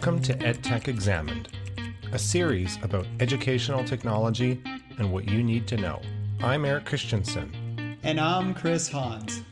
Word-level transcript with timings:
Welcome 0.00 0.22
to 0.22 0.34
EdTech 0.36 0.88
Examined, 0.88 1.50
a 2.12 2.18
series 2.18 2.78
about 2.82 3.06
educational 3.20 3.84
technology 3.84 4.62
and 4.96 5.12
what 5.12 5.28
you 5.28 5.42
need 5.42 5.68
to 5.68 5.76
know. 5.76 6.00
I'm 6.42 6.64
Eric 6.64 6.86
Christensen. 6.86 7.98
And 8.02 8.18
I'm 8.18 8.54
Chris 8.54 8.88
Hans. 8.88 9.42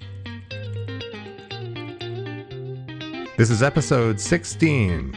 This 3.37 3.51
is 3.51 3.63
episode 3.63 4.19
16 4.19 5.13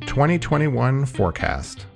2021 0.00 1.06
Forecast. 1.06 1.86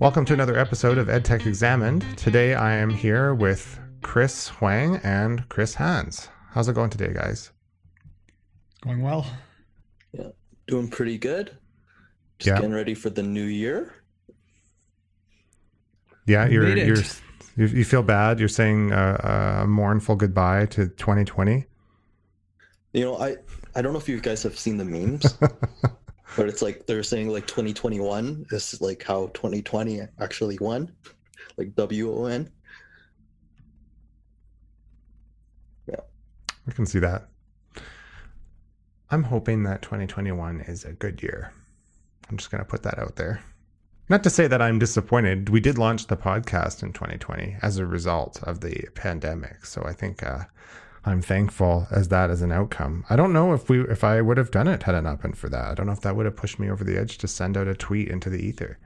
Welcome 0.00 0.24
to 0.24 0.32
another 0.32 0.58
episode 0.58 0.98
of 0.98 1.06
EdTech 1.06 1.46
Examined. 1.46 2.04
Today 2.18 2.54
I 2.54 2.74
am 2.74 2.90
here 2.90 3.32
with 3.32 3.78
Chris 4.00 4.48
Huang 4.48 4.96
and 5.04 5.48
Chris 5.48 5.76
Hans. 5.76 6.30
How's 6.50 6.68
it 6.68 6.74
going 6.74 6.90
today, 6.90 7.12
guys? 7.14 7.52
Going 8.80 9.02
well. 9.02 9.24
Yeah, 10.72 10.78
doing 10.78 10.88
pretty 10.88 11.18
good. 11.18 11.58
Just 12.38 12.48
yeah. 12.48 12.54
getting 12.56 12.72
ready 12.72 12.94
for 12.94 13.10
the 13.10 13.22
new 13.22 13.44
year. 13.44 13.94
Yeah, 16.26 16.48
you're 16.48 16.76
you're 16.76 16.96
you, 17.56 17.66
you 17.66 17.84
feel 17.84 18.02
bad. 18.02 18.38
You're 18.38 18.48
saying 18.48 18.92
a, 18.92 19.62
a 19.62 19.66
mournful 19.66 20.16
goodbye 20.16 20.66
to 20.66 20.88
2020. 20.88 21.66
You 22.92 23.04
know, 23.04 23.18
I 23.18 23.36
I 23.74 23.82
don't 23.82 23.92
know 23.92 23.98
if 23.98 24.08
you 24.08 24.20
guys 24.20 24.42
have 24.44 24.58
seen 24.58 24.76
the 24.76 24.84
memes, 24.84 25.32
but 26.36 26.48
it's 26.48 26.62
like 26.62 26.86
they're 26.86 27.02
saying 27.02 27.28
like 27.28 27.46
2021 27.46 28.46
is 28.50 28.80
like 28.80 29.02
how 29.02 29.26
2020 29.34 30.00
actually 30.20 30.58
won, 30.60 30.92
like 31.56 31.74
W 31.74 32.12
O 32.12 32.26
N. 32.26 32.50
Yeah, 35.86 36.00
I 36.66 36.72
can 36.72 36.86
see 36.86 37.00
that. 37.00 37.31
I'm 39.12 39.24
hoping 39.24 39.64
that 39.64 39.82
2021 39.82 40.62
is 40.62 40.86
a 40.86 40.94
good 40.94 41.22
year. 41.22 41.52
I'm 42.30 42.38
just 42.38 42.50
going 42.50 42.64
to 42.64 42.68
put 42.68 42.82
that 42.84 42.98
out 42.98 43.16
there. 43.16 43.42
Not 44.08 44.22
to 44.22 44.30
say 44.30 44.46
that 44.46 44.62
I'm 44.62 44.78
disappointed. 44.78 45.50
We 45.50 45.60
did 45.60 45.76
launch 45.76 46.06
the 46.06 46.16
podcast 46.16 46.82
in 46.82 46.94
2020 46.94 47.56
as 47.60 47.76
a 47.76 47.84
result 47.84 48.42
of 48.42 48.62
the 48.62 48.88
pandemic. 48.94 49.66
So 49.66 49.82
I 49.84 49.92
think 49.92 50.22
uh, 50.22 50.44
I'm 51.04 51.20
thankful 51.20 51.86
as 51.90 52.08
that 52.08 52.30
as 52.30 52.40
an 52.40 52.52
outcome. 52.52 53.04
I 53.10 53.16
don't 53.16 53.34
know 53.34 53.52
if 53.52 53.68
we 53.68 53.82
if 53.82 54.02
I 54.02 54.22
would 54.22 54.38
have 54.38 54.50
done 54.50 54.66
it 54.66 54.84
had 54.84 54.94
it 54.94 55.02
not 55.02 55.20
been 55.20 55.34
for 55.34 55.50
that. 55.50 55.66
I 55.66 55.74
don't 55.74 55.86
know 55.86 55.92
if 55.92 56.00
that 56.00 56.16
would 56.16 56.24
have 56.24 56.36
pushed 56.36 56.58
me 56.58 56.70
over 56.70 56.82
the 56.82 56.98
edge 56.98 57.18
to 57.18 57.28
send 57.28 57.58
out 57.58 57.68
a 57.68 57.74
tweet 57.74 58.08
into 58.08 58.30
the 58.30 58.42
ether. 58.42 58.78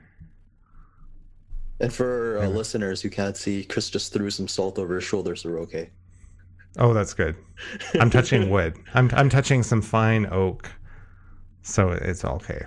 And 1.79 1.93
for 1.93 2.39
uh, 2.39 2.47
listeners 2.47 3.01
who 3.01 3.09
can't 3.09 3.37
see, 3.37 3.63
Chris 3.63 3.89
just 3.89 4.11
threw 4.11 4.29
some 4.29 4.49
salt 4.49 4.77
over 4.77 4.95
his 4.95 5.05
shoulders. 5.05 5.45
We're 5.45 5.61
okay. 5.61 5.91
Oh, 6.77 6.93
that's 6.93 7.13
good. 7.13 7.35
I'm 7.99 8.09
touching 8.09 8.49
wood. 8.51 8.77
I'm 8.93 9.09
I'm 9.13 9.29
touching 9.29 9.63
some 9.63 9.81
fine 9.81 10.27
oak, 10.27 10.71
so 11.61 11.89
it's 11.89 12.23
okay. 12.23 12.65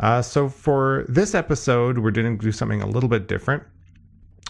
Uh, 0.00 0.22
so 0.22 0.48
for 0.48 1.04
this 1.08 1.34
episode, 1.34 1.98
we're 1.98 2.12
going 2.12 2.38
to 2.38 2.44
do 2.44 2.52
something 2.52 2.82
a 2.82 2.86
little 2.86 3.08
bit 3.08 3.26
different. 3.26 3.64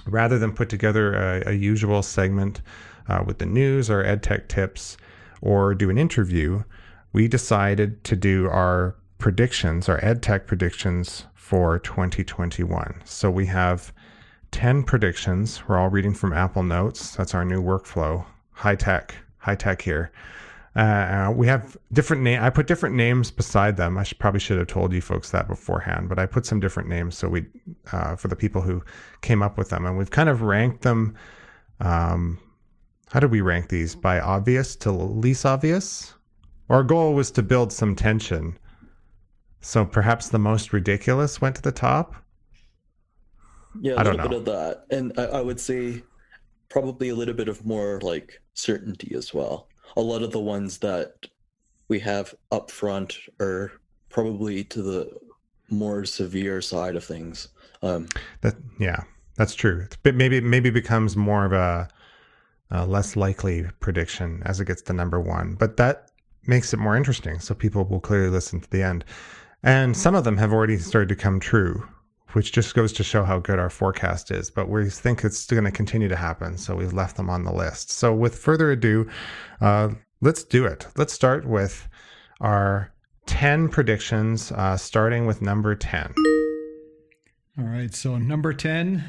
Rather 0.07 0.39
than 0.39 0.53
put 0.53 0.69
together 0.69 1.15
a, 1.15 1.51
a 1.51 1.53
usual 1.53 2.03
segment 2.03 2.61
uh, 3.09 3.23
with 3.27 3.39
the 3.39 3.47
news 3.47 3.91
or 3.91 4.05
ed 4.05 4.23
tech 4.23 4.49
tips 4.49 4.97
or 5.41 5.75
do 5.75 5.91
an 5.91 5.99
interview, 5.99 6.63
we 7.13 7.29
decided 7.29 8.05
to 8.05 8.17
do 8.17 8.49
our 8.49 8.95
predictions, 9.19 9.89
our 9.89 10.03
ed 10.05 10.23
tech 10.23 10.47
predictions 10.47 11.25
for 11.35 11.79
2021. 11.79 13.01
So 13.05 13.31
we 13.31 13.47
have 13.47 13.93
10 14.51 14.83
predictions. 14.83 15.63
We're 15.69 15.79
all 15.79 15.89
reading 15.89 16.15
from 16.15 16.33
Apple 16.33 16.63
Notes. 16.63 17.17
That's 17.17 17.35
our 17.35 17.45
new 17.45 17.63
workflow. 17.63 18.25
High 18.53 18.77
tech, 18.77 19.15
high 19.39 19.55
tech 19.55 19.83
here. 19.83 20.11
Uh, 20.77 21.33
we 21.35 21.47
have 21.47 21.77
different 21.93 22.23
name. 22.23 22.41
I 22.41 22.51
put 22.51 22.67
different 22.67 22.95
names 22.95 23.31
beside 23.31 23.77
them. 23.77 23.99
I 23.99 24.05
should, 24.05 24.19
probably 24.19 24.41
should 24.41 24.59
have 24.59 24.69
told 24.69 24.93
you 24.93 25.01
folks 25.01 25.31
that 25.31 25.49
beforehand, 25.49 26.09
but 26.09 26.19
I 26.19 26.27
put 26.27 26.47
some 26.47 26.61
different 26.61 26.89
names 26.89 27.17
so 27.19 27.29
we, 27.29 27.47
uh, 27.91 28.15
for 28.17 28.29
the 28.29 28.37
people 28.37 28.63
who 28.63 28.83
came 29.21 29.43
up 29.43 29.59
with 29.59 29.71
them, 29.71 29.87
and 29.87 29.99
we've 29.99 30.11
kind 30.11 30.29
of 30.29 30.43
ranked 30.43 30.83
them. 30.83 31.17
Um, 31.81 32.39
how 33.11 33.21
did 33.21 33.31
we 33.31 33.41
rank 33.41 33.69
these? 33.69 33.95
By 33.95 34.21
obvious 34.21 34.77
to 34.77 34.93
least 34.93 35.47
obvious. 35.47 36.15
Our 36.69 36.83
goal 36.83 37.15
was 37.15 37.31
to 37.33 37.43
build 37.43 37.73
some 37.73 37.97
tension. 37.97 38.59
So 39.61 39.85
perhaps 39.85 40.29
the 40.29 40.39
most 40.39 40.73
ridiculous 40.73 41.41
went 41.41 41.57
to 41.57 41.63
the 41.63 41.73
top. 41.73 42.15
Yeah, 43.81 43.95
a 43.95 44.05
little 44.05 44.29
bit 44.29 44.39
of 44.39 44.45
that, 44.47 44.85
and 44.91 45.13
I, 45.19 45.25
I 45.25 45.41
would 45.41 45.61
say 45.61 46.03
probably 46.69 47.09
a 47.09 47.15
little 47.15 47.35
bit 47.35 47.49
of 47.49 47.65
more 47.65 48.01
like 48.03 48.41
certainty 48.55 49.15
as 49.15 49.33
well. 49.33 49.69
A 49.97 50.01
lot 50.01 50.23
of 50.23 50.33
the 50.33 50.41
ones 50.41 50.79
that 50.79 51.27
we 51.89 51.99
have 52.01 52.35
up 52.53 52.71
front 52.71 53.19
are 53.41 53.73
probably 54.09 54.65
to 54.65 54.83
the 54.83 55.11
more 55.71 56.05
severe 56.05 56.61
side 56.61 56.97
of 56.97 57.05
things. 57.05 57.49
Um, 57.83 58.09
that 58.41 58.57
yeah, 58.79 59.03
that's 59.37 59.55
true. 59.55 59.87
But 60.03 60.15
maybe 60.15 60.41
maybe 60.41 60.71
becomes 60.71 61.17
more 61.17 61.45
of 61.45 61.53
a, 61.53 61.89
a 62.71 62.87
less 62.87 63.17
likely 63.17 63.67
prediction 63.81 64.43
as 64.45 64.61
it 64.61 64.67
gets 64.67 64.83
to 64.83 64.93
number 64.93 65.21
one. 65.21 65.55
But 65.55 65.77
that 65.77 66.11
makes 66.47 66.73
it 66.73 66.79
more 66.79 66.97
interesting, 66.97 67.39
so 67.39 67.55
people 67.55 67.85
will 67.85 68.01
clearly 68.01 68.31
listen 68.31 68.61
to 68.61 68.71
the 68.71 68.83
end. 68.83 69.05
And 69.63 69.97
some 69.97 70.15
of 70.15 70.25
them 70.25 70.37
have 70.37 70.53
already 70.53 70.79
started 70.79 71.09
to 71.09 71.17
come 71.17 71.41
true 71.41 71.87
which 72.33 72.53
just 72.53 72.75
goes 72.75 72.93
to 72.95 73.05
show 73.05 73.25
how 73.25 73.39
good 73.39 73.59
our 73.59 73.71
forecast 73.71 74.31
is. 74.31 74.51
But 74.51 74.69
we 74.69 74.89
think 74.91 75.25
it's 75.25 75.47
going 75.47 75.65
to 75.65 75.71
continue 75.71 76.09
to 76.09 76.17
happen, 76.17 76.59
so 76.59 76.77
we've 76.77 76.93
left 76.93 77.17
them 77.17 77.31
on 77.31 77.45
the 77.45 77.53
list. 77.53 77.91
So, 77.91 78.15
with 78.15 78.37
further 78.37 78.71
ado, 78.71 79.09
uh, 79.61 79.91
let's 80.21 80.45
do 80.45 80.65
it. 80.65 80.87
Let's 80.97 81.13
start 81.13 81.47
with 81.47 81.89
our 82.41 82.93
10 83.27 83.69
predictions, 83.69 84.53
uh, 84.53 84.77
starting 84.77 85.27
with 85.27 85.43
number 85.43 85.75
10. 85.75 86.15
All 87.59 87.65
right, 87.65 87.93
so 87.95 88.17
number 88.19 88.53
10, 88.53 89.05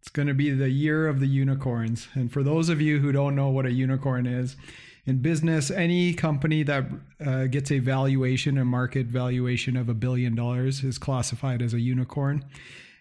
it's 0.00 0.10
going 0.10 0.28
to 0.28 0.34
be 0.34 0.50
the 0.50 0.70
year 0.70 1.08
of 1.08 1.20
the 1.20 1.26
unicorns. 1.26 2.08
And 2.14 2.30
for 2.30 2.42
those 2.42 2.68
of 2.68 2.80
you 2.80 2.98
who 2.98 3.12
don't 3.12 3.34
know 3.34 3.48
what 3.48 3.66
a 3.66 3.72
unicorn 3.72 4.26
is, 4.26 4.56
in 5.08 5.22
business, 5.22 5.70
any 5.70 6.12
company 6.12 6.62
that 6.64 6.84
uh, 7.24 7.44
gets 7.46 7.72
a 7.72 7.78
valuation, 7.78 8.58
a 8.58 8.64
market 8.64 9.06
valuation 9.06 9.74
of 9.74 9.88
a 9.88 9.94
billion 9.94 10.34
dollars, 10.34 10.84
is 10.84 10.98
classified 10.98 11.62
as 11.62 11.72
a 11.72 11.80
unicorn. 11.80 12.44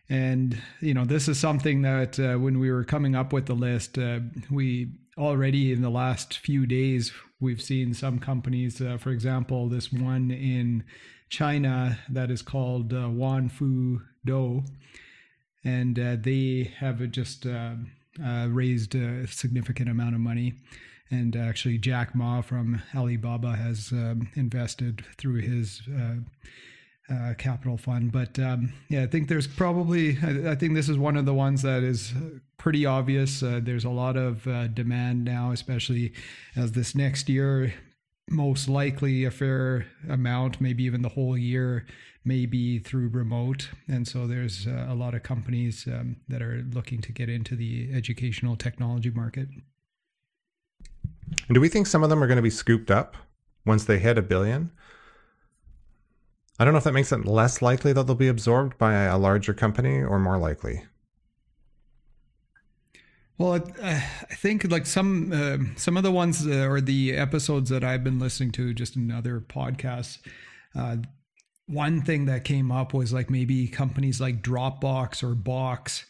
And 0.10 0.58
you 0.80 0.94
know, 0.94 1.04
this 1.04 1.28
is 1.28 1.38
something 1.38 1.82
that 1.82 2.18
uh, 2.18 2.38
when 2.38 2.60
we 2.60 2.72
were 2.72 2.86
coming 2.86 3.14
up 3.14 3.34
with 3.34 3.48
the 3.48 3.56
list, 3.56 3.98
uh, 3.98 4.22
we 4.50 4.94
already 5.18 5.74
in 5.74 5.82
the 5.82 5.90
last 5.90 6.38
few 6.38 6.66
days 6.66 7.12
we've 7.42 7.62
seen 7.62 7.94
some 7.94 8.20
companies. 8.20 8.80
Uh, 8.80 8.98
for 8.98 9.10
example, 9.10 9.68
this 9.68 9.92
one 9.92 10.32
in 10.32 10.86
China 11.28 12.00
that 12.10 12.32
is 12.32 12.42
called 12.42 12.94
uh, 12.94 13.08
Wanfu 13.08 14.02
Do, 14.24 14.64
and 15.66 16.00
uh, 16.00 16.16
they 16.18 16.72
have 16.78 17.12
just 17.12 17.46
raised 18.48 18.96
a 18.96 19.28
significant 19.28 19.90
amount 19.90 20.16
of 20.16 20.22
money. 20.22 20.54
And 21.10 21.36
actually, 21.36 21.78
Jack 21.78 22.14
Ma 22.14 22.42
from 22.42 22.82
Alibaba 22.96 23.56
has 23.56 23.92
um, 23.92 24.30
invested 24.36 25.06
through 25.18 25.42
his 25.42 25.82
uh, 25.90 26.16
uh, 27.14 27.34
capital 27.38 27.78
fund. 27.78 28.12
But 28.12 28.38
um, 28.40 28.74
yeah, 28.90 29.04
I 29.04 29.08
think 29.08 29.30
there's 29.30 29.48
probably, 29.48 30.18
I, 30.22 30.52
I, 30.52 30.56
think 30.56 30.74
this 30.74 30.90
is 30.90 30.98
one 30.98 31.16
of 31.16 31.26
the 31.26 31.34
ones 31.34 31.62
that 31.62 31.84
is 31.84 32.14
pretty 32.58 32.86
obvious. 32.86 33.42
Uh, 33.42 33.62
there's 33.64 33.86
a 33.86 33.90
lot 33.90 34.18
of 34.18 34.46
uh, 34.48 34.68
demand 34.68 35.24
now, 35.24 35.52
especially 35.52 36.14
as 36.56 36.74
this 36.74 36.96
next 36.96 37.30
year, 37.30 37.74
most 38.30 38.68
likely 38.68 39.24
a 39.24 39.32
fair 39.32 39.86
amount, 40.10 40.60
maybe 40.60 40.84
even 40.84 41.02
the 41.02 41.10
whole 41.10 41.38
year, 41.38 41.86
may 42.26 42.46
be 42.46 42.80
through 42.80 43.08
remote. 43.08 43.70
And 43.88 44.06
so 44.06 44.28
there's 44.28 44.68
uh, 44.68 44.88
a 44.90 44.94
lot 44.94 45.14
of 45.14 45.24
companies 45.24 45.88
um, 45.88 46.18
that 46.28 46.42
are 46.42 46.66
looking 46.74 47.00
to 47.02 47.14
get 47.14 47.30
into 47.30 47.56
the 47.56 47.90
educational 47.94 48.58
technology 48.58 49.12
market. 49.12 49.48
And 51.48 51.56
do 51.56 51.62
we 51.62 51.70
think 51.70 51.88
some 51.88 52.04
of 52.04 52.10
them 52.10 52.24
are 52.24 52.28
going 52.28 52.38
to 52.38 52.44
be 52.44 52.50
scooped 52.50 52.92
up 52.92 53.16
once 53.66 53.86
they 53.86 54.00
hit 54.00 54.18
a 54.18 54.22
billion? 54.22 54.72
I 56.60 56.66
don't 56.66 56.74
know 56.74 56.80
if 56.80 56.84
that 56.86 56.94
makes 56.94 57.12
it 57.12 57.26
less 57.26 57.62
likely 57.62 57.94
that 57.94 58.08
they'll 58.08 58.16
be 58.16 58.28
absorbed 58.28 58.78
by 58.78 58.94
a 59.04 59.18
larger 59.18 59.54
company 59.54 60.02
or 60.02 60.18
more 60.18 60.38
likely. 60.38 60.84
Well, 63.38 63.64
I, 63.84 64.04
I 64.32 64.34
think 64.36 64.70
like 64.72 64.88
some 64.88 65.32
uh, 65.32 65.58
some 65.76 65.96
of 65.96 66.02
the 66.02 66.12
ones 66.12 66.48
uh, 66.48 66.68
or 66.68 66.82
the 66.82 67.16
episodes 67.16 67.70
that 67.70 67.84
I've 67.84 68.04
been 68.04 68.18
listening 68.18 68.52
to 68.54 68.74
just 68.74 68.96
in 68.96 69.12
other 69.12 69.40
podcasts, 69.40 70.18
uh, 70.74 70.98
one 71.68 72.02
thing 72.02 72.26
that 72.26 72.44
came 72.44 72.72
up 72.72 72.96
was 72.96 73.14
like 73.14 73.30
maybe 73.30 73.68
companies 73.68 74.20
like 74.20 74.42
Dropbox 74.42 75.22
or 75.22 75.36
Box 75.36 76.08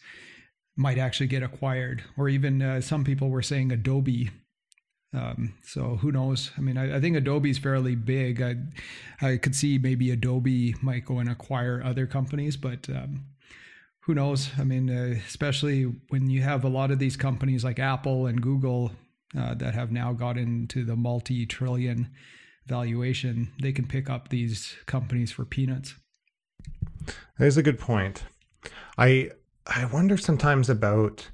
might 0.74 0.96
actually 0.96 1.26
get 1.26 1.42
acquired, 1.42 2.02
or 2.16 2.30
even 2.30 2.62
uh, 2.62 2.80
some 2.80 3.04
people 3.04 3.28
were 3.28 3.42
saying 3.42 3.72
Adobe 3.72 4.30
um, 5.14 5.54
so 5.62 5.96
who 5.96 6.12
knows? 6.12 6.50
I 6.58 6.60
mean, 6.60 6.76
I, 6.76 6.96
I 6.96 7.00
think 7.00 7.16
Adobe's 7.16 7.58
fairly 7.58 7.94
big. 7.94 8.42
I 8.42 8.56
I 9.20 9.36
could 9.38 9.54
see 9.54 9.78
maybe 9.78 10.10
Adobe 10.10 10.74
might 10.82 11.06
go 11.06 11.18
and 11.18 11.28
acquire 11.28 11.82
other 11.82 12.06
companies, 12.06 12.56
but 12.56 12.88
um, 12.90 13.24
who 14.00 14.14
knows? 14.14 14.50
I 14.58 14.64
mean, 14.64 14.90
uh, 14.90 15.18
especially 15.26 15.84
when 16.08 16.28
you 16.28 16.42
have 16.42 16.64
a 16.64 16.68
lot 16.68 16.90
of 16.90 16.98
these 16.98 17.16
companies 17.16 17.64
like 17.64 17.78
Apple 17.78 18.26
and 18.26 18.42
Google 18.42 18.92
uh, 19.38 19.54
that 19.54 19.74
have 19.74 19.90
now 19.90 20.12
got 20.12 20.36
into 20.36 20.84
the 20.84 20.96
multi-trillion 20.96 22.10
valuation, 22.66 23.52
they 23.62 23.72
can 23.72 23.86
pick 23.86 24.10
up 24.10 24.28
these 24.28 24.76
companies 24.86 25.30
for 25.30 25.44
peanuts. 25.44 25.94
There's 27.38 27.56
a 27.56 27.62
good 27.62 27.78
point. 27.78 28.24
I 28.98 29.30
I 29.66 29.86
wonder 29.86 30.18
sometimes 30.18 30.68
about 30.68 31.30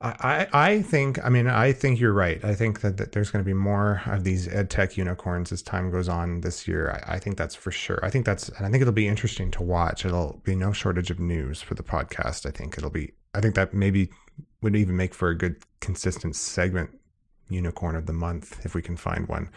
I, 0.00 0.46
I 0.52 0.82
think 0.82 1.24
I 1.24 1.28
mean 1.28 1.48
I 1.48 1.72
think 1.72 1.98
you're 1.98 2.12
right. 2.12 2.44
I 2.44 2.54
think 2.54 2.82
that, 2.82 2.98
that 2.98 3.12
there's 3.12 3.32
going 3.32 3.44
to 3.44 3.46
be 3.46 3.54
more 3.54 4.00
of 4.06 4.22
these 4.22 4.46
ed 4.46 4.70
tech 4.70 4.96
unicorns 4.96 5.50
as 5.50 5.60
time 5.60 5.90
goes 5.90 6.08
on 6.08 6.42
this 6.42 6.68
year. 6.68 6.90
I, 6.90 7.14
I, 7.14 7.18
think 7.18 7.36
that's 7.36 7.56
for 7.56 7.72
sure. 7.72 7.98
I 8.04 8.08
think 8.08 8.24
that's 8.24 8.48
and 8.48 8.64
I 8.64 8.70
think 8.70 8.80
it'll 8.80 8.92
be 8.92 9.08
interesting 9.08 9.50
to 9.52 9.62
watch. 9.64 10.04
It'll 10.04 10.40
be 10.44 10.54
no 10.54 10.72
shortage 10.72 11.10
of 11.10 11.18
news 11.18 11.60
for 11.60 11.74
the 11.74 11.82
podcast. 11.82 12.46
I 12.46 12.52
think 12.52 12.78
it'll 12.78 12.90
be 12.90 13.12
I 13.34 13.40
think 13.40 13.56
that 13.56 13.74
maybe 13.74 14.10
would 14.62 14.76
even 14.76 14.96
make 14.96 15.14
for 15.14 15.30
a 15.30 15.36
good 15.36 15.56
consistent 15.80 16.36
segment 16.36 16.90
unicorn 17.48 17.96
of 17.96 18.06
the 18.06 18.12
month 18.12 18.64
if 18.64 18.76
we 18.76 18.82
can 18.82 18.96
find 18.96 19.26
one. 19.26 19.50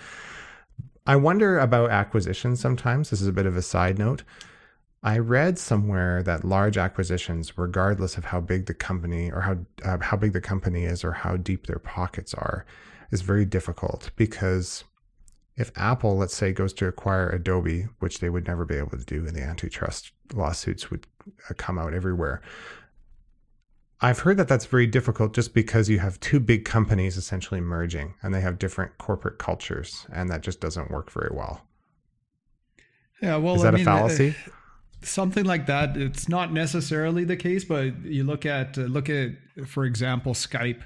I 1.05 1.17
wonder 1.17 1.59
about 1.59 1.91
acquisitions 1.91 2.59
sometimes. 2.59 3.11
This 3.11 3.21
is 3.21 3.27
a 3.27 3.33
bit 3.33 3.45
of 3.45 3.57
a 3.57 3.61
side 3.61 3.99
note. 3.99 4.23
I 5.03 5.17
read 5.17 5.57
somewhere 5.57 6.21
that 6.23 6.45
large 6.45 6.77
acquisitions, 6.77 7.57
regardless 7.57 8.17
of 8.17 8.25
how 8.25 8.39
big 8.39 8.67
the 8.67 8.73
company 8.73 9.31
or 9.31 9.41
how 9.41 9.57
uh, 9.83 9.97
how 9.99 10.15
big 10.15 10.33
the 10.33 10.41
company 10.41 10.83
is 10.83 11.03
or 11.03 11.11
how 11.11 11.37
deep 11.37 11.65
their 11.65 11.79
pockets 11.79 12.33
are, 12.35 12.65
is 13.09 13.21
very 13.21 13.45
difficult 13.45 14.11
because 14.15 14.83
if 15.57 15.71
Apple, 15.75 16.17
let's 16.17 16.35
say, 16.35 16.53
goes 16.53 16.71
to 16.73 16.87
acquire 16.87 17.29
Adobe, 17.29 17.87
which 17.99 18.19
they 18.19 18.29
would 18.29 18.47
never 18.47 18.63
be 18.63 18.75
able 18.75 18.97
to 18.97 19.03
do, 19.03 19.25
and 19.25 19.35
the 19.35 19.41
antitrust 19.41 20.11
lawsuits 20.33 20.89
would 20.89 21.07
uh, 21.49 21.53
come 21.57 21.77
out 21.77 21.93
everywhere. 21.93 22.41
I've 23.99 24.19
heard 24.19 24.37
that 24.37 24.47
that's 24.47 24.65
very 24.65 24.87
difficult 24.87 25.33
just 25.33 25.53
because 25.53 25.89
you 25.89 25.99
have 25.99 26.19
two 26.19 26.39
big 26.39 26.65
companies 26.65 27.17
essentially 27.17 27.61
merging 27.61 28.15
and 28.23 28.33
they 28.33 28.41
have 28.41 28.57
different 28.57 28.97
corporate 28.97 29.39
cultures, 29.39 30.05
and 30.11 30.29
that 30.29 30.41
just 30.41 30.59
doesn't 30.59 30.91
work 30.91 31.11
very 31.11 31.31
well. 31.33 31.65
Yeah, 33.21 33.37
well, 33.37 33.55
is 33.55 33.61
that 33.61 33.75
I 33.75 33.77
mean, 33.77 33.81
a 33.81 33.85
fallacy? 33.85 34.35
Uh, 34.47 34.51
something 35.03 35.45
like 35.45 35.65
that 35.65 35.97
it's 35.97 36.29
not 36.29 36.53
necessarily 36.53 37.23
the 37.23 37.35
case 37.35 37.63
but 37.63 38.03
you 38.03 38.23
look 38.23 38.45
at 38.45 38.77
uh, 38.77 38.81
look 38.81 39.09
at 39.09 39.31
for 39.65 39.85
example 39.85 40.33
skype 40.33 40.81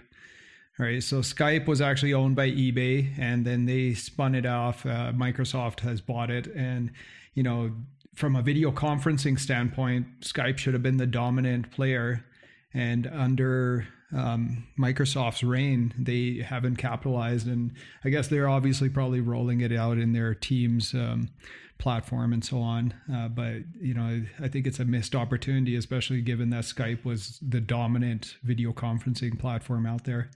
right? 0.77 1.01
So 1.01 1.17
skype 1.17 1.67
was 1.67 1.81
actually 1.81 2.13
owned 2.13 2.35
by 2.35 2.49
ebay 2.49 3.17
and 3.17 3.45
then 3.45 3.65
they 3.65 3.93
spun 3.93 4.35
it 4.35 4.45
off 4.45 4.85
uh, 4.85 5.11
microsoft 5.13 5.79
has 5.81 6.01
bought 6.01 6.29
it. 6.29 6.47
And 6.47 6.91
you 7.33 7.43
know 7.43 7.71
from 8.15 8.35
a 8.35 8.41
video 8.41 8.71
conferencing 8.71 9.39
standpoint 9.39 10.07
skype 10.21 10.57
should 10.57 10.73
have 10.73 10.83
been 10.83 10.97
the 10.97 11.05
dominant 11.05 11.71
player. 11.71 12.25
And 12.73 13.07
under 13.07 13.87
um, 14.13 14.67
Microsoft's 14.77 15.43
reign, 15.43 15.93
they 15.97 16.43
haven't 16.45 16.75
capitalized, 16.75 17.47
and 17.47 17.71
I 18.03 18.09
guess 18.09 18.27
they're 18.27 18.49
obviously 18.49 18.89
probably 18.89 19.21
rolling 19.21 19.61
it 19.61 19.71
out 19.71 19.97
in 19.97 20.11
their 20.13 20.33
Teams 20.33 20.93
um, 20.93 21.29
platform 21.77 22.33
and 22.33 22.43
so 22.43 22.59
on. 22.59 22.93
Uh, 23.13 23.27
but 23.27 23.57
you 23.79 23.93
know, 23.93 24.23
I 24.41 24.47
think 24.47 24.67
it's 24.67 24.79
a 24.79 24.85
missed 24.85 25.15
opportunity, 25.15 25.75
especially 25.75 26.21
given 26.21 26.49
that 26.51 26.63
Skype 26.63 27.03
was 27.05 27.39
the 27.41 27.61
dominant 27.61 28.37
video 28.43 28.71
conferencing 28.71 29.37
platform 29.37 29.85
out 29.85 30.05
there. 30.05 30.29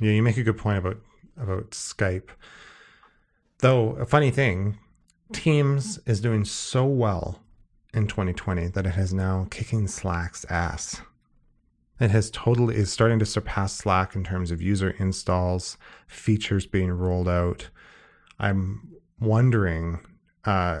Yeah, 0.00 0.12
you 0.12 0.22
make 0.22 0.36
a 0.36 0.42
good 0.42 0.58
point 0.58 0.78
about 0.78 0.98
about 1.36 1.70
Skype. 1.70 2.28
Though 3.58 3.90
a 3.92 4.06
funny 4.06 4.30
thing, 4.30 4.78
Teams 5.32 5.98
is 6.06 6.20
doing 6.20 6.44
so 6.44 6.84
well 6.84 7.40
in 7.94 8.06
2020 8.06 8.68
that 8.68 8.86
it 8.86 8.96
is 8.96 9.14
now 9.14 9.46
kicking 9.50 9.86
Slack's 9.86 10.44
ass. 10.50 11.02
It 12.00 12.10
has 12.10 12.30
totally 12.30 12.76
is 12.76 12.90
starting 12.90 13.18
to 13.18 13.26
surpass 13.26 13.74
Slack 13.74 14.16
in 14.16 14.24
terms 14.24 14.50
of 14.50 14.62
user 14.62 14.90
installs, 14.98 15.76
features 16.06 16.66
being 16.66 16.90
rolled 16.90 17.28
out. 17.28 17.68
I'm 18.38 18.89
wondering 19.20 20.00
uh, 20.44 20.80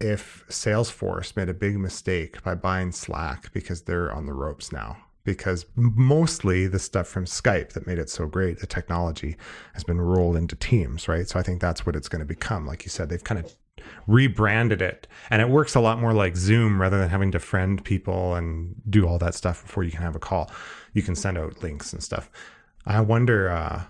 if 0.00 0.44
Salesforce 0.48 1.36
made 1.36 1.48
a 1.48 1.54
big 1.54 1.78
mistake 1.78 2.42
by 2.42 2.54
buying 2.54 2.92
Slack 2.92 3.52
because 3.52 3.82
they're 3.82 4.12
on 4.12 4.26
the 4.26 4.32
ropes 4.32 4.72
now. 4.72 4.98
Because 5.24 5.64
mostly 5.74 6.66
the 6.66 6.78
stuff 6.78 7.08
from 7.08 7.24
Skype 7.24 7.72
that 7.72 7.86
made 7.86 7.98
it 7.98 8.10
so 8.10 8.26
great, 8.26 8.58
the 8.58 8.66
technology 8.66 9.36
has 9.72 9.82
been 9.82 9.98
rolled 9.98 10.36
into 10.36 10.54
Teams, 10.54 11.08
right? 11.08 11.26
So 11.26 11.40
I 11.40 11.42
think 11.42 11.62
that's 11.62 11.86
what 11.86 11.96
it's 11.96 12.08
going 12.08 12.20
to 12.20 12.26
become. 12.26 12.66
Like 12.66 12.84
you 12.84 12.90
said, 12.90 13.08
they've 13.08 13.24
kind 13.24 13.40
of 13.40 13.54
rebranded 14.06 14.82
it 14.82 15.06
and 15.30 15.40
it 15.40 15.48
works 15.48 15.74
a 15.74 15.80
lot 15.80 15.98
more 15.98 16.12
like 16.12 16.36
Zoom 16.36 16.80
rather 16.80 16.98
than 16.98 17.08
having 17.08 17.30
to 17.32 17.38
friend 17.38 17.82
people 17.82 18.34
and 18.34 18.74
do 18.88 19.06
all 19.06 19.18
that 19.18 19.34
stuff 19.34 19.62
before 19.62 19.82
you 19.82 19.90
can 19.90 20.02
have 20.02 20.16
a 20.16 20.20
call. 20.20 20.50
You 20.92 21.02
can 21.02 21.14
send 21.14 21.38
out 21.38 21.62
links 21.62 21.92
and 21.94 22.02
stuff. 22.02 22.30
I 22.84 23.00
wonder 23.00 23.48
uh, 23.50 23.84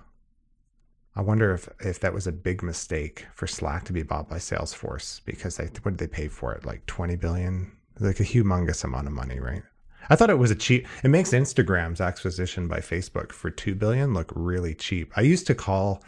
I 1.17 1.23
wonder 1.23 1.55
if 1.55 1.69
if 1.81 2.01
that 2.01 2.15
was 2.15 2.27
a 2.27 2.33
big 2.33 2.63
mistake 2.63 3.27
for 3.35 3.47
Slack 3.47 3.85
to 3.85 3.93
be 3.93 4.03
bought 4.03 4.29
by 4.29 4.39
Salesforce 4.39 5.25
because 5.25 5.57
they 5.57 5.67
what 5.83 5.97
did 5.97 5.99
they 5.99 6.09
pay 6.09 6.29
for 6.29 6.53
it? 6.55 6.65
Like 6.65 6.85
20 6.87 7.17
billion? 7.17 7.73
Like 8.01 8.19
a 8.19 8.25
humongous 8.25 8.83
amount 8.83 9.07
of 9.07 9.13
money, 9.13 9.39
right? 9.39 9.63
I 10.11 10.17
thought 10.17 10.31
it 10.31 10.39
was 10.39 10.51
a 10.51 10.57
cheap. 10.57 10.87
It 11.03 11.09
makes 11.09 11.31
Instagram's 11.31 12.01
acquisition 12.01 12.69
by 12.69 12.81
Facebook 12.81 13.33
for 13.33 13.51
2 13.51 13.75
billion 13.75 14.13
look 14.13 14.33
really 14.35 14.75
cheap. 14.75 15.13
I 15.17 15.23
used 15.23 15.47
to 15.47 15.55
call 15.55 16.03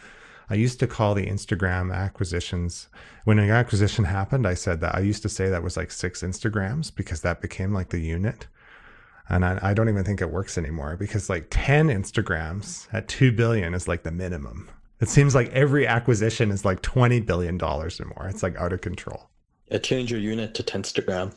I 0.49 0.55
used 0.55 0.79
to 0.81 0.87
call 0.87 1.13
the 1.13 1.25
Instagram 1.25 1.93
acquisitions 1.93 2.87
when 3.25 3.39
an 3.39 3.49
acquisition 3.49 4.05
happened, 4.05 4.47
I 4.47 4.53
said 4.53 4.79
that 4.81 4.95
I 4.95 4.99
used 4.99 5.21
to 5.23 5.29
say 5.29 5.49
that 5.49 5.63
was 5.63 5.75
like 5.75 5.91
6 5.91 6.21
Instagrams 6.21 6.93
because 6.93 7.21
that 7.21 7.41
became 7.41 7.73
like 7.73 7.89
the 7.89 7.99
unit. 7.99 8.47
And 9.29 9.43
I, 9.43 9.59
I 9.61 9.73
don't 9.73 9.89
even 9.89 10.05
think 10.05 10.21
it 10.21 10.31
works 10.31 10.57
anymore 10.57 10.95
because 10.95 11.29
like 11.29 11.47
10 11.49 11.87
Instagrams 11.89 12.87
at 12.93 13.09
2 13.09 13.33
billion 13.33 13.73
is 13.73 13.87
like 13.87 14.03
the 14.03 14.11
minimum. 14.11 14.69
It 14.99 15.09
seems 15.09 15.35
like 15.35 15.49
every 15.49 15.85
acquisition 15.85 16.51
is 16.51 16.65
like 16.65 16.81
twenty 16.81 17.19
billion 17.19 17.57
dollars 17.57 17.99
or 17.99 18.05
more. 18.05 18.27
It's 18.27 18.43
like 18.43 18.55
out 18.57 18.73
of 18.73 18.81
control. 18.81 19.29
Yeah, 19.69 19.77
change 19.79 20.11
your 20.11 20.19
unit 20.19 20.53
to 20.55 20.63
Tenstagram. 20.63 21.33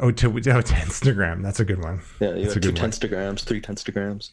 Oh, 0.00 0.10
to, 0.10 0.28
oh, 0.30 0.40
to 0.40 0.50
Instagram. 0.50 1.42
That's 1.42 1.60
a 1.60 1.64
good 1.64 1.82
one. 1.82 2.00
Yeah, 2.20 2.34
you 2.34 2.42
That's 2.42 2.54
have 2.54 2.62
two 2.62 2.72
Tenstagrams, 2.72 3.40
three 3.40 3.60
Tenstagrams. 3.60 4.30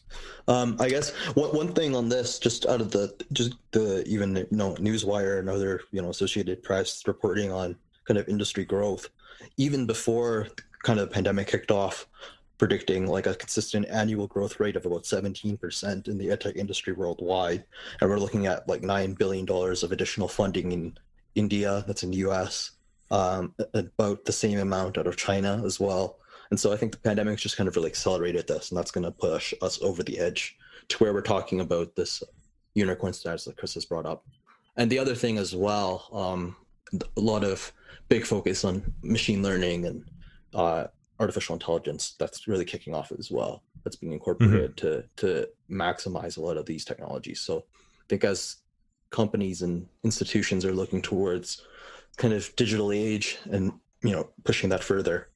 Um, 0.48 0.76
I 0.80 0.88
guess 0.88 1.10
one 1.34 1.50
one 1.54 1.72
thing 1.72 1.94
on 1.94 2.08
this, 2.08 2.38
just 2.38 2.66
out 2.66 2.80
of 2.80 2.90
the 2.90 3.14
just 3.32 3.54
the 3.72 4.04
even 4.06 4.36
you 4.36 4.46
know 4.50 4.74
Newswire 4.74 5.38
and 5.38 5.48
other 5.48 5.80
you 5.90 6.00
know 6.00 6.10
Associated 6.10 6.62
Press 6.62 7.06
reporting 7.06 7.52
on 7.52 7.76
kind 8.04 8.18
of 8.18 8.28
industry 8.28 8.64
growth, 8.64 9.08
even 9.56 9.86
before 9.86 10.48
kind 10.82 10.98
of 10.98 11.08
the 11.08 11.14
pandemic 11.14 11.48
kicked 11.48 11.70
off, 11.70 12.06
predicting 12.62 13.08
like 13.08 13.26
a 13.26 13.34
consistent 13.34 13.84
annual 13.88 14.28
growth 14.28 14.60
rate 14.60 14.76
of 14.76 14.86
about 14.86 15.02
17% 15.02 16.06
in 16.06 16.16
the 16.16 16.28
edtech 16.28 16.54
industry 16.54 16.92
worldwide. 16.92 17.64
And 18.00 18.08
we're 18.08 18.20
looking 18.20 18.46
at 18.46 18.68
like 18.68 18.82
$9 18.82 19.18
billion 19.18 19.50
of 19.50 19.90
additional 19.90 20.28
funding 20.28 20.70
in 20.70 20.96
India, 21.34 21.82
that's 21.88 22.04
in 22.04 22.12
the 22.12 22.18
US, 22.18 22.70
um, 23.10 23.52
about 23.74 24.26
the 24.26 24.32
same 24.32 24.60
amount 24.60 24.96
out 24.96 25.08
of 25.08 25.16
China 25.16 25.60
as 25.66 25.80
well. 25.80 26.20
And 26.50 26.60
so 26.60 26.72
I 26.72 26.76
think 26.76 26.92
the 26.92 26.98
pandemic 26.98 27.36
just 27.40 27.56
kind 27.56 27.66
of 27.66 27.74
really 27.74 27.90
accelerated 27.90 28.46
this, 28.46 28.70
and 28.70 28.78
that's 28.78 28.92
going 28.92 29.06
to 29.06 29.10
push 29.10 29.52
us 29.60 29.82
over 29.82 30.04
the 30.04 30.20
edge 30.20 30.56
to 30.86 30.98
where 30.98 31.12
we're 31.12 31.20
talking 31.20 31.58
about 31.58 31.96
this 31.96 32.22
unicorn 32.74 33.12
status 33.12 33.44
that 33.46 33.56
Chris 33.56 33.74
has 33.74 33.86
brought 33.86 34.06
up. 34.06 34.24
And 34.76 34.88
the 34.88 35.00
other 35.00 35.16
thing 35.16 35.36
as 35.36 35.52
well, 35.52 36.08
um, 36.12 36.54
a 37.16 37.20
lot 37.20 37.42
of 37.42 37.72
big 38.08 38.24
focus 38.24 38.64
on 38.64 38.84
machine 39.02 39.42
learning 39.42 39.84
and 39.84 40.04
uh, 40.54 40.86
artificial 41.22 41.54
intelligence 41.54 42.14
that's 42.18 42.48
really 42.48 42.64
kicking 42.64 42.94
off 42.94 43.12
as 43.16 43.30
well. 43.30 43.62
That's 43.84 43.96
being 43.96 44.12
incorporated 44.12 44.76
mm-hmm. 44.76 44.86
to 44.86 45.04
to 45.16 45.48
maximize 45.70 46.36
a 46.36 46.40
lot 46.40 46.56
of 46.56 46.66
these 46.66 46.84
technologies. 46.84 47.40
So 47.40 47.58
I 47.58 48.06
think 48.08 48.24
as 48.24 48.56
companies 49.10 49.62
and 49.62 49.86
institutions 50.02 50.64
are 50.64 50.74
looking 50.74 51.00
towards 51.00 51.62
kind 52.16 52.34
of 52.34 52.54
digital 52.56 52.92
age 52.92 53.38
and 53.50 53.72
you 54.02 54.10
know 54.10 54.28
pushing 54.44 54.68
that 54.70 54.82
further, 54.82 55.28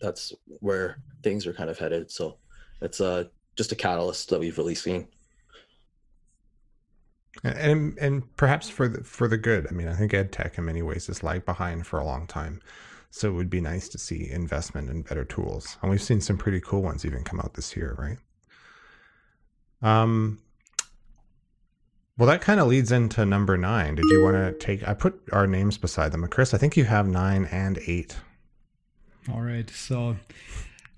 that's 0.00 0.32
where 0.60 0.98
things 1.22 1.46
are 1.46 1.54
kind 1.54 1.70
of 1.70 1.78
headed. 1.78 2.10
So 2.10 2.36
it's 2.82 3.00
uh 3.00 3.24
just 3.56 3.72
a 3.72 3.76
catalyst 3.76 4.28
that 4.30 4.40
we've 4.40 4.58
really 4.58 4.74
seen. 4.74 5.08
And 7.42 7.96
and 7.98 8.36
perhaps 8.36 8.68
for 8.68 8.88
the 8.88 9.02
for 9.04 9.26
the 9.26 9.38
good. 9.38 9.66
I 9.68 9.72
mean, 9.72 9.88
I 9.88 9.94
think 9.94 10.12
ed 10.12 10.32
tech 10.32 10.58
in 10.58 10.66
many 10.66 10.82
ways 10.82 11.08
is 11.08 11.22
lagged 11.22 11.46
behind 11.46 11.86
for 11.86 11.98
a 11.98 12.04
long 12.04 12.26
time. 12.26 12.60
So 13.14 13.28
it 13.28 13.32
would 13.32 13.50
be 13.50 13.60
nice 13.60 13.90
to 13.90 13.98
see 13.98 14.30
investment 14.30 14.88
in 14.88 15.02
better 15.02 15.24
tools. 15.24 15.76
And 15.82 15.90
we've 15.90 16.02
seen 16.02 16.22
some 16.22 16.38
pretty 16.38 16.60
cool 16.60 16.80
ones 16.80 17.04
even 17.04 17.24
come 17.24 17.40
out 17.40 17.52
this 17.52 17.76
year, 17.76 17.94
right? 17.98 18.16
Um, 19.82 20.38
well, 22.16 22.26
that 22.26 22.40
kind 22.40 22.58
of 22.58 22.68
leads 22.68 22.90
into 22.90 23.26
number 23.26 23.58
nine. 23.58 23.96
Did 23.96 24.06
you 24.08 24.22
want 24.22 24.36
to 24.36 24.52
take? 24.52 24.88
I 24.88 24.94
put 24.94 25.20
our 25.30 25.46
names 25.46 25.76
beside 25.76 26.10
them. 26.12 26.26
Chris, 26.28 26.54
I 26.54 26.58
think 26.58 26.74
you 26.74 26.84
have 26.84 27.06
nine 27.06 27.44
and 27.52 27.78
eight. 27.86 28.16
All 29.30 29.42
right. 29.42 29.68
So, 29.68 30.16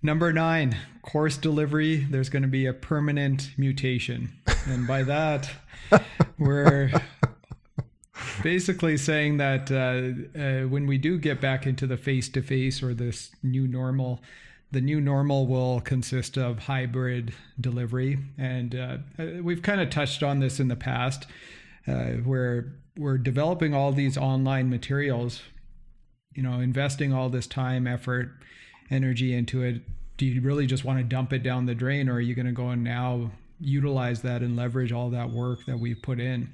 number 0.00 0.32
nine, 0.32 0.76
course 1.02 1.36
delivery. 1.36 1.96
There's 1.96 2.28
going 2.28 2.42
to 2.42 2.48
be 2.48 2.66
a 2.66 2.72
permanent 2.72 3.50
mutation. 3.56 4.34
And 4.66 4.86
by 4.86 5.02
that, 5.02 5.50
we're 6.38 6.92
basically 8.42 8.96
saying 8.96 9.38
that 9.38 9.70
uh, 9.70 10.38
uh, 10.38 10.68
when 10.68 10.86
we 10.86 10.98
do 10.98 11.18
get 11.18 11.40
back 11.40 11.66
into 11.66 11.86
the 11.86 11.96
face 11.96 12.28
to 12.30 12.42
face 12.42 12.82
or 12.82 12.94
this 12.94 13.30
new 13.42 13.66
normal, 13.66 14.22
the 14.70 14.80
new 14.80 15.00
normal 15.00 15.46
will 15.46 15.80
consist 15.80 16.36
of 16.36 16.60
hybrid 16.60 17.32
delivery, 17.60 18.18
and 18.36 18.74
uh, 18.74 18.96
we've 19.42 19.62
kind 19.62 19.80
of 19.80 19.90
touched 19.90 20.22
on 20.22 20.40
this 20.40 20.58
in 20.58 20.68
the 20.68 20.76
past, 20.76 21.26
uh, 21.86 22.12
where 22.24 22.72
we're 22.96 23.18
developing 23.18 23.74
all 23.74 23.92
these 23.92 24.16
online 24.16 24.68
materials. 24.68 25.42
You 26.34 26.42
know, 26.42 26.58
investing 26.58 27.12
all 27.12 27.28
this 27.28 27.46
time, 27.46 27.86
effort, 27.86 28.32
energy 28.90 29.32
into 29.32 29.62
it. 29.62 29.82
Do 30.16 30.26
you 30.26 30.40
really 30.40 30.66
just 30.66 30.84
want 30.84 30.98
to 30.98 31.04
dump 31.04 31.32
it 31.32 31.44
down 31.44 31.66
the 31.66 31.74
drain, 31.74 32.08
or 32.08 32.14
are 32.14 32.20
you 32.20 32.34
going 32.34 32.46
to 32.46 32.52
go 32.52 32.70
and 32.70 32.82
now 32.82 33.30
utilize 33.60 34.22
that 34.22 34.42
and 34.42 34.56
leverage 34.56 34.90
all 34.92 35.10
that 35.10 35.30
work 35.30 35.64
that 35.66 35.78
we've 35.78 36.02
put 36.02 36.18
in? 36.18 36.52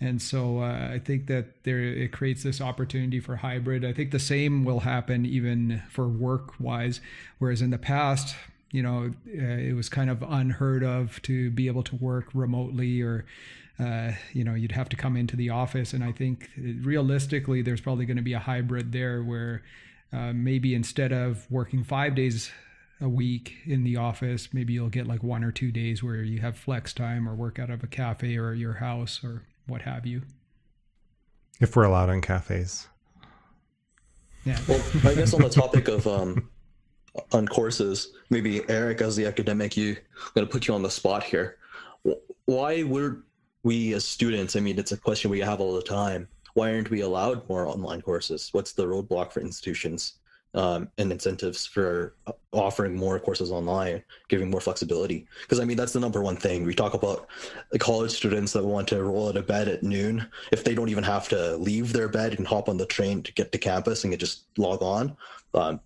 And 0.00 0.22
so 0.22 0.60
uh, 0.60 0.90
I 0.92 1.00
think 1.04 1.26
that 1.26 1.64
there 1.64 1.80
it 1.80 2.12
creates 2.12 2.42
this 2.42 2.60
opportunity 2.60 3.20
for 3.20 3.36
hybrid. 3.36 3.84
I 3.84 3.92
think 3.92 4.12
the 4.12 4.18
same 4.18 4.64
will 4.64 4.80
happen 4.80 5.26
even 5.26 5.82
for 5.90 6.08
work 6.08 6.58
wise, 6.60 7.00
whereas 7.38 7.60
in 7.62 7.70
the 7.70 7.78
past, 7.78 8.36
you 8.70 8.82
know, 8.82 9.12
uh, 9.26 9.42
it 9.42 9.74
was 9.74 9.88
kind 9.88 10.08
of 10.08 10.22
unheard 10.22 10.84
of 10.84 11.20
to 11.22 11.50
be 11.50 11.66
able 11.66 11.82
to 11.84 11.96
work 11.96 12.28
remotely 12.34 13.02
or. 13.02 13.24
Uh, 13.80 14.10
you 14.32 14.42
know, 14.42 14.54
you'd 14.54 14.72
have 14.72 14.88
to 14.88 14.96
come 14.96 15.16
into 15.16 15.36
the 15.36 15.50
office, 15.50 15.92
and 15.92 16.02
I 16.02 16.10
think 16.10 16.50
realistically, 16.56 17.62
there's 17.62 17.80
probably 17.80 18.06
going 18.06 18.16
to 18.16 18.24
be 18.24 18.32
a 18.32 18.40
hybrid 18.40 18.90
there 18.90 19.22
where 19.22 19.62
uh, 20.12 20.32
maybe 20.32 20.74
instead 20.74 21.12
of 21.12 21.48
working 21.48 21.84
five 21.84 22.16
days 22.16 22.50
a 23.00 23.08
week 23.08 23.54
in 23.64 23.84
the 23.84 23.96
office, 23.96 24.48
maybe 24.52 24.72
you'll 24.72 24.88
get 24.88 25.06
like 25.06 25.22
one 25.22 25.44
or 25.44 25.52
two 25.52 25.70
days 25.70 26.02
where 26.02 26.22
you 26.22 26.40
have 26.40 26.56
flex 26.56 26.92
time 26.92 27.28
or 27.28 27.34
work 27.34 27.58
out 27.58 27.70
of 27.70 27.84
a 27.84 27.86
cafe 27.86 28.36
or 28.36 28.52
your 28.52 28.74
house 28.74 29.22
or 29.22 29.44
what 29.68 29.82
have 29.82 30.06
you. 30.06 30.22
If 31.60 31.76
we're 31.76 31.84
allowed 31.84 32.10
in 32.10 32.20
cafes. 32.20 32.88
Yeah. 34.44 34.58
Well, 34.66 34.82
I 35.04 35.14
guess 35.14 35.34
on 35.34 35.42
the 35.42 35.48
topic 35.48 35.88
of 35.88 36.06
um, 36.06 36.48
on 37.32 37.46
courses, 37.46 38.12
maybe 38.30 38.62
Eric, 38.68 39.00
as 39.00 39.16
the 39.16 39.26
academic, 39.26 39.76
you 39.76 39.90
I'm 39.90 40.30
going 40.34 40.46
to 40.46 40.52
put 40.52 40.66
you 40.66 40.74
on 40.74 40.82
the 40.82 40.90
spot 40.90 41.22
here. 41.22 41.58
Why 42.46 42.82
were 42.82 43.24
we 43.62 43.92
as 43.92 44.04
students? 44.04 44.56
I 44.56 44.60
mean, 44.60 44.78
it's 44.78 44.92
a 44.92 44.96
question 44.96 45.30
we 45.30 45.40
have 45.40 45.60
all 45.60 45.74
the 45.74 45.82
time. 45.82 46.28
Why 46.54 46.72
aren't 46.72 46.90
we 46.90 47.02
allowed 47.02 47.48
more 47.48 47.66
online 47.66 48.00
courses? 48.00 48.48
What's 48.52 48.72
the 48.72 48.86
roadblock 48.86 49.32
for 49.32 49.40
institutions? 49.40 50.14
Um, 50.58 50.90
and 50.98 51.12
incentives 51.12 51.64
for 51.64 52.16
offering 52.52 52.96
more 52.96 53.20
courses 53.20 53.52
online, 53.52 54.02
giving 54.28 54.50
more 54.50 54.60
flexibility. 54.60 55.24
Because 55.42 55.60
I 55.60 55.64
mean, 55.64 55.76
that's 55.76 55.92
the 55.92 56.00
number 56.00 56.20
one 56.20 56.36
thing. 56.36 56.64
We 56.64 56.74
talk 56.74 56.94
about 56.94 57.28
the 57.70 57.78
college 57.78 58.10
students 58.10 58.52
that 58.54 58.64
want 58.64 58.88
to 58.88 59.04
roll 59.04 59.28
out 59.28 59.36
of 59.36 59.46
bed 59.46 59.68
at 59.68 59.84
noon. 59.84 60.28
If 60.50 60.64
they 60.64 60.74
don't 60.74 60.88
even 60.88 61.04
have 61.04 61.28
to 61.28 61.56
leave 61.58 61.92
their 61.92 62.08
bed 62.08 62.34
and 62.34 62.46
hop 62.46 62.68
on 62.68 62.76
the 62.76 62.86
train 62.86 63.22
to 63.22 63.32
get 63.34 63.52
to 63.52 63.58
campus 63.58 64.02
and 64.02 64.18
just 64.18 64.46
log 64.58 64.82
on, 64.82 65.16
um, 65.54 65.78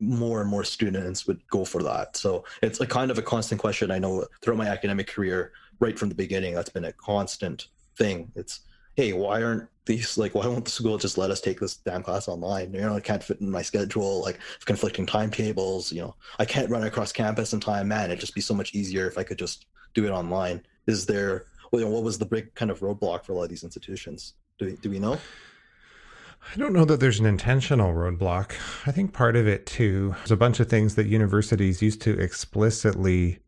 more 0.00 0.40
and 0.40 0.48
more 0.48 0.64
students 0.64 1.26
would 1.26 1.46
go 1.48 1.66
for 1.66 1.82
that. 1.82 2.16
So 2.16 2.46
it's 2.62 2.80
a 2.80 2.86
kind 2.86 3.10
of 3.10 3.18
a 3.18 3.22
constant 3.22 3.60
question. 3.60 3.90
I 3.90 3.98
know 3.98 4.24
throughout 4.40 4.56
my 4.56 4.68
academic 4.68 5.08
career, 5.08 5.52
right 5.78 5.98
from 5.98 6.08
the 6.08 6.14
beginning, 6.14 6.54
that's 6.54 6.70
been 6.70 6.86
a 6.86 6.92
constant 6.92 7.66
thing. 7.98 8.32
It's 8.34 8.60
hey, 8.96 9.12
why 9.12 9.42
aren't 9.42 9.68
these 9.84 10.18
like 10.18 10.34
why 10.34 10.46
won't 10.46 10.64
the 10.64 10.70
school 10.70 10.98
just 10.98 11.16
let 11.16 11.30
us 11.30 11.40
take 11.40 11.60
this 11.60 11.76
damn 11.76 12.02
class 12.02 12.28
online? 12.28 12.72
You 12.72 12.80
know, 12.80 12.96
I 12.96 13.00
can't 13.00 13.22
fit 13.22 13.40
in 13.40 13.50
my 13.50 13.62
schedule, 13.62 14.22
like 14.22 14.38
conflicting 14.64 15.06
timetables, 15.06 15.92
you 15.92 16.00
know, 16.00 16.16
I 16.38 16.44
can't 16.44 16.70
run 16.70 16.82
across 16.82 17.12
campus 17.12 17.52
in 17.52 17.60
time. 17.60 17.88
Man, 17.88 18.06
it'd 18.06 18.20
just 18.20 18.34
be 18.34 18.40
so 18.40 18.54
much 18.54 18.74
easier 18.74 19.06
if 19.06 19.18
I 19.18 19.22
could 19.22 19.38
just 19.38 19.66
do 19.94 20.06
it 20.06 20.10
online. 20.10 20.66
Is 20.86 21.06
there 21.06 21.46
well, 21.72 21.88
what 21.88 22.02
was 22.02 22.18
the 22.18 22.26
big 22.26 22.54
kind 22.54 22.70
of 22.70 22.80
roadblock 22.80 23.24
for 23.24 23.32
a 23.32 23.34
lot 23.34 23.44
of 23.44 23.50
these 23.50 23.64
institutions? 23.64 24.34
Do 24.58 24.66
we, 24.66 24.76
do 24.76 24.90
we 24.90 24.98
know? 24.98 25.18
I 26.54 26.58
don't 26.58 26.72
know 26.72 26.84
that 26.84 27.00
there's 27.00 27.18
an 27.18 27.26
intentional 27.26 27.92
roadblock. 27.92 28.52
I 28.86 28.92
think 28.92 29.12
part 29.12 29.36
of 29.36 29.48
it 29.48 29.66
too, 29.66 30.14
is 30.24 30.30
a 30.30 30.36
bunch 30.36 30.60
of 30.60 30.68
things 30.68 30.94
that 30.94 31.06
universities 31.06 31.82
used 31.82 32.00
to 32.02 32.18
explicitly 32.18 33.40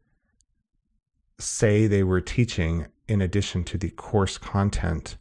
say 1.39 1.87
they 1.87 2.03
were 2.03 2.21
teaching 2.21 2.87
in 3.07 3.23
addition 3.23 3.63
to 3.65 3.79
the 3.79 3.91
course 3.91 4.37
content 4.37 5.17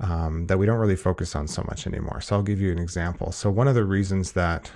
um, 0.00 0.46
that 0.46 0.58
we 0.58 0.66
don't 0.66 0.78
really 0.78 0.96
focus 0.96 1.34
on 1.34 1.48
so 1.48 1.62
much 1.68 1.86
anymore. 1.86 2.20
So 2.20 2.36
I'll 2.36 2.42
give 2.42 2.60
you 2.60 2.70
an 2.72 2.78
example. 2.78 3.32
So 3.32 3.50
one 3.50 3.68
of 3.68 3.74
the 3.74 3.84
reasons 3.84 4.32
that 4.32 4.70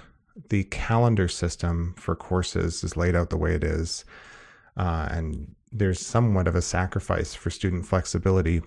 the 0.49 0.64
calendar 0.64 1.29
system 1.29 1.95
for 1.97 2.17
courses 2.17 2.83
is 2.83 2.97
laid 2.97 3.14
out 3.14 3.31
the 3.31 3.37
way 3.37 3.55
it 3.55 3.64
is, 3.64 4.05
uh, 4.76 5.09
and 5.11 5.55
there's 5.71 6.05
somewhat 6.05 6.49
of 6.49 6.55
a 6.55 6.62
sacrifice 6.62 7.35
for 7.35 7.50
student 7.50 7.87
flexibility, 7.87 8.62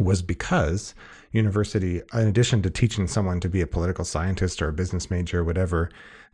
was 0.00 0.22
because 0.22 0.94
university, 1.30 2.02
in 2.12 2.26
addition 2.26 2.62
to 2.62 2.70
teaching 2.70 3.06
someone 3.06 3.40
to 3.40 3.48
be 3.48 3.60
a 3.60 3.66
political 3.66 4.04
scientist 4.04 4.60
or 4.60 4.68
a 4.68 4.72
business 4.72 5.10
major 5.10 5.40
or 5.40 5.44
whatever, 5.44 5.90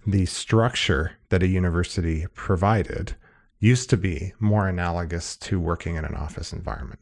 the 0.06 0.24
structure 0.26 1.12
that 1.28 1.42
a 1.42 1.46
university 1.46 2.26
provided 2.34 3.14
used 3.58 3.90
to 3.90 3.96
be 3.96 4.32
more 4.38 4.66
analogous 4.66 5.36
to 5.36 5.60
working 5.60 5.96
in 5.96 6.04
an 6.04 6.14
office 6.14 6.52
environment. 6.52 7.00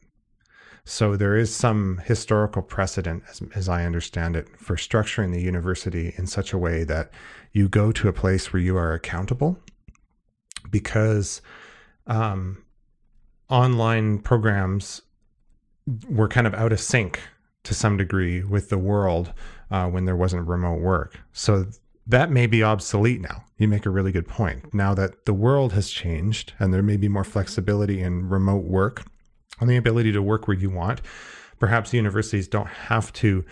So 0.88 1.16
there 1.16 1.36
is 1.36 1.54
some 1.54 2.00
historical 2.06 2.62
precedent, 2.62 3.22
as, 3.28 3.42
as, 3.54 3.68
I 3.68 3.84
understand 3.84 4.36
it, 4.36 4.48
for 4.58 4.74
structuring 4.74 5.34
the 5.34 5.42
university 5.42 6.14
in 6.16 6.26
such 6.26 6.54
a 6.54 6.58
way 6.58 6.82
that 6.84 7.10
you 7.52 7.68
go 7.68 7.92
to 7.92 8.08
a 8.08 8.12
place 8.12 8.54
where 8.54 8.62
you 8.62 8.74
are 8.78 8.94
accountable 8.94 9.58
because 10.70 11.42
um, 12.06 12.64
online 13.50 14.20
programs 14.20 15.02
were 16.08 16.26
kind 16.26 16.46
of 16.46 16.54
out 16.54 16.72
of 16.72 16.80
sync 16.80 17.20
to 17.64 17.74
some 17.74 17.98
degree 17.98 18.42
with 18.42 18.70
the 18.70 18.78
world 18.78 19.34
uh, 19.70 19.88
when 19.88 20.06
there 20.06 20.16
wasn't 20.16 20.48
remote 20.48 20.80
work. 20.80 21.20
So 21.34 21.66
that 22.06 22.30
may 22.30 22.46
be 22.46 22.62
obsolete 22.62 23.20
now. 23.20 23.44
You 23.58 23.68
make 23.68 23.84
a 23.84 23.90
really 23.90 24.10
good 24.10 24.26
point. 24.26 24.72
Now 24.72 24.94
that 24.94 25.26
the 25.26 25.34
world 25.34 25.74
has 25.74 25.90
changed 25.90 26.54
and 26.58 26.72
there 26.72 26.82
may 26.82 26.96
be 26.96 27.10
more 27.10 27.24
flexibility 27.24 28.00
in 28.00 28.30
remote 28.30 28.64
work 28.64 29.04
and 29.60 29.68
the 29.68 29.76
ability 29.76 30.12
to 30.12 30.22
work 30.22 30.48
where 30.48 30.56
you 30.56 30.70
want. 30.70 31.00
Perhaps 31.58 31.92
universities 31.92 32.48
don't 32.48 32.68
have 32.68 33.12
to 33.14 33.44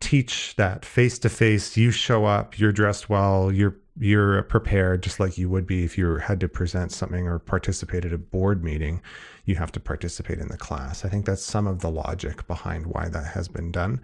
teach 0.00 0.54
that 0.56 0.84
face 0.84 1.18
to 1.20 1.28
face. 1.28 1.76
You 1.76 1.90
show 1.90 2.26
up, 2.26 2.58
you're 2.58 2.72
dressed 2.72 3.08
well, 3.08 3.50
you're 3.52 3.76
you're 3.98 4.42
prepared 4.42 5.02
just 5.02 5.18
like 5.18 5.38
you 5.38 5.48
would 5.48 5.66
be 5.66 5.82
if 5.82 5.96
you 5.96 6.16
had 6.16 6.38
to 6.40 6.48
present 6.48 6.92
something 6.92 7.26
or 7.26 7.38
participate 7.38 8.04
at 8.04 8.12
a 8.12 8.18
board 8.18 8.62
meeting. 8.62 9.00
You 9.46 9.54
have 9.54 9.72
to 9.72 9.80
participate 9.80 10.38
in 10.38 10.48
the 10.48 10.58
class. 10.58 11.04
I 11.04 11.08
think 11.08 11.24
that's 11.24 11.42
some 11.42 11.66
of 11.66 11.80
the 11.80 11.90
logic 11.90 12.46
behind 12.46 12.86
why 12.86 13.08
that 13.08 13.28
has 13.28 13.48
been 13.48 13.72
done. 13.72 14.02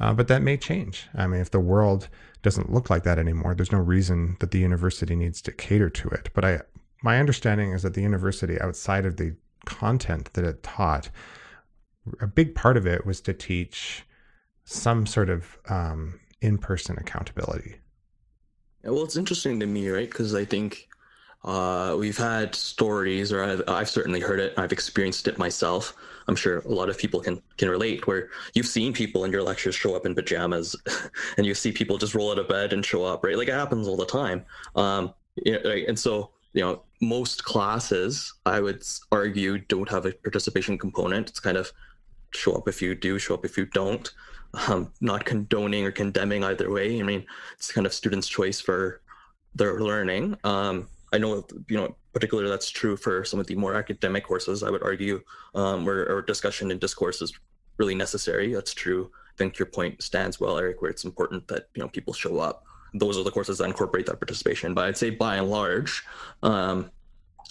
Uh, 0.00 0.12
but 0.12 0.28
that 0.28 0.42
may 0.42 0.56
change. 0.56 1.08
I 1.14 1.26
mean, 1.26 1.40
if 1.40 1.50
the 1.50 1.60
world 1.60 2.08
doesn't 2.42 2.72
look 2.72 2.90
like 2.90 3.04
that 3.04 3.18
anymore, 3.18 3.54
there's 3.54 3.72
no 3.72 3.78
reason 3.78 4.36
that 4.40 4.50
the 4.50 4.58
university 4.58 5.14
needs 5.14 5.42
to 5.42 5.52
cater 5.52 5.90
to 5.90 6.08
it. 6.08 6.30
But 6.34 6.44
I, 6.44 6.60
my 7.02 7.18
understanding 7.18 7.72
is 7.72 7.82
that 7.82 7.94
the 7.94 8.02
university, 8.02 8.60
outside 8.60 9.06
of 9.06 9.16
the 9.16 9.36
content 9.68 10.32
that 10.32 10.44
it 10.44 10.62
taught, 10.62 11.10
a 12.20 12.26
big 12.26 12.54
part 12.54 12.76
of 12.76 12.86
it 12.86 13.04
was 13.04 13.20
to 13.20 13.34
teach 13.34 14.04
some 14.64 15.06
sort 15.06 15.28
of 15.28 15.58
um, 15.68 16.18
in-person 16.40 16.96
accountability. 16.98 17.76
Yeah, 18.82 18.90
well, 18.90 19.04
it's 19.04 19.16
interesting 19.16 19.60
to 19.60 19.66
me, 19.66 19.88
right? 19.90 20.08
Because 20.08 20.34
I 20.34 20.44
think 20.44 20.88
uh, 21.44 21.96
we've 21.98 22.16
had 22.16 22.54
stories, 22.54 23.32
or 23.32 23.44
I've, 23.44 23.62
I've, 23.68 23.88
certainly 23.88 24.20
heard 24.20 24.40
it. 24.40 24.54
I've 24.56 24.72
experienced 24.72 25.28
it 25.28 25.38
myself. 25.38 25.94
I'm 26.26 26.36
sure 26.36 26.58
a 26.58 26.68
lot 26.68 26.88
of 26.88 26.98
people 26.98 27.20
can 27.20 27.42
can 27.56 27.68
relate. 27.68 28.06
Where 28.06 28.30
you've 28.54 28.66
seen 28.66 28.92
people 28.92 29.24
in 29.24 29.32
your 29.32 29.42
lectures 29.42 29.74
show 29.74 29.94
up 29.94 30.06
in 30.06 30.14
pajamas, 30.14 30.76
and 31.36 31.46
you 31.46 31.54
see 31.54 31.72
people 31.72 31.98
just 31.98 32.14
roll 32.14 32.30
out 32.30 32.38
of 32.38 32.48
bed 32.48 32.72
and 32.72 32.84
show 32.84 33.04
up, 33.04 33.24
right? 33.24 33.36
Like 33.36 33.48
it 33.48 33.54
happens 33.54 33.86
all 33.86 33.96
the 33.96 34.06
time. 34.06 34.44
Um, 34.74 35.14
you 35.36 35.52
know, 35.52 35.70
right? 35.70 35.86
And 35.86 35.98
so 35.98 36.30
you 36.52 36.62
know, 36.62 36.82
most 37.00 37.44
classes, 37.44 38.34
I 38.46 38.60
would 38.60 38.82
argue, 39.12 39.58
don't 39.58 39.88
have 39.88 40.06
a 40.06 40.12
participation 40.12 40.78
component. 40.78 41.28
It's 41.28 41.40
kind 41.40 41.56
of 41.56 41.72
show 42.32 42.54
up 42.54 42.68
if 42.68 42.82
you 42.82 42.94
do, 42.94 43.18
show 43.18 43.34
up 43.34 43.44
if 43.44 43.56
you 43.56 43.66
don't. 43.66 44.10
Um, 44.66 44.90
not 45.02 45.26
condoning 45.26 45.84
or 45.84 45.92
condemning 45.92 46.42
either 46.42 46.70
way. 46.70 46.98
I 46.98 47.02
mean, 47.02 47.26
it's 47.52 47.70
kind 47.70 47.86
of 47.86 47.92
students' 47.92 48.28
choice 48.28 48.60
for 48.60 49.02
their 49.54 49.78
learning. 49.80 50.38
Um, 50.42 50.88
I 51.12 51.18
know, 51.18 51.46
you 51.68 51.76
know, 51.76 51.94
particularly 52.14 52.48
that's 52.48 52.70
true 52.70 52.96
for 52.96 53.24
some 53.24 53.40
of 53.40 53.46
the 53.46 53.54
more 53.56 53.74
academic 53.74 54.24
courses. 54.24 54.62
I 54.62 54.70
would 54.70 54.82
argue 54.82 55.20
um, 55.54 55.84
where, 55.84 56.06
where 56.06 56.22
discussion 56.22 56.70
and 56.70 56.80
discourse 56.80 57.20
is 57.20 57.32
really 57.76 57.94
necessary. 57.94 58.54
That's 58.54 58.72
true. 58.72 59.10
I 59.14 59.36
think 59.36 59.58
your 59.58 59.66
point 59.66 60.02
stands 60.02 60.40
well, 60.40 60.58
Eric, 60.58 60.80
where 60.80 60.90
it's 60.90 61.04
important 61.04 61.46
that 61.48 61.68
you 61.74 61.82
know 61.82 61.88
people 61.88 62.12
show 62.12 62.38
up 62.38 62.64
those 62.98 63.18
are 63.18 63.24
the 63.24 63.30
courses 63.30 63.58
that 63.58 63.64
incorporate 63.64 64.06
that 64.06 64.20
participation. 64.20 64.74
But 64.74 64.86
I'd 64.86 64.96
say 64.96 65.10
by 65.10 65.36
and 65.36 65.50
large, 65.50 66.04
um, 66.42 66.90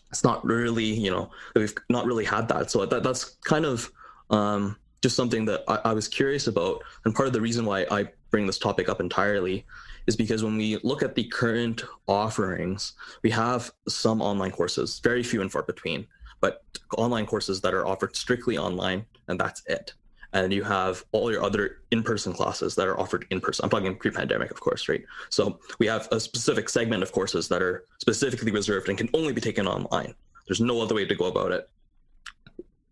it's 0.09 0.23
not 0.23 0.45
really, 0.45 0.85
you 0.85 1.11
know, 1.11 1.31
we've 1.55 1.73
not 1.89 2.05
really 2.05 2.25
had 2.25 2.47
that. 2.49 2.71
So 2.71 2.85
that 2.85 3.03
that's 3.03 3.37
kind 3.43 3.65
of 3.65 3.91
um, 4.29 4.77
just 5.01 5.15
something 5.15 5.45
that 5.45 5.63
I, 5.67 5.79
I 5.85 5.93
was 5.93 6.07
curious 6.07 6.47
about. 6.47 6.83
And 7.05 7.13
part 7.13 7.27
of 7.27 7.33
the 7.33 7.41
reason 7.41 7.65
why 7.65 7.85
I 7.91 8.09
bring 8.31 8.47
this 8.47 8.59
topic 8.59 8.89
up 8.89 8.99
entirely 8.99 9.65
is 10.07 10.15
because 10.15 10.43
when 10.43 10.57
we 10.57 10.77
look 10.83 11.03
at 11.03 11.15
the 11.15 11.25
current 11.25 11.83
offerings, 12.07 12.93
we 13.23 13.29
have 13.29 13.71
some 13.87 14.21
online 14.21 14.51
courses, 14.51 14.99
very 14.99 15.21
few 15.21 15.41
and 15.41 15.51
far 15.51 15.63
between, 15.63 16.07
but 16.39 16.63
online 16.97 17.25
courses 17.25 17.61
that 17.61 17.73
are 17.73 17.85
offered 17.85 18.15
strictly 18.15 18.57
online, 18.57 19.05
and 19.27 19.39
that's 19.39 19.61
it. 19.67 19.93
And 20.33 20.53
you 20.53 20.63
have 20.63 21.03
all 21.11 21.31
your 21.31 21.43
other 21.43 21.77
in-person 21.91 22.33
classes 22.33 22.75
that 22.75 22.87
are 22.87 22.99
offered 22.99 23.25
in 23.29 23.39
person. 23.39 23.63
I'm 23.63 23.69
talking 23.69 23.95
pre-pandemic, 23.95 24.51
of 24.51 24.59
course, 24.59 24.89
right? 24.89 25.03
So 25.29 25.59
we 25.79 25.87
have 25.87 26.07
a 26.11 26.19
specific 26.19 26.69
segment 26.69 27.03
of 27.03 27.11
courses 27.11 27.47
that 27.47 27.61
are 27.61 27.85
specifically 27.99 28.51
reserved 28.51 28.89
and 28.89 28.97
can 28.97 29.09
only 29.13 29.33
be 29.33 29.41
taken 29.41 29.67
online. 29.67 30.13
There's 30.47 30.61
no 30.61 30.81
other 30.81 30.95
way 30.95 31.05
to 31.05 31.15
go 31.15 31.25
about 31.25 31.51
it. 31.51 31.69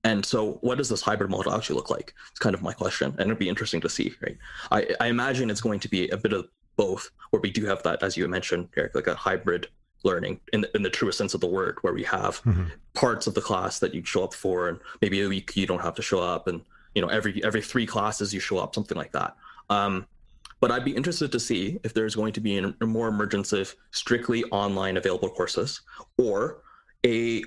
And 0.04 0.24
so, 0.24 0.60
what 0.62 0.78
does 0.78 0.88
this 0.88 1.02
hybrid 1.02 1.32
model 1.32 1.52
actually 1.52 1.78
look 1.78 1.90
like? 1.90 2.14
It's 2.30 2.40
kind 2.40 2.54
of 2.54 2.62
my 2.62 2.74
question, 2.74 3.16
and 3.18 3.22
it'd 3.22 3.40
be 3.40 3.50
interesting 3.50 3.82
to 3.82 3.90
see, 3.90 4.14
right? 4.22 4.38
I, 4.72 4.88
I 5.00 5.08
imagine 5.08 5.50
it's 5.50 5.62
going 5.62 5.80
to 5.80 5.90
be 5.90 6.10
a 6.10 6.18
bit 6.18 6.32
of 6.32 6.48
both, 6.76 7.10
where 7.32 7.42
we 7.42 7.50
do 7.50 7.66
have 7.66 7.82
that, 7.84 8.04
as 8.04 8.16
you 8.16 8.28
mentioned, 8.28 8.70
Eric, 8.78 8.94
like 8.94 9.08
a 9.08 9.16
hybrid 9.16 9.68
learning 10.04 10.40
in 10.54 10.62
the, 10.62 10.76
in 10.76 10.84
the 10.84 10.92
truest 10.92 11.18
sense 11.18 11.34
of 11.34 11.42
the 11.42 11.48
word, 11.48 11.80
where 11.82 11.94
we 11.94 12.04
have 12.04 12.40
mm-hmm. 12.44 12.66
parts 12.94 13.26
of 13.26 13.34
the 13.34 13.42
class 13.42 13.80
that 13.80 13.96
you 13.96 14.06
show 14.06 14.24
up 14.24 14.36
for, 14.36 14.70
and 14.70 14.80
maybe 15.02 15.24
a 15.24 15.28
week 15.28 15.56
you 15.56 15.66
don't 15.66 15.82
have 15.82 15.96
to 15.96 16.04
show 16.04 16.20
up, 16.20 16.48
and 16.48 16.62
you 16.96 17.02
know 17.02 17.08
every 17.08 17.44
every 17.44 17.62
three 17.62 17.86
classes 17.86 18.34
you 18.34 18.40
show 18.40 18.58
up, 18.58 18.74
something 18.74 18.98
like 18.98 19.12
that. 19.12 19.36
Um, 19.70 20.08
but 20.62 20.72
I'd 20.72 20.86
be 20.86 20.96
interested 20.96 21.32
to 21.34 21.40
see 21.40 21.80
if 21.84 21.94
there's 21.94 22.16
going 22.16 22.34
to 22.34 22.42
be 22.42 22.58
a, 22.58 22.86
more 22.86 23.10
emergence 23.10 23.54
of 23.54 23.76
strictly 23.92 24.44
online 24.46 24.98
available 24.98 25.30
courses, 25.30 25.82
or 26.18 26.64
a 27.06 27.44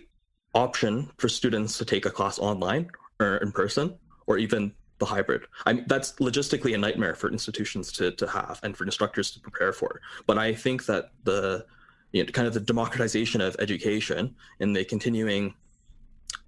option 0.54 1.10
for 1.16 1.28
students 1.28 1.78
to 1.78 1.84
take 1.84 2.06
a 2.06 2.10
class 2.10 2.38
online 2.38 2.90
or 3.20 3.38
in 3.38 3.50
person, 3.50 3.96
or 4.26 4.38
even 4.38 4.72
the 4.98 5.06
hybrid. 5.06 5.42
I 5.66 5.72
mean, 5.72 5.84
that's 5.86 6.12
logistically 6.14 6.74
a 6.74 6.78
nightmare 6.78 7.14
for 7.14 7.30
institutions 7.30 7.92
to, 7.92 8.12
to 8.12 8.26
have 8.26 8.60
and 8.62 8.76
for 8.76 8.84
instructors 8.84 9.30
to 9.32 9.40
prepare 9.40 9.72
for. 9.72 10.00
But 10.26 10.38
I 10.38 10.54
think 10.54 10.86
that 10.86 11.10
the 11.24 11.66
you 12.12 12.24
know, 12.24 12.30
kind 12.30 12.46
of 12.46 12.54
the 12.54 12.60
democratization 12.60 13.40
of 13.40 13.56
education 13.58 14.34
and 14.60 14.74
the 14.74 14.84
continuing 14.84 15.54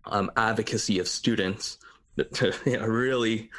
um, 0.06 0.30
advocacy 0.36 0.98
of 0.98 1.08
students 1.08 1.78
to 2.24 2.54
you 2.66 2.78
know, 2.78 2.86
really 2.86 3.50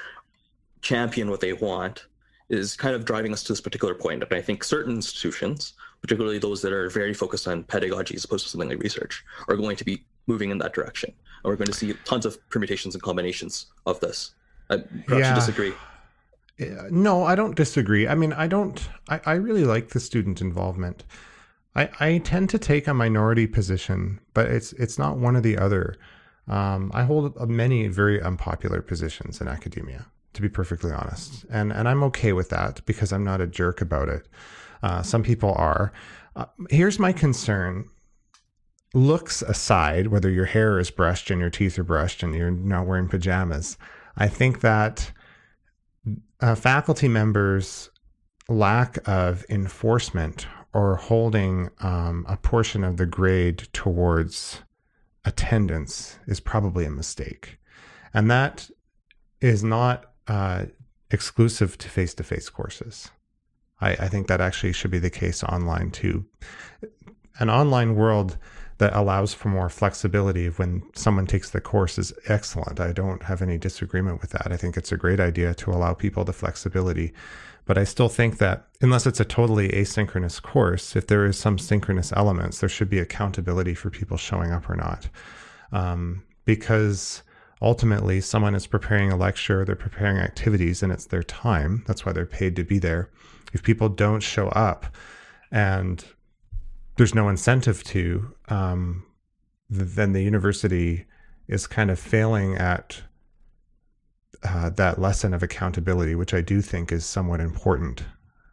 champion 0.81 1.29
what 1.29 1.41
they 1.41 1.53
want 1.53 2.05
is 2.49 2.75
kind 2.75 2.95
of 2.95 3.05
driving 3.05 3.31
us 3.33 3.43
to 3.43 3.53
this 3.53 3.61
particular 3.61 3.95
point. 3.95 4.23
And 4.23 4.33
I 4.33 4.41
think 4.41 4.63
certain 4.63 4.95
institutions, 4.95 5.73
particularly 6.01 6.37
those 6.37 6.61
that 6.61 6.73
are 6.73 6.89
very 6.89 7.13
focused 7.13 7.47
on 7.47 7.63
pedagogy 7.63 8.15
as 8.15 8.25
opposed 8.25 8.45
to 8.45 8.51
something 8.51 8.69
like 8.69 8.79
research, 8.79 9.23
are 9.47 9.55
going 9.55 9.77
to 9.77 9.85
be 9.85 10.03
moving 10.27 10.51
in 10.51 10.57
that 10.57 10.73
direction. 10.73 11.13
And 11.43 11.49
we're 11.49 11.55
going 11.55 11.67
to 11.67 11.73
see 11.73 11.93
tons 12.03 12.25
of 12.25 12.37
permutations 12.49 12.93
and 12.93 13.01
combinations 13.01 13.67
of 13.85 13.99
this. 14.01 14.33
I 14.69 14.77
perhaps 14.77 15.09
yeah. 15.09 15.29
you 15.29 15.35
disagree. 15.35 15.73
No, 16.91 17.23
I 17.23 17.35
don't 17.35 17.55
disagree. 17.55 18.07
I 18.07 18.15
mean, 18.15 18.33
I 18.33 18.47
don't. 18.47 18.87
I, 19.09 19.19
I 19.25 19.33
really 19.33 19.65
like 19.65 19.89
the 19.89 19.99
student 19.99 20.41
involvement. 20.41 21.03
I, 21.75 21.89
I 21.99 22.17
tend 22.19 22.49
to 22.51 22.59
take 22.59 22.87
a 22.87 22.93
minority 22.93 23.47
position, 23.47 24.19
but 24.33 24.47
it's 24.47 24.73
it's 24.73 24.99
not 24.99 25.17
one 25.17 25.35
or 25.35 25.41
the 25.41 25.57
other. 25.57 25.95
Um, 26.47 26.91
I 26.93 27.03
hold 27.03 27.49
many 27.49 27.87
very 27.87 28.21
unpopular 28.21 28.81
positions 28.81 29.41
in 29.41 29.47
academia, 29.47 30.07
to 30.33 30.41
be 30.41 30.49
perfectly 30.49 30.91
honest, 30.91 31.45
and 31.49 31.71
and 31.71 31.87
I'm 31.87 32.03
okay 32.03 32.33
with 32.33 32.49
that 32.49 32.85
because 32.85 33.13
I'm 33.13 33.23
not 33.23 33.41
a 33.41 33.47
jerk 33.47 33.81
about 33.81 34.09
it. 34.09 34.27
Uh, 34.83 35.01
some 35.01 35.23
people 35.23 35.53
are. 35.53 35.91
Uh, 36.35 36.45
here's 36.69 36.97
my 36.97 37.11
concern 37.11 37.89
looks 38.93 39.41
aside, 39.41 40.07
whether 40.07 40.29
your 40.29 40.45
hair 40.45 40.79
is 40.79 40.91
brushed 40.91 41.31
and 41.31 41.39
your 41.39 41.49
teeth 41.49 41.79
are 41.79 41.83
brushed 41.83 42.23
and 42.23 42.35
you're 42.35 42.51
not 42.51 42.85
wearing 42.85 43.07
pajamas, 43.07 43.77
I 44.17 44.27
think 44.27 44.61
that 44.61 45.11
uh, 46.41 46.55
faculty 46.55 47.07
members' 47.07 47.89
lack 48.49 48.97
of 49.07 49.45
enforcement 49.49 50.47
or 50.73 50.95
holding 50.95 51.69
um, 51.79 52.25
a 52.27 52.37
portion 52.37 52.83
of 52.83 52.97
the 52.97 53.05
grade 53.05 53.67
towards 53.73 54.61
attendance 55.25 56.17
is 56.27 56.39
probably 56.39 56.85
a 56.85 56.91
mistake. 56.91 57.59
And 58.13 58.29
that 58.29 58.69
is 59.39 59.63
not 59.63 60.11
uh, 60.27 60.65
exclusive 61.09 61.77
to 61.79 61.89
face 61.89 62.13
to 62.15 62.23
face 62.23 62.49
courses. 62.49 63.11
I, 63.79 63.91
I 63.91 64.07
think 64.07 64.27
that 64.27 64.41
actually 64.41 64.73
should 64.73 64.91
be 64.91 64.99
the 64.99 65.09
case 65.09 65.43
online 65.43 65.91
too. 65.91 66.25
An 67.39 67.49
online 67.49 67.95
world 67.95 68.37
that 68.77 68.95
allows 68.95 69.33
for 69.33 69.49
more 69.49 69.69
flexibility 69.69 70.47
when 70.47 70.81
someone 70.95 71.27
takes 71.27 71.51
the 71.51 71.61
course 71.61 71.99
is 71.99 72.13
excellent. 72.27 72.79
I 72.79 72.91
don't 72.91 73.21
have 73.23 73.41
any 73.41 73.57
disagreement 73.57 74.21
with 74.21 74.31
that. 74.31 74.51
I 74.51 74.57
think 74.57 74.75
it's 74.75 74.91
a 74.91 74.97
great 74.97 75.19
idea 75.19 75.53
to 75.53 75.71
allow 75.71 75.93
people 75.93 76.23
the 76.23 76.33
flexibility. 76.33 77.13
But 77.65 77.77
I 77.77 77.83
still 77.83 78.09
think 78.09 78.37
that 78.39 78.67
unless 78.81 79.05
it's 79.05 79.19
a 79.19 79.25
totally 79.25 79.69
asynchronous 79.69 80.41
course, 80.41 80.95
if 80.95 81.07
there 81.07 81.25
is 81.25 81.37
some 81.37 81.57
synchronous 81.57 82.11
elements, 82.13 82.59
there 82.59 82.69
should 82.69 82.89
be 82.89 82.99
accountability 82.99 83.75
for 83.75 83.89
people 83.89 84.17
showing 84.17 84.51
up 84.51 84.69
or 84.69 84.75
not. 84.75 85.07
Um, 85.71 86.23
because 86.45 87.23
ultimately, 87.61 88.19
someone 88.19 88.55
is 88.55 88.67
preparing 88.67 89.11
a 89.11 89.15
lecture, 89.15 89.63
they're 89.63 89.75
preparing 89.75 90.17
activities, 90.17 90.81
and 90.81 90.91
it's 90.91 91.05
their 91.05 91.23
time. 91.23 91.83
That's 91.87 92.05
why 92.05 92.11
they're 92.11 92.25
paid 92.25 92.55
to 92.55 92.63
be 92.63 92.79
there. 92.79 93.11
If 93.53 93.63
people 93.63 93.89
don't 93.89 94.21
show 94.21 94.47
up 94.49 94.87
and 95.51 96.03
there's 96.97 97.15
no 97.15 97.29
incentive 97.29 97.83
to, 97.85 98.33
um, 98.49 99.05
then 99.69 100.13
the 100.13 100.23
university 100.23 101.05
is 101.47 101.67
kind 101.67 101.91
of 101.91 101.99
failing 101.99 102.55
at 102.55 103.03
uh, 104.43 104.69
that 104.71 104.99
lesson 104.99 105.33
of 105.33 105.43
accountability, 105.43 106.15
which 106.15 106.33
I 106.33 106.41
do 106.41 106.61
think 106.61 106.91
is 106.91 107.05
somewhat 107.05 107.39
important 107.39 108.03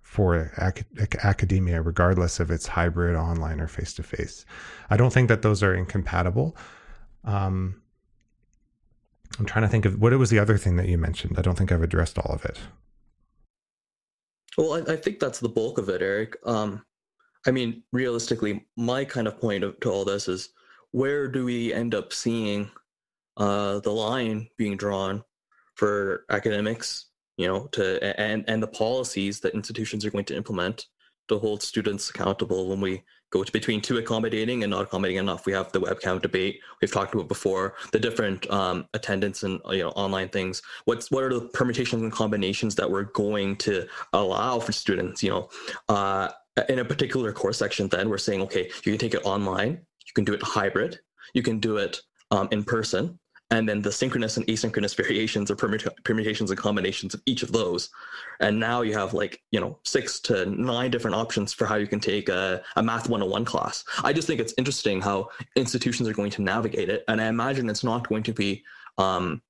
for 0.03 0.51
ac- 0.59 0.85
academia, 1.23 1.83
regardless 1.83 2.41
of 2.41 2.51
its 2.51 2.67
hybrid, 2.67 3.17
online, 3.17 3.61
or 3.61 3.69
face 3.69 3.93
to 3.95 4.03
face. 4.03 4.45
I 4.91 4.97
don't 4.97 5.13
think 5.13 5.29
that 5.29 5.43
those 5.43 5.63
are 5.63 5.75
incompatible. 5.75 6.57
Um, 7.25 7.83
I'm 9.39 9.47
trying 9.47 9.63
to 9.63 9.69
think 9.69 9.85
of 9.85 10.01
what 10.01 10.13
it 10.13 10.17
was 10.17 10.31
the 10.31 10.39
other 10.39 10.57
thing 10.57 10.77
that 10.77 10.89
you 10.89 10.99
mentioned. 10.99 11.39
I 11.39 11.43
don't 11.43 11.57
think 11.57 11.71
I've 11.71 11.83
addressed 11.83 12.19
all 12.19 12.35
of 12.35 12.45
it. 12.45 12.59
Well, 14.57 14.75
I, 14.75 14.95
I 14.95 14.97
think 14.97 15.21
that's 15.21 15.41
the 15.41 15.49
bulk 15.49 15.79
of 15.79 15.89
it, 15.89 16.03
Eric. 16.03 16.37
Um, 16.45 16.85
I 17.47 17.51
mean, 17.51 17.83
realistically, 17.93 18.67
my 18.77 19.05
kind 19.05 19.29
of 19.29 19.41
point 19.41 19.63
of, 19.63 19.79
to 19.81 19.91
all 19.91 20.05
this 20.05 20.27
is 20.27 20.51
where 20.91 21.29
do 21.29 21.45
we 21.45 21.73
end 21.73 21.95
up 21.95 22.13
seeing 22.13 22.71
uh, 23.37 23.79
the 23.81 23.93
line 23.93 24.49
being 24.57 24.77
drawn 24.77 25.23
for 25.79 26.25
academics, 26.29 27.07
you 27.37 27.47
know, 27.47 27.69
to 27.69 28.21
and 28.21 28.45
and 28.49 28.63
the 28.63 28.67
policies 28.67 29.41
that 29.41 29.55
institutions 29.55 30.05
are 30.05 30.11
going 30.11 30.25
to 30.27 30.37
implement 30.37 30.87
to 31.29 31.39
hold 31.39 31.63
students 31.63 32.11
accountable 32.11 32.69
when 32.69 32.81
we 32.81 33.03
go 33.31 33.45
to 33.45 33.53
between 33.53 33.81
too 33.81 33.99
accommodating 33.99 34.65
and 34.65 34.71
not 34.71 34.83
accommodating 34.83 35.19
enough. 35.19 35.47
We 35.47 35.53
have 35.53 35.71
the 35.71 35.81
webcam 35.81 36.21
debate. 36.21 36.61
We've 36.81 36.91
talked 36.91 37.15
about 37.15 37.29
before 37.29 37.75
the 37.93 38.01
different 38.01 38.51
um, 38.51 38.87
attendance 38.95 39.43
and 39.43 39.61
you 39.71 39.85
know 39.85 39.91
online 39.91 40.29
things. 40.31 40.63
What's 40.85 41.11
what 41.11 41.23
are 41.25 41.33
the 41.33 41.49
permutations 41.49 42.03
and 42.03 42.13
combinations 42.13 42.75
that 42.75 42.91
we're 42.91 43.05
going 43.05 43.57
to 43.59 43.87
allow 44.13 44.59
for 44.59 44.73
students? 44.73 45.23
You 45.23 45.31
know, 45.31 45.49
uh, 45.89 46.31
in 46.69 46.81
a 46.81 46.85
particular 46.85 47.33
course 47.33 47.59
section, 47.59 47.89
then 47.89 48.09
we're 48.09 48.19
saying, 48.19 48.43
okay, 48.43 48.65
you 48.85 48.93
can 48.93 48.99
take 48.99 49.15
it 49.15 49.25
online, 49.25 49.71
you 49.71 50.13
can 50.15 50.25
do 50.25 50.35
it 50.35 50.43
hybrid, 50.43 50.99
you 51.35 51.43
can 51.43 51.61
do 51.61 51.77
it 51.77 52.01
um, 52.31 52.49
in 52.51 52.65
person, 52.65 53.19
and 53.51 53.69
then 53.69 53.81
the 53.81 53.93
synchronous 53.93 54.37
and 54.37 54.47
asynchronous 54.47 54.97
variations 55.03 55.51
or 55.51 55.57
permutations 55.57 56.51
and 56.51 56.59
combinations 56.59 57.15
of 57.15 57.23
each 57.27 57.43
of 57.43 57.53
those. 57.53 57.91
And 58.41 58.61
now 58.61 58.83
you 58.83 58.95
have 58.95 59.15
like, 59.15 59.43
you 59.51 59.61
know, 59.61 59.79
six 59.85 60.21
to 60.21 60.47
nine 60.47 60.91
different 60.91 61.17
options 61.17 61.53
for 61.53 61.67
how 61.67 61.77
you 61.77 61.87
can 61.87 62.01
take 62.01 62.29
a, 62.29 62.63
a 62.77 62.83
Math 62.83 63.09
101 63.09 63.45
class. 63.45 63.85
I 64.05 64.13
just 64.13 64.27
think 64.27 64.41
it's 64.41 64.55
interesting 64.59 65.01
how 65.01 65.31
institutions 65.57 66.09
are 66.09 66.15
going 66.15 66.31
to 66.33 66.43
navigate 66.43 66.89
it. 66.89 67.05
And 67.09 67.21
I 67.21 67.29
imagine 67.29 67.69
it's 67.71 67.85
not 67.85 68.09
going 68.09 68.23
to 68.25 68.33
be 68.33 68.65
um, 68.99 69.43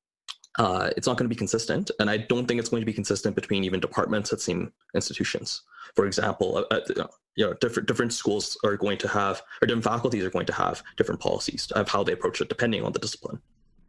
uh, 0.58 0.90
it's 0.96 1.06
not 1.06 1.16
going 1.16 1.24
to 1.24 1.32
be 1.32 1.38
consistent. 1.38 1.90
And 2.00 2.10
I 2.10 2.16
don't 2.16 2.46
think 2.46 2.58
it's 2.58 2.68
going 2.68 2.80
to 2.82 2.86
be 2.86 2.92
consistent 2.92 3.36
between 3.36 3.62
even 3.62 3.78
departments 3.78 4.32
at 4.32 4.40
same 4.40 4.72
institutions. 4.94 5.62
For 5.94 6.04
example, 6.06 6.66
uh, 6.70 6.80
uh 6.96 7.06
you 7.36 7.46
know, 7.46 7.54
different 7.54 7.86
different 7.86 8.12
schools 8.12 8.58
are 8.64 8.76
going 8.76 8.98
to 8.98 9.06
have, 9.06 9.42
or 9.62 9.66
different 9.66 9.84
faculties 9.84 10.24
are 10.24 10.30
going 10.30 10.46
to 10.46 10.52
have 10.52 10.82
different 10.96 11.20
policies 11.20 11.70
of 11.70 11.88
how 11.88 12.02
they 12.02 12.12
approach 12.12 12.40
it, 12.40 12.48
depending 12.48 12.82
on 12.82 12.92
the 12.92 12.98
discipline. 12.98 13.40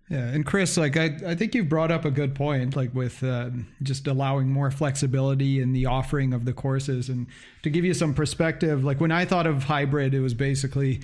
Yeah, 0.10 0.26
and 0.26 0.44
Chris, 0.44 0.76
like 0.76 0.98
I, 0.98 1.16
I 1.26 1.36
think 1.36 1.54
you've 1.54 1.70
brought 1.70 1.92
up 1.92 2.04
a 2.04 2.10
good 2.10 2.34
point, 2.34 2.76
like 2.76 2.94
with 2.96 3.24
uh, 3.24 3.52
just 3.84 4.08
allowing 4.08 4.50
more 4.50 4.72
flexibility 4.72 5.62
in 5.62 5.72
the 5.72 5.86
offering 5.86 6.34
of 6.34 6.46
the 6.46 6.54
courses, 6.54 7.10
and 7.10 7.28
to 7.62 7.70
give 7.70 7.86
you 7.86 7.94
some 7.94 8.16
perspective, 8.16 8.84
like 8.84 9.00
when 9.00 9.12
I 9.12 9.26
thought 9.26 9.46
of 9.46 9.66
hybrid, 9.66 10.16
it 10.16 10.20
was 10.20 10.34
basically, 10.34 11.02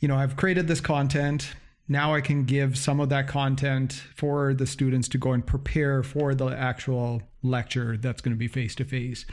you 0.00 0.08
know, 0.08 0.16
I've 0.16 0.36
created 0.36 0.66
this 0.66 0.80
content, 0.80 1.54
now 1.86 2.14
I 2.14 2.20
can 2.20 2.44
give 2.44 2.76
some 2.76 3.00
of 3.00 3.08
that 3.08 3.28
content 3.28 3.92
for 4.14 4.52
the 4.52 4.66
students 4.66 5.08
to 5.08 5.18
go 5.18 5.32
and 5.32 5.46
prepare 5.46 6.02
for 6.02 6.34
the 6.34 6.48
actual 6.48 7.22
lecture 7.42 7.96
that's 7.96 8.20
going 8.20 8.34
to 8.34 8.38
be 8.38 8.48
face 8.48 8.74
to 8.74 8.84
face. 8.84 9.24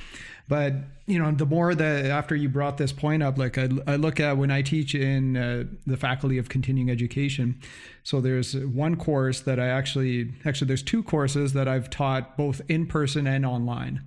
But 0.48 0.74
you 1.08 1.20
know, 1.20 1.32
the 1.32 1.46
more 1.46 1.74
that 1.74 2.06
after 2.06 2.36
you 2.36 2.50
brought 2.50 2.78
this 2.78 2.92
point 2.92 3.24
up, 3.24 3.38
like 3.38 3.58
I, 3.58 3.70
I 3.88 3.96
look 3.96 4.20
at 4.20 4.38
when 4.38 4.52
I 4.52 4.62
teach 4.62 4.96
in 4.96 5.38
uh, 5.38 5.64
the 5.86 5.98
Faculty 5.98 6.38
of 6.38 6.50
Continuing 6.50 6.90
Education. 6.90 7.60
So 8.04 8.22
there's 8.22 8.56
one 8.56 8.96
course 8.96 9.42
that 9.42 9.60
I 9.60 9.68
actually 9.68 10.34
actually 10.46 10.68
there's 10.68 10.84
two 10.84 11.04
courses 11.04 11.54
that 11.54 11.68
I've 11.68 11.90
taught 11.90 12.38
both 12.38 12.62
in 12.70 12.86
person 12.86 13.28
and 13.28 13.46
online 13.46 14.02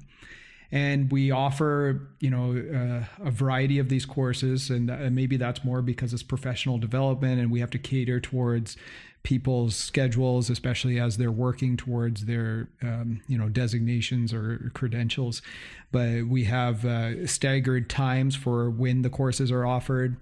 and 0.70 1.10
we 1.10 1.30
offer 1.30 2.08
you 2.20 2.30
know 2.30 2.52
uh, 2.52 3.26
a 3.26 3.30
variety 3.30 3.78
of 3.78 3.88
these 3.88 4.04
courses 4.04 4.70
and 4.70 4.90
uh, 4.90 5.08
maybe 5.10 5.36
that's 5.36 5.64
more 5.64 5.80
because 5.80 6.12
it's 6.12 6.22
professional 6.22 6.78
development 6.78 7.40
and 7.40 7.50
we 7.50 7.60
have 7.60 7.70
to 7.70 7.78
cater 7.78 8.20
towards 8.20 8.76
people's 9.22 9.76
schedules, 9.76 10.48
especially 10.48 10.98
as 10.98 11.16
they're 11.16 11.30
working 11.30 11.76
towards 11.76 12.24
their 12.24 12.68
um, 12.82 13.20
you 13.28 13.36
know 13.38 13.48
designations 13.48 14.32
or 14.32 14.70
credentials. 14.74 15.42
But 15.90 16.26
we 16.26 16.44
have 16.44 16.84
uh, 16.84 17.26
staggered 17.26 17.88
times 17.88 18.36
for 18.36 18.70
when 18.70 19.02
the 19.02 19.10
courses 19.10 19.50
are 19.50 19.66
offered 19.66 20.16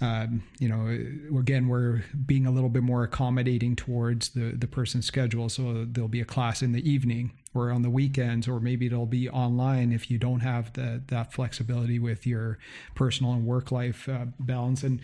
um, 0.00 0.44
you 0.60 0.68
know, 0.68 1.38
again, 1.38 1.66
we're 1.66 2.04
being 2.24 2.46
a 2.46 2.50
little 2.50 2.68
bit 2.68 2.82
more 2.82 3.02
accommodating 3.02 3.74
towards 3.74 4.30
the 4.30 4.52
the 4.52 4.68
person's 4.68 5.06
schedule. 5.06 5.48
So 5.48 5.86
there'll 5.90 6.08
be 6.08 6.20
a 6.20 6.24
class 6.24 6.62
in 6.62 6.72
the 6.72 6.88
evening 6.88 7.32
or 7.54 7.70
on 7.70 7.82
the 7.82 7.90
weekends, 7.90 8.46
or 8.46 8.60
maybe 8.60 8.86
it'll 8.86 9.06
be 9.06 9.28
online 9.28 9.92
if 9.92 10.10
you 10.10 10.18
don't 10.18 10.40
have 10.40 10.72
the, 10.74 11.02
that 11.08 11.32
flexibility 11.32 11.98
with 11.98 12.26
your 12.26 12.58
personal 12.94 13.32
and 13.32 13.46
work 13.46 13.72
life 13.72 14.08
uh, 14.08 14.26
balance. 14.38 14.82
And 14.82 15.00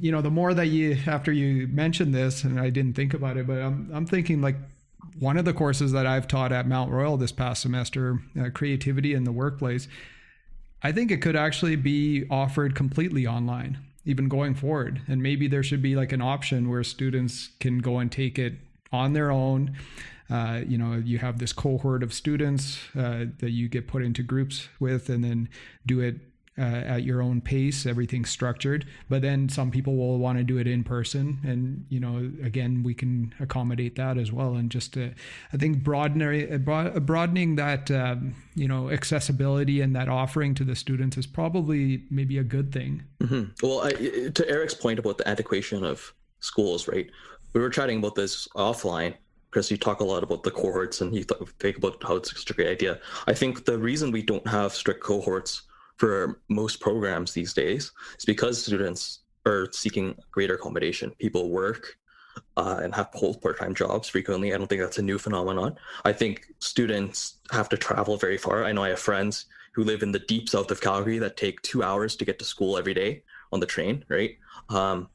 you 0.00 0.12
know, 0.12 0.22
the 0.22 0.30
more 0.30 0.54
that 0.54 0.66
you 0.66 0.98
after 1.06 1.32
you 1.32 1.66
mentioned 1.68 2.14
this, 2.14 2.44
and 2.44 2.60
I 2.60 2.70
didn't 2.70 2.94
think 2.94 3.14
about 3.14 3.36
it, 3.36 3.46
but 3.46 3.58
I'm 3.58 3.90
I'm 3.92 4.06
thinking 4.06 4.40
like 4.40 4.56
one 5.18 5.36
of 5.36 5.44
the 5.44 5.52
courses 5.52 5.92
that 5.92 6.06
I've 6.06 6.28
taught 6.28 6.52
at 6.52 6.66
Mount 6.66 6.90
Royal 6.90 7.16
this 7.16 7.32
past 7.32 7.62
semester, 7.62 8.20
uh, 8.40 8.50
creativity 8.54 9.14
in 9.14 9.24
the 9.24 9.32
workplace. 9.32 9.88
I 10.82 10.92
think 10.92 11.10
it 11.10 11.20
could 11.20 11.34
actually 11.34 11.74
be 11.74 12.24
offered 12.30 12.76
completely 12.76 13.26
online 13.26 13.78
even 14.08 14.26
going 14.26 14.54
forward. 14.54 15.02
And 15.06 15.22
maybe 15.22 15.48
there 15.48 15.62
should 15.62 15.82
be 15.82 15.94
like 15.94 16.12
an 16.12 16.22
option 16.22 16.70
where 16.70 16.82
students 16.82 17.50
can 17.60 17.78
go 17.80 17.98
and 17.98 18.10
take 18.10 18.38
it 18.38 18.54
on 18.90 19.12
their 19.12 19.30
own. 19.30 19.76
Uh, 20.30 20.60
you 20.66 20.76
know, 20.76 20.94
you 20.94 21.18
have 21.18 21.38
this 21.38 21.52
cohort 21.52 22.02
of 22.02 22.12
students 22.12 22.78
uh, 22.96 23.24
that 23.38 23.50
you 23.50 23.68
get 23.68 23.86
put 23.86 24.02
into 24.02 24.22
groups 24.22 24.68
with, 24.78 25.08
and 25.08 25.24
then 25.24 25.48
do 25.86 26.00
it 26.00 26.16
uh, 26.58 26.62
at 26.62 27.04
your 27.04 27.22
own 27.22 27.40
pace, 27.40 27.86
everything's 27.86 28.30
structured. 28.30 28.84
But 29.08 29.22
then 29.22 29.48
some 29.48 29.70
people 29.70 29.96
will 29.96 30.18
want 30.18 30.38
to 30.38 30.44
do 30.44 30.58
it 30.58 30.66
in 30.66 30.82
person, 30.82 31.38
and 31.44 31.86
you 31.88 32.00
know, 32.00 32.30
again, 32.44 32.82
we 32.82 32.94
can 32.94 33.32
accommodate 33.38 33.94
that 33.96 34.18
as 34.18 34.32
well. 34.32 34.54
And 34.54 34.70
just, 34.70 34.96
uh, 34.96 35.08
I 35.52 35.56
think 35.56 35.84
broadening 35.84 36.64
broadening 36.64 37.56
that 37.56 37.90
um, 37.90 38.34
you 38.54 38.66
know 38.66 38.90
accessibility 38.90 39.80
and 39.80 39.94
that 39.94 40.08
offering 40.08 40.54
to 40.56 40.64
the 40.64 40.74
students 40.74 41.16
is 41.16 41.26
probably 41.26 42.02
maybe 42.10 42.38
a 42.38 42.44
good 42.44 42.72
thing. 42.72 43.04
Mm-hmm. 43.20 43.52
Well, 43.62 43.82
I, 43.82 43.92
to 44.30 44.48
Eric's 44.48 44.74
point 44.74 44.98
about 44.98 45.18
the 45.18 45.28
antiquation 45.28 45.84
of 45.84 46.12
schools, 46.40 46.88
right? 46.88 47.08
We 47.52 47.60
were 47.60 47.70
chatting 47.70 47.98
about 47.98 48.14
this 48.14 48.48
offline. 48.56 49.14
Chris, 49.50 49.70
you 49.70 49.76
talk 49.76 50.00
a 50.00 50.04
lot 50.04 50.22
about 50.22 50.42
the 50.42 50.50
cohorts 50.50 51.00
and 51.00 51.14
you 51.14 51.24
think 51.58 51.78
about 51.78 52.02
how 52.02 52.16
it's 52.16 52.30
such 52.30 52.50
a 52.50 52.54
great 52.54 52.68
idea. 52.68 53.00
I 53.26 53.32
think 53.32 53.64
the 53.64 53.78
reason 53.78 54.12
we 54.12 54.22
don't 54.22 54.46
have 54.46 54.74
strict 54.74 55.02
cohorts 55.02 55.62
for 55.96 56.40
most 56.48 56.80
programs 56.80 57.32
these 57.32 57.54
days 57.54 57.92
is 58.18 58.24
because 58.24 58.62
students 58.62 59.20
are 59.46 59.68
seeking 59.72 60.14
greater 60.30 60.54
accommodation. 60.54 61.10
People 61.18 61.50
work 61.50 61.96
uh, 62.56 62.80
and 62.82 62.94
have 62.94 63.08
hold 63.14 63.40
part-time 63.40 63.74
jobs 63.74 64.08
frequently. 64.08 64.54
I 64.54 64.58
don't 64.58 64.68
think 64.68 64.82
that's 64.82 64.98
a 64.98 65.02
new 65.02 65.18
phenomenon. 65.18 65.76
I 66.04 66.12
think 66.12 66.46
students 66.58 67.38
have 67.50 67.68
to 67.70 67.76
travel 67.76 68.16
very 68.16 68.38
far. 68.38 68.64
I 68.64 68.72
know 68.72 68.84
I 68.84 68.90
have 68.90 69.00
friends 69.00 69.46
who 69.72 69.82
live 69.82 70.02
in 70.02 70.12
the 70.12 70.18
deep 70.18 70.48
south 70.48 70.70
of 70.70 70.80
Calgary 70.80 71.18
that 71.18 71.36
take 71.36 71.62
two 71.62 71.82
hours 71.82 72.16
to 72.16 72.24
get 72.24 72.38
to 72.38 72.44
school 72.44 72.76
every 72.76 72.94
day 72.94 73.22
on 73.52 73.60
the 73.60 73.66
train, 73.66 74.04
right? 74.08 74.36
Um, 74.68 75.08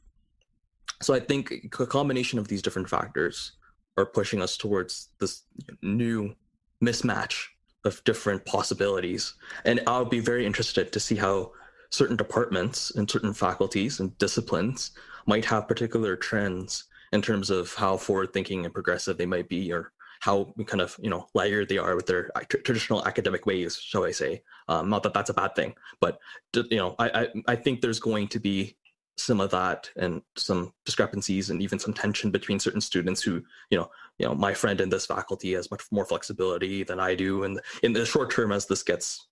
so 1.00 1.14
I 1.14 1.20
think 1.20 1.52
a 1.78 1.86
combination 1.86 2.38
of 2.38 2.48
these 2.48 2.62
different 2.62 2.88
factors 2.88 3.52
are 3.96 4.06
pushing 4.06 4.42
us 4.42 4.56
towards 4.56 5.10
this 5.20 5.42
new 5.82 6.34
mismatch 6.82 7.46
of 7.84 8.02
different 8.04 8.44
possibilities. 8.44 9.34
And 9.64 9.80
I'll 9.86 10.04
be 10.04 10.20
very 10.20 10.46
interested 10.46 10.92
to 10.92 11.00
see 11.00 11.16
how 11.16 11.52
certain 11.90 12.16
departments 12.16 12.90
and 12.92 13.10
certain 13.10 13.32
faculties 13.32 14.00
and 14.00 14.16
disciplines 14.18 14.92
might 15.26 15.44
have 15.44 15.68
particular 15.68 16.16
trends 16.16 16.84
in 17.12 17.22
terms 17.22 17.50
of 17.50 17.72
how 17.74 17.96
forward 17.96 18.32
thinking 18.32 18.64
and 18.64 18.74
progressive 18.74 19.16
they 19.16 19.26
might 19.26 19.48
be 19.48 19.72
or 19.72 19.92
how 20.20 20.52
kind 20.66 20.80
of 20.80 20.96
you 21.00 21.10
know 21.10 21.26
layered 21.34 21.68
they 21.68 21.78
are 21.78 21.94
with 21.94 22.06
their 22.06 22.30
traditional 22.64 23.06
academic 23.06 23.46
ways 23.46 23.76
shall 23.76 24.04
i 24.04 24.10
say 24.10 24.42
um, 24.68 24.88
not 24.88 25.02
that 25.02 25.12
that's 25.12 25.30
a 25.30 25.34
bad 25.34 25.54
thing 25.54 25.74
but 26.00 26.18
you 26.54 26.78
know 26.78 26.94
I, 26.98 27.08
I 27.20 27.28
i 27.48 27.56
think 27.56 27.80
there's 27.80 28.00
going 28.00 28.28
to 28.28 28.40
be 28.40 28.76
some 29.16 29.40
of 29.40 29.50
that 29.50 29.90
and 29.96 30.22
some 30.36 30.72
discrepancies 30.84 31.50
and 31.50 31.62
even 31.62 31.78
some 31.78 31.94
tension 31.94 32.30
between 32.30 32.58
certain 32.58 32.80
students 32.80 33.22
who 33.22 33.42
you 33.70 33.78
know 33.78 33.88
you 34.18 34.26
know 34.26 34.34
my 34.34 34.52
friend 34.52 34.80
in 34.80 34.88
this 34.88 35.06
faculty 35.06 35.52
has 35.52 35.70
much 35.70 35.82
more 35.90 36.04
flexibility 36.04 36.82
than 36.82 36.98
i 36.98 37.14
do. 37.14 37.44
And 37.44 37.60
in 37.82 37.92
the 37.92 38.04
short 38.04 38.30
term 38.30 38.52
as 38.52 38.66
this 38.66 38.82
gets 38.82 39.28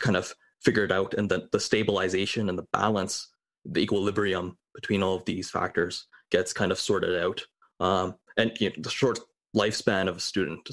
kind 0.00 0.16
of 0.16 0.34
figured 0.60 0.92
out 0.92 1.14
and 1.14 1.28
the, 1.28 1.48
the 1.50 1.60
stabilization 1.60 2.48
and 2.48 2.58
the 2.58 2.66
balance 2.72 3.28
the 3.64 3.80
equilibrium 3.80 4.56
between 4.74 5.02
all 5.02 5.16
of 5.16 5.24
these 5.24 5.50
factors 5.50 6.06
gets 6.30 6.52
kind 6.52 6.72
of 6.72 6.80
sorted 6.80 7.22
out. 7.22 7.40
Um, 7.80 8.16
and 8.36 8.52
you 8.60 8.70
know, 8.70 8.74
the 8.78 8.90
short 8.90 9.18
lifespan 9.54 10.08
of 10.08 10.16
a 10.16 10.20
student 10.20 10.68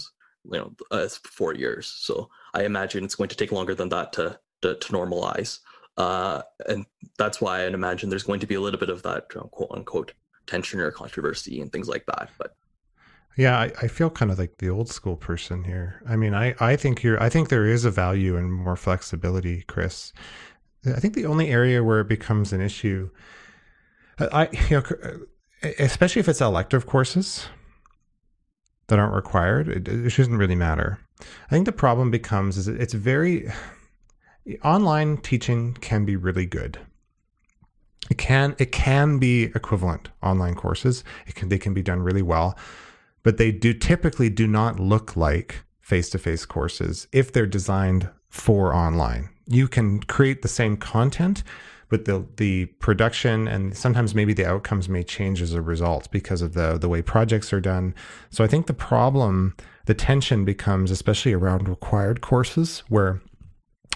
you 0.52 0.58
know 0.58 0.74
uh, 0.91 1.00
is 1.00 1.17
four 1.17 1.54
years. 1.54 1.88
So 1.88 2.30
i 2.54 2.63
imagine 2.63 3.04
it's 3.04 3.15
going 3.15 3.30
to 3.30 3.36
take 3.36 3.52
longer 3.52 3.76
than 3.76 3.89
that 3.89 4.13
to 4.13 4.39
to, 4.62 4.76
to 4.76 4.93
normalize 4.93 5.60
uh, 6.00 6.44
and 6.68 6.86
that's 7.18 7.42
why 7.42 7.62
I 7.62 7.68
imagine 7.68 8.10
there's 8.10 8.24
going 8.24 8.40
to 8.40 8.48
be 8.48 8.56
a 8.56 8.62
little 8.62 8.80
bit 8.80 8.90
of 8.90 9.04
that 9.04 9.26
uh, 9.36 9.40
know, 9.40 9.50
quote 9.52 9.70
unquote 9.72 10.14
tension 10.48 10.80
or 10.80 10.92
controversy 10.92 11.60
and 11.60 11.72
things 11.72 11.90
like 11.90 12.06
that. 12.06 12.30
But 12.38 12.56
yeah, 13.36 13.60
I, 13.60 13.72
I, 13.82 13.88
feel 13.88 14.10
kind 14.10 14.32
of 14.32 14.40
like 14.40 14.58
the 14.58 14.70
old 14.70 14.90
school 14.90 15.18
person 15.18 15.66
here. 15.66 16.02
I 16.08 16.16
mean, 16.16 16.34
I, 16.34 16.56
I 16.62 16.78
think 16.78 17.04
you're, 17.04 17.22
I 17.22 17.28
think 17.30 17.50
there 17.50 17.66
is 17.66 17.84
a 17.84 17.92
value 17.92 18.38
in 18.38 18.50
more 18.50 18.78
flexibility, 18.78 19.64
Chris. 19.64 20.14
I 20.86 21.02
think 21.02 21.16
the 21.16 21.26
only 21.26 21.50
area 21.50 21.84
where 21.84 22.00
it 22.00 22.08
becomes 22.08 22.54
an 22.54 22.62
issue, 22.62 23.10
uh, 24.20 24.30
I, 24.32 24.50
you 24.70 24.78
know, 24.78 24.84
uh, 25.64 25.70
especially 25.80 26.22
if 26.22 26.30
it's 26.30 26.42
elective 26.42 26.86
courses 26.86 27.46
that 28.88 29.00
aren't 29.00 29.14
required, 29.14 29.68
it, 29.68 29.88
it 29.90 30.10
shouldn't 30.12 30.40
really 30.40 30.56
matter. 30.56 31.00
I 31.20 31.50
think 31.50 31.66
the 31.66 31.74
problem 31.74 32.10
becomes 32.10 32.58
is 32.58 32.70
it's 32.70 32.94
very, 32.94 33.52
online 34.63 35.17
teaching 35.17 35.73
can 35.75 36.06
be 36.06 36.15
really 36.15 36.45
good. 36.45 36.80
It 38.10 38.17
can 38.17 38.56
it 38.58 38.71
can 38.71 39.19
be 39.19 39.43
equivalent 39.43 40.10
online 40.23 40.56
courses. 40.56 41.04
It 41.28 41.36
can 41.36 41.49
they 41.49 41.58
can 41.58 41.73
be 41.73 41.84
done 41.84 42.02
really 42.02 42.21
well, 42.21 42.58
but 43.23 43.38
they 43.38 43.52
do 43.52 43.73
typically 43.73 44.30
do 44.30 44.47
not 44.47 44.80
look 44.80 45.15
like 45.15 45.63
face-to-face 45.82 46.45
courses 46.45 47.08
if 47.12 47.32
they're 47.34 47.47
designed 47.47 48.10
for 48.30 48.73
online. 48.73 49.30
You 49.47 49.67
can 49.67 50.02
create 50.04 50.41
the 50.43 50.47
same 50.47 50.78
content, 50.78 51.43
but 51.89 52.06
the 52.06 52.25
the 52.38 52.65
production 52.80 53.47
and 53.47 53.75
sometimes 53.75 54.15
maybe 54.15 54.34
the 54.34 54.45
outcomes 54.45 54.88
may 54.88 55.04
change 55.04 55.41
as 55.41 55.54
a 55.54 55.62
result 55.62 56.10
because 56.12 56.41
of 56.41 56.54
the 56.54 56.78
the 56.78 56.89
way 56.89 57.02
projects 57.02 57.52
are 57.52 57.62
done. 57.62 57.93
So 58.30 58.43
I 58.43 58.47
think 58.47 58.67
the 58.67 58.73
problem, 58.73 59.56
the 59.86 59.93
tension 59.93 60.45
becomes 60.45 60.89
especially 60.89 61.34
around 61.34 61.67
required 61.67 62.21
courses 62.21 62.84
where 62.88 63.21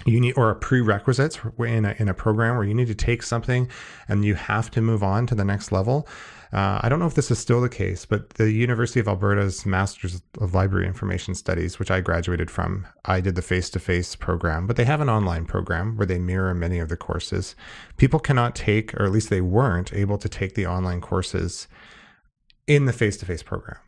you 0.05 0.19
need 0.19 0.33
or 0.37 0.49
a 0.49 0.55
prerequisites 0.55 1.39
in 1.59 1.85
a, 1.85 1.95
in 1.97 2.09
a 2.09 2.13
program 2.13 2.55
where 2.55 2.65
you 2.65 2.73
need 2.73 2.87
to 2.87 2.95
take 2.95 3.23
something 3.23 3.69
and 4.07 4.25
you 4.25 4.35
have 4.35 4.69
to 4.71 4.81
move 4.81 5.03
on 5.03 5.27
to 5.27 5.35
the 5.35 5.45
next 5.45 5.71
level. 5.71 6.07
Uh, 6.51 6.79
I 6.83 6.89
don't 6.89 6.99
know 6.99 7.07
if 7.07 7.15
this 7.15 7.31
is 7.31 7.39
still 7.39 7.61
the 7.61 7.69
case, 7.69 8.05
but 8.05 8.29
the 8.31 8.51
University 8.51 8.99
of 8.99 9.07
Alberta's 9.07 9.65
Masters 9.65 10.21
of 10.39 10.53
Library 10.53 10.85
Information 10.85 11.33
Studies, 11.33 11.79
which 11.79 11.89
I 11.89 11.99
graduated 11.99 12.51
from, 12.51 12.85
I 13.05 13.21
did 13.21 13.33
the 13.33 13.41
face 13.41 13.71
to 13.71 13.79
face 13.79 14.15
program, 14.15 14.67
but 14.67 14.75
they 14.75 14.85
have 14.85 15.01
an 15.01 15.09
online 15.09 15.45
program 15.45 15.97
where 15.97 16.05
they 16.05 16.19
mirror 16.19 16.53
many 16.53 16.77
of 16.77 16.89
the 16.89 16.97
courses. 16.97 17.55
People 17.97 18.19
cannot 18.19 18.55
take, 18.55 18.93
or 18.93 19.05
at 19.05 19.11
least 19.11 19.31
they 19.31 19.41
weren't 19.41 19.93
able 19.93 20.19
to 20.19 20.29
take 20.29 20.53
the 20.53 20.67
online 20.67 21.01
courses 21.01 21.67
in 22.67 22.85
the 22.85 22.93
face 22.93 23.17
to 23.17 23.25
face 23.25 23.41
program. 23.41 23.79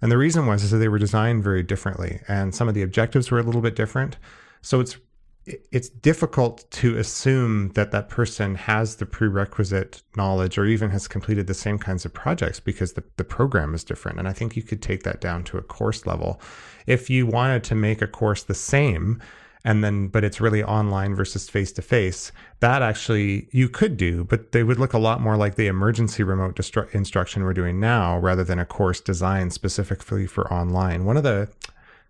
And 0.00 0.10
the 0.10 0.18
reason 0.18 0.46
was 0.46 0.64
is 0.64 0.70
that 0.70 0.78
they 0.78 0.88
were 0.88 0.98
designed 0.98 1.44
very 1.44 1.62
differently, 1.62 2.20
and 2.26 2.54
some 2.54 2.68
of 2.68 2.74
the 2.74 2.82
objectives 2.82 3.30
were 3.30 3.38
a 3.38 3.42
little 3.42 3.60
bit 3.60 3.76
different. 3.76 4.16
So 4.62 4.80
it's 4.80 4.96
it's 5.44 5.88
difficult 5.88 6.70
to 6.70 6.96
assume 6.96 7.70
that 7.70 7.90
that 7.90 8.08
person 8.08 8.54
has 8.54 8.96
the 8.96 9.06
prerequisite 9.06 10.02
knowledge 10.16 10.56
or 10.56 10.66
even 10.66 10.90
has 10.90 11.08
completed 11.08 11.48
the 11.48 11.54
same 11.54 11.78
kinds 11.78 12.04
of 12.04 12.14
projects 12.14 12.60
because 12.60 12.92
the, 12.92 13.02
the 13.16 13.24
program 13.24 13.74
is 13.74 13.82
different. 13.82 14.18
And 14.18 14.28
I 14.28 14.32
think 14.32 14.56
you 14.56 14.62
could 14.62 14.80
take 14.80 15.02
that 15.02 15.20
down 15.20 15.42
to 15.44 15.58
a 15.58 15.62
course 15.62 16.06
level. 16.06 16.40
If 16.86 17.10
you 17.10 17.26
wanted 17.26 17.64
to 17.64 17.74
make 17.74 18.00
a 18.00 18.06
course 18.06 18.44
the 18.44 18.54
same, 18.54 19.20
and 19.64 19.82
then 19.82 20.08
but 20.08 20.24
it's 20.24 20.40
really 20.40 20.62
online 20.62 21.14
versus 21.14 21.48
face 21.48 21.72
to 21.72 21.82
face 21.82 22.32
that 22.60 22.82
actually 22.82 23.48
you 23.52 23.68
could 23.68 23.96
do 23.96 24.24
but 24.24 24.50
they 24.52 24.64
would 24.64 24.78
look 24.78 24.92
a 24.92 24.98
lot 24.98 25.20
more 25.20 25.36
like 25.36 25.54
the 25.54 25.68
emergency 25.68 26.22
remote 26.24 26.56
distru- 26.56 26.92
instruction 26.92 27.44
we're 27.44 27.54
doing 27.54 27.78
now 27.78 28.18
rather 28.18 28.42
than 28.42 28.58
a 28.58 28.66
course 28.66 29.00
designed 29.00 29.52
specifically 29.52 30.26
for 30.26 30.52
online 30.52 31.04
one 31.04 31.16
of 31.16 31.22
the 31.22 31.48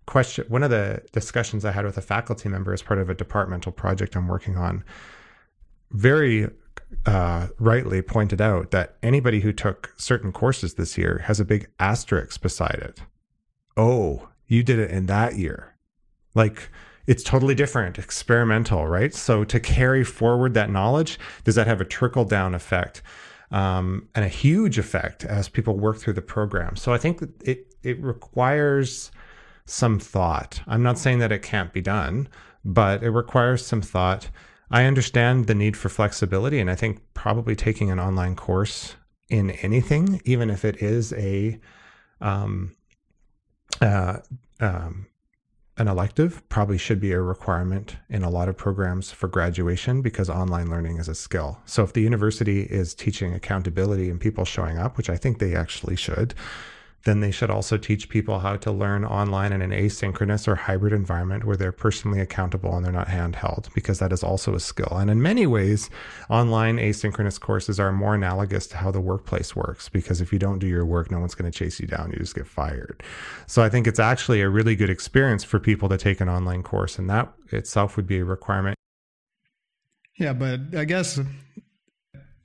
question 0.05 0.45
one 0.49 0.63
of 0.63 0.69
the 0.69 1.01
discussions 1.11 1.63
i 1.63 1.71
had 1.71 1.85
with 1.85 1.97
a 1.97 2.01
faculty 2.01 2.49
member 2.49 2.73
as 2.73 2.81
part 2.81 2.99
of 2.99 3.09
a 3.09 3.13
departmental 3.13 3.71
project 3.71 4.15
i'm 4.15 4.27
working 4.27 4.57
on 4.57 4.83
very 5.91 6.49
uh, 7.05 7.47
rightly 7.59 8.01
pointed 8.01 8.41
out 8.41 8.71
that 8.71 8.95
anybody 9.01 9.39
who 9.39 9.51
took 9.53 9.93
certain 9.97 10.31
courses 10.31 10.75
this 10.75 10.97
year 10.97 11.23
has 11.25 11.39
a 11.39 11.45
big 11.45 11.69
asterisk 11.79 12.41
beside 12.41 12.79
it. 12.81 12.99
Oh 13.77 14.29
you 14.47 14.63
did 14.63 14.79
it 14.79 14.91
in 14.91 15.07
that 15.07 15.35
year. 15.35 15.75
Like 16.35 16.69
it's 17.05 17.23
totally 17.23 17.55
different 17.55 17.97
experimental 17.97 18.87
right? 18.87 19.13
So 19.13 19.43
to 19.43 19.59
carry 19.59 20.03
forward 20.03 20.53
that 20.53 20.69
knowledge 20.69 21.19
does 21.43 21.55
that 21.55 21.67
have 21.67 21.81
a 21.81 21.85
trickle 21.85 22.25
down 22.25 22.55
effect 22.55 23.01
um, 23.51 24.09
and 24.15 24.25
a 24.25 24.29
huge 24.29 24.79
effect 24.79 25.25
as 25.25 25.49
people 25.49 25.77
work 25.77 25.97
through 25.97 26.13
the 26.13 26.21
program. 26.21 26.75
So 26.75 26.93
I 26.93 26.97
think 26.97 27.21
it 27.43 27.67
it 27.83 28.01
requires 28.01 29.11
some 29.65 29.99
thought. 29.99 30.61
I'm 30.67 30.83
not 30.83 30.97
saying 30.97 31.19
that 31.19 31.31
it 31.31 31.41
can't 31.41 31.73
be 31.73 31.81
done, 31.81 32.27
but 32.65 33.03
it 33.03 33.11
requires 33.11 33.65
some 33.65 33.81
thought. 33.81 34.29
I 34.71 34.85
understand 34.85 35.47
the 35.47 35.55
need 35.55 35.77
for 35.77 35.89
flexibility, 35.89 36.59
and 36.59 36.69
I 36.69 36.75
think 36.75 37.01
probably 37.13 37.55
taking 37.55 37.91
an 37.91 37.99
online 37.99 38.35
course 38.35 38.95
in 39.29 39.51
anything, 39.51 40.21
even 40.25 40.49
if 40.49 40.65
it 40.65 40.81
is 40.81 41.13
a 41.13 41.59
um, 42.21 42.75
uh, 43.81 44.17
um, 44.59 45.07
an 45.77 45.87
elective 45.87 46.47
probably 46.49 46.77
should 46.77 46.99
be 46.99 47.11
a 47.11 47.21
requirement 47.21 47.97
in 48.09 48.23
a 48.23 48.29
lot 48.29 48.47
of 48.47 48.55
programs 48.55 49.11
for 49.11 49.27
graduation 49.27 50.01
because 50.01 50.29
online 50.29 50.69
learning 50.69 50.97
is 50.97 51.07
a 51.07 51.15
skill. 51.15 51.59
So 51.65 51.83
if 51.83 51.93
the 51.93 52.01
university 52.01 52.61
is 52.63 52.93
teaching 52.93 53.33
accountability 53.33 54.09
and 54.09 54.19
people 54.19 54.45
showing 54.45 54.77
up, 54.77 54.97
which 54.97 55.09
I 55.09 55.17
think 55.17 55.39
they 55.39 55.55
actually 55.55 55.95
should, 55.95 56.35
then 57.05 57.19
they 57.19 57.31
should 57.31 57.49
also 57.49 57.77
teach 57.77 58.07
people 58.07 58.39
how 58.39 58.55
to 58.55 58.71
learn 58.71 59.03
online 59.03 59.51
in 59.51 59.61
an 59.61 59.71
asynchronous 59.71 60.47
or 60.47 60.55
hybrid 60.55 60.93
environment 60.93 61.43
where 61.43 61.57
they're 61.57 61.73
personally 61.73 62.21
accountable 62.21 62.75
and 62.75 62.85
they're 62.85 62.93
not 62.93 63.07
handheld, 63.07 63.73
because 63.73 63.99
that 63.99 64.13
is 64.13 64.23
also 64.23 64.55
a 64.55 64.59
skill. 64.59 64.97
And 64.97 65.09
in 65.09 65.21
many 65.21 65.45
ways, 65.45 65.89
online 66.29 66.77
asynchronous 66.77 67.39
courses 67.39 67.79
are 67.79 67.91
more 67.91 68.15
analogous 68.15 68.67
to 68.67 68.77
how 68.77 68.89
the 68.91 69.01
workplace 69.01 69.55
works, 69.55 69.89
because 69.89 70.21
if 70.21 70.31
you 70.31 70.39
don't 70.39 70.59
do 70.59 70.67
your 70.67 70.85
work, 70.85 71.11
no 71.11 71.19
one's 71.19 71.35
going 71.35 71.51
to 71.51 71.57
chase 71.57 71.79
you 71.79 71.87
down. 71.87 72.11
You 72.11 72.19
just 72.19 72.35
get 72.35 72.47
fired. 72.47 73.03
So 73.47 73.61
I 73.61 73.69
think 73.69 73.85
it's 73.85 73.99
actually 73.99 74.39
a 74.41 74.49
really 74.49 74.75
good 74.75 74.89
experience 74.89 75.43
for 75.43 75.59
people 75.59 75.89
to 75.89 75.97
take 75.97 76.21
an 76.21 76.29
online 76.29 76.63
course, 76.63 76.97
and 76.97 77.09
that 77.09 77.33
itself 77.51 77.97
would 77.97 78.07
be 78.07 78.19
a 78.19 78.25
requirement. 78.25 78.77
Yeah, 80.17 80.33
but 80.33 80.75
I 80.77 80.85
guess 80.85 81.19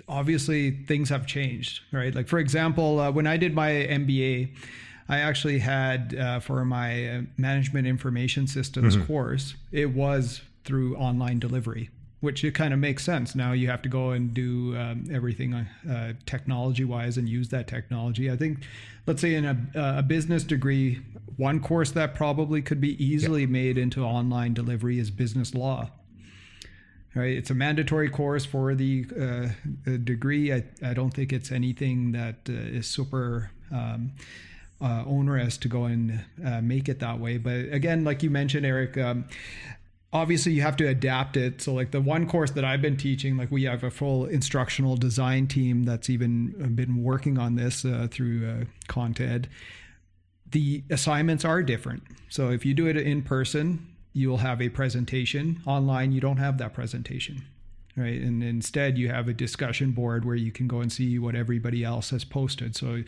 obviously 0.09 0.71
things 0.71 1.09
have 1.11 1.27
changed, 1.27 1.83
right? 1.93 2.15
Like 2.15 2.29
for 2.29 2.39
example, 2.39 3.01
uh, 3.01 3.11
when 3.11 3.27
I 3.27 3.37
did 3.37 3.55
my 3.55 3.71
MBA, 3.71 4.51
I 5.09 5.21
actually 5.21 5.59
had 5.59 6.15
uh, 6.15 6.41
for 6.41 6.65
my 6.65 7.09
uh, 7.09 7.23
management 7.37 7.87
information 7.87 8.47
systems 8.47 8.97
mm-hmm. 8.97 9.07
course, 9.07 9.55
it 9.73 9.91
was 9.91 10.43
through 10.65 10.97
online 10.97 11.39
delivery, 11.39 11.89
which 12.21 12.45
it 12.45 12.55
kind 12.55 12.75
of 12.75 12.81
makes 12.81 13.05
sense. 13.05 13.35
Now 13.35 13.53
you 13.53 13.69
have 13.69 13.81
to 13.83 13.89
go 13.89 14.11
and 14.11 14.35
do 14.35 14.77
um, 14.77 15.05
everything 15.11 15.55
uh, 15.55 16.13
technology 16.27 16.85
wise 16.85 17.17
and 17.17 17.29
use 17.29 17.49
that 17.49 17.67
technology. 17.67 18.31
I 18.31 18.37
think, 18.37 18.65
let's 19.07 19.23
say 19.23 19.35
in 19.35 19.47
a, 19.47 19.57
a, 19.75 20.03
business 20.03 20.45
degree, 20.45 21.01
one 21.37 21.61
course 21.61 21.91
that 21.93 22.15
probably 22.15 22.61
could 22.61 22.81
be 22.81 23.03
easily 23.03 23.43
yeah. 23.43 23.47
made 23.47 23.79
into 23.79 24.05
online 24.05 24.53
delivery 24.53 24.99
is 24.99 25.11
business 25.11 25.55
law 25.55 25.91
right? 27.19 27.37
It's 27.37 27.51
a 27.51 27.55
mandatory 27.55 28.09
course 28.09 28.45
for 28.45 28.75
the 28.75 29.07
uh, 29.21 29.97
degree. 30.05 30.53
I, 30.53 30.65
I 30.83 30.95
don't 30.95 31.13
think 31.13 31.33
it's 31.33 31.51
anything 31.51 32.13
that 32.13 32.37
uh, 32.49 32.53
is 32.53 32.87
super 32.87 33.51
um, 33.71 34.13
uh, 34.81 35.05
onerous 35.07 35.59
to 35.59 35.69
go 35.69 35.85
and 35.85 36.25
uh, 36.45 36.61
make 36.61 36.89
it 36.89 37.01
that 37.01 37.19
way. 37.19 37.37
But 37.39 37.73
again, 37.73 38.05
like 38.05 38.23
you 38.23 38.31
mentioned, 38.31 38.65
Eric, 38.65 38.97
um, 38.97 39.25
obviously 40.13 40.53
you 40.53 40.63
have 40.63 40.77
to 40.77 40.87
adapt 40.87 41.37
it. 41.37 41.61
So, 41.61 41.75
like 41.75 41.91
the 41.91 42.01
one 42.01 42.27
course 42.29 42.53
that 42.53 42.65
I've 42.65 42.83
been 42.83 42.97
teaching, 42.97 43.37
like 43.37 43.51
we 43.51 43.65
have 43.65 43.83
a 43.83 43.91
full 43.91 44.27
instructional 44.27 44.97
design 44.97 45.47
team 45.47 45.85
that's 45.85 46.09
even 46.09 46.75
been 46.75 47.03
working 47.03 47.39
on 47.39 47.57
this 47.57 47.85
uh, 47.85 48.09
through 48.11 48.49
uh, 48.49 48.65
ContEd. 48.93 49.47
The 50.51 50.83
assignments 50.91 51.45
are 51.45 51.63
different. 51.63 52.05
So, 52.29 52.51
if 52.51 52.65
you 52.65 52.75
do 52.75 52.87
it 52.87 52.97
in 52.97 53.23
person, 53.23 53.87
you'll 54.19 54.39
have 54.39 54.61
a 54.61 54.69
presentation. 54.69 55.63
Online, 55.67 56.13
you 56.13 56.21
don't 56.21 56.39
have 56.39 56.59
that 56.59 56.75
presentation, 56.75 57.45
right? 57.97 58.21
And 58.21 58.43
instead, 58.43 58.99
you 58.99 59.09
have 59.09 59.29
a 59.29 59.33
discussion 59.33 59.93
board 59.93 60.25
where 60.25 60.35
you 60.35 60.51
can 60.51 60.67
go 60.67 60.81
and 60.81 60.93
see 60.93 61.19
what 61.19 61.35
everybody 61.35 61.85
else 61.85 62.11
has 62.11 62.25
posted. 62.25 62.75
So, 62.75 63.05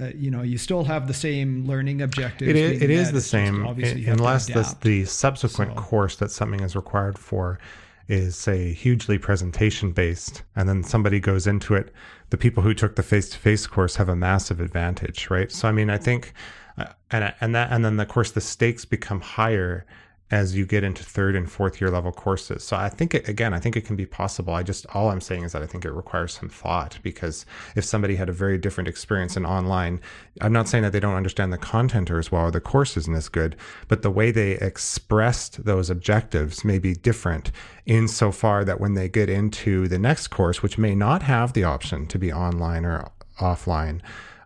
uh, 0.00 0.10
you 0.14 0.30
know, 0.30 0.42
you 0.42 0.56
still 0.56 0.84
have 0.84 1.08
the 1.08 1.14
same 1.14 1.66
learning 1.66 2.02
objectives. 2.02 2.48
It 2.48 2.56
is, 2.56 2.82
it 2.82 2.90
is 2.90 3.12
the 3.12 3.20
same, 3.20 3.64
unless 3.64 4.46
the, 4.46 4.76
the 4.80 5.04
subsequent 5.04 5.72
so. 5.74 5.80
course 5.80 6.16
that 6.16 6.30
something 6.30 6.60
is 6.60 6.76
required 6.76 7.18
for 7.18 7.58
is 8.06 8.36
say 8.36 8.72
hugely 8.72 9.16
presentation 9.16 9.90
based 9.90 10.42
and 10.56 10.68
then 10.68 10.82
somebody 10.82 11.18
goes 11.18 11.46
into 11.46 11.74
it 11.74 11.90
the 12.28 12.36
people 12.36 12.62
who 12.62 12.74
took 12.74 12.96
the 12.96 13.02
face 13.02 13.30
to 13.30 13.38
face 13.38 13.66
course 13.66 13.96
have 13.96 14.10
a 14.10 14.16
massive 14.16 14.60
advantage 14.60 15.30
right 15.30 15.50
so 15.50 15.66
i 15.66 15.72
mean 15.72 15.88
i 15.88 15.96
think 15.96 16.34
uh, 16.76 16.84
and 17.10 17.32
and 17.40 17.54
that 17.54 17.72
and 17.72 17.82
then 17.82 17.98
of 17.98 18.08
course 18.08 18.32
the 18.32 18.42
stakes 18.42 18.84
become 18.84 19.22
higher 19.22 19.86
as 20.30 20.56
you 20.56 20.64
get 20.64 20.82
into 20.82 21.04
third 21.04 21.36
and 21.36 21.50
fourth 21.50 21.80
year 21.80 21.90
level 21.90 22.10
courses. 22.10 22.64
So 22.64 22.76
I 22.76 22.88
think 22.88 23.12
again, 23.14 23.52
I 23.52 23.60
think 23.60 23.76
it 23.76 23.84
can 23.84 23.94
be 23.94 24.06
possible. 24.06 24.54
I 24.54 24.62
just 24.62 24.86
all 24.94 25.10
I'm 25.10 25.20
saying 25.20 25.44
is 25.44 25.52
that 25.52 25.62
I 25.62 25.66
think 25.66 25.84
it 25.84 25.92
requires 25.92 26.32
some 26.32 26.48
thought 26.48 26.98
because 27.02 27.44
if 27.76 27.84
somebody 27.84 28.16
had 28.16 28.30
a 28.30 28.32
very 28.32 28.56
different 28.56 28.88
experience 28.88 29.36
in 29.36 29.44
online, 29.44 30.00
I'm 30.40 30.52
not 30.52 30.66
saying 30.66 30.82
that 30.82 30.92
they 30.92 31.00
don't 31.00 31.14
understand 31.14 31.52
the 31.52 31.58
content 31.58 32.10
or 32.10 32.18
as 32.18 32.32
well 32.32 32.46
or 32.46 32.50
the 32.50 32.60
course 32.60 32.96
isn't 32.96 33.14
as 33.14 33.28
good, 33.28 33.54
but 33.86 34.02
the 34.02 34.10
way 34.10 34.30
they 34.30 34.52
expressed 34.52 35.64
those 35.64 35.90
objectives 35.90 36.64
may 36.64 36.78
be 36.78 36.94
different 36.94 37.52
insofar 37.84 38.64
that 38.64 38.80
when 38.80 38.94
they 38.94 39.08
get 39.08 39.28
into 39.28 39.88
the 39.88 39.98
next 39.98 40.28
course, 40.28 40.62
which 40.62 40.78
may 40.78 40.94
not 40.94 41.22
have 41.22 41.52
the 41.52 41.64
option 41.64 42.06
to 42.06 42.18
be 42.18 42.32
online 42.32 42.86
or 42.86 43.10
offline, 43.40 44.00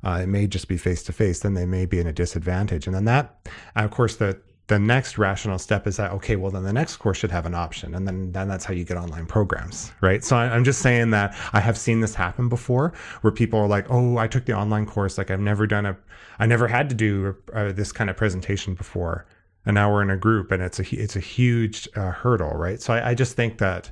uh, 0.05 0.21
it 0.23 0.27
may 0.27 0.47
just 0.47 0.69
be 0.69 0.77
face 0.77 1.03
to 1.05 1.13
face, 1.13 1.41
then 1.41 1.55
they 1.55 1.67
may 1.67 1.87
be 1.87 1.99
in 1.99 2.07
a 2.07 2.13
disadvantage. 2.13 2.87
And 2.87 2.95
then 2.95 3.05
that, 3.07 3.49
of 3.77 3.91
course, 3.91 4.17
the 4.17 4.41
the 4.69 4.79
next 4.79 5.19
rational 5.19 5.59
step 5.59 5.87
is 5.87 5.97
that 5.97 6.13
okay 6.13 6.37
well 6.37 6.51
then 6.51 6.63
the 6.63 6.73
next 6.73 6.97
course 6.99 7.17
should 7.17 7.31
have 7.31 7.47
an 7.47 7.55
option. 7.55 7.95
And 7.95 8.07
then 8.07 8.33
then 8.33 8.49
that's 8.49 8.65
how 8.65 8.75
you 8.75 8.85
get 8.85 8.97
online 8.97 9.27
programs 9.27 9.91
right? 10.01 10.23
So 10.23 10.37
I, 10.37 10.55
am 10.55 10.65
just 10.65 10.81
saying 10.81 11.11
that 11.11 11.35
i 11.53 11.61
have 11.61 11.77
seen 11.77 12.01
this 12.01 12.15
happen 12.15 12.49
before 12.49 12.93
where 13.23 13.33
people 13.33 13.59
are 13.59 13.67
like 13.67 13.87
oh 13.91 14.19
i 14.19 14.29
took 14.29 14.45
the 14.45 14.53
online 14.53 14.87
course. 14.87 15.19
Like 15.19 15.31
i've 15.31 15.41
never 15.41 15.67
done 15.67 15.87
a 15.87 15.97
i 16.39 16.47
never 16.47 16.69
had 16.69 16.89
to 16.91 16.95
do 16.95 17.35
uh, 17.53 17.73
this 17.73 17.93
kind 17.93 18.09
of 18.11 18.17
presentation 18.17 18.75
before. 18.75 19.27
And 19.67 19.75
now 19.75 19.93
we're 19.93 20.03
in 20.03 20.11
a 20.11 20.17
group 20.17 20.53
and 20.53 20.63
it's 20.63 20.79
a 20.79 21.03
it's 21.03 21.17
a 21.17 21.21
huge 21.21 21.89
uh, 21.97 22.13
hurdle 22.13 22.51
right? 22.51 22.81
So 22.81 22.95
I, 22.95 23.11
I, 23.11 23.15
just 23.15 23.35
think 23.37 23.59
that 23.59 23.91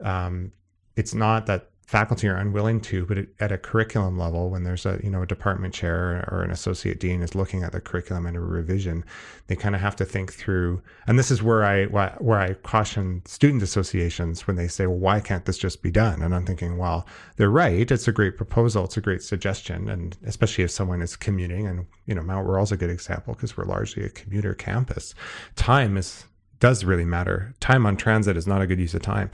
um, 0.00 0.52
it's 0.96 1.14
not 1.14 1.46
that 1.46 1.70
faculty 1.86 2.26
are 2.28 2.36
unwilling 2.36 2.80
to, 2.80 3.04
but 3.04 3.18
at 3.40 3.52
a 3.52 3.58
curriculum 3.58 4.18
level, 4.18 4.48
when 4.48 4.64
there's 4.64 4.86
a 4.86 4.98
you 5.02 5.10
know 5.10 5.22
a 5.22 5.26
department 5.26 5.74
chair 5.74 6.26
or 6.32 6.42
an 6.42 6.50
associate 6.50 6.98
dean 6.98 7.22
is 7.22 7.34
looking 7.34 7.62
at 7.62 7.72
the 7.72 7.80
curriculum 7.80 8.26
and 8.26 8.36
a 8.36 8.40
revision, 8.40 9.04
they 9.48 9.56
kind 9.56 9.74
of 9.74 9.80
have 9.80 9.94
to 9.96 10.04
think 10.04 10.32
through. 10.32 10.82
And 11.06 11.18
this 11.18 11.30
is 11.30 11.42
where 11.42 11.62
I 11.62 11.84
where 11.84 12.38
I 12.38 12.54
caution 12.54 13.22
student 13.26 13.62
associations 13.62 14.46
when 14.46 14.56
they 14.56 14.66
say, 14.66 14.86
"Well, 14.86 14.98
why 14.98 15.20
can't 15.20 15.44
this 15.44 15.58
just 15.58 15.82
be 15.82 15.90
done?" 15.90 16.22
And 16.22 16.34
I'm 16.34 16.46
thinking, 16.46 16.78
well, 16.78 17.06
they're 17.36 17.50
right. 17.50 17.90
It's 17.90 18.08
a 18.08 18.12
great 18.12 18.36
proposal. 18.36 18.84
It's 18.84 18.96
a 18.96 19.02
great 19.02 19.22
suggestion, 19.22 19.88
and 19.88 20.16
especially 20.24 20.64
if 20.64 20.70
someone 20.70 21.02
is 21.02 21.16
commuting, 21.16 21.66
and 21.66 21.86
you 22.06 22.14
know 22.14 22.22
Mount 22.22 22.46
Royal's 22.46 22.72
a 22.72 22.78
good 22.78 22.90
example 22.90 23.34
because 23.34 23.56
we're 23.56 23.64
largely 23.64 24.04
a 24.04 24.10
commuter 24.10 24.54
campus. 24.54 25.14
Time 25.54 25.98
is 25.98 26.24
does 26.60 26.84
really 26.84 27.04
matter. 27.04 27.54
Time 27.60 27.84
on 27.84 27.96
transit 27.96 28.38
is 28.38 28.46
not 28.46 28.62
a 28.62 28.66
good 28.66 28.80
use 28.80 28.94
of 28.94 29.02
time 29.02 29.30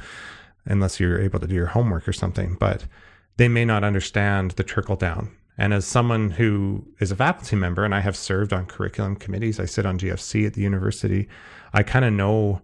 unless 0.65 1.01
you're 1.01 1.21
able 1.21 1.41
to 1.41 1.47
do 1.47 1.55
your 1.55 1.67
homework 1.67 2.07
or 2.07 2.13
something, 2.13 2.57
but 2.59 2.85
they 3.37 3.49
may 3.49 3.65
not 3.65 3.85
understand 3.85 4.53
the 4.53 4.65
trickle 4.65 4.97
down. 4.97 5.35
And 5.57 5.75
as 5.75 5.87
someone 5.87 6.31
who 6.31 6.87
is 7.01 7.11
a 7.11 7.17
faculty 7.17 7.57
member 7.57 7.85
and 7.85 7.95
I 7.95 8.01
have 8.01 8.17
served 8.17 8.53
on 8.53 8.67
curriculum 8.67 9.17
committees, 9.17 9.61
I 9.61 9.67
sit 9.67 9.85
on 9.85 9.99
GFC 9.99 10.47
at 10.47 10.55
the 10.55 10.63
university, 10.63 11.29
I 11.73 11.83
kind 11.83 12.05
of 12.05 12.13
know 12.13 12.63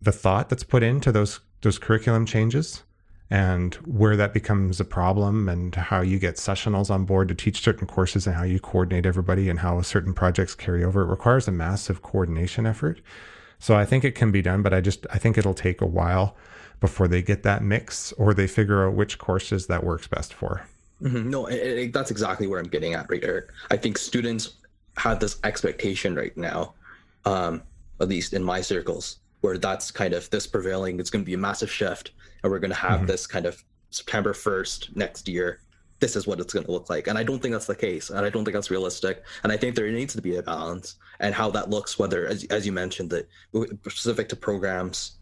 the 0.00 0.12
thought 0.12 0.48
that's 0.48 0.64
put 0.64 0.82
into 0.82 1.12
those 1.12 1.40
those 1.62 1.78
curriculum 1.78 2.24
changes 2.24 2.84
and 3.30 3.74
where 3.76 4.16
that 4.16 4.32
becomes 4.32 4.80
a 4.80 4.84
problem 4.84 5.48
and 5.48 5.74
how 5.74 6.00
you 6.00 6.18
get 6.18 6.36
sessionals 6.36 6.90
on 6.90 7.04
board 7.04 7.28
to 7.28 7.34
teach 7.34 7.60
certain 7.60 7.86
courses 7.86 8.26
and 8.26 8.36
how 8.36 8.44
you 8.44 8.58
coordinate 8.58 9.04
everybody 9.04 9.50
and 9.50 9.58
how 9.58 9.80
certain 9.82 10.14
projects 10.14 10.54
carry 10.54 10.82
over. 10.82 11.02
It 11.02 11.06
requires 11.10 11.46
a 11.46 11.52
massive 11.52 12.00
coordination 12.00 12.64
effort. 12.64 13.00
So 13.58 13.74
I 13.74 13.84
think 13.84 14.04
it 14.04 14.14
can 14.14 14.30
be 14.30 14.40
done, 14.40 14.62
but 14.62 14.72
I 14.72 14.80
just 14.80 15.06
I 15.12 15.18
think 15.18 15.36
it'll 15.36 15.54
take 15.54 15.80
a 15.80 15.86
while 15.86 16.36
before 16.80 17.08
they 17.08 17.22
get 17.22 17.42
that 17.42 17.62
mix 17.62 18.12
or 18.12 18.34
they 18.34 18.46
figure 18.46 18.86
out 18.86 18.94
which 18.94 19.18
courses 19.18 19.66
that 19.66 19.84
works 19.84 20.06
best 20.06 20.32
for. 20.32 20.66
Mm-hmm. 21.02 21.30
No, 21.30 21.46
it, 21.46 21.54
it, 21.54 21.92
that's 21.92 22.10
exactly 22.10 22.46
where 22.46 22.60
I'm 22.60 22.68
getting 22.68 22.94
at 22.94 23.10
right 23.10 23.20
there. 23.20 23.48
I 23.70 23.76
think 23.76 23.98
students 23.98 24.54
have 24.96 25.20
this 25.20 25.38
expectation 25.44 26.14
right 26.14 26.36
now, 26.36 26.74
um, 27.24 27.62
at 28.00 28.08
least 28.08 28.32
in 28.32 28.42
my 28.42 28.60
circles, 28.60 29.18
where 29.40 29.58
that's 29.58 29.90
kind 29.90 30.12
of 30.12 30.28
this 30.30 30.46
prevailing. 30.46 30.98
It's 30.98 31.10
going 31.10 31.24
to 31.24 31.26
be 31.26 31.34
a 31.34 31.38
massive 31.38 31.70
shift, 31.70 32.12
and 32.42 32.50
we're 32.50 32.58
going 32.58 32.70
to 32.70 32.76
have 32.76 32.98
mm-hmm. 32.98 33.06
this 33.06 33.26
kind 33.26 33.46
of 33.46 33.62
September 33.90 34.32
1st 34.32 34.96
next 34.96 35.28
year. 35.28 35.60
This 36.00 36.14
is 36.14 36.26
what 36.26 36.38
it's 36.38 36.52
going 36.52 36.64
to 36.64 36.70
look 36.70 36.90
like, 36.90 37.08
and 37.08 37.18
I 37.18 37.24
don't 37.24 37.40
think 37.40 37.52
that's 37.52 37.66
the 37.66 37.74
case, 37.74 38.10
and 38.10 38.24
I 38.24 38.30
don't 38.30 38.44
think 38.44 38.54
that's 38.54 38.70
realistic. 38.70 39.24
And 39.42 39.50
I 39.50 39.56
think 39.56 39.74
there 39.74 39.90
needs 39.90 40.14
to 40.14 40.22
be 40.22 40.36
a 40.36 40.42
balance, 40.42 40.94
and 41.18 41.34
how 41.34 41.50
that 41.50 41.70
looks, 41.70 41.98
whether 41.98 42.24
as 42.26 42.44
as 42.44 42.64
you 42.64 42.70
mentioned, 42.70 43.10
that 43.10 43.28
specific 43.82 44.28
to 44.28 44.36
programs 44.36 45.17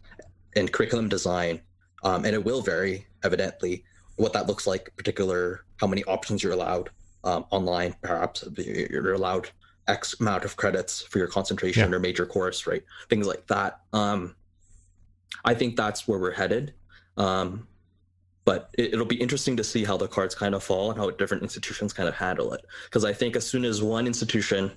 in 0.57 0.67
curriculum 0.67 1.07
design, 1.07 1.61
um, 2.03 2.25
and 2.25 2.33
it 2.33 2.43
will 2.43 2.61
vary 2.61 3.07
evidently 3.23 3.83
what 4.17 4.33
that 4.33 4.47
looks 4.47 4.67
like, 4.67 4.91
particular 4.97 5.63
how 5.79 5.87
many 5.87 6.03
options 6.05 6.43
you're 6.43 6.53
allowed 6.53 6.89
um, 7.23 7.45
online, 7.51 7.95
perhaps 8.01 8.43
you're 8.57 9.13
allowed 9.13 9.49
X 9.87 10.19
amount 10.19 10.43
of 10.43 10.55
credits 10.55 11.01
for 11.01 11.17
your 11.17 11.27
concentration 11.27 11.89
yeah. 11.89 11.95
or 11.95 11.99
major 11.99 12.25
course, 12.25 12.67
right? 12.67 12.83
Things 13.09 13.27
like 13.27 13.45
that. 13.47 13.81
Um, 13.93 14.35
I 15.45 15.53
think 15.53 15.75
that's 15.75 16.07
where 16.07 16.19
we're 16.19 16.33
headed. 16.33 16.73
Um, 17.15 17.67
but 18.45 18.69
it, 18.77 18.97
will 18.97 19.05
be 19.05 19.19
interesting 19.19 19.57
to 19.57 19.63
see 19.63 19.83
how 19.83 19.97
the 19.97 20.07
cards 20.07 20.33
kind 20.33 20.55
of 20.55 20.63
fall 20.63 20.89
and 20.89 20.99
how 20.99 21.09
different 21.09 21.43
institutions 21.43 21.91
kind 21.91 22.07
of 22.07 22.15
handle 22.15 22.53
it. 22.53 22.65
Because 22.85 23.03
I 23.03 23.11
think 23.11 23.35
as 23.35 23.45
soon 23.45 23.65
as 23.65 23.83
one 23.83 24.07
institution, 24.07 24.71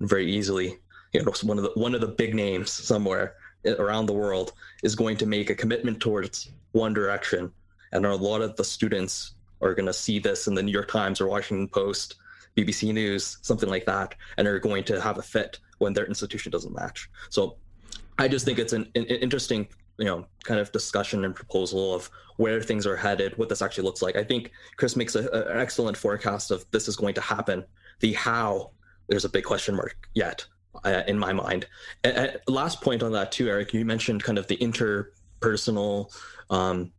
very 0.00 0.30
easily, 0.32 0.78
you 1.12 1.22
know, 1.22 1.32
one 1.42 1.58
of 1.58 1.64
the 1.64 1.72
one 1.74 1.94
of 1.94 2.00
the 2.00 2.06
big 2.06 2.34
names 2.34 2.70
somewhere 2.70 3.34
around 3.66 4.06
the 4.06 4.12
world 4.12 4.52
is 4.82 4.94
going 4.94 5.16
to 5.18 5.26
make 5.26 5.50
a 5.50 5.54
commitment 5.54 6.00
towards 6.00 6.50
one 6.72 6.94
direction, 6.94 7.52
and 7.92 8.06
a 8.06 8.14
lot 8.14 8.40
of 8.40 8.56
the 8.56 8.64
students 8.64 9.34
are 9.60 9.74
going 9.74 9.86
to 9.86 9.92
see 9.92 10.18
this 10.18 10.46
in 10.46 10.54
the 10.54 10.62
New 10.62 10.72
York 10.72 10.88
Times 10.90 11.20
or 11.20 11.28
Washington 11.28 11.68
Post, 11.68 12.16
BBC 12.56 12.92
News, 12.92 13.38
something 13.42 13.68
like 13.68 13.84
that, 13.86 14.14
and 14.36 14.48
are 14.48 14.58
going 14.58 14.84
to 14.84 15.00
have 15.00 15.18
a 15.18 15.22
fit 15.22 15.58
when 15.78 15.92
their 15.92 16.06
institution 16.06 16.50
doesn't 16.50 16.74
match. 16.74 17.10
So 17.28 17.56
I 18.18 18.28
just 18.28 18.44
think 18.44 18.58
it's 18.58 18.72
an, 18.72 18.90
an 18.94 19.04
interesting 19.04 19.68
you 20.00 20.06
know 20.06 20.26
kind 20.44 20.58
of 20.58 20.72
discussion 20.72 21.24
and 21.24 21.34
proposal 21.34 21.94
of 21.94 22.10
where 22.38 22.62
things 22.62 22.86
are 22.86 22.96
headed 22.96 23.36
what 23.36 23.48
this 23.50 23.62
actually 23.62 23.84
looks 23.84 24.02
like. 24.02 24.16
I 24.16 24.24
think 24.24 24.50
chris 24.76 24.96
makes 24.96 25.14
a, 25.14 25.28
a, 25.28 25.52
an 25.52 25.60
excellent 25.60 25.96
forecast 25.96 26.50
of 26.50 26.64
this 26.70 26.88
is 26.88 26.96
going 26.96 27.14
to 27.14 27.20
happen. 27.20 27.64
The 28.00 28.14
how 28.14 28.70
there's 29.08 29.26
a 29.26 29.28
big 29.28 29.44
question 29.44 29.76
mark 29.76 30.08
yet 30.14 30.46
uh, 30.84 31.02
in 31.06 31.18
my 31.18 31.32
mind 31.32 31.66
and 32.04 32.38
last 32.46 32.80
point 32.80 33.02
on 33.02 33.12
that 33.12 33.32
too 33.32 33.48
eric 33.48 33.72
you 33.74 33.84
mentioned 33.84 34.22
kind 34.22 34.38
of 34.38 34.46
the 34.46 34.56
interpersonal 34.58 36.14
um, 36.50 36.92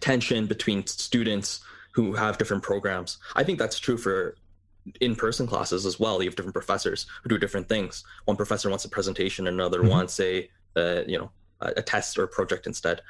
tension 0.00 0.46
between 0.46 0.86
students 0.86 1.60
who 1.92 2.14
have 2.14 2.38
different 2.38 2.62
programs 2.62 3.18
i 3.36 3.44
think 3.44 3.58
that's 3.58 3.78
true 3.78 3.96
for 3.96 4.36
in-person 5.00 5.46
classes 5.46 5.86
as 5.86 5.98
well 5.98 6.22
you 6.22 6.28
have 6.28 6.36
different 6.36 6.54
professors 6.54 7.06
who 7.22 7.28
do 7.28 7.38
different 7.38 7.68
things 7.68 8.04
one 8.24 8.36
professor 8.36 8.68
wants 8.68 8.84
a 8.84 8.88
presentation 8.88 9.46
another 9.46 9.80
mm-hmm. 9.80 9.90
wants 9.90 10.20
a 10.20 10.48
uh, 10.76 11.02
you 11.06 11.18
know 11.18 11.30
a 11.60 11.82
test 11.82 12.18
or 12.18 12.24
a 12.24 12.28
project 12.28 12.66
instead. 12.66 13.00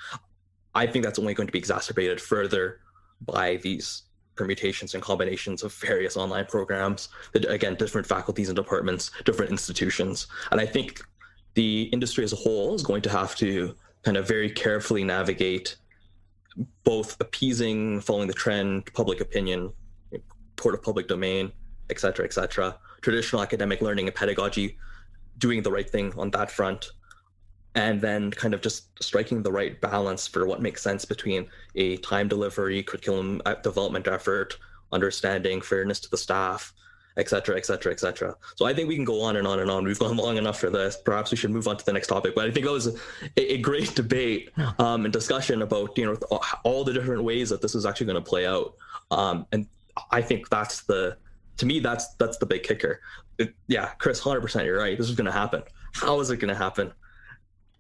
I 0.75 0.87
think 0.87 1.05
that's 1.05 1.19
only 1.19 1.35
going 1.35 1.47
to 1.47 1.53
be 1.53 1.59
exacerbated 1.59 2.21
further 2.21 2.81
by 3.21 3.57
these 3.57 4.03
permutations 4.37 4.95
and 4.95 5.03
combinations 5.03 5.63
of 5.63 5.73
various 5.75 6.17
online 6.17 6.47
programs 6.47 7.09
that 7.33 7.45
again 7.51 7.75
different 7.75 8.07
faculties 8.07 8.49
and 8.49 8.57
departments 8.57 9.11
different 9.25 9.51
institutions. 9.51 10.27
And 10.51 10.61
i 10.61 10.67
think 10.67 11.01
the 11.55 11.85
industry 11.85 12.25
as 12.25 12.33
a 12.33 12.37
whole 12.37 12.75
is 12.75 12.83
going 12.83 13.03
to 13.03 13.11
have 13.11 13.35
to 13.37 13.75
kind 14.03 14.17
of 14.17 14.27
very 14.27 14.51
carefully 14.51 15.05
navigate 15.05 15.77
both 16.85 17.17
appeasing 17.21 18.01
following 18.01 18.29
the 18.29 18.35
trend 18.35 18.93
public 18.95 19.21
opinion 19.21 19.73
port 20.57 20.75
of 20.75 20.83
public 20.83 21.09
domain 21.09 21.51
et 21.91 21.99
cetera 21.99 22.25
et 22.25 22.33
cetera 22.33 22.77
traditional 23.01 23.43
academic 23.43 23.81
learning 23.81 24.07
and 24.07 24.15
pedagogy 24.15 24.77
doing 25.39 25.63
the 25.63 25.71
right 25.71 25.91
thing 25.91 26.13
on 26.17 26.31
that 26.31 26.51
front 26.51 26.91
and 27.75 28.01
then 28.01 28.31
kind 28.31 28.55
of 28.55 28.61
just 28.61 29.03
striking 29.03 29.43
the 29.43 29.51
right 29.51 29.81
balance 29.81 30.27
for 30.27 30.47
what 30.47 30.63
makes 30.63 30.83
sense 30.83 31.05
between 31.05 31.47
a 31.75 31.97
time 31.99 32.29
delivery 32.29 32.83
curriculum 32.83 33.43
uh, 33.47 33.55
development 33.55 34.07
effort 34.07 34.59
understanding 34.93 35.61
fairness 35.61 36.01
to 36.01 36.11
the 36.11 36.17
staff 36.17 36.73
et 37.17 37.29
cetera 37.29 37.57
et 37.57 37.65
cetera 37.65 37.93
et 37.93 38.01
cetera. 38.01 38.35
So 38.57 38.67
i 38.67 38.75
think 38.75 38.89
we 38.89 38.97
can 38.97 39.05
go 39.05 39.23
on 39.23 39.37
and 39.37 39.47
on 39.47 39.61
and 39.61 39.71
on. 39.71 39.85
We've 39.85 39.99
gone 39.99 40.17
long 40.17 40.37
enough 40.37 40.59
for 40.59 40.71
this. 40.71 40.97
Perhaps 40.97 41.31
we 41.31 41.37
should 41.37 41.51
move 41.51 41.69
on 41.69 41.77
to 41.77 41.85
the 41.85 41.93
next 41.93 42.09
topic 42.09 42.35
but 42.35 42.47
i 42.47 42.51
think 42.51 42.67
that 42.67 42.73
was 42.73 42.89
a, 43.37 43.55
a 43.55 43.59
great 43.59 43.95
debate 43.95 44.51
um, 44.79 45.05
and 45.05 45.13
discussion 45.13 45.63
about 45.63 45.97
you 45.99 46.07
know 46.07 46.41
all 46.65 46.85
the 46.85 46.93
different 46.93 47.23
ways 47.23 47.51
that 47.51 47.61
this 47.63 47.75
is 47.75 47.87
actually 47.87 48.07
going 48.07 48.23
to 48.23 48.29
play 48.29 48.47
out. 48.47 48.75
Um, 49.11 49.47
and 49.53 49.67
i 50.11 50.21
think 50.21 50.49
that's 50.49 50.83
the 50.83 51.17
to 51.57 51.67
me 51.67 51.79
that's 51.81 52.15
that's 52.15 52.39
the 52.39 52.47
big 52.47 52.63
kicker. 52.63 53.01
It, 53.39 53.55
yeah 53.67 53.89
chris 53.99 54.21
100% 54.21 54.65
you're 54.65 54.79
right. 54.79 54.97
This 54.97 55.09
is 55.09 55.17
going 55.17 55.27
to 55.27 55.33
happen. 55.33 55.63
How 55.93 56.21
is 56.21 56.31
it 56.31 56.39
going 56.39 56.53
to 56.53 56.61
happen 56.61 56.93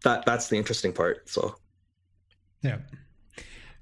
that 0.04 0.24
that's 0.24 0.48
the 0.48 0.56
interesting 0.56 0.92
part. 0.92 1.28
So, 1.28 1.56
yeah. 2.62 2.78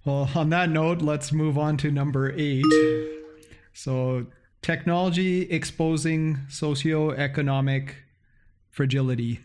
Well, 0.04 0.28
on 0.34 0.50
that 0.50 0.70
note, 0.70 1.02
let's 1.02 1.32
move 1.32 1.56
on 1.58 1.76
to 1.78 1.90
number 1.90 2.32
eight. 2.32 2.64
So, 3.72 4.26
technology 4.62 5.42
exposing 5.42 6.38
socioeconomic 6.48 7.90
fragility. 8.70 9.40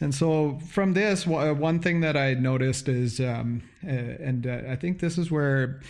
And 0.00 0.12
so, 0.12 0.58
from 0.68 0.94
this, 0.94 1.26
one 1.26 1.78
thing 1.78 2.00
that 2.00 2.16
I 2.16 2.34
noticed 2.34 2.88
is, 2.88 3.20
um, 3.20 3.62
uh, 3.86 3.90
and 3.90 4.46
uh, 4.46 4.62
I 4.68 4.74
think 4.74 4.98
this 4.98 5.16
is 5.16 5.30
where 5.30 5.80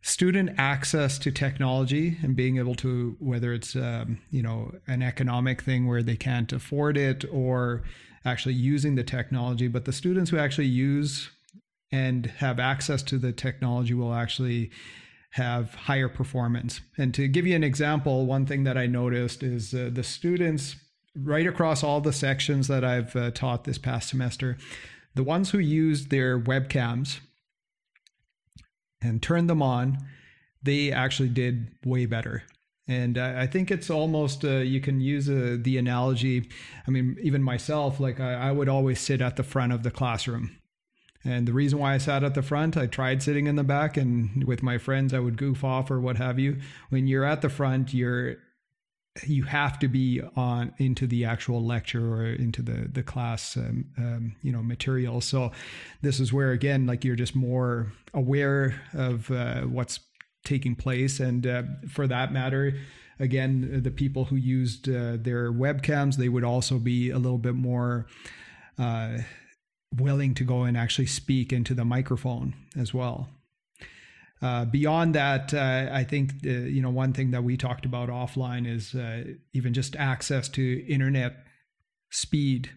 student 0.00 0.50
access 0.58 1.16
to 1.20 1.30
technology 1.30 2.18
and 2.22 2.34
being 2.34 2.58
able 2.58 2.74
to, 2.74 3.16
whether 3.20 3.52
it's 3.52 3.76
um, 3.76 4.20
you 4.30 4.42
know 4.42 4.72
an 4.88 5.02
economic 5.02 5.62
thing 5.62 5.86
where 5.86 6.02
they 6.02 6.16
can't 6.16 6.52
afford 6.52 6.96
it, 6.96 7.24
or 7.30 7.84
actually 8.24 8.54
using 8.54 8.94
the 8.94 9.04
technology, 9.04 9.68
but 9.68 9.84
the 9.84 9.92
students 9.92 10.30
who 10.30 10.38
actually 10.38 10.66
use 10.66 11.30
and 11.90 12.26
have 12.26 12.58
access 12.58 13.02
to 13.02 13.18
the 13.18 13.32
technology 13.32 13.94
will 13.94 14.14
actually 14.14 14.70
have 15.32 15.74
higher 15.74 16.08
performance. 16.08 16.80
And 16.98 17.14
to 17.14 17.26
give 17.28 17.46
you 17.46 17.56
an 17.56 17.64
example, 17.64 18.26
one 18.26 18.46
thing 18.46 18.64
that 18.64 18.76
I 18.76 18.86
noticed 18.86 19.42
is 19.42 19.74
uh, 19.74 19.90
the 19.92 20.02
students 20.02 20.76
right 21.16 21.46
across 21.46 21.82
all 21.82 22.00
the 22.00 22.12
sections 22.12 22.68
that 22.68 22.84
I've 22.84 23.14
uh, 23.16 23.30
taught 23.30 23.64
this 23.64 23.78
past 23.78 24.08
semester, 24.08 24.56
the 25.14 25.22
ones 25.22 25.50
who 25.50 25.58
used 25.58 26.10
their 26.10 26.38
webcams 26.38 27.20
and 29.02 29.22
turned 29.22 29.50
them 29.50 29.62
on, 29.62 29.98
they 30.62 30.92
actually 30.92 31.28
did 31.28 31.68
way 31.84 32.06
better. 32.06 32.44
And 32.92 33.16
I 33.16 33.46
think 33.46 33.70
it's 33.70 33.88
almost, 33.88 34.44
uh, 34.44 34.58
you 34.58 34.80
can 34.80 35.00
use 35.00 35.28
uh, 35.28 35.56
the 35.58 35.78
analogy. 35.78 36.48
I 36.86 36.90
mean, 36.90 37.16
even 37.22 37.42
myself, 37.42 38.00
like 38.00 38.20
I, 38.20 38.34
I, 38.34 38.52
would 38.52 38.68
always 38.68 39.00
sit 39.00 39.22
at 39.22 39.36
the 39.36 39.42
front 39.42 39.72
of 39.72 39.82
the 39.82 39.90
classroom. 39.90 40.58
And 41.24 41.48
the 41.48 41.54
reason 41.54 41.78
why 41.78 41.94
I 41.94 41.98
sat 41.98 42.22
at 42.22 42.34
the 42.34 42.42
front, 42.42 42.76
I 42.76 42.86
tried 42.86 43.22
sitting 43.22 43.46
in 43.46 43.56
the 43.56 43.64
back 43.64 43.96
and 43.96 44.44
with 44.44 44.62
my 44.62 44.76
friends, 44.76 45.14
I 45.14 45.20
would 45.20 45.38
goof 45.38 45.64
off 45.64 45.90
or 45.90 46.00
what 46.00 46.18
have 46.18 46.38
you. 46.38 46.58
When 46.90 47.06
you're 47.06 47.24
at 47.24 47.40
the 47.40 47.48
front, 47.48 47.94
you're, 47.94 48.36
you 49.26 49.44
have 49.44 49.78
to 49.78 49.88
be 49.88 50.20
on 50.36 50.74
into 50.78 51.06
the 51.06 51.24
actual 51.24 51.64
lecture 51.64 52.14
or 52.14 52.26
into 52.26 52.62
the 52.62 52.88
the 52.90 53.02
class 53.02 53.58
um, 53.58 53.84
um, 53.98 54.34
you 54.40 54.50
know 54.50 54.62
material 54.62 55.20
so 55.20 55.52
this 56.00 56.18
is 56.18 56.32
where 56.32 56.52
again 56.52 56.86
like 56.86 57.04
you're 57.04 57.14
just 57.14 57.36
more 57.36 57.92
aware 58.14 58.80
of 58.94 59.30
uh, 59.30 59.60
what's 59.62 60.00
taking 60.44 60.74
place. 60.74 61.20
And 61.20 61.46
uh, 61.46 61.62
for 61.88 62.06
that 62.06 62.32
matter, 62.32 62.74
again, 63.18 63.82
the 63.82 63.90
people 63.90 64.26
who 64.26 64.36
used 64.36 64.88
uh, 64.88 65.16
their 65.18 65.52
webcams, 65.52 66.16
they 66.16 66.28
would 66.28 66.44
also 66.44 66.78
be 66.78 67.10
a 67.10 67.18
little 67.18 67.38
bit 67.38 67.54
more 67.54 68.06
uh, 68.78 69.18
willing 69.94 70.34
to 70.34 70.44
go 70.44 70.62
and 70.62 70.76
actually 70.76 71.06
speak 71.06 71.52
into 71.52 71.74
the 71.74 71.84
microphone 71.84 72.54
as 72.76 72.92
well. 72.92 73.28
Uh, 74.40 74.64
beyond 74.64 75.14
that, 75.14 75.54
uh, 75.54 75.88
I 75.92 76.02
think 76.02 76.32
uh, 76.44 76.50
you 76.50 76.82
know 76.82 76.90
one 76.90 77.12
thing 77.12 77.30
that 77.30 77.44
we 77.44 77.56
talked 77.56 77.84
about 77.84 78.08
offline 78.08 78.66
is 78.66 78.94
even 79.52 79.72
just 79.72 79.94
access 79.94 80.48
to 80.50 80.84
internet 80.88 81.36
speed 82.10 82.70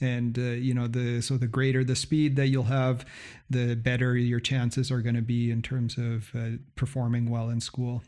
and 0.00 0.38
uh, 0.38 0.42
you 0.42 0.74
know 0.74 0.86
the 0.86 1.20
so 1.20 1.36
the 1.36 1.46
greater 1.46 1.84
the 1.84 1.96
speed 1.96 2.36
that 2.36 2.48
you'll 2.48 2.64
have 2.64 3.04
the 3.50 3.74
better 3.74 4.16
your 4.16 4.40
chances 4.40 4.90
are 4.90 5.02
going 5.02 5.14
to 5.14 5.22
be 5.22 5.50
in 5.50 5.62
terms 5.62 5.96
of 5.98 6.30
uh, 6.34 6.56
performing 6.76 7.30
well 7.30 7.48
in 7.48 7.60
school. 7.60 8.02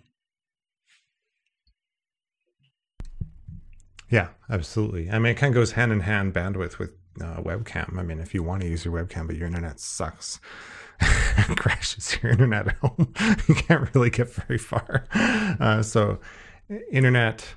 Yeah 4.08 4.28
absolutely. 4.48 5.10
I 5.10 5.18
mean 5.18 5.32
it 5.32 5.36
kind 5.36 5.54
of 5.54 5.60
goes 5.60 5.72
hand 5.72 5.92
in 5.92 6.00
hand 6.00 6.34
bandwidth 6.34 6.78
with 6.78 6.92
uh, 7.20 7.40
webcam. 7.40 7.98
I 7.98 8.02
mean 8.02 8.20
if 8.20 8.34
you 8.34 8.42
want 8.42 8.62
to 8.62 8.68
use 8.68 8.84
your 8.84 8.94
webcam 8.94 9.26
but 9.26 9.36
your 9.36 9.46
internet 9.46 9.80
sucks 9.80 10.40
crashes 11.56 12.18
your 12.22 12.30
internet 12.30 12.68
at 12.68 12.76
home 12.76 13.14
you 13.48 13.54
can't 13.54 13.92
really 13.94 14.10
get 14.10 14.28
very 14.28 14.58
far. 14.58 15.06
Uh, 15.12 15.82
so 15.82 16.20
internet 16.90 17.54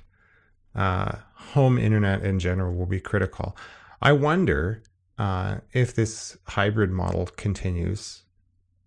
uh, 0.74 1.12
home 1.34 1.78
internet 1.78 2.24
in 2.24 2.40
general 2.40 2.74
will 2.74 2.86
be 2.86 3.00
critical 3.00 3.56
I 4.00 4.12
wonder 4.12 4.82
uh, 5.18 5.58
if 5.72 5.94
this 5.94 6.36
hybrid 6.48 6.90
model 6.90 7.26
continues, 7.36 8.22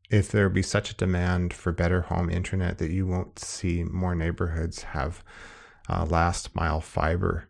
if 0.10 0.30
there 0.30 0.50
be 0.50 0.62
such 0.62 0.92
a 0.92 0.96
demand 0.96 1.54
for 1.54 1.72
better 1.72 2.02
home 2.02 2.30
internet 2.30 2.78
that 2.78 2.92
you 2.92 3.06
won't 3.06 3.40
see 3.40 3.84
more 3.84 4.16
neighborhoods 4.16 4.84
have 4.84 5.24
uh, 5.90 6.06
last 6.06 6.56
mile 6.56 6.82
fiber 6.82 7.50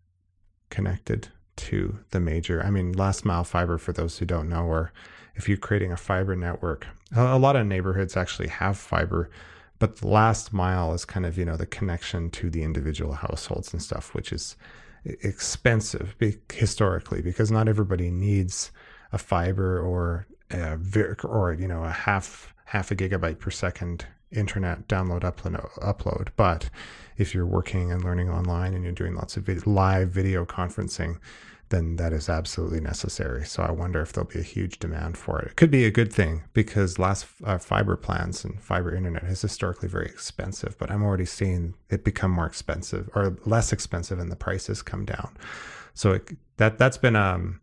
connected 0.70 1.30
to 1.56 2.00
the 2.12 2.20
major. 2.20 2.64
I 2.64 2.70
mean, 2.70 2.94
last 2.94 3.26
mile 3.26 3.44
fiber, 3.44 3.78
for 3.78 3.92
those 3.92 4.18
who 4.18 4.26
don't 4.26 4.50
know, 4.50 4.66
or 4.66 4.92
if 5.36 5.48
you're 5.48 5.58
creating 5.58 5.92
a 5.92 5.98
fiber 5.98 6.36
network, 6.36 6.88
a 7.16 7.38
lot 7.38 7.56
of 7.56 7.66
neighborhoods 7.66 8.18
actually 8.18 8.48
have 8.48 8.78
fiber, 8.78 9.30
but 9.80 9.98
the 9.98 10.08
last 10.08 10.54
mile 10.54 10.94
is 10.94 11.06
kind 11.06 11.26
of, 11.26 11.38
you 11.38 11.46
know, 11.46 11.58
the 11.58 11.66
connection 11.66 12.30
to 12.32 12.50
the 12.50 12.64
individual 12.64 13.14
households 13.14 13.74
and 13.74 13.82
stuff, 13.82 14.14
which 14.14 14.32
is 14.32 14.56
expensive 15.22 16.16
historically 16.52 17.22
because 17.22 17.52
not 17.52 17.68
everybody 17.68 18.12
needs 18.12 18.72
a 19.12 19.18
fiber 19.18 19.80
or 19.80 20.28
a, 20.52 20.78
or 21.24 21.54
you 21.54 21.68
know 21.68 21.84
a 21.84 21.92
half 21.92 22.54
half 22.66 22.92
a 22.92 22.96
gigabyte 22.96 23.40
per 23.40 23.50
second 23.50 24.06
internet 24.32 24.88
download 24.88 25.22
upload 25.22 25.56
upload. 25.80 26.30
But 26.36 26.70
if 27.18 27.34
you're 27.34 27.46
working 27.46 27.92
and 27.92 28.04
learning 28.04 28.30
online 28.30 28.74
and 28.74 28.84
you're 28.84 28.94
doing 28.94 29.16
lots 29.16 29.38
of 29.38 29.44
live 29.66 30.10
video 30.10 30.46
conferencing 30.46 31.20
then 31.70 31.98
that 31.98 32.14
is 32.14 32.30
absolutely 32.30 32.80
necessary. 32.80 33.46
So 33.46 33.64
I 33.64 33.72
wonder 33.72 34.02
if 34.02 34.14
there'll 34.14 34.30
be 34.30 34.40
a 34.40 34.44
huge 34.44 34.80
demand 34.80 35.18
for 35.18 35.40
it. 35.40 35.50
It 35.50 35.56
could 35.56 35.72
be 35.72 35.86
a 35.86 35.92
good 35.92 36.14
thing 36.14 36.44
because 36.54 36.98
last 36.98 37.26
uh, 37.44 37.58
fiber 37.58 37.96
plans 37.96 38.46
and 38.46 38.62
fiber 38.62 38.96
internet 38.96 39.24
is 39.24 39.42
historically 39.42 39.90
very 39.90 40.06
expensive, 40.06 40.78
but 40.78 40.90
I'm 40.90 41.04
already 41.04 41.26
seeing 41.26 41.76
it 41.90 42.04
become 42.04 42.32
more 42.32 42.46
expensive 42.46 43.10
or 43.16 43.38
less 43.46 43.74
expensive 43.74 44.20
and 44.20 44.32
the 44.32 44.36
prices 44.36 44.82
come 44.82 45.06
down. 45.06 45.36
So 45.94 46.14
it, 46.14 46.38
that 46.58 46.78
that's 46.78 46.98
been 46.98 47.16
um, 47.16 47.60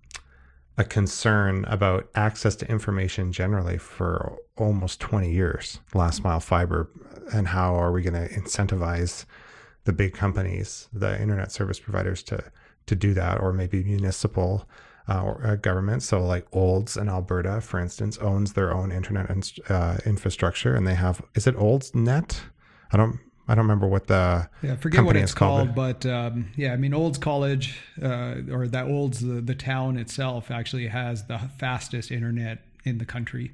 a 0.76 0.84
concern 0.84 1.64
about 1.66 2.08
access 2.14 2.56
to 2.56 2.70
information 2.70 3.32
generally 3.32 3.78
for 3.78 4.38
almost 4.56 5.00
20 5.00 5.30
years. 5.30 5.78
Last 5.94 6.24
mile 6.24 6.40
fiber 6.40 6.90
and 7.32 7.48
how 7.48 7.74
are 7.74 7.92
we 7.92 8.02
going 8.02 8.28
to 8.28 8.34
incentivize 8.34 9.24
the 9.84 9.92
big 9.92 10.14
companies, 10.14 10.88
the 10.92 11.20
internet 11.20 11.52
service 11.52 11.78
providers 11.78 12.22
to 12.24 12.42
to 12.86 12.94
do 12.94 13.14
that, 13.14 13.40
or 13.40 13.52
maybe 13.52 13.82
municipal 13.82 14.68
uh, 15.08 15.22
or 15.22 15.46
uh, 15.46 15.56
government. 15.56 16.02
So, 16.02 16.24
like 16.24 16.46
Olds 16.52 16.96
in 16.96 17.08
Alberta, 17.08 17.60
for 17.60 17.78
instance, 17.78 18.18
owns 18.18 18.54
their 18.54 18.72
own 18.72 18.92
internet 18.92 19.30
uh, 19.68 19.98
infrastructure, 20.06 20.74
and 20.74 20.86
they 20.86 20.94
have 20.94 21.22
is 21.34 21.46
it 21.46 21.54
Olds 21.56 21.94
Net? 21.94 22.40
I 22.92 22.96
don't. 22.96 23.18
I 23.46 23.54
don't 23.54 23.64
remember 23.64 23.86
what 23.86 24.06
the 24.06 24.48
yeah 24.62 24.76
forget 24.76 25.04
what 25.04 25.16
it's 25.16 25.34
called, 25.34 25.74
called 25.74 26.00
but 26.00 26.06
um, 26.06 26.50
yeah, 26.56 26.72
I 26.72 26.76
mean 26.76 26.94
Olds 26.94 27.18
College 27.18 27.78
uh, 28.02 28.36
or 28.50 28.66
that 28.68 28.86
Olds 28.86 29.20
the, 29.20 29.42
the 29.42 29.54
town 29.54 29.98
itself 29.98 30.50
actually 30.50 30.86
has 30.86 31.26
the 31.26 31.38
fastest 31.58 32.10
internet 32.10 32.64
in 32.84 32.96
the 32.96 33.04
country. 33.04 33.52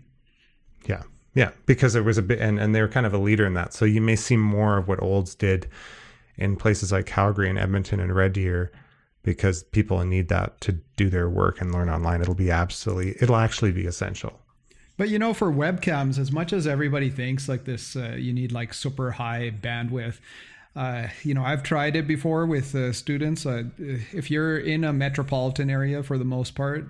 Yeah, 0.86 1.02
yeah, 1.34 1.50
because 1.66 1.96
it 1.96 2.04
was 2.04 2.18
a 2.18 2.22
bit, 2.22 2.38
and 2.38 2.60
and 2.60 2.72
they 2.72 2.80
were 2.80 2.88
kind 2.88 3.04
of 3.04 3.12
a 3.12 3.18
leader 3.18 3.44
in 3.44 3.54
that. 3.54 3.74
So 3.74 3.84
you 3.84 4.00
may 4.00 4.14
see 4.14 4.36
more 4.36 4.78
of 4.78 4.86
what 4.86 5.02
Olds 5.02 5.34
did 5.34 5.68
in 6.36 6.54
places 6.54 6.92
like 6.92 7.06
Calgary 7.06 7.50
and 7.50 7.58
Edmonton 7.58 7.98
and 7.98 8.14
Red 8.14 8.34
Deer 8.34 8.70
because 9.22 9.62
people 9.64 10.02
need 10.04 10.28
that 10.28 10.60
to 10.62 10.72
do 10.96 11.10
their 11.10 11.28
work 11.28 11.60
and 11.60 11.72
learn 11.72 11.90
online. 11.90 12.22
It'll 12.22 12.34
be 12.34 12.50
absolutely, 12.50 13.16
it'll 13.20 13.36
actually 13.36 13.72
be 13.72 13.86
essential. 13.86 14.40
But 14.96 15.08
you 15.08 15.18
know, 15.18 15.32
for 15.32 15.50
webcams, 15.50 16.18
as 16.18 16.30
much 16.30 16.52
as 16.52 16.66
everybody 16.66 17.08
thinks 17.08 17.48
like 17.48 17.64
this, 17.64 17.96
uh, 17.96 18.16
you 18.18 18.32
need 18.32 18.52
like 18.52 18.74
super 18.74 19.12
high 19.12 19.50
bandwidth. 19.50 20.18
Uh, 20.76 21.08
you 21.22 21.34
know, 21.34 21.42
I've 21.42 21.62
tried 21.62 21.96
it 21.96 22.06
before 22.06 22.44
with 22.44 22.74
uh, 22.74 22.92
students. 22.92 23.46
Uh, 23.46 23.64
if 23.78 24.30
you're 24.30 24.58
in 24.58 24.84
a 24.84 24.92
metropolitan 24.92 25.70
area, 25.70 26.02
for 26.02 26.18
the 26.18 26.24
most 26.24 26.54
part, 26.54 26.86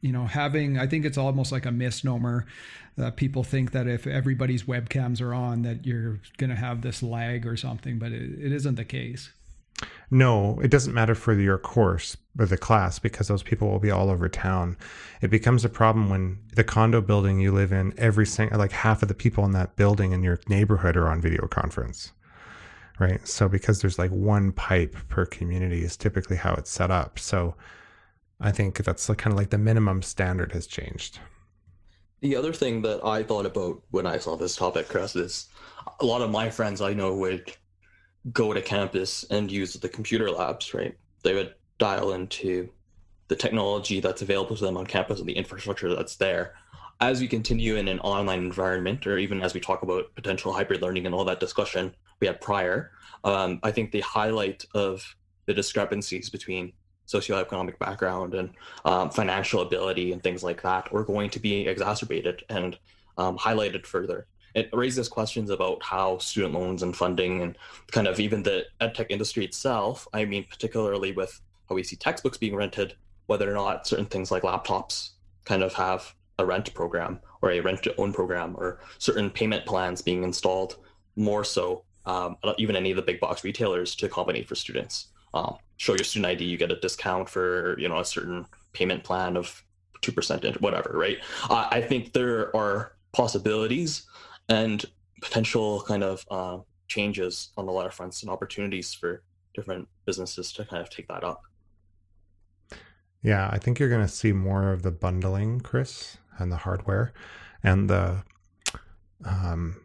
you 0.00 0.12
know, 0.12 0.26
having 0.26 0.78
I 0.78 0.86
think 0.86 1.04
it's 1.04 1.18
almost 1.18 1.50
like 1.50 1.66
a 1.66 1.72
misnomer. 1.72 2.46
people 3.16 3.42
think 3.42 3.72
that 3.72 3.88
if 3.88 4.06
everybody's 4.06 4.62
webcams 4.62 5.20
are 5.20 5.34
on, 5.34 5.62
that 5.62 5.84
you're 5.84 6.20
going 6.38 6.50
to 6.50 6.56
have 6.56 6.82
this 6.82 7.02
lag 7.02 7.44
or 7.44 7.56
something, 7.56 7.98
but 7.98 8.12
it, 8.12 8.22
it 8.40 8.52
isn't 8.52 8.76
the 8.76 8.84
case. 8.84 9.30
No, 10.10 10.60
it 10.60 10.70
doesn't 10.70 10.92
matter 10.92 11.14
for 11.14 11.32
your 11.32 11.58
course 11.58 12.16
or 12.38 12.46
the 12.46 12.58
class 12.58 12.98
because 12.98 13.28
those 13.28 13.42
people 13.42 13.70
will 13.70 13.78
be 13.78 13.90
all 13.90 14.10
over 14.10 14.28
town. 14.28 14.76
It 15.22 15.28
becomes 15.28 15.64
a 15.64 15.70
problem 15.70 16.10
when 16.10 16.38
the 16.54 16.64
condo 16.64 17.00
building 17.00 17.40
you 17.40 17.52
live 17.52 17.72
in, 17.72 17.94
every 17.96 18.26
single, 18.26 18.58
like 18.58 18.72
half 18.72 19.02
of 19.02 19.08
the 19.08 19.14
people 19.14 19.44
in 19.44 19.52
that 19.52 19.76
building 19.76 20.12
in 20.12 20.22
your 20.22 20.38
neighborhood 20.48 20.96
are 20.96 21.08
on 21.08 21.20
video 21.20 21.46
conference, 21.46 22.12
right? 22.98 23.26
So 23.26 23.48
because 23.48 23.80
there's 23.80 23.98
like 23.98 24.10
one 24.10 24.52
pipe 24.52 24.96
per 25.08 25.24
community 25.24 25.82
is 25.82 25.96
typically 25.96 26.36
how 26.36 26.54
it's 26.54 26.70
set 26.70 26.90
up. 26.90 27.18
So 27.18 27.54
I 28.40 28.52
think 28.52 28.76
that's 28.78 29.06
kind 29.06 29.32
of 29.32 29.38
like 29.38 29.50
the 29.50 29.58
minimum 29.58 30.02
standard 30.02 30.52
has 30.52 30.66
changed. 30.66 31.20
The 32.20 32.36
other 32.36 32.52
thing 32.52 32.82
that 32.82 33.04
I 33.04 33.22
thought 33.22 33.46
about 33.46 33.82
when 33.90 34.06
I 34.06 34.18
saw 34.18 34.36
this 34.36 34.56
topic, 34.56 34.88
Chris, 34.88 35.16
is 35.16 35.48
a 36.00 36.04
lot 36.04 36.22
of 36.22 36.30
my 36.30 36.50
friends 36.50 36.80
I 36.80 36.92
know 36.92 37.14
would 37.14 37.52
go 38.30 38.52
to 38.52 38.62
campus 38.62 39.24
and 39.30 39.50
use 39.50 39.74
the 39.74 39.88
computer 39.88 40.30
labs, 40.30 40.74
right? 40.74 40.96
They 41.22 41.34
would 41.34 41.54
dial 41.78 42.12
into 42.12 42.68
the 43.28 43.36
technology 43.36 44.00
that's 44.00 44.22
available 44.22 44.56
to 44.56 44.64
them 44.64 44.76
on 44.76 44.86
campus 44.86 45.18
and 45.18 45.28
the 45.28 45.36
infrastructure 45.36 45.94
that's 45.94 46.16
there. 46.16 46.54
As 47.00 47.20
we 47.20 47.26
continue 47.26 47.76
in 47.76 47.88
an 47.88 47.98
online 48.00 48.40
environment, 48.40 49.06
or 49.06 49.18
even 49.18 49.42
as 49.42 49.54
we 49.54 49.60
talk 49.60 49.82
about 49.82 50.14
potential 50.14 50.52
hybrid 50.52 50.82
learning 50.82 51.06
and 51.06 51.14
all 51.14 51.24
that 51.24 51.40
discussion 51.40 51.94
we 52.20 52.28
had 52.28 52.40
prior, 52.40 52.92
um, 53.24 53.58
I 53.62 53.72
think 53.72 53.90
the 53.90 54.00
highlight 54.00 54.64
of 54.74 55.02
the 55.46 55.54
discrepancies 55.54 56.30
between 56.30 56.72
socioeconomic 57.08 57.78
background 57.78 58.34
and 58.34 58.50
um, 58.84 59.10
financial 59.10 59.62
ability 59.62 60.12
and 60.12 60.22
things 60.22 60.44
like 60.44 60.62
that 60.62 60.88
are 60.92 61.02
going 61.02 61.30
to 61.30 61.40
be 61.40 61.66
exacerbated 61.66 62.44
and 62.48 62.78
um, 63.18 63.36
highlighted 63.36 63.84
further 63.84 64.26
it 64.54 64.68
raises 64.72 65.08
questions 65.08 65.50
about 65.50 65.82
how 65.82 66.18
student 66.18 66.54
loans 66.54 66.82
and 66.82 66.96
funding 66.96 67.42
and 67.42 67.56
kind 67.90 68.06
of 68.06 68.20
even 68.20 68.42
the 68.42 68.66
edtech 68.80 69.06
industry 69.08 69.44
itself. 69.44 70.06
I 70.12 70.24
mean, 70.24 70.44
particularly 70.48 71.12
with 71.12 71.40
how 71.68 71.74
we 71.74 71.82
see 71.82 71.96
textbooks 71.96 72.38
being 72.38 72.54
rented, 72.54 72.94
whether 73.26 73.50
or 73.50 73.54
not 73.54 73.86
certain 73.86 74.06
things 74.06 74.30
like 74.30 74.42
laptops 74.42 75.10
kind 75.44 75.62
of 75.62 75.72
have 75.74 76.14
a 76.38 76.44
rent 76.44 76.72
program 76.74 77.20
or 77.40 77.50
a 77.50 77.60
rent 77.60 77.82
to 77.82 77.94
own 77.96 78.12
program 78.12 78.54
or 78.56 78.80
certain 78.98 79.30
payment 79.30 79.64
plans 79.66 80.02
being 80.02 80.22
installed 80.22 80.76
more 81.16 81.44
so 81.44 81.84
um, 82.06 82.36
even 82.58 82.76
any 82.76 82.90
of 82.90 82.96
the 82.96 83.02
big 83.02 83.20
box 83.20 83.44
retailers 83.44 83.94
to 83.96 84.06
accommodate 84.06 84.48
for 84.48 84.54
students. 84.54 85.08
Um, 85.34 85.56
show 85.76 85.94
your 85.94 86.04
student 86.04 86.26
ID, 86.26 86.44
you 86.44 86.56
get 86.56 86.72
a 86.72 86.76
discount 86.76 87.28
for 87.28 87.78
you 87.78 87.88
know 87.88 88.00
a 88.00 88.04
certain 88.04 88.46
payment 88.72 89.04
plan 89.04 89.36
of 89.36 89.62
two 90.00 90.12
percent, 90.12 90.44
whatever, 90.60 90.92
right? 90.94 91.18
Uh, 91.48 91.68
I 91.70 91.80
think 91.80 92.12
there 92.12 92.54
are 92.56 92.92
possibilities 93.12 94.02
and 94.48 94.84
potential 95.20 95.82
kind 95.86 96.02
of 96.02 96.24
uh, 96.30 96.58
changes 96.88 97.50
on 97.56 97.68
a 97.68 97.70
lot 97.70 97.86
of 97.86 97.94
fronts 97.94 98.22
and 98.22 98.30
opportunities 98.30 98.92
for 98.92 99.22
different 99.54 99.88
businesses 100.06 100.52
to 100.52 100.64
kind 100.64 100.82
of 100.82 100.90
take 100.90 101.08
that 101.08 101.24
up. 101.24 101.42
Yeah, 103.22 103.48
I 103.52 103.58
think 103.58 103.78
you're 103.78 103.88
going 103.88 104.06
to 104.06 104.08
see 104.08 104.32
more 104.32 104.72
of 104.72 104.82
the 104.82 104.90
bundling, 104.90 105.60
Chris, 105.60 106.18
and 106.38 106.50
the 106.50 106.56
hardware 106.56 107.12
and 107.62 107.88
the 107.88 108.24
um, 109.24 109.80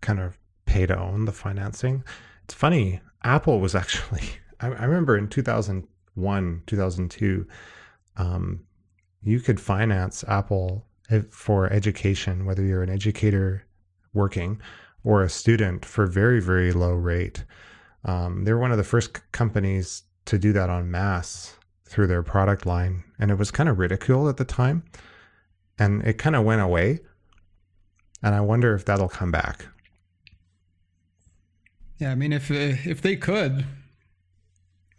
kind 0.00 0.18
of 0.18 0.38
pay 0.64 0.86
to 0.86 0.98
own 0.98 1.26
the 1.26 1.32
financing. 1.32 2.02
It's 2.44 2.54
funny, 2.54 3.00
Apple 3.22 3.60
was 3.60 3.74
actually, 3.74 4.22
I, 4.60 4.68
I 4.68 4.84
remember 4.84 5.18
in 5.18 5.28
2001, 5.28 6.62
2002, 6.66 7.46
um, 8.16 8.64
you 9.22 9.40
could 9.40 9.60
finance 9.60 10.24
Apple 10.26 10.86
for 11.30 11.70
education, 11.72 12.46
whether 12.46 12.62
you're 12.62 12.82
an 12.82 12.90
educator 12.90 13.66
working 14.12 14.60
or 15.04 15.22
a 15.22 15.28
student 15.28 15.84
for 15.84 16.06
very, 16.06 16.40
very 16.40 16.72
low 16.72 16.92
rate. 16.92 17.44
Um, 18.04 18.44
they 18.44 18.52
were 18.52 18.58
one 18.58 18.72
of 18.72 18.78
the 18.78 18.84
first 18.84 19.30
companies 19.32 20.02
to 20.26 20.38
do 20.38 20.52
that 20.52 20.70
on 20.70 20.90
mass 20.90 21.56
through 21.84 22.06
their 22.06 22.22
product 22.22 22.66
line. 22.66 23.04
And 23.18 23.30
it 23.30 23.38
was 23.38 23.50
kind 23.50 23.68
of 23.68 23.78
ridiculed 23.78 24.28
at 24.28 24.36
the 24.36 24.44
time. 24.44 24.84
And 25.78 26.02
it 26.02 26.18
kind 26.18 26.36
of 26.36 26.44
went 26.44 26.60
away. 26.60 27.00
And 28.22 28.34
I 28.34 28.40
wonder 28.40 28.74
if 28.74 28.84
that'll 28.84 29.08
come 29.08 29.30
back. 29.30 29.66
Yeah, 31.98 32.12
I 32.12 32.14
mean, 32.14 32.32
if 32.32 32.50
if 32.50 33.02
they 33.02 33.16
could, 33.16 33.66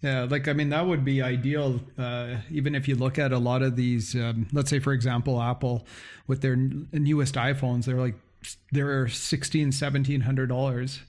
yeah, 0.02 0.28
like 0.30 0.48
I 0.48 0.54
mean, 0.54 0.70
that 0.70 0.86
would 0.86 1.04
be 1.04 1.22
ideal. 1.22 1.80
Uh, 1.98 2.38
even 2.50 2.76
if 2.76 2.88
you 2.88 2.96
look 2.96 3.18
at 3.18 3.32
a 3.32 3.38
lot 3.38 3.62
of 3.62 3.76
these, 3.76 4.16
um, 4.16 4.48
let's 4.52 4.70
say, 4.70 4.80
for 4.80 4.94
example, 4.94 5.42
Apple 5.42 5.86
with 6.28 6.42
their 6.42 6.56
newest 6.56 7.36
iPhones, 7.36 7.86
they're 7.86 8.00
like 8.00 8.16
they're 8.72 9.08
sixteen, 9.08 9.72
seventeen 9.72 10.22
hundred 10.22 10.48
dollars, 10.48 11.00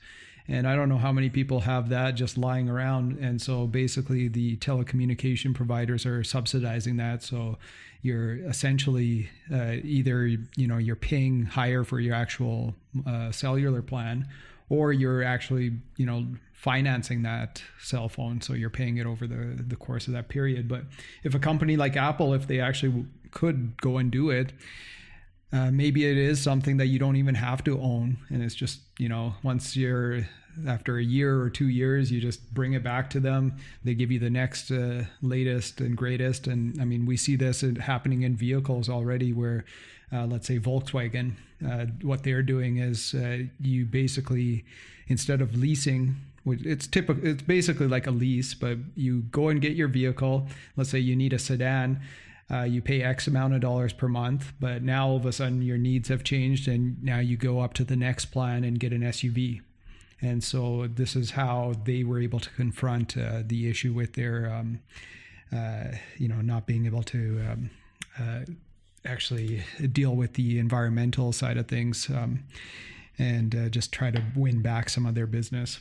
and 0.48 0.66
I 0.66 0.76
don't 0.76 0.88
know 0.88 0.98
how 0.98 1.12
many 1.12 1.30
people 1.30 1.60
have 1.60 1.88
that 1.90 2.12
just 2.12 2.36
lying 2.36 2.68
around. 2.68 3.18
And 3.18 3.40
so 3.40 3.66
basically, 3.66 4.28
the 4.28 4.56
telecommunication 4.58 5.54
providers 5.54 6.06
are 6.06 6.22
subsidizing 6.24 6.96
that. 6.96 7.22
So 7.22 7.58
you're 8.02 8.36
essentially 8.48 9.30
uh, 9.52 9.76
either 9.82 10.26
you 10.26 10.66
know 10.66 10.78
you're 10.78 10.96
paying 10.96 11.46
higher 11.46 11.84
for 11.84 12.00
your 12.00 12.14
actual 12.14 12.74
uh, 13.06 13.30
cellular 13.30 13.82
plan, 13.82 14.28
or 14.68 14.92
you're 14.92 15.22
actually 15.22 15.72
you 15.96 16.06
know 16.06 16.26
financing 16.54 17.22
that 17.22 17.60
cell 17.80 18.08
phone 18.08 18.40
so 18.40 18.52
you're 18.52 18.70
paying 18.70 18.96
it 18.96 19.04
over 19.04 19.26
the 19.26 19.60
the 19.66 19.74
course 19.74 20.06
of 20.06 20.12
that 20.12 20.28
period 20.28 20.68
but 20.68 20.84
if 21.24 21.34
a 21.34 21.38
company 21.40 21.76
like 21.76 21.96
apple 21.96 22.32
if 22.32 22.46
they 22.46 22.60
actually 22.60 23.04
could 23.32 23.76
go 23.80 23.98
and 23.98 24.12
do 24.12 24.30
it 24.30 24.52
uh, 25.52 25.70
maybe 25.70 26.06
it 26.06 26.16
is 26.16 26.40
something 26.40 26.78
that 26.78 26.86
you 26.86 26.98
don't 26.98 27.16
even 27.16 27.34
have 27.34 27.62
to 27.64 27.80
own, 27.80 28.16
and 28.30 28.42
it's 28.42 28.54
just 28.54 28.80
you 28.98 29.08
know 29.08 29.34
once 29.42 29.76
you're 29.76 30.26
after 30.66 30.98
a 30.98 31.02
year 31.02 31.40
or 31.40 31.48
two 31.48 31.68
years, 31.68 32.12
you 32.12 32.20
just 32.20 32.52
bring 32.52 32.74
it 32.74 32.82
back 32.82 33.08
to 33.10 33.20
them. 33.20 33.56
They 33.84 33.94
give 33.94 34.10
you 34.10 34.18
the 34.18 34.30
next 34.30 34.70
uh, 34.70 35.04
latest 35.22 35.80
and 35.80 35.96
greatest, 35.96 36.46
and 36.46 36.80
I 36.80 36.84
mean 36.84 37.06
we 37.06 37.16
see 37.16 37.36
this 37.36 37.64
happening 37.80 38.22
in 38.22 38.36
vehicles 38.36 38.88
already, 38.88 39.32
where 39.32 39.64
uh, 40.12 40.26
let's 40.26 40.46
say 40.46 40.58
Volkswagen, 40.58 41.34
uh, 41.66 41.86
what 42.02 42.22
they're 42.22 42.42
doing 42.42 42.78
is 42.78 43.14
uh, 43.14 43.44
you 43.60 43.84
basically 43.84 44.64
instead 45.08 45.40
of 45.40 45.56
leasing 45.56 46.16
it's 46.46 46.86
typical 46.86 47.24
it's 47.24 47.42
basically 47.42 47.86
like 47.86 48.06
a 48.06 48.10
lease 48.10 48.54
but 48.54 48.76
you 48.96 49.20
go 49.30 49.48
and 49.48 49.60
get 49.60 49.76
your 49.76 49.88
vehicle 49.88 50.48
let's 50.76 50.90
say 50.90 50.98
you 50.98 51.14
need 51.14 51.32
a 51.32 51.38
sedan 51.38 52.00
uh, 52.52 52.62
you 52.62 52.82
pay 52.82 53.02
X 53.02 53.26
amount 53.26 53.54
of 53.54 53.60
dollars 53.60 53.92
per 53.92 54.08
month, 54.08 54.52
but 54.60 54.82
now 54.82 55.08
all 55.08 55.16
of 55.16 55.26
a 55.26 55.32
sudden 55.32 55.62
your 55.62 55.78
needs 55.78 56.08
have 56.08 56.22
changed, 56.22 56.68
and 56.68 57.02
now 57.02 57.18
you 57.18 57.36
go 57.36 57.60
up 57.60 57.74
to 57.74 57.84
the 57.84 57.96
next 57.96 58.26
plan 58.26 58.64
and 58.64 58.78
get 58.78 58.92
an 58.92 59.02
SUV. 59.02 59.60
And 60.20 60.44
so 60.44 60.86
this 60.86 61.16
is 61.16 61.32
how 61.32 61.74
they 61.84 62.04
were 62.04 62.20
able 62.20 62.38
to 62.40 62.50
confront 62.50 63.16
uh, 63.16 63.42
the 63.44 63.68
issue 63.68 63.92
with 63.92 64.12
their 64.12 64.52
um, 64.52 64.80
uh, 65.52 65.84
you 66.16 66.28
know, 66.28 66.40
not 66.40 66.66
being 66.66 66.86
able 66.86 67.02
to 67.02 67.44
um, 67.50 67.70
uh, 68.18 68.40
actually 69.04 69.62
deal 69.92 70.14
with 70.14 70.34
the 70.34 70.58
environmental 70.58 71.32
side 71.32 71.56
of 71.58 71.68
things 71.68 72.08
um, 72.08 72.42
and 73.18 73.54
uh, 73.54 73.68
just 73.68 73.92
try 73.92 74.10
to 74.10 74.22
win 74.34 74.62
back 74.62 74.88
some 74.88 75.04
of 75.04 75.14
their 75.14 75.26
business. 75.26 75.80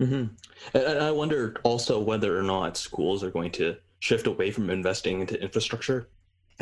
Mm-hmm. 0.00 0.34
And 0.76 0.98
I 0.98 1.10
wonder 1.12 1.54
also 1.62 2.00
whether 2.00 2.36
or 2.36 2.42
not 2.42 2.76
schools 2.76 3.22
are 3.22 3.30
going 3.30 3.52
to 3.52 3.76
shift 4.00 4.26
away 4.26 4.50
from 4.50 4.70
investing 4.70 5.20
into 5.20 5.40
infrastructure 5.40 6.08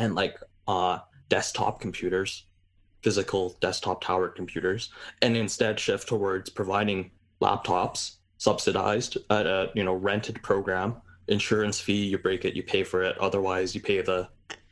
and 0.01 0.15
like 0.15 0.37
uh, 0.67 0.97
desktop 1.29 1.79
computers, 1.79 2.45
physical 3.03 3.55
desktop 3.61 4.03
tower 4.03 4.27
computers, 4.29 4.89
and 5.21 5.37
instead 5.37 5.79
shift 5.79 6.07
towards 6.07 6.49
providing 6.49 7.11
laptops 7.39 8.15
subsidized 8.37 9.17
at 9.29 9.45
a 9.45 9.69
you 9.75 9.83
know 9.83 9.93
rented 9.93 10.41
program 10.41 10.95
insurance 11.27 11.79
fee 11.79 12.05
you 12.05 12.17
break 12.17 12.43
it 12.43 12.55
you 12.55 12.63
pay 12.63 12.83
for 12.83 13.03
it 13.03 13.15
otherwise 13.19 13.75
you 13.75 13.81
pay 13.81 14.01
the 14.01 14.27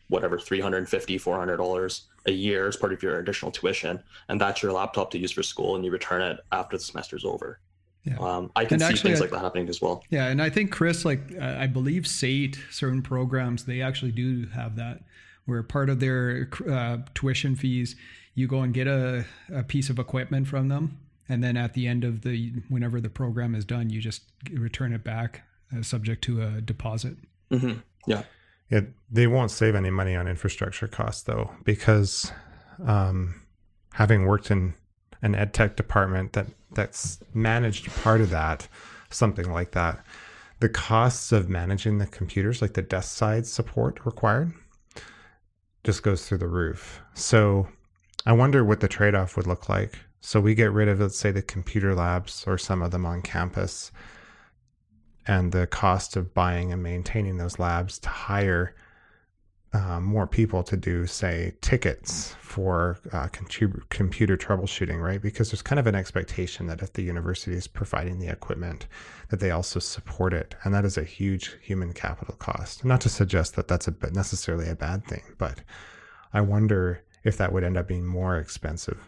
whatever 0.08 0.40
350 0.40 1.18
400 1.20 1.58
dollars 1.58 2.08
a 2.26 2.32
year 2.32 2.68
as 2.68 2.76
part 2.76 2.92
of 2.92 3.02
your 3.04 3.20
additional 3.20 3.52
tuition 3.52 4.02
and 4.28 4.42
that's 4.42 4.64
your 4.64 4.72
laptop 4.72 5.12
to 5.12 5.20
use 5.20 5.32
for 5.32 5.44
school 5.44 5.76
and 5.76 5.86
you 5.86 5.92
return 5.92 6.22
it 6.22 6.40
after 6.52 6.78
the 6.78 6.84
semester's 6.84 7.24
over 7.24 7.60
yeah. 8.06 8.18
Um, 8.20 8.52
I 8.56 8.66
can 8.66 8.76
and 8.76 8.82
see 8.82 8.88
actually, 8.88 9.10
things 9.12 9.22
like 9.22 9.32
that 9.32 9.42
happening 9.42 9.68
as 9.68 9.82
well. 9.82 10.04
Yeah, 10.10 10.28
and 10.28 10.42
I 10.42 10.50
think 10.50 10.72
Chris, 10.72 11.04
like 11.04 11.20
uh, 11.40 11.58
I 11.60 11.68
believe 11.68 12.08
SAIT 12.08 12.58
certain 12.72 13.02
programs 13.02 13.66
they 13.66 13.82
actually 13.82 14.12
do 14.12 14.48
have 14.48 14.78
that, 14.78 15.02
where 15.50 15.64
part 15.64 15.90
of 15.90 16.00
their 16.00 16.50
uh, 16.70 16.98
tuition 17.14 17.56
fees, 17.56 17.96
you 18.36 18.48
go 18.48 18.62
and 18.62 18.74
get 18.74 18.88
a, 18.88 19.26
a 19.54 19.64
piece 19.64 19.90
of 19.90 20.00
equipment 20.00 20.48
from 20.48 20.70
them, 20.70 20.98
and 21.28 21.44
then 21.44 21.58
at 21.58 21.74
the 21.74 21.88
end 21.88 22.04
of 22.04 22.22
the 22.22 22.54
whenever 22.70 23.02
the 23.02 23.10
program 23.10 23.56
is 23.56 23.66
done, 23.66 23.90
you 23.90 24.00
just 24.00 24.22
return 24.54 24.94
it 24.94 25.04
back, 25.04 25.42
uh, 25.76 25.82
subject 25.82 26.24
to 26.24 26.42
a 26.42 26.62
deposit. 26.62 27.18
Mm-hmm. 27.52 27.80
Yeah. 28.08 28.24
Yeah, 28.70 28.82
they 29.12 29.26
won't 29.26 29.50
save 29.50 29.74
any 29.74 29.90
money 29.90 30.16
on 30.16 30.28
infrastructure 30.28 30.88
costs 30.88 31.24
though, 31.24 31.52
because 31.64 32.32
um, 32.86 33.42
having 33.94 34.26
worked 34.26 34.52
in 34.52 34.76
an 35.22 35.36
ed 35.36 35.54
tech 35.54 35.76
department 35.76 36.34
that 36.34 36.48
that's 36.72 37.20
managed 37.34 37.88
part 38.04 38.22
of 38.22 38.30
that, 38.30 38.68
something 39.10 39.52
like 39.52 39.72
that, 39.72 40.00
the 40.60 40.70
costs 40.70 41.32
of 41.32 41.50
managing 41.50 41.98
the 41.98 42.06
computers, 42.06 42.62
like 42.62 42.74
the 42.74 42.82
desk 42.82 43.18
side 43.18 43.48
support 43.48 44.06
required, 44.06 44.54
just 45.84 46.04
goes 46.04 46.28
through 46.28 46.40
the 46.40 46.48
roof. 46.48 47.02
So 47.14 47.68
I 48.26 48.34
wonder 48.34 48.64
what 48.64 48.80
the 48.80 48.88
trade 48.88 49.16
off 49.16 49.38
would 49.38 49.48
look 49.48 49.70
like. 49.70 49.98
So 50.22 50.42
we 50.42 50.56
get 50.56 50.72
rid 50.72 50.90
of, 50.90 51.00
let's 51.00 51.18
say, 51.18 51.32
the 51.32 51.42
computer 51.42 51.96
labs 51.96 52.44
or 52.46 52.58
some 52.58 52.82
of 52.82 52.92
them 52.92 53.06
on 53.06 53.22
campus 53.22 53.92
and 55.26 55.52
the 55.52 55.68
cost 55.68 56.16
of 56.16 56.34
buying 56.34 56.74
and 56.74 56.84
maintaining 56.84 57.38
those 57.38 57.60
labs 57.60 58.00
to 58.00 58.10
hire 58.10 58.76
uh, 59.72 60.00
more 60.00 60.26
people 60.26 60.64
to 60.64 60.76
do, 60.76 61.06
say, 61.06 61.54
tickets 61.62 62.36
for 62.42 63.00
uh, 63.12 63.28
computer 63.28 64.36
troubleshooting, 64.36 65.00
right? 65.00 65.22
Because 65.22 65.52
there's 65.52 65.62
kind 65.62 65.80
of 65.80 65.86
an 65.86 65.94
expectation 65.94 66.66
that 66.68 66.82
if 66.82 66.94
the 66.94 67.04
university 67.04 67.56
is 67.56 67.68
providing 67.68 68.18
the 68.18 68.28
equipment, 68.28 68.88
that 69.30 69.40
they 69.40 69.52
also 69.52 69.80
support 69.80 70.34
it, 70.34 70.56
and 70.64 70.74
that 70.74 70.86
is 70.86 70.98
a 70.98 71.04
huge 71.04 71.56
human 71.62 71.94
capital 71.94 72.36
cost. 72.36 72.84
Not 72.84 73.02
to 73.02 73.10
suggest 73.10 73.56
that 73.56 73.68
that's 73.68 73.88
a 73.88 73.94
necessarily 74.12 74.68
a 74.68 74.76
bad 74.76 75.06
thing, 75.06 75.22
but 75.38 75.62
I 76.34 76.42
wonder 76.42 77.04
if 77.24 77.38
that 77.38 77.54
would 77.54 77.64
end 77.64 77.78
up 77.78 77.88
being 77.88 78.08
more 78.08 78.38
expensive. 78.38 79.00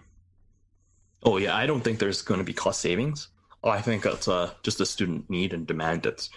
Oh 1.23 1.37
yeah, 1.37 1.55
I 1.55 1.65
don't 1.65 1.81
think 1.81 1.97
there's 1.97 2.21
going 2.21 2.39
to 2.39 2.43
be 2.43 2.53
cost 2.53 2.81
savings. 2.81 3.29
I 3.63 3.81
think 3.81 4.03
that's 4.03 4.27
uh, 4.27 4.51
just 4.63 4.81
a 4.81 4.85
student 4.85 5.29
need 5.29 5.53
and 5.53 5.67
demand 5.67 6.03
that's 6.03 6.29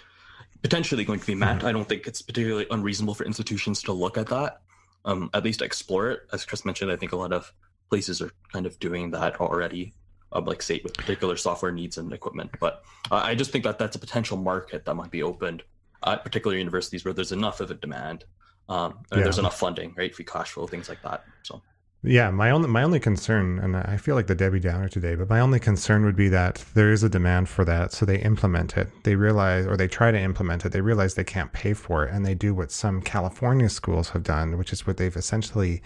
potentially 0.65 1.05
going 1.05 1.19
to 1.19 1.27
be 1.27 1.35
met. 1.35 1.59
Mm-hmm. 1.59 1.67
I 1.67 1.71
don't 1.71 1.87
think 1.87 2.07
it's 2.07 2.23
particularly 2.23 2.65
unreasonable 2.71 3.13
for 3.13 3.23
institutions 3.23 3.83
to 3.83 3.91
look 3.91 4.17
at 4.17 4.25
that, 4.29 4.61
um, 5.05 5.29
at 5.35 5.43
least 5.43 5.61
explore 5.61 6.09
it. 6.09 6.21
As 6.33 6.43
Chris 6.43 6.65
mentioned, 6.65 6.91
I 6.91 6.95
think 6.95 7.11
a 7.11 7.15
lot 7.15 7.33
of 7.33 7.53
places 7.91 8.19
are 8.19 8.31
kind 8.51 8.65
of 8.65 8.79
doing 8.79 9.11
that 9.11 9.39
already, 9.39 9.93
um, 10.31 10.45
like 10.45 10.63
say 10.63 10.81
with 10.83 10.97
particular 10.97 11.37
software 11.37 11.71
needs 11.71 11.99
and 11.99 12.11
equipment. 12.11 12.49
But 12.59 12.83
uh, 13.11 13.21
I 13.23 13.35
just 13.35 13.51
think 13.51 13.63
that 13.65 13.77
that's 13.77 13.95
a 13.95 13.99
potential 13.99 14.37
market 14.37 14.85
that 14.85 14.95
might 14.95 15.11
be 15.11 15.21
opened 15.21 15.61
at 16.03 16.23
particular 16.23 16.57
universities 16.57 17.05
where 17.05 17.13
there's 17.13 17.31
enough 17.31 17.59
of 17.59 17.69
a 17.69 17.75
demand 17.75 18.25
um, 18.67 19.05
and 19.11 19.19
yeah. 19.19 19.23
there's 19.23 19.37
enough 19.37 19.59
funding, 19.59 19.93
right, 19.95 20.15
free 20.15 20.25
cash 20.25 20.49
flow, 20.49 20.65
things 20.65 20.89
like 20.89 21.03
that. 21.03 21.25
So. 21.43 21.61
Yeah, 22.07 22.29
my 22.29 22.51
only 22.51 22.69
my 22.69 22.83
only 22.83 22.99
concern, 22.99 23.57
and 23.57 23.75
I 23.75 23.97
feel 23.97 24.13
like 24.13 24.27
the 24.27 24.35
Debbie 24.35 24.59
Downer 24.59 24.87
today, 24.89 25.15
but 25.15 25.27
my 25.27 25.39
only 25.39 25.59
concern 25.59 26.05
would 26.05 26.15
be 26.15 26.29
that 26.29 26.63
there 26.75 26.91
is 26.91 27.01
a 27.01 27.09
demand 27.09 27.49
for 27.49 27.65
that, 27.65 27.93
so 27.93 28.05
they 28.05 28.19
implement 28.19 28.77
it. 28.77 28.89
They 29.03 29.15
realize, 29.15 29.65
or 29.65 29.75
they 29.75 29.87
try 29.87 30.11
to 30.11 30.19
implement 30.19 30.65
it. 30.65 30.71
They 30.71 30.81
realize 30.81 31.15
they 31.15 31.23
can't 31.23 31.51
pay 31.51 31.73
for 31.73 32.05
it, 32.05 32.13
and 32.13 32.23
they 32.23 32.35
do 32.35 32.53
what 32.53 32.71
some 32.71 33.01
California 33.01 33.69
schools 33.69 34.09
have 34.09 34.21
done, 34.21 34.57
which 34.59 34.71
is 34.71 34.85
what 34.85 34.97
they've 34.97 35.15
essentially 35.15 35.81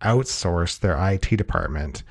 outsourced 0.00 0.80
their 0.80 0.96
IT 0.96 1.36
department 1.36 2.04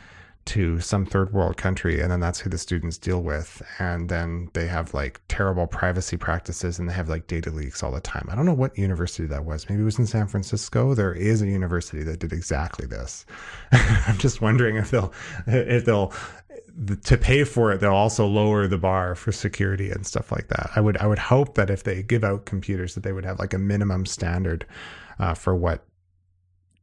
to 0.49 0.79
some 0.79 1.05
third 1.05 1.31
world 1.31 1.57
country 1.57 2.01
and 2.01 2.11
then 2.11 2.19
that's 2.19 2.39
who 2.39 2.49
the 2.49 2.57
students 2.57 2.97
deal 2.97 3.21
with. 3.21 3.61
And 3.77 4.09
then 4.09 4.49
they 4.53 4.67
have 4.67 4.95
like 4.95 5.21
terrible 5.27 5.67
privacy 5.67 6.17
practices 6.17 6.79
and 6.79 6.89
they 6.89 6.93
have 6.93 7.07
like 7.07 7.27
data 7.27 7.51
leaks 7.51 7.83
all 7.83 7.91
the 7.91 7.99
time. 7.99 8.27
I 8.31 8.35
don't 8.35 8.47
know 8.47 8.55
what 8.55 8.75
university 8.75 9.27
that 9.27 9.45
was. 9.45 9.69
Maybe 9.69 9.83
it 9.83 9.85
was 9.85 9.99
in 9.99 10.07
san 10.07 10.25
francisco. 10.27 10.95
There 10.95 11.13
is 11.13 11.43
a 11.43 11.47
university 11.47 12.01
that 12.03 12.19
did 12.19 12.33
exactly 12.33 12.87
this. 12.87 13.27
I'm 13.71 14.17
just 14.17 14.41
wondering 14.41 14.77
if 14.77 14.89
they'll 14.89 15.13
if 15.45 15.85
they'll 15.85 16.13
to 17.03 17.17
pay 17.17 17.43
for 17.43 17.71
it 17.71 17.81
they'll 17.81 17.91
also 17.91 18.25
lower 18.25 18.65
the 18.65 18.77
bar 18.77 19.13
for 19.13 19.31
security 19.31 19.91
and 19.91 20.07
stuff 20.07 20.31
like 20.31 20.47
that. 20.47 20.71
I 20.75 20.81
would 20.81 20.97
i 20.97 21.05
would 21.05 21.19
hope 21.19 21.53
that 21.55 21.69
if 21.69 21.83
they 21.83 22.01
give 22.01 22.23
out 22.23 22.45
computers 22.45 22.95
that 22.95 23.03
they 23.03 23.11
would 23.11 23.25
have 23.25 23.37
like 23.37 23.53
a 23.53 23.59
minimum 23.59 24.07
standard 24.07 24.65
uh, 25.19 25.35
for 25.35 25.55
what 25.55 25.85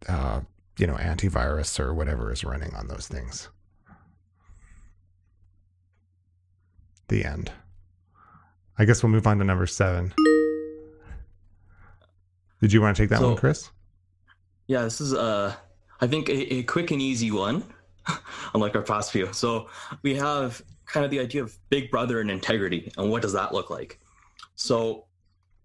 uh, 0.08 0.42
you 0.78 0.86
know 0.86 0.94
antivirus 0.94 1.80
or 1.80 1.92
whatever 1.92 2.32
is 2.32 2.44
running 2.44 2.72
on 2.74 2.86
those 2.86 3.08
things 3.08 3.48
The 7.08 7.24
end. 7.24 7.52
I 8.78 8.84
guess 8.84 9.02
we'll 9.02 9.12
move 9.12 9.26
on 9.26 9.38
to 9.38 9.44
number 9.44 9.66
seven. 9.66 10.12
Did 12.60 12.72
you 12.72 12.80
want 12.80 12.96
to 12.96 13.02
take 13.02 13.10
that 13.10 13.20
so, 13.20 13.28
one, 13.28 13.36
Chris? 13.36 13.70
Yeah, 14.66 14.82
this 14.82 15.00
is 15.00 15.14
uh 15.14 15.54
I 16.00 16.06
think 16.06 16.28
a, 16.28 16.54
a 16.54 16.62
quick 16.64 16.90
and 16.90 17.00
easy 17.00 17.30
one, 17.30 17.64
unlike 18.54 18.74
our 18.74 18.82
past 18.82 19.12
few. 19.12 19.32
So 19.32 19.68
we 20.02 20.14
have 20.16 20.60
kind 20.84 21.04
of 21.04 21.10
the 21.10 21.20
idea 21.20 21.42
of 21.42 21.56
big 21.70 21.90
brother 21.90 22.20
and 22.20 22.30
integrity, 22.30 22.92
and 22.98 23.10
what 23.10 23.22
does 23.22 23.32
that 23.32 23.52
look 23.52 23.70
like? 23.70 23.98
So 24.56 25.06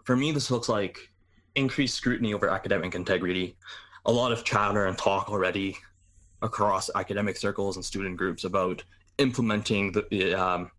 for 0.04 0.16
me, 0.16 0.32
this 0.32 0.52
looks 0.52 0.70
like 0.70 1.12
increased 1.56 1.96
scrutiny 1.96 2.34
over 2.34 2.50
academic 2.50 2.96
integrity. 2.96 3.58
A 4.06 4.12
lot 4.12 4.32
of 4.32 4.44
chatter 4.44 4.86
and 4.86 4.98
talk 4.98 5.30
already 5.30 5.78
across 6.42 6.90
academic 6.96 7.38
circles 7.38 7.76
and 7.76 7.86
student 7.86 8.18
groups 8.18 8.46
about 8.46 8.84
implementing 9.18 9.92
the 9.92 10.34
um, 10.34 10.72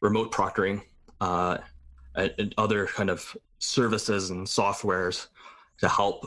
remote 0.00 0.32
proctoring, 0.32 0.82
uh, 1.20 1.58
and 2.14 2.54
other 2.58 2.86
kind 2.86 3.10
of 3.10 3.36
services 3.58 4.30
and 4.30 4.46
softwares 4.46 5.28
to 5.78 5.88
help 5.88 6.26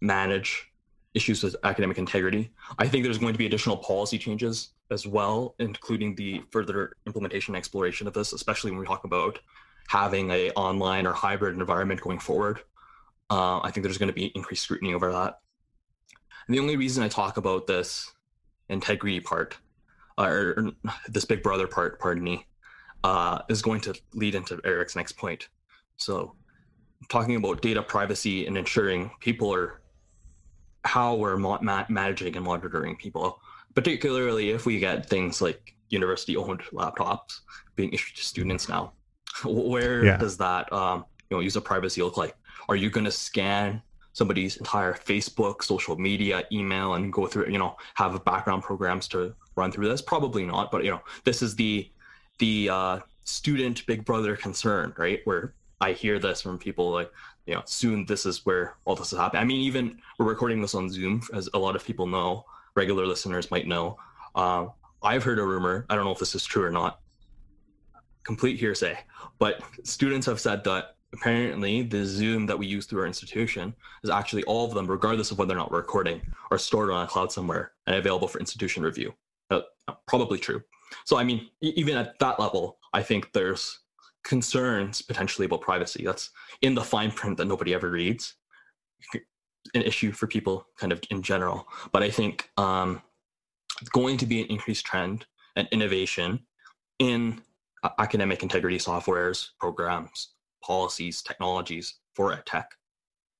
manage 0.00 0.70
issues 1.14 1.42
with 1.42 1.56
academic 1.64 1.98
integrity. 1.98 2.50
I 2.78 2.86
think 2.86 3.04
there's 3.04 3.18
going 3.18 3.32
to 3.32 3.38
be 3.38 3.46
additional 3.46 3.76
policy 3.76 4.18
changes 4.18 4.70
as 4.90 5.06
well, 5.06 5.54
including 5.58 6.14
the 6.14 6.42
further 6.50 6.92
implementation 7.06 7.54
and 7.54 7.58
exploration 7.58 8.06
of 8.06 8.14
this, 8.14 8.32
especially 8.32 8.70
when 8.70 8.80
we 8.80 8.86
talk 8.86 9.04
about 9.04 9.38
having 9.88 10.30
a 10.30 10.50
online 10.50 11.06
or 11.06 11.12
hybrid 11.12 11.58
environment 11.58 12.00
going 12.00 12.18
forward. 12.18 12.60
Uh, 13.30 13.60
I 13.60 13.70
think 13.70 13.84
there's 13.84 13.98
going 13.98 14.08
to 14.08 14.14
be 14.14 14.26
increased 14.34 14.64
scrutiny 14.64 14.94
over 14.94 15.12
that. 15.12 15.40
And 16.46 16.54
the 16.54 16.60
only 16.60 16.76
reason 16.76 17.02
I 17.02 17.08
talk 17.08 17.36
about 17.36 17.66
this 17.66 18.10
integrity 18.68 19.20
part, 19.20 19.56
or, 20.16 20.54
or 20.56 20.72
this 21.08 21.24
big 21.24 21.42
brother 21.42 21.66
part, 21.66 22.00
pardon 22.00 22.24
me, 22.24 22.46
uh, 23.04 23.40
is 23.48 23.62
going 23.62 23.80
to 23.82 23.94
lead 24.14 24.34
into 24.34 24.60
Eric's 24.64 24.96
next 24.96 25.12
point. 25.12 25.48
So, 25.96 26.34
talking 27.08 27.36
about 27.36 27.62
data 27.62 27.82
privacy 27.82 28.46
and 28.46 28.56
ensuring 28.56 29.10
people 29.20 29.54
are 29.54 29.80
how 30.84 31.14
we're 31.14 31.36
ma- 31.36 31.84
managing 31.88 32.36
and 32.36 32.44
monitoring 32.44 32.96
people, 32.96 33.40
particularly 33.74 34.50
if 34.50 34.66
we 34.66 34.78
get 34.78 35.08
things 35.08 35.40
like 35.40 35.74
university-owned 35.90 36.62
laptops 36.72 37.40
being 37.76 37.92
issued 37.92 38.16
to 38.16 38.22
students 38.22 38.68
now. 38.68 38.92
Where 39.44 40.04
yeah. 40.04 40.16
does 40.16 40.36
that 40.38 40.72
um, 40.72 41.04
you 41.30 41.36
know 41.36 41.40
user 41.40 41.60
privacy 41.60 42.02
look 42.02 42.16
like? 42.16 42.34
Are 42.68 42.76
you 42.76 42.90
going 42.90 43.04
to 43.04 43.12
scan 43.12 43.82
somebody's 44.12 44.56
entire 44.56 44.94
Facebook, 44.94 45.62
social 45.62 45.96
media, 45.96 46.44
email, 46.50 46.94
and 46.94 47.12
go 47.12 47.26
through 47.26 47.50
you 47.50 47.58
know 47.58 47.76
have 47.94 48.24
background 48.24 48.62
programs 48.62 49.06
to 49.08 49.34
run 49.56 49.70
through 49.70 49.88
this? 49.88 50.02
Probably 50.02 50.44
not, 50.44 50.70
but 50.70 50.84
you 50.84 50.90
know 50.90 51.00
this 51.24 51.42
is 51.42 51.54
the 51.54 51.90
the 52.38 52.68
uh, 52.70 52.98
student 53.24 53.84
big 53.86 54.04
brother 54.04 54.36
concern, 54.36 54.94
right? 54.96 55.20
Where 55.24 55.54
I 55.80 55.92
hear 55.92 56.18
this 56.18 56.42
from 56.42 56.58
people 56.58 56.90
like, 56.90 57.10
you 57.46 57.54
know, 57.54 57.62
soon 57.64 58.04
this 58.06 58.26
is 58.26 58.44
where 58.44 58.76
all 58.84 58.96
this 58.96 59.12
is 59.12 59.18
happening. 59.18 59.42
I 59.42 59.44
mean, 59.44 59.60
even 59.60 59.98
we're 60.18 60.26
recording 60.26 60.60
this 60.60 60.74
on 60.74 60.90
Zoom, 60.90 61.22
as 61.32 61.48
a 61.54 61.58
lot 61.58 61.76
of 61.76 61.84
people 61.84 62.06
know, 62.06 62.44
regular 62.74 63.06
listeners 63.06 63.50
might 63.50 63.66
know. 63.66 63.96
Uh, 64.34 64.66
I've 65.02 65.22
heard 65.22 65.38
a 65.38 65.44
rumor. 65.44 65.86
I 65.88 65.94
don't 65.94 66.04
know 66.04 66.12
if 66.12 66.18
this 66.18 66.34
is 66.34 66.44
true 66.44 66.64
or 66.64 66.70
not. 66.70 67.00
Complete 68.24 68.58
hearsay, 68.58 68.98
but 69.38 69.62
students 69.84 70.26
have 70.26 70.40
said 70.40 70.64
that 70.64 70.96
apparently 71.14 71.82
the 71.82 72.04
Zoom 72.04 72.44
that 72.46 72.58
we 72.58 72.66
use 72.66 72.84
through 72.84 73.00
our 73.00 73.06
institution 73.06 73.74
is 74.04 74.10
actually 74.10 74.44
all 74.44 74.66
of 74.66 74.74
them, 74.74 74.86
regardless 74.86 75.30
of 75.30 75.38
whether 75.38 75.54
or 75.54 75.56
not 75.56 75.70
we're 75.70 75.78
recording, 75.78 76.20
are 76.50 76.58
stored 76.58 76.90
on 76.90 77.04
a 77.04 77.06
cloud 77.06 77.32
somewhere 77.32 77.72
and 77.86 77.96
available 77.96 78.28
for 78.28 78.38
institution 78.38 78.82
review. 78.82 79.14
Uh, 79.50 79.60
probably 80.06 80.38
true. 80.38 80.62
So, 81.04 81.16
I 81.16 81.24
mean, 81.24 81.48
even 81.60 81.96
at 81.96 82.18
that 82.18 82.40
level, 82.40 82.78
I 82.92 83.02
think 83.02 83.32
there's 83.32 83.80
concerns 84.24 85.02
potentially 85.02 85.46
about 85.46 85.60
privacy. 85.60 86.04
That's 86.04 86.30
in 86.62 86.74
the 86.74 86.82
fine 86.82 87.10
print 87.10 87.36
that 87.38 87.46
nobody 87.46 87.74
ever 87.74 87.90
reads. 87.90 88.34
An 89.74 89.82
issue 89.82 90.12
for 90.12 90.26
people 90.26 90.66
kind 90.78 90.92
of 90.92 91.00
in 91.10 91.22
general. 91.22 91.66
But 91.92 92.02
I 92.02 92.10
think 92.10 92.50
um, 92.56 93.02
it's 93.80 93.90
going 93.90 94.16
to 94.18 94.26
be 94.26 94.40
an 94.40 94.46
increased 94.48 94.84
trend 94.84 95.26
and 95.56 95.68
innovation 95.72 96.40
in 96.98 97.42
academic 97.98 98.42
integrity 98.42 98.78
softwares, 98.78 99.48
programs, 99.60 100.30
policies, 100.62 101.22
technologies 101.22 101.94
for 102.14 102.34
EdTech, 102.34 102.64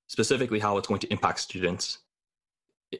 specifically 0.07 0.59
how 0.59 0.77
it's 0.77 0.87
going 0.87 0.99
to 0.99 1.11
impact 1.11 1.39
students 1.39 1.99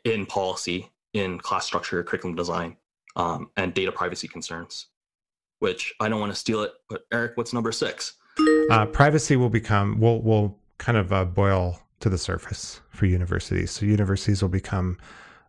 in 0.04 0.26
policy, 0.26 0.92
in 1.14 1.40
class 1.40 1.66
structure, 1.66 2.04
curriculum 2.04 2.36
design, 2.36 2.76
um, 3.16 3.50
and 3.58 3.74
data 3.74 3.92
privacy 3.92 4.28
concerns. 4.28 4.88
Which 5.60 5.94
I 6.00 6.08
don't 6.08 6.22
want 6.22 6.32
to 6.32 6.40
steal 6.40 6.64
it, 6.64 6.72
but 6.90 7.02
Eric, 7.12 7.34
what's 7.36 7.52
number 7.52 7.74
six? 7.74 8.14
Uh, 8.72 8.86
privacy 8.86 9.36
will 9.36 9.50
become 9.50 10.00
will 10.00 10.22
will 10.22 10.58
kind 10.78 10.98
of 10.98 11.12
uh, 11.12 11.26
boil 11.26 11.78
to 12.00 12.10
the 12.10 12.18
surface 12.18 12.80
for 12.90 13.06
universities. 13.06 13.72
So 13.72 13.86
universities 13.86 14.42
will 14.42 14.50
become 14.50 14.98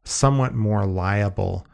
somewhat 0.05 0.55
more 0.55 0.85
liable 0.85 1.67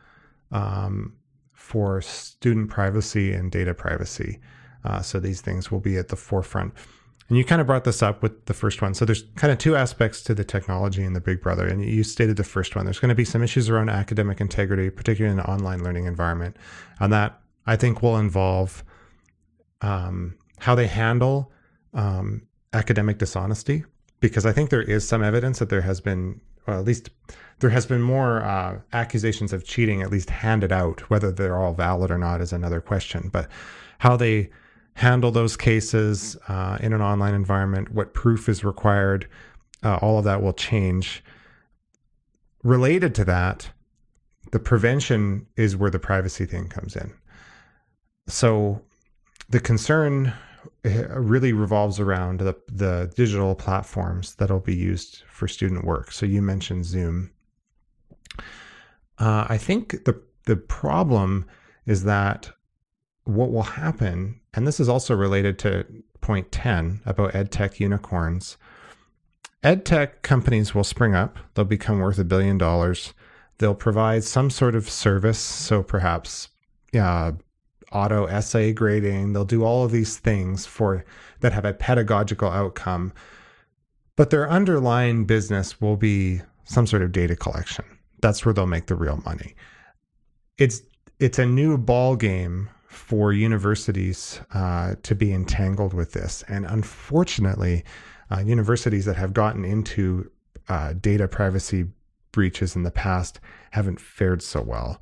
um, 0.53 1.15
for 1.53 2.03
student 2.03 2.69
privacy 2.69 3.33
and 3.33 3.51
data 3.51 3.75
privacy. 3.75 4.41
Uh, 4.85 5.01
so 5.01 5.19
these 5.19 5.41
things 5.41 5.71
will 5.71 5.81
be 5.81 5.97
at 5.97 6.09
the 6.09 6.17
forefront. 6.17 6.75
And 7.29 7.37
you 7.37 7.45
kind 7.45 7.61
of 7.61 7.67
brought 7.67 7.85
this 7.85 8.03
up 8.03 8.23
with 8.23 8.47
the 8.47 8.55
first 8.55 8.81
one. 8.81 8.95
So 8.95 9.05
there's 9.05 9.25
kind 9.35 9.53
of 9.53 9.59
two 9.59 9.75
aspects 9.75 10.23
to 10.23 10.35
the 10.35 10.45
technology 10.45 11.03
in 11.03 11.13
the 11.13 11.21
Big 11.21 11.41
Brother. 11.41 11.67
And 11.67 11.85
you 11.85 12.05
stated 12.05 12.37
the 12.37 12.45
first 12.45 12.77
one. 12.77 12.85
There's 12.85 13.01
going 13.01 13.09
to 13.09 13.17
be 13.17 13.25
some 13.25 13.43
issues 13.43 13.69
around 13.69 13.91
academic 13.91 14.41
integrity, 14.41 14.91
particularly 14.91 15.33
in 15.33 15.41
an 15.41 15.47
online 15.47 15.83
learning 15.83 16.07
environment. 16.07 16.57
And 17.01 17.13
that 17.13 17.41
I 17.67 17.75
think 17.77 18.01
will 18.01 18.17
involve 18.17 18.85
um, 19.81 20.37
how 20.61 20.75
they 20.77 20.87
handle 20.87 21.53
um, 21.95 22.47
academic 22.73 23.19
dishonesty, 23.19 23.85
because 24.21 24.47
I 24.47 24.53
think 24.53 24.71
there 24.71 24.83
is 24.83 25.07
some 25.07 25.23
evidence 25.23 25.59
that 25.59 25.69
there 25.69 25.83
has 25.83 26.01
been, 26.01 26.41
well, 26.67 26.79
at 26.79 26.85
least 26.85 27.11
there 27.59 27.71
has 27.71 27.87
been 27.87 28.03
more 28.03 28.43
uh, 28.45 28.79
accusations 28.93 29.53
of 29.53 29.65
cheating, 29.65 30.01
at 30.03 30.11
least 30.11 30.31
handed 30.31 30.71
out. 30.73 31.01
Whether 31.11 31.33
they're 31.33 31.59
all 31.59 31.75
valid 31.75 32.11
or 32.11 32.19
not 32.19 32.41
is 32.41 32.53
another 32.53 32.81
question. 32.81 33.31
But 33.33 33.49
how 33.99 34.17
they 34.17 34.51
handle 34.97 35.31
those 35.31 35.59
cases 35.59 36.39
uh, 36.49 36.79
in 36.81 36.95
an 36.95 37.03
online 37.03 37.35
environment, 37.35 37.93
what 37.93 38.15
proof 38.15 38.49
is 38.49 38.65
required, 38.65 39.29
uh, 39.83 39.97
all 39.97 40.19
of 40.19 40.25
that 40.25 40.43
will 40.43 40.55
change. 40.55 41.23
Related 42.63 43.15
to 43.17 43.25
that, 43.27 43.71
the 44.53 44.59
prevention 44.59 45.47
is 45.55 45.77
where 45.77 45.91
the 45.91 45.99
privacy 45.99 46.47
thing 46.47 46.69
comes 46.69 46.97
in. 46.97 47.13
So 48.27 48.81
the 49.51 49.61
concern 49.61 50.33
eh, 50.85 51.05
really 51.11 51.53
revolves 51.53 52.01
around 52.01 52.41
the, 52.41 52.57
the 52.67 53.13
digital 53.15 53.55
platforms 53.55 54.35
that'll 54.37 54.61
be 54.61 54.75
used 54.75 55.25
for 55.29 55.47
student 55.47 55.85
work. 55.85 56.11
So 56.11 56.25
you 56.25 56.41
mentioned 56.41 56.87
Zoom. 56.87 57.31
Uh, 59.19 59.47
I 59.49 59.59
think 59.59 60.05
the 60.05 60.23
the 60.47 60.57
problem 60.57 61.45
is 61.85 62.05
that 62.05 62.51
what 63.25 63.51
will 63.51 63.63
happen, 63.63 64.41
and 64.57 64.67
this 64.67 64.81
is 64.81 64.89
also 64.89 65.15
related 65.15 65.59
to 65.61 65.85
point 66.21 66.51
10 66.51 67.03
about 67.05 67.35
edtech 67.35 67.79
unicorns. 67.79 68.57
EdTech 69.63 70.23
companies 70.23 70.75
will 70.75 70.85
spring 70.85 71.15
up, 71.15 71.39
they'll 71.55 71.65
become 71.65 72.01
worth 72.01 72.19
a 72.19 72.25
billion 72.25 72.59
dollars. 72.59 73.13
They'll 73.59 73.75
provide 73.75 74.23
some 74.23 74.51
sort 74.51 74.75
of 74.75 74.89
service, 74.89 75.39
so 75.39 75.83
perhaps 75.83 76.49
uh, 76.99 77.33
auto 77.91 78.27
essay 78.27 78.73
grading, 78.73 79.33
they'll 79.33 79.45
do 79.45 79.65
all 79.65 79.85
of 79.85 79.93
these 79.93 80.19
things 80.19 80.67
for 80.67 81.05
that 81.41 81.53
have 81.53 81.65
a 81.65 81.73
pedagogical 81.73 82.49
outcome. 82.49 83.13
But 84.15 84.31
their 84.31 84.49
underlying 84.49 85.25
business 85.25 85.81
will 85.81 85.97
be 85.97 86.41
some 86.65 86.87
sort 86.87 87.03
of 87.03 87.13
data 87.13 87.37
collection. 87.37 87.85
That's 88.21 88.45
where 88.45 88.53
they'll 88.53 88.67
make 88.67 88.87
the 88.87 88.95
real 88.95 89.23
money. 89.25 89.55
It's 90.59 90.83
it's 91.19 91.39
a 91.39 91.47
new 91.47 91.79
ball 91.79 92.17
game 92.17 92.69
for 92.97 93.33
universities 93.33 94.41
uh, 94.55 94.95
to 95.03 95.15
be 95.15 95.33
entangled 95.33 95.93
with 95.93 96.13
this. 96.13 96.43
And 96.49 96.65
unfortunately, 96.65 97.85
uh, 98.31 98.41
universities 98.41 99.05
that 99.05 99.17
have 99.17 99.33
gotten 99.33 99.65
into 99.65 100.31
uh, 100.69 100.95
data 100.95 101.29
privacy 101.29 101.87
breaches 102.33 102.75
in 102.75 102.83
the 102.83 102.91
past 102.91 103.39
haven't 103.71 104.01
fared 104.01 104.43
so 104.43 104.63
well. 104.63 105.01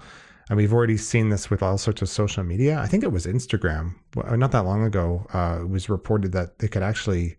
And 0.51 0.59
we've 0.59 0.75
already 0.75 0.99
seen 0.99 1.31
this 1.31 1.49
with 1.49 1.63
all 1.63 1.79
sorts 1.79 2.03
of 2.03 2.09
social 2.09 2.45
media. 2.45 2.79
I 2.79 2.87
think 2.87 3.03
it 3.03 3.13
was 3.13 3.27
Instagram, 3.27 3.95
not 4.37 4.53
that 4.53 4.67
long 4.67 4.85
ago, 4.85 5.27
uh, 5.33 5.61
it 5.63 5.69
was 5.69 5.89
reported 5.89 6.33
that 6.33 6.59
they 6.59 6.69
could 6.69 6.83
actually, 6.83 7.39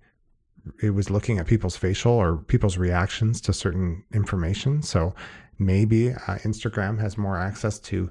it 0.82 0.90
was 0.90 1.12
looking 1.12 1.38
at 1.38 1.46
people's 1.46 1.78
facial 1.78 2.14
or 2.14 2.38
people's 2.38 2.78
reactions 2.78 3.40
to 3.42 3.54
certain 3.54 4.04
information. 4.14 4.82
So 4.82 5.14
maybe 5.60 6.12
uh, 6.12 6.40
Instagram 6.44 7.00
has 7.00 7.18
more 7.18 7.38
access 7.38 7.78
to 7.80 8.10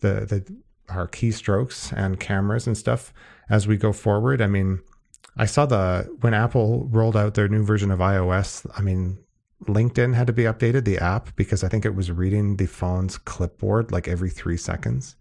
the, 0.00 0.26
the 0.26 0.56
our 0.88 1.08
keystrokes 1.08 1.92
and 1.92 2.20
cameras 2.20 2.66
and 2.66 2.76
stuff 2.76 3.12
as 3.48 3.66
we 3.66 3.76
go 3.76 3.92
forward. 3.92 4.40
I 4.40 4.46
mean, 4.46 4.80
I 5.36 5.46
saw 5.46 5.66
the 5.66 6.08
when 6.20 6.34
Apple 6.34 6.88
rolled 6.90 7.16
out 7.16 7.34
their 7.34 7.48
new 7.48 7.64
version 7.64 7.90
of 7.90 7.98
iOS, 7.98 8.66
I 8.76 8.80
mean, 8.82 9.18
LinkedIn 9.64 10.14
had 10.14 10.26
to 10.26 10.32
be 10.32 10.44
updated, 10.44 10.84
the 10.84 10.98
app, 10.98 11.34
because 11.36 11.64
I 11.64 11.68
think 11.68 11.84
it 11.84 11.94
was 11.94 12.10
reading 12.10 12.56
the 12.56 12.66
phone's 12.66 13.18
clipboard 13.18 13.90
like 13.90 14.08
every 14.08 14.30
three 14.30 14.56
seconds 14.56 15.16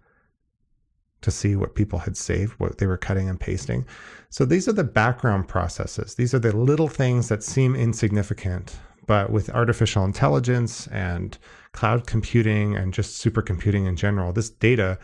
to 1.22 1.32
see 1.32 1.56
what 1.56 1.76
people 1.76 2.00
had 2.00 2.16
saved, 2.16 2.54
what 2.60 2.78
they 2.78 2.86
were 2.86 2.98
cutting 2.98 3.30
and 3.30 3.40
pasting. 3.40 3.86
So 4.30 4.46
these 4.46 4.68
are 4.68 4.74
the 4.74 4.84
background 4.84 5.48
processes. 5.48 6.16
These 6.16 6.34
are 6.34 6.40
the 6.40 6.56
little 6.56 6.88
things 6.88 7.30
that 7.30 7.44
seem 7.44 7.76
insignificant, 7.76 8.78
but 9.08 9.32
with 9.32 9.50
artificial 9.50 10.04
intelligence 10.04 10.88
and 10.88 11.38
cloud 11.72 12.06
computing 12.06 12.76
and 12.76 12.94
just 12.94 13.24
supercomputing 13.24 13.88
in 13.88 13.96
general, 13.96 14.34
this 14.34 14.50
data 14.50 15.00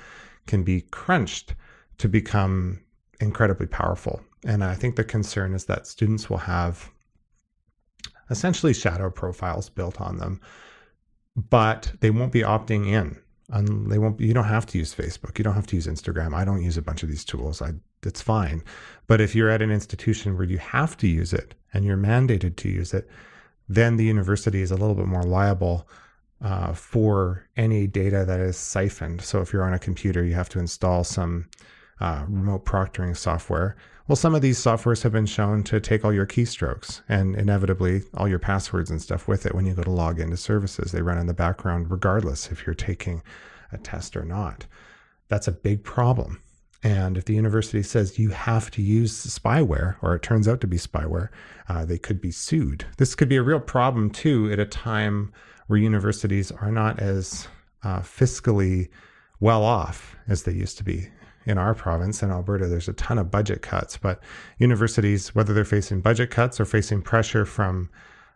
can 0.48 0.64
be 0.64 0.82
crunched 0.82 1.56
to 1.98 2.08
become 2.08 2.82
incredibly 3.20 3.68
powerful. 3.68 4.22
And 4.46 4.64
I 4.64 4.76
think 4.76 4.96
the 4.96 5.04
concern 5.04 5.54
is 5.54 5.66
that 5.66 5.88
students 5.88 6.30
will 6.30 6.38
have 6.38 6.92
essentially 8.30 8.74
shadow 8.74 9.10
profiles 9.10 9.70
built 9.70 10.02
on 10.02 10.18
them, 10.18 10.42
but 11.36 11.92
they 12.00 12.10
won't 12.10 12.32
be 12.32 12.42
opting 12.42 12.88
in. 12.88 13.20
And 13.50 13.92
they 13.92 13.98
won't. 13.98 14.20
You 14.20 14.34
don't 14.34 14.46
have 14.46 14.66
to 14.68 14.78
use 14.78 14.96
Facebook. 14.96 15.38
You 15.38 15.44
don't 15.44 15.56
have 15.56 15.68
to 15.68 15.76
use 15.76 15.86
Instagram. 15.86 16.34
I 16.34 16.46
don't 16.46 16.64
use 16.64 16.78
a 16.78 16.82
bunch 16.82 17.04
of 17.04 17.10
these 17.10 17.26
tools. 17.26 17.62
I 17.62 17.74
it's 18.04 18.22
fine. 18.22 18.64
But 19.08 19.20
if 19.22 19.36
you're 19.36 19.50
at 19.50 19.62
an 19.62 19.72
institution 19.72 20.38
where 20.38 20.48
you 20.48 20.58
have 20.58 20.96
to 20.98 21.08
use 21.08 21.34
it 21.34 21.54
and 21.74 21.84
you're 21.84 21.98
mandated 21.98 22.56
to 22.58 22.70
use 22.70 22.94
it, 22.94 23.10
then 23.68 23.98
the 23.98 24.06
university 24.06 24.62
is 24.62 24.72
a 24.72 24.78
little 24.78 24.96
bit 24.96 25.06
more 25.06 25.24
liable 25.24 25.88
uh, 26.44 26.74
for 26.74 27.48
any 27.56 27.88
data 27.88 28.26
that 28.26 28.40
is 28.40 28.58
siphoned. 28.58 29.22
So 29.22 29.42
if 29.42 29.54
you're 29.54 29.64
on 29.64 29.74
a 29.74 29.80
computer, 29.80 30.24
you 30.24 30.34
have 30.34 30.50
to 30.50 30.60
install 30.60 31.04
some 31.04 31.48
uh, 32.00 32.26
remote 32.28 32.66
proctoring 32.66 33.16
software. 33.16 33.76
Well, 34.08 34.16
some 34.16 34.36
of 34.36 34.42
these 34.42 34.60
softwares 34.60 35.04
have 35.04 35.12
been 35.12 35.28
shown 35.28 35.64
to 35.66 35.80
take 35.80 36.04
all 36.04 36.12
your 36.12 36.26
keystrokes 36.26 37.02
and 37.08 37.36
inevitably 37.36 38.02
all 38.16 38.28
your 38.28 38.40
passwords 38.40 38.90
and 38.90 39.02
stuff 39.02 39.28
with 39.28 39.46
it 39.46 39.56
when 39.56 39.66
you 39.66 39.74
go 39.74 39.84
to 39.84 39.92
log 39.92 40.20
into 40.20 40.36
services. 40.36 40.92
They 40.92 41.02
run 41.02 41.20
in 41.20 41.28
the 41.28 41.34
background 41.34 41.92
regardless 41.92 42.52
if 42.52 42.66
you're 42.66 42.74
taking 42.74 43.22
a 43.72 43.78
test 43.78 44.18
or 44.18 44.26
not. 44.26 44.66
That's 45.30 45.48
a 45.48 45.54
big 45.54 45.84
problem. 45.84 46.42
And 46.84 47.16
if 47.16 47.26
the 47.26 47.36
university 47.36 47.84
says 47.84 48.18
you 48.18 48.32
have 48.32 48.72
to 48.72 48.82
use 48.82 49.14
spyware, 49.14 49.98
or 50.02 50.16
it 50.16 50.24
turns 50.24 50.48
out 50.48 50.62
to 50.62 50.68
be 50.68 50.78
spyware, 50.78 51.30
uh, 51.70 51.86
they 51.86 52.00
could 52.00 52.20
be 52.20 52.32
sued. 52.32 52.86
This 52.98 53.14
could 53.14 53.30
be 53.30 53.38
a 53.38 53.44
real 53.44 53.60
problem 53.60 54.10
too 54.10 54.52
at 54.52 54.60
a 54.60 54.66
time 54.66 55.32
where 55.72 55.80
universities 55.80 56.52
are 56.52 56.70
not 56.70 57.00
as 57.00 57.48
uh, 57.84 58.02
fiscally 58.02 58.90
well 59.40 59.64
off 59.64 60.18
as 60.28 60.44
they 60.44 60.52
used 60.52 60.78
to 60.78 60.84
be. 60.84 61.08
In 61.46 61.58
our 61.58 61.74
province, 61.74 62.22
in 62.22 62.30
Alberta, 62.30 62.68
there's 62.68 62.90
a 62.90 62.94
ton 62.94 63.18
of 63.18 63.32
budget 63.32 63.62
cuts, 63.62 63.96
but 63.96 64.22
universities, 64.58 65.34
whether 65.34 65.54
they're 65.54 65.64
facing 65.64 66.02
budget 66.02 66.30
cuts 66.30 66.60
or 66.60 66.66
facing 66.66 67.02
pressure 67.02 67.46
from 67.46 67.90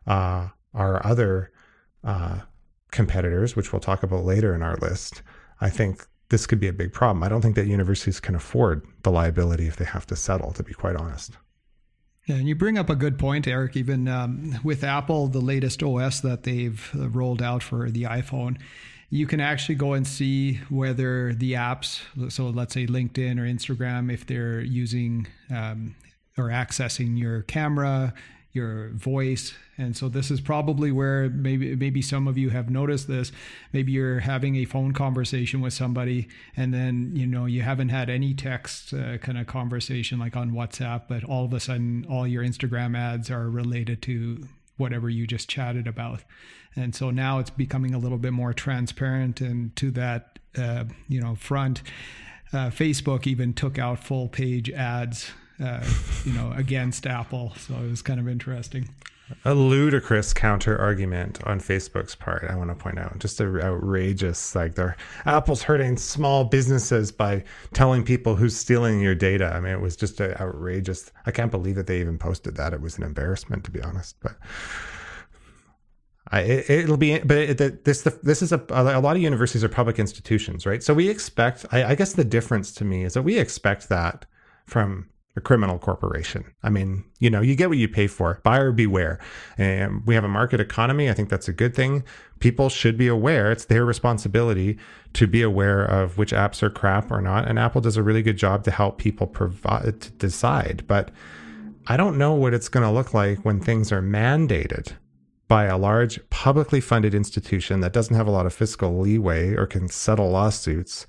uh, 0.08 0.48
our 0.74 1.06
other 1.06 1.52
uh, 2.06 2.40
competitors, 2.92 3.54
which 3.54 3.74
we'll 3.74 3.82
talk 3.82 4.02
about 4.02 4.24
later 4.24 4.56
in 4.56 4.64
our 4.64 4.78
list, 4.78 5.22
I 5.60 5.70
think 5.70 6.08
this 6.30 6.48
could 6.48 6.62
be 6.62 6.70
a 6.70 6.74
big 6.74 6.94
problem. 6.94 7.22
I 7.22 7.28
don't 7.28 7.42
think 7.42 7.56
that 7.56 7.68
universities 7.68 8.22
can 8.22 8.36
afford 8.36 8.88
the 9.04 9.12
liability 9.12 9.68
if 9.68 9.76
they 9.76 9.86
have 9.86 10.08
to 10.08 10.16
settle, 10.16 10.54
to 10.54 10.64
be 10.64 10.74
quite 10.74 10.96
honest. 10.96 11.34
And 12.28 12.47
you 12.47 12.55
bring 12.55 12.78
up 12.78 12.89
a 12.89 12.95
good 12.95 13.19
point, 13.19 13.47
Eric. 13.47 13.76
Even 13.76 14.07
um, 14.07 14.59
with 14.63 14.84
Apple, 14.84 15.28
the 15.28 15.41
latest 15.41 15.84
OS 15.84 16.21
that 16.21 16.43
they've 16.43 16.89
rolled 16.93 17.41
out 17.41 17.61
for 17.61 17.91
the 17.91 18.03
iPhone, 18.03 18.57
you 19.09 19.28
can 19.28 19.39
actually 19.39 19.76
go 19.76 19.93
and 19.93 20.07
see 20.07 20.55
whether 20.69 21.34
the 21.34 21.53
apps, 21.53 22.01
so 22.32 22.49
let's 22.49 22.73
say 22.73 22.88
LinkedIn 22.88 23.39
or 23.39 23.43
Instagram, 23.43 24.11
if 24.11 24.26
they're 24.26 24.61
using 24.61 25.28
um, 25.51 25.95
or 26.38 26.45
accessing 26.45 27.17
your 27.17 27.43
camera, 27.43 28.13
your 28.56 28.89
voice. 28.89 29.53
And 29.78 29.95
so 29.95 30.08
this 30.08 30.32
is 30.32 30.39
probably 30.39 30.91
where 30.91 31.30
maybe 31.30 31.76
maybe 31.76 32.01
some 32.01 32.28
of 32.28 32.38
you 32.38 32.49
have 32.49 32.70
noticed 32.70 33.08
this. 33.08 33.32
Maybe 33.74 33.91
you're 33.91 34.20
having 34.20 34.56
a 34.56 34.66
phone 34.66 34.93
conversation 34.93 35.60
with 35.62 35.74
somebody, 35.74 36.30
and 36.56 36.74
then 36.74 37.12
you 37.14 37.28
know 37.28 37.45
you 37.45 37.62
haven't 37.62 37.89
had 37.89 38.10
any 38.10 38.34
text 38.34 38.93
uh, 38.93 39.18
kind 39.18 39.38
of 39.38 39.47
conversation 39.47 40.18
like 40.18 40.36
on 40.38 40.51
WhatsApp, 40.51 41.03
but 41.10 41.24
all 41.24 41.45
of 41.45 41.53
a 41.53 41.60
sudden 41.60 42.06
all 42.10 42.26
your 42.26 42.43
Instagram 42.43 42.97
ads 42.97 43.30
are 43.30 43.49
related 43.49 44.01
to 44.03 44.47
whatever 44.78 45.10
you 45.10 45.28
just 45.28 45.49
chatted 45.49 45.88
about. 45.88 46.22
And 46.76 46.93
so 46.93 47.10
now 47.10 47.39
it's 47.39 47.49
becoming 47.49 47.93
a 47.93 47.97
little 47.97 48.18
bit 48.18 48.34
more 48.34 48.53
transparent 48.53 49.39
and 49.41 49.76
to 49.78 49.91
that 49.91 50.39
uh, 50.58 50.86
you 51.10 51.20
know 51.20 51.36
front. 51.36 51.82
Uh, 52.53 52.70
Facebook 52.70 53.28
even 53.28 53.53
took 53.53 53.78
out 53.78 54.01
full 54.01 54.30
page 54.30 54.70
ads 54.70 55.32
uh, 55.64 55.84
you 56.24 56.34
know, 56.34 56.51
against 56.56 57.08
Apple. 57.08 57.53
So 57.58 57.76
it 57.76 57.89
was 57.89 58.01
kind 58.01 58.20
of 58.20 58.28
interesting. 58.28 58.89
A 59.43 59.56
ludicrous 59.56 60.34
counter 60.34 60.78
argument 60.78 61.43
on 61.45 61.60
Facebook's 61.60 62.14
part. 62.14 62.43
I 62.47 62.56
want 62.56 62.70
to 62.70 62.76
point 62.76 62.99
out 62.99 63.18
just 63.18 63.41
outrageous. 63.41 64.53
Like 64.53 64.76
they're 64.76 64.95
Apple's 65.26 65.64
hurting 65.64 65.97
small 65.97 66.43
businesses 66.43 67.12
by 67.12 67.43
telling 67.74 68.03
people 68.03 68.36
who's 68.36 68.56
stealing 68.56 69.01
your 69.01 69.16
data. 69.16 69.51
I 69.51 69.60
mean, 69.60 69.74
it 69.74 69.82
was 69.82 69.95
just 69.95 70.22
outrageous. 70.22 71.12
I 71.26 71.32
can't 71.32 71.49
believe 71.49 71.76
that 71.76 71.88
they 71.88 72.01
even 72.01 72.20
posted 72.20 72.56
that. 72.58 72.74
It 72.74 72.82
was 72.82 72.97
an 72.97 73.03
embarrassment, 73.03 73.64
to 73.64 73.72
be 73.72 73.82
honest. 73.82 74.16
But 74.22 74.36
I, 76.32 76.41
it, 76.41 76.88
will 76.88 76.97
be, 76.97 77.18
but 77.18 77.38
it, 77.38 77.84
this 77.84 78.03
the, 78.03 78.20
this 78.22 78.43
is 78.43 78.51
a 78.51 78.64
a 78.70 78.99
lot 78.99 79.16
of 79.16 79.24
universities 79.24 79.64
are 79.64 79.70
public 79.70 79.97
institutions, 79.97 80.68
right? 80.68 80.84
So 80.84 80.93
we 80.93 81.10
expect. 81.10 81.66
I, 81.72 81.84
I 81.84 81.95
guess 81.95 82.14
the 82.14 82.26
difference 82.26 82.72
to 82.74 82.86
me 82.86 83.03
is 83.03 83.16
that 83.16 83.24
we 83.24 83.39
expect 83.39 83.89
that 83.89 84.28
from 84.68 85.08
a 85.36 85.42
criminal 85.42 85.78
corporation. 85.78 86.46
I 86.64 86.70
mean, 86.70 87.04
you 87.20 87.30
know, 87.30 87.42
you 87.42 87.56
get 87.56 87.70
what 87.70 87.78
you 87.78 87.90
pay 87.90 88.08
for. 88.08 88.40
Buyer 88.44 88.72
beware. 88.72 89.20
And 89.58 90.06
we 90.06 90.16
have 90.16 90.24
a 90.24 90.30
market 90.30 90.62
economy. 90.62 91.10
I 91.10 91.14
think 91.14 91.30
that's 91.30 91.50
a 91.50 91.54
good 91.54 91.76
thing. 91.76 92.04
People 92.40 92.70
should 92.70 92.98
be 92.98 93.08
aware. 93.08 93.52
It's 93.52 93.66
their 93.66 93.84
responsibility 93.84 94.78
to 95.14 95.28
be 95.28 95.42
aware 95.42 95.84
of 95.84 96.18
which 96.18 96.32
apps 96.32 96.64
are 96.64 96.70
crap 96.70 97.12
or 97.12 97.22
not. 97.22 97.48
And 97.48 97.60
Apple 97.60 97.82
does 97.82 97.98
a 97.98 98.04
really 98.04 98.22
good 98.22 98.38
job 98.38 98.64
to 98.64 98.72
help 98.72 98.98
people 98.98 99.28
provide 99.28 100.02
to 100.02 100.12
decide. 100.12 100.86
But 100.88 101.12
I 101.88 101.98
don't 101.98 102.18
know 102.18 102.34
what 102.34 102.54
it's 102.54 102.70
going 102.70 102.86
to 102.86 102.92
look 102.92 103.14
like 103.14 103.44
when 103.44 103.60
things 103.60 103.92
are 103.92 104.02
mandated 104.02 104.94
by 105.48 105.66
a 105.66 105.78
large 105.78 106.20
publicly 106.30 106.82
funded 106.82 107.14
institution 107.14 107.82
that 107.82 107.94
doesn't 107.94 108.16
have 108.16 108.28
a 108.28 108.32
lot 108.32 108.46
of 108.46 108.54
fiscal 108.54 109.00
leeway 109.00 109.54
or 109.54 109.68
can 109.68 109.88
settle 109.90 110.32
lawsuits. 110.32 111.06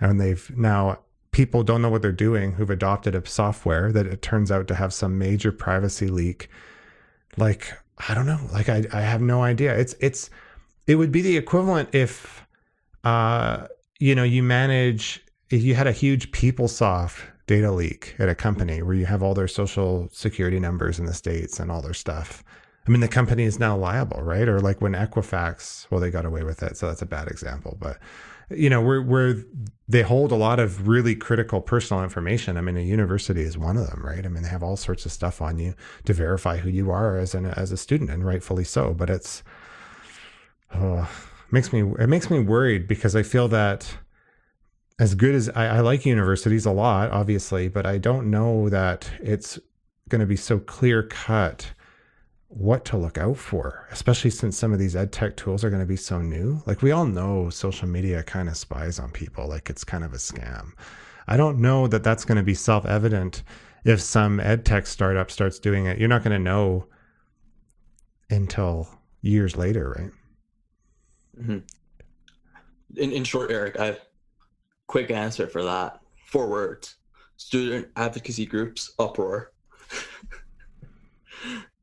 And 0.00 0.20
they've 0.20 0.50
now 0.56 1.03
people 1.34 1.64
don't 1.64 1.82
know 1.82 1.88
what 1.90 2.00
they're 2.00 2.12
doing 2.12 2.52
who've 2.52 2.70
adopted 2.70 3.12
a 3.12 3.26
software 3.26 3.90
that 3.90 4.06
it 4.06 4.22
turns 4.22 4.52
out 4.52 4.68
to 4.68 4.74
have 4.76 4.94
some 4.94 5.18
major 5.18 5.50
privacy 5.50 6.06
leak. 6.06 6.48
Like 7.36 7.72
i 8.08 8.14
don't 8.14 8.26
know. 8.26 8.38
Like 8.52 8.68
i, 8.68 8.84
I 8.92 9.00
have 9.00 9.20
no 9.20 9.42
idea. 9.42 9.76
It's 9.76 9.96
it's 10.00 10.30
it 10.86 10.94
would 10.94 11.10
be 11.10 11.22
the 11.22 11.36
equivalent 11.36 11.92
if 11.92 12.46
uh 13.02 13.66
you 13.98 14.14
know 14.14 14.22
you 14.22 14.44
manage 14.44 15.24
if 15.50 15.62
you 15.64 15.74
had 15.74 15.88
a 15.88 15.92
huge 15.92 16.30
PeopleSoft 16.30 17.20
data 17.48 17.72
leak 17.72 18.14
at 18.20 18.28
a 18.28 18.34
company 18.34 18.80
where 18.80 18.94
you 18.94 19.06
have 19.06 19.22
all 19.22 19.34
their 19.34 19.48
social 19.48 20.08
security 20.12 20.60
numbers 20.60 21.00
in 21.00 21.04
the 21.04 21.12
states 21.12 21.58
and 21.58 21.70
all 21.70 21.82
their 21.82 21.94
stuff. 21.94 22.44
I 22.86 22.90
mean 22.90 23.00
the 23.00 23.08
company 23.08 23.42
is 23.42 23.58
now 23.58 23.76
liable 23.76 24.22
right? 24.22 24.48
Or 24.48 24.60
like 24.60 24.80
when 24.80 24.92
equifax 24.92 25.90
well 25.90 26.00
they 26.00 26.12
got 26.12 26.26
away 26.26 26.44
with 26.44 26.62
it 26.62 26.76
so 26.76 26.86
that's 26.86 27.02
a 27.02 27.06
bad 27.06 27.26
example 27.26 27.76
but 27.80 27.98
you 28.50 28.70
know 28.70 28.80
where 28.80 29.02
where 29.02 29.36
they 29.86 30.02
hold 30.02 30.32
a 30.32 30.36
lot 30.36 30.58
of 30.58 30.88
really 30.88 31.14
critical 31.14 31.60
personal 31.60 32.02
information. 32.02 32.56
I 32.56 32.62
mean, 32.62 32.76
a 32.76 32.80
university 32.80 33.42
is 33.42 33.58
one 33.58 33.76
of 33.76 33.86
them, 33.88 34.04
right? 34.04 34.24
I 34.24 34.28
mean, 34.28 34.42
they 34.42 34.48
have 34.48 34.62
all 34.62 34.76
sorts 34.76 35.04
of 35.04 35.12
stuff 35.12 35.42
on 35.42 35.58
you 35.58 35.74
to 36.04 36.14
verify 36.14 36.56
who 36.58 36.70
you 36.70 36.90
are 36.90 37.18
as 37.18 37.34
an 37.34 37.46
as 37.46 37.72
a 37.72 37.76
student, 37.76 38.10
and 38.10 38.24
rightfully 38.24 38.64
so. 38.64 38.94
But 38.94 39.10
it's 39.10 39.42
oh, 40.74 41.08
makes 41.50 41.72
me 41.72 41.80
it 41.98 42.08
makes 42.08 42.30
me 42.30 42.40
worried 42.40 42.88
because 42.88 43.14
I 43.14 43.22
feel 43.22 43.48
that 43.48 43.98
as 44.98 45.14
good 45.14 45.34
as 45.34 45.48
I, 45.50 45.66
I 45.66 45.80
like 45.80 46.06
universities 46.06 46.66
a 46.66 46.70
lot, 46.70 47.10
obviously, 47.10 47.68
but 47.68 47.84
I 47.84 47.98
don't 47.98 48.30
know 48.30 48.68
that 48.68 49.10
it's 49.20 49.58
going 50.08 50.20
to 50.20 50.26
be 50.26 50.36
so 50.36 50.58
clear 50.58 51.02
cut 51.02 51.72
what 52.54 52.84
to 52.84 52.96
look 52.96 53.18
out 53.18 53.36
for, 53.36 53.86
especially 53.90 54.30
since 54.30 54.56
some 54.56 54.72
of 54.72 54.78
these 54.78 54.94
ed 54.94 55.10
tech 55.10 55.36
tools 55.36 55.64
are 55.64 55.70
going 55.70 55.82
to 55.82 55.86
be 55.86 55.96
so 55.96 56.20
new. 56.20 56.62
Like 56.66 56.82
we 56.82 56.92
all 56.92 57.04
know 57.04 57.50
social 57.50 57.88
media 57.88 58.22
kind 58.22 58.48
of 58.48 58.56
spies 58.56 59.00
on 59.00 59.10
people, 59.10 59.48
like 59.48 59.68
it's 59.68 59.82
kind 59.82 60.04
of 60.04 60.12
a 60.12 60.18
scam. 60.18 60.72
I 61.26 61.36
don't 61.36 61.58
know 61.58 61.88
that 61.88 62.04
that's 62.04 62.24
going 62.24 62.36
to 62.36 62.44
be 62.44 62.54
self 62.54 62.86
evident 62.86 63.42
if 63.84 64.00
some 64.00 64.38
ed 64.38 64.64
tech 64.64 64.86
startup 64.86 65.32
starts 65.32 65.58
doing 65.58 65.86
it. 65.86 65.98
You're 65.98 66.08
not 66.08 66.22
going 66.22 66.36
to 66.36 66.42
know 66.42 66.86
until 68.30 68.88
years 69.20 69.56
later, 69.56 69.90
right? 69.98 70.10
Mm-hmm. 71.42 71.58
In, 72.96 73.12
in 73.12 73.24
short, 73.24 73.50
Eric, 73.50 73.80
I 73.80 73.86
have 73.86 74.00
quick 74.86 75.10
answer 75.10 75.48
for 75.48 75.64
that. 75.64 76.00
Four 76.26 76.48
words 76.48 76.96
student 77.36 77.88
advocacy 77.96 78.46
groups 78.46 78.92
uproar. 79.00 79.52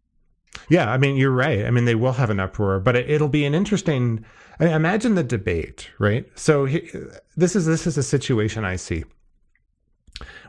Yeah, 0.71 0.89
I 0.89 0.97
mean, 0.97 1.17
you're 1.17 1.31
right. 1.31 1.65
I 1.65 1.69
mean, 1.69 1.83
they 1.83 1.95
will 1.95 2.13
have 2.13 2.29
an 2.29 2.39
uproar, 2.39 2.79
but 2.79 2.95
it, 2.95 3.19
will 3.19 3.27
be 3.27 3.43
an 3.43 3.53
interesting. 3.53 4.23
I 4.57 4.63
mean, 4.63 4.73
imagine 4.73 5.15
the 5.15 5.23
debate, 5.23 5.89
right? 5.99 6.25
So 6.35 6.63
he, 6.63 6.89
this 7.35 7.57
is 7.57 7.65
this 7.65 7.85
is 7.85 7.97
a 7.97 8.03
situation 8.03 8.63
I 8.63 8.77
see. 8.77 9.03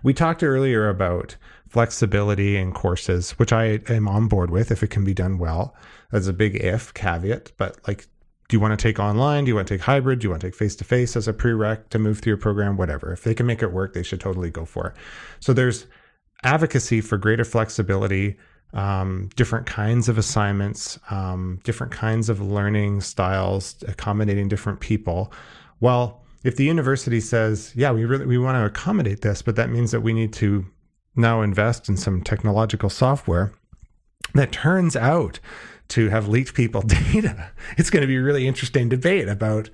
We 0.05 0.15
talked 0.15 0.45
earlier 0.45 0.89
about 0.89 1.35
flexibility 1.69 2.57
in 2.57 2.71
courses, 2.71 3.33
which 3.33 3.53
I 3.53 3.81
am 3.89 4.07
on 4.07 4.29
board 4.29 4.51
with 4.51 4.71
if 4.71 4.85
it 4.85 4.91
can 4.91 5.03
be 5.03 5.13
done 5.13 5.39
well. 5.39 5.75
That's 6.13 6.29
a 6.29 6.33
big 6.33 6.55
if 6.55 6.95
caveat, 6.95 7.51
but 7.57 7.79
like, 7.89 8.07
do 8.49 8.57
you 8.57 8.61
want 8.61 8.79
to 8.79 8.81
take 8.83 9.01
online? 9.01 9.43
Do 9.43 9.49
you 9.49 9.57
want 9.57 9.67
to 9.67 9.75
take 9.75 9.83
hybrid? 9.83 10.21
Do 10.21 10.27
you 10.27 10.31
want 10.31 10.43
to 10.43 10.47
take 10.47 10.55
face 10.55 10.77
to 10.77 10.85
face 10.85 11.17
as 11.17 11.27
a 11.27 11.33
prereq 11.33 11.89
to 11.89 11.99
move 11.99 12.21
through 12.21 12.31
your 12.31 12.37
program? 12.37 12.77
Whatever. 12.77 13.13
If 13.13 13.25
they 13.25 13.35
can 13.35 13.47
make 13.47 13.61
it 13.61 13.73
work, 13.73 13.93
they 13.93 14.05
should 14.05 14.21
totally 14.21 14.51
go 14.51 14.67
for 14.67 14.87
it. 14.87 14.95
So 15.41 15.53
there's 15.53 15.89
advocacy 16.45 17.01
for 17.01 17.19
greater 17.19 17.45
flexibility 17.45 18.37
um, 18.73 19.29
different 19.37 19.67
kinds 19.67 20.09
of 20.09 20.19
assignments, 20.19 20.99
um, 21.11 21.61
different 21.65 21.93
kinds 21.93 22.29
of 22.29 22.41
learning 22.41 23.01
styles, 23.01 23.77
accommodating 23.87 24.49
different 24.49 24.81
people. 24.81 25.33
Well, 25.81 26.23
if 26.45 26.57
the 26.57 26.65
university 26.65 27.21
says, 27.21 27.73
"Yeah, 27.75 27.93
we 27.93 28.05
really 28.05 28.27
we 28.27 28.39
want 28.39 28.57
to 28.57 28.65
accommodate 28.65 29.21
this," 29.21 29.43
but 29.43 29.57
that 29.57 29.71
means 29.71 29.91
that 29.91 30.01
we 30.01 30.13
need 30.13 30.33
to 30.35 30.67
now 31.15 31.43
invest 31.43 31.89
in 31.89 31.97
some 31.97 32.23
technological 32.23 32.89
software 32.89 33.53
that 34.35 34.53
turns 34.53 34.97
out 34.97 35.39
to 35.89 36.09
have 36.09 36.29
leaked 36.29 36.55
people 36.55 36.81
data, 37.13 37.51
it's 37.77 37.91
going 37.91 38.01
to 38.01 38.07
be 38.07 38.17
a 38.17 38.23
really 38.23 38.47
interesting 38.47 38.89
debate 38.89 39.29
about 39.29 39.69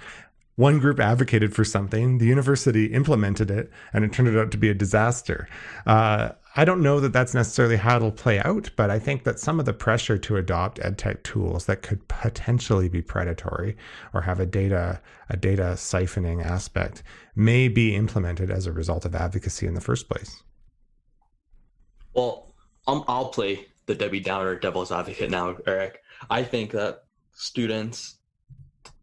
one 0.58 0.80
group 0.80 0.98
advocated 0.98 1.54
for 1.54 1.64
something, 1.64 2.18
the 2.18 2.26
university 2.26 2.86
implemented 2.86 3.48
it, 3.48 3.70
and 3.92 4.04
it 4.04 4.12
turned 4.12 4.36
out 4.36 4.50
to 4.50 4.58
be 4.58 4.68
a 4.68 4.74
disaster. 4.74 5.48
Uh, 5.86 6.30
I 6.56 6.64
don't 6.64 6.82
know 6.82 6.98
that 6.98 7.12
that's 7.12 7.32
necessarily 7.32 7.76
how 7.76 7.94
it'll 7.94 8.10
play 8.10 8.40
out, 8.40 8.68
but 8.74 8.90
I 8.90 8.98
think 8.98 9.22
that 9.22 9.38
some 9.38 9.60
of 9.60 9.66
the 9.66 9.72
pressure 9.72 10.18
to 10.18 10.36
adopt 10.36 10.80
edtech 10.80 11.22
tools 11.22 11.66
that 11.66 11.82
could 11.82 12.08
potentially 12.08 12.88
be 12.88 13.00
predatory 13.00 13.76
or 14.12 14.22
have 14.22 14.40
a 14.40 14.46
data 14.46 15.00
a 15.28 15.36
data 15.36 15.74
siphoning 15.76 16.44
aspect 16.44 17.04
may 17.36 17.68
be 17.68 17.94
implemented 17.94 18.50
as 18.50 18.66
a 18.66 18.72
result 18.72 19.04
of 19.04 19.14
advocacy 19.14 19.64
in 19.64 19.74
the 19.74 19.80
first 19.80 20.08
place. 20.08 20.42
Well, 22.14 22.52
um, 22.88 23.04
I'll 23.06 23.28
play 23.28 23.68
the 23.86 23.94
Debbie 23.94 24.18
Downer 24.18 24.58
devil's 24.58 24.90
advocate 24.90 25.30
now, 25.30 25.56
Eric. 25.68 26.02
I 26.28 26.42
think 26.42 26.72
that 26.72 27.04
students 27.32 28.16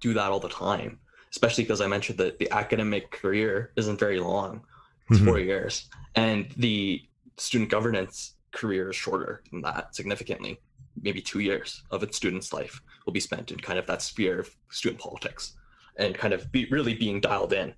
do 0.01 0.13
that 0.15 0.31
all 0.31 0.41
the 0.41 0.49
time 0.49 0.99
especially 1.35 1.65
because 1.65 1.81
I 1.81 1.87
mentioned 1.87 2.17
that 2.19 2.39
the 2.39 2.49
academic 2.51 3.11
career 3.11 3.73
isn't 3.75 3.99
very 3.99 4.21
long. 4.21 4.61
It's 5.09 5.19
mm-hmm. 5.19 5.27
four 5.27 5.39
years. 5.39 5.89
And 6.15 6.49
the 6.55 7.01
student 7.35 7.69
governance 7.69 8.35
career 8.53 8.89
is 8.89 8.95
shorter 8.95 9.43
than 9.51 9.61
that 9.63 9.93
significantly. 9.93 10.61
Maybe 11.01 11.21
two 11.21 11.41
years 11.41 11.83
of 11.91 12.03
its 12.03 12.15
student's 12.15 12.53
life 12.53 12.79
will 13.05 13.11
be 13.11 13.19
spent 13.19 13.51
in 13.51 13.59
kind 13.59 13.77
of 13.77 13.85
that 13.87 14.01
sphere 14.01 14.39
of 14.39 14.55
student 14.71 15.01
politics 15.01 15.57
and 15.97 16.15
kind 16.15 16.33
of 16.33 16.49
be 16.53 16.67
really 16.71 16.93
being 16.93 17.19
dialed 17.19 17.51
in. 17.51 17.73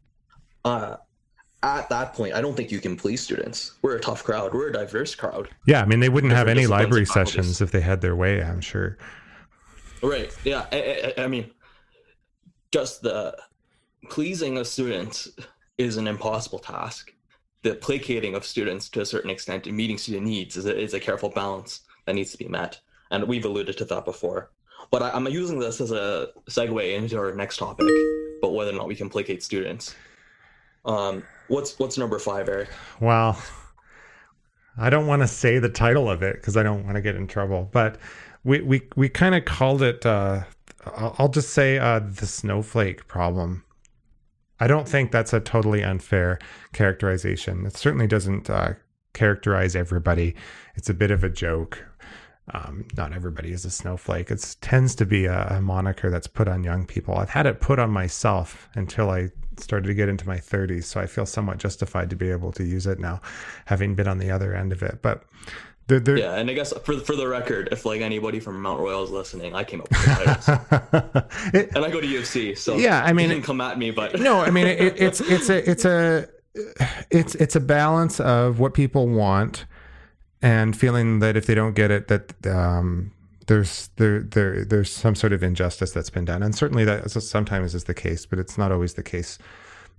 Uh, 0.64 0.98
at 1.64 1.90
that 1.90 2.14
point, 2.14 2.36
I 2.36 2.42
don't 2.42 2.56
think 2.56 2.72
you 2.72 2.80
can 2.80 2.96
please 2.96 3.22
students. 3.22 3.74
We're 3.82 3.96
a 3.96 4.00
tough 4.00 4.24
crowd. 4.24 4.54
We're 4.54 4.68
a 4.68 4.74
diverse 4.74 5.16
crowd. 5.16 5.50
Yeah, 5.66 5.82
I 5.82 5.86
mean, 5.86 6.00
they 6.00 6.10
wouldn't 6.10 6.34
have 6.34 6.48
any 6.48 6.68
library 6.68 7.08
sessions 7.08 7.60
if 7.60 7.72
they 7.72 7.82
had 7.82 8.02
their 8.02 8.16
way. 8.16 8.44
I'm 8.44 8.62
sure. 8.62 9.00
Right. 10.04 10.32
Yeah. 10.44 10.68
I, 10.72 11.14
I, 11.18 11.24
I 11.24 11.28
mean, 11.28 11.50
just 12.72 13.02
the 13.02 13.36
pleasing 14.10 14.58
a 14.58 14.66
student 14.66 15.28
is 15.78 15.98
an 15.98 16.08
impossible 16.08 16.60
task. 16.60 17.14
The 17.64 17.76
placating 17.76 18.36
of 18.36 18.46
students 18.46 18.90
to 18.90 19.02
a 19.02 19.06
certain 19.06 19.30
extent 19.30 19.68
and 19.68 19.76
meeting 19.76 19.98
student 19.98 20.26
needs 20.26 20.58
is 20.58 20.66
a, 20.66 20.78
is 20.78 20.94
a 20.94 21.00
careful 21.00 21.30
balance 21.30 21.82
that 22.06 22.16
needs 22.16 22.32
to 22.32 22.38
be 22.38 22.48
met. 22.48 22.80
And 23.12 23.28
we've 23.28 23.46
alluded 23.46 23.78
to 23.78 23.86
that 23.86 24.06
before. 24.06 24.52
But 24.92 25.02
I, 25.02 25.16
am 25.16 25.28
using 25.28 25.60
this 25.60 25.82
as 25.82 25.92
a 25.92 26.30
segue 26.50 26.96
into 26.96 27.18
our 27.18 27.34
next 27.34 27.58
topic, 27.58 27.88
but 28.42 28.54
whether 28.54 28.72
or 28.72 28.74
not 28.74 28.88
we 28.88 28.96
can 28.96 29.10
placate 29.10 29.44
students. 29.44 29.96
Um, 30.86 31.24
what's 31.48 31.78
what's 31.80 31.98
number 31.98 32.20
five, 32.20 32.48
Eric? 32.48 32.70
Well, 33.02 33.42
I 34.78 34.90
don't 34.90 35.08
want 35.08 35.24
to 35.24 35.28
say 35.28 35.60
the 35.60 35.70
title 35.70 36.10
of 36.10 36.22
it 36.24 36.36
because 36.36 36.56
I 36.56 36.64
don't 36.64 36.86
want 36.86 36.96
to 36.96 37.02
get 37.02 37.16
in 37.16 37.28
trouble, 37.28 37.70
but 37.72 37.98
we 38.44 38.62
we 38.62 38.82
we 38.96 39.10
kind 39.10 39.36
of 39.36 39.44
called 39.44 39.82
it. 39.82 40.06
Uh, 40.06 40.44
I'll 40.96 41.30
just 41.30 41.50
say 41.50 41.78
uh, 41.78 42.00
the 42.00 42.26
snowflake 42.26 43.08
problem. 43.08 43.64
I 44.60 44.68
don't 44.68 44.88
think 44.88 45.12
that's 45.12 45.34
a 45.34 45.40
totally 45.40 45.84
unfair 45.84 46.40
characterization. 46.74 47.66
It 47.66 47.78
certainly 47.78 48.08
doesn't 48.08 48.50
uh, 48.50 48.74
characterize 49.14 49.76
everybody. 49.76 50.36
It's 50.76 50.90
a 50.90 50.94
bit 50.94 51.12
of 51.12 51.24
a 51.24 51.30
joke. 51.30 51.86
Um, 52.54 52.86
not 52.96 53.14
everybody 53.14 53.52
is 53.52 53.66
a 53.66 53.70
snowflake. 53.70 54.32
It 54.32 54.56
tends 54.62 54.96
to 54.96 55.06
be 55.06 55.26
a, 55.26 55.58
a, 55.58 55.62
moniker 55.62 56.10
that's 56.10 56.28
put 56.28 56.48
on 56.48 56.64
young 56.64 56.86
people. 56.86 57.18
I've 57.18 57.30
had 57.30 57.46
it 57.46 57.60
put 57.60 57.78
on 57.78 57.92
myself 57.92 58.70
until 58.74 59.10
I 59.10 59.32
started 59.58 59.88
to 59.88 59.94
get 59.94 60.08
into 60.08 60.26
my 60.26 60.38
30s, 60.38 60.86
so 60.86 61.02
I 61.02 61.08
feel 61.08 61.26
somewhat 61.26 61.58
justified 61.58 62.10
to 62.10 62.16
be 62.16 62.32
able 62.32 62.54
to 62.54 62.64
use 62.64 62.88
it 62.88 63.00
now, 63.00 63.20
having 63.66 63.96
been 63.96 64.08
on 64.08 64.20
the 64.20 64.32
other 64.32 64.56
end 64.56 64.72
of 64.72 64.82
it. 64.82 65.00
But 65.02 65.24
they're, 65.88 66.00
they're... 66.00 66.18
yeah, 66.18 66.36
and 66.36 66.50
I 66.50 66.54
guess 66.54 66.74
for 66.84 67.00
for 67.00 67.16
the 67.16 67.28
record, 67.28 67.70
if 67.72 67.86
like 67.86 68.02
anybody 68.02 68.40
from 68.40 68.62
Mount 68.62 68.80
Royal 68.80 69.04
is 69.04 69.10
listening, 69.10 69.56
I 69.56 69.64
came 69.64 69.82
up 69.82 69.90
with 69.90 70.06
the 70.06 70.14
titles, 70.14 71.54
it, 71.54 71.70
and 71.76 71.86
I 71.86 71.90
go 71.90 72.02
to 72.02 72.08
U 72.08 72.20
of 72.20 72.26
C, 72.26 72.56
so 72.56 72.78
yeah, 72.78 73.04
I 73.04 73.14
mean, 73.14 73.30
you 73.30 73.36
can 73.36 73.44
come 73.44 73.62
at 73.62 73.78
me, 73.78 73.92
but 73.92 74.20
no, 74.20 74.40
I 74.40 74.50
mean, 74.50 74.68
it, 74.68 75.00
it's 75.00 75.22
it's 75.22 75.50
a 75.50 75.70
it's 75.70 75.86
a 75.86 76.28
it's 77.10 77.36
it's 77.36 77.56
a 77.56 77.60
balance 77.60 78.20
of 78.20 78.60
what 78.60 78.74
people 78.74 79.08
want 79.08 79.66
and 80.42 80.78
feeling 80.78 81.20
that 81.20 81.36
if 81.36 81.46
they 81.46 81.56
don't 81.56 81.74
get 81.74 81.92
it, 81.92 82.08
that 82.08 82.46
um, 82.48 83.12
there's 83.48 83.90
there 83.96 84.22
there 84.22 84.64
there's 84.66 84.92
some 84.92 85.16
sort 85.16 85.34
of 85.34 85.42
injustice 85.42 85.92
that's 85.92 86.10
been 86.10 86.26
done, 86.26 86.44
and 86.44 86.54
certainly 86.56 86.86
that 86.86 87.10
sometimes 87.10 87.74
is 87.74 87.86
the 87.86 87.94
case, 87.94 88.26
but 88.26 88.40
it's 88.40 88.58
not 88.58 88.72
always 88.72 88.94
the 88.94 89.04
case. 89.04 89.40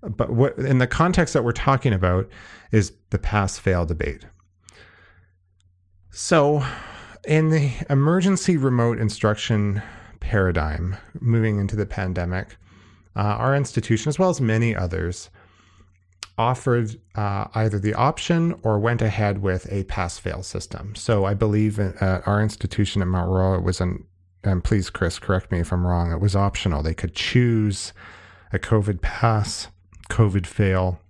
But 0.03 0.31
what 0.31 0.57
in 0.59 0.79
the 0.79 0.87
context 0.87 1.35
that 1.35 1.43
we're 1.43 1.53
talking 1.53 1.93
about 1.93 2.29
is 2.71 2.93
the 3.11 3.19
pass 3.19 3.59
fail 3.59 3.85
debate. 3.85 4.25
So, 6.21 6.65
in 7.29 7.51
the 7.51 7.71
emergency 7.89 8.57
remote 8.57 8.99
instruction 8.99 9.81
paradigm, 10.19 10.97
moving 11.21 11.61
into 11.61 11.77
the 11.77 11.87
pandemic, 11.87 12.57
uh, 13.15 13.21
our 13.21 13.55
institution, 13.55 14.09
as 14.09 14.19
well 14.19 14.29
as 14.29 14.41
many 14.41 14.75
others, 14.75 15.31
offered 16.37 17.01
uh, 17.15 17.47
either 17.55 17.79
the 17.79 17.95
option 17.95 18.59
or 18.65 18.81
went 18.81 19.01
ahead 19.01 19.43
with 19.43 19.73
a 19.73 19.85
pass 19.85 20.19
fail 20.19 20.43
system. 20.43 20.97
So 20.97 21.25
I 21.25 21.35
believe 21.35 21.79
at 21.79 22.27
our 22.27 22.43
institution 22.43 23.01
at 23.01 23.07
Mount 23.07 23.31
Royal, 23.31 23.55
it 23.55 23.63
was 23.63 23.81
an, 23.81 24.05
and 24.43 24.65
please, 24.65 24.91
Chris, 24.91 25.21
correct 25.21 25.53
me 25.53 25.61
if 25.61 25.73
I'm 25.73 25.87
wrong, 25.87 26.11
it 26.11 26.21
was 26.21 26.35
optional. 26.35 26.83
They 26.83 26.95
could 26.95 27.15
choose 27.15 27.93
a 28.53 28.59
COVID 28.59 29.03
pass, 29.03 29.69
COVID 30.11 30.47
fail, 30.47 31.01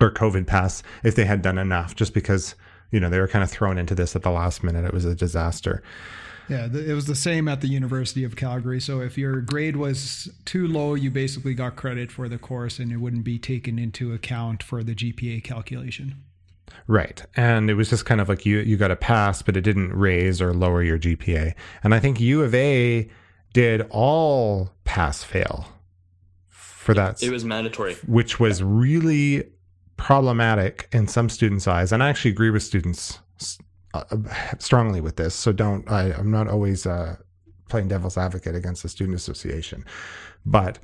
or 0.00 0.12
COVID 0.12 0.46
pass 0.46 0.84
if 1.02 1.16
they 1.16 1.24
had 1.24 1.42
done 1.42 1.58
enough, 1.58 1.96
just 1.96 2.14
because, 2.14 2.54
you 2.90 3.00
know, 3.00 3.08
they 3.08 3.20
were 3.20 3.28
kind 3.28 3.42
of 3.42 3.50
thrown 3.50 3.78
into 3.78 3.94
this 3.94 4.16
at 4.16 4.22
the 4.22 4.30
last 4.30 4.62
minute. 4.62 4.84
It 4.84 4.92
was 4.92 5.04
a 5.04 5.14
disaster. 5.14 5.82
Yeah, 6.48 6.66
it 6.66 6.94
was 6.94 7.06
the 7.06 7.14
same 7.14 7.46
at 7.46 7.60
the 7.60 7.68
University 7.68 8.24
of 8.24 8.34
Calgary. 8.34 8.80
So 8.80 9.00
if 9.00 9.16
your 9.16 9.40
grade 9.40 9.76
was 9.76 10.28
too 10.44 10.66
low, 10.66 10.94
you 10.94 11.08
basically 11.08 11.54
got 11.54 11.76
credit 11.76 12.10
for 12.10 12.28
the 12.28 12.38
course 12.38 12.80
and 12.80 12.90
it 12.90 12.96
wouldn't 12.96 13.22
be 13.22 13.38
taken 13.38 13.78
into 13.78 14.12
account 14.12 14.64
for 14.64 14.82
the 14.82 14.92
GPA 14.92 15.44
calculation. 15.44 16.24
Right. 16.88 17.24
And 17.36 17.70
it 17.70 17.74
was 17.74 17.88
just 17.88 18.04
kind 18.04 18.20
of 18.20 18.28
like 18.28 18.44
you 18.44 18.58
you 18.58 18.76
got 18.76 18.90
a 18.90 18.96
pass, 18.96 19.42
but 19.42 19.56
it 19.56 19.60
didn't 19.60 19.92
raise 19.92 20.42
or 20.42 20.52
lower 20.52 20.82
your 20.82 20.98
GPA. 20.98 21.54
And 21.84 21.94
I 21.94 22.00
think 22.00 22.18
U 22.18 22.42
of 22.42 22.52
A 22.52 23.08
did 23.52 23.86
all 23.90 24.70
pass 24.84 25.22
fail 25.22 25.68
for 26.48 26.94
that. 26.94 27.22
It 27.22 27.30
was 27.30 27.44
mandatory. 27.44 27.94
Which 28.06 28.40
was 28.40 28.60
really 28.60 29.44
problematic 30.00 30.88
in 30.92 31.06
some 31.06 31.28
students' 31.28 31.68
eyes. 31.68 31.92
And 31.92 32.02
I 32.02 32.08
actually 32.08 32.30
agree 32.30 32.48
with 32.48 32.62
students 32.62 33.18
uh, 33.92 34.04
strongly 34.58 35.02
with 35.02 35.16
this. 35.16 35.34
So 35.34 35.52
don't, 35.52 35.88
I, 35.90 36.18
am 36.18 36.30
not 36.30 36.48
always 36.48 36.86
uh, 36.86 37.16
playing 37.68 37.88
devil's 37.88 38.16
advocate 38.16 38.54
against 38.54 38.82
the 38.82 38.88
student 38.88 39.14
association, 39.14 39.84
but 40.46 40.78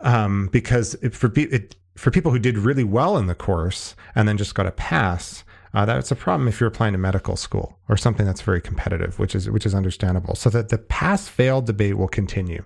um, 0.00 0.48
because 0.50 0.94
it, 1.02 1.14
for 1.14 1.30
it, 1.36 1.76
for 1.94 2.10
people 2.10 2.32
who 2.32 2.38
did 2.38 2.56
really 2.56 2.84
well 2.84 3.18
in 3.18 3.26
the 3.26 3.34
course 3.34 3.94
and 4.14 4.26
then 4.26 4.38
just 4.38 4.54
got 4.54 4.66
a 4.66 4.72
pass, 4.72 5.44
uh, 5.74 5.84
that's 5.84 6.10
a 6.10 6.16
problem 6.16 6.48
if 6.48 6.58
you're 6.58 6.68
applying 6.68 6.92
to 6.92 6.98
medical 6.98 7.36
school 7.36 7.78
or 7.90 7.98
something 7.98 8.24
that's 8.24 8.40
very 8.40 8.62
competitive, 8.62 9.18
which 9.18 9.34
is 9.34 9.50
which 9.50 9.66
is 9.66 9.74
understandable. 9.74 10.34
So 10.34 10.48
that 10.50 10.70
the 10.70 10.78
pass 10.78 11.28
fail 11.28 11.60
debate 11.60 11.98
will 11.98 12.08
continue. 12.08 12.64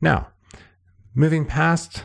Now, 0.00 0.28
moving 1.14 1.44
past 1.44 2.02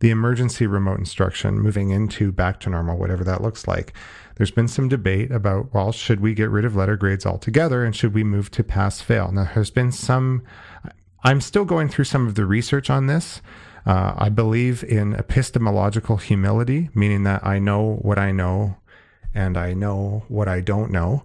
the 0.00 0.10
emergency 0.10 0.66
remote 0.66 0.98
instruction, 0.98 1.60
moving 1.60 1.90
into 1.90 2.32
back 2.32 2.58
to 2.60 2.70
normal, 2.70 2.98
whatever 2.98 3.22
that 3.24 3.42
looks 3.42 3.68
like. 3.68 3.92
There's 4.36 4.50
been 4.50 4.68
some 4.68 4.88
debate 4.88 5.30
about, 5.30 5.72
well, 5.72 5.92
should 5.92 6.20
we 6.20 6.34
get 6.34 6.50
rid 6.50 6.64
of 6.64 6.74
letter 6.74 6.96
grades 6.96 7.26
altogether 7.26 7.84
and 7.84 7.94
should 7.94 8.14
we 8.14 8.24
move 8.24 8.50
to 8.52 8.64
pass 8.64 9.00
fail? 9.02 9.30
Now, 9.30 9.50
there's 9.54 9.70
been 9.70 9.92
some, 9.92 10.42
I'm 11.22 11.42
still 11.42 11.66
going 11.66 11.88
through 11.88 12.06
some 12.06 12.26
of 12.26 12.34
the 12.34 12.46
research 12.46 12.88
on 12.88 13.06
this. 13.06 13.42
Uh, 13.86 14.14
I 14.16 14.28
believe 14.30 14.82
in 14.84 15.14
epistemological 15.14 16.16
humility, 16.16 16.90
meaning 16.94 17.24
that 17.24 17.46
I 17.46 17.58
know 17.58 17.96
what 18.02 18.18
I 18.18 18.32
know 18.32 18.76
and 19.34 19.56
I 19.56 19.74
know 19.74 20.24
what 20.28 20.48
I 20.48 20.60
don't 20.60 20.90
know 20.90 21.24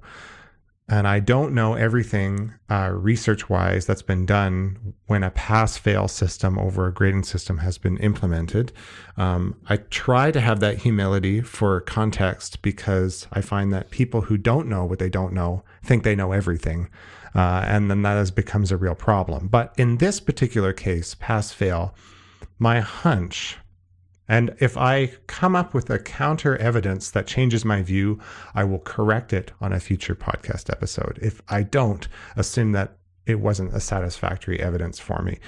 and 0.87 1.07
I 1.07 1.19
don't 1.19 1.55
know 1.55 1.73
everything 1.73 2.53
uh, 2.69 2.91
research 2.93 3.49
wise 3.49 3.87
that's 3.87 4.03
been 4.03 4.25
done 4.25 4.93
when 5.07 5.23
a 5.23 5.31
pass 5.31 5.77
fail 5.77 6.07
system 6.07 6.59
over 6.59 6.85
a 6.85 6.93
grading 6.93 7.23
system 7.23 7.57
has 7.57 7.79
been 7.79 7.97
implemented. 7.97 8.71
Um, 9.17 9.55
I 9.67 9.77
try 9.77 10.29
to 10.29 10.39
have 10.39 10.59
that 10.59 10.77
humility 10.77 11.41
for 11.41 11.81
context 11.81 12.61
because 12.61 13.27
I 13.33 13.41
find 13.41 13.73
that 13.73 13.89
people 13.89 14.21
who 14.21 14.37
don't 14.37 14.67
know 14.67 14.85
what 14.85 14.99
they 14.99 15.09
don't 15.09 15.33
know 15.33 15.63
think 15.83 16.03
they 16.03 16.15
know 16.15 16.33
everything. 16.33 16.89
Uh, 17.33 17.63
and 17.67 17.89
then 17.89 18.03
that 18.03 18.35
becomes 18.35 18.71
a 18.71 18.77
real 18.77 18.95
problem. 18.95 19.47
But 19.47 19.73
in 19.77 19.97
this 19.97 20.19
particular 20.19 20.71
case, 20.71 21.15
pass 21.15 21.51
fail, 21.51 21.95
my 22.59 22.79
hunch 22.79 23.57
and 24.27 24.55
if 24.59 24.75
I 24.77 25.11
come 25.27 25.55
up 25.55 25.73
with 25.73 25.89
a 25.89 25.99
counter 25.99 26.57
evidence 26.57 27.11
that 27.11 27.27
changes 27.27 27.63
my 27.63 27.81
view, 27.83 28.19
I 28.55 28.63
will 28.63 28.79
correct 28.79 29.33
it 29.33 29.51
on 29.61 29.71
a 29.71 29.79
future 29.79 30.15
podcast 30.15 30.71
episode. 30.71 31.19
If 31.21 31.41
I 31.47 31.63
don't, 31.63 32.07
assume 32.35 32.71
that 32.71 32.97
it 33.25 33.39
wasn't 33.39 33.75
a 33.75 33.79
satisfactory 33.79 34.59
evidence 34.59 34.99
for 34.99 35.21
me. 35.21 35.39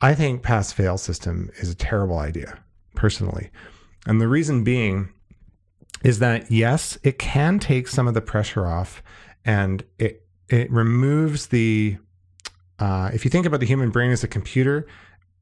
I 0.00 0.14
think 0.14 0.42
pass 0.42 0.72
fail 0.72 0.98
system 0.98 1.50
is 1.56 1.70
a 1.70 1.74
terrible 1.74 2.18
idea, 2.18 2.58
personally. 2.94 3.50
And 4.06 4.20
the 4.20 4.28
reason 4.28 4.64
being 4.64 5.10
is 6.02 6.18
that 6.18 6.50
yes, 6.50 6.98
it 7.02 7.18
can 7.18 7.58
take 7.58 7.86
some 7.86 8.08
of 8.08 8.14
the 8.14 8.20
pressure 8.20 8.66
off 8.66 9.02
and 9.44 9.84
it 9.98 10.26
it 10.48 10.70
removes 10.70 11.46
the 11.46 11.96
uh, 12.78 13.10
if 13.14 13.24
you 13.24 13.30
think 13.30 13.46
about 13.46 13.60
the 13.60 13.66
human 13.66 13.90
brain 13.90 14.10
as 14.10 14.24
a 14.24 14.28
computer 14.28 14.86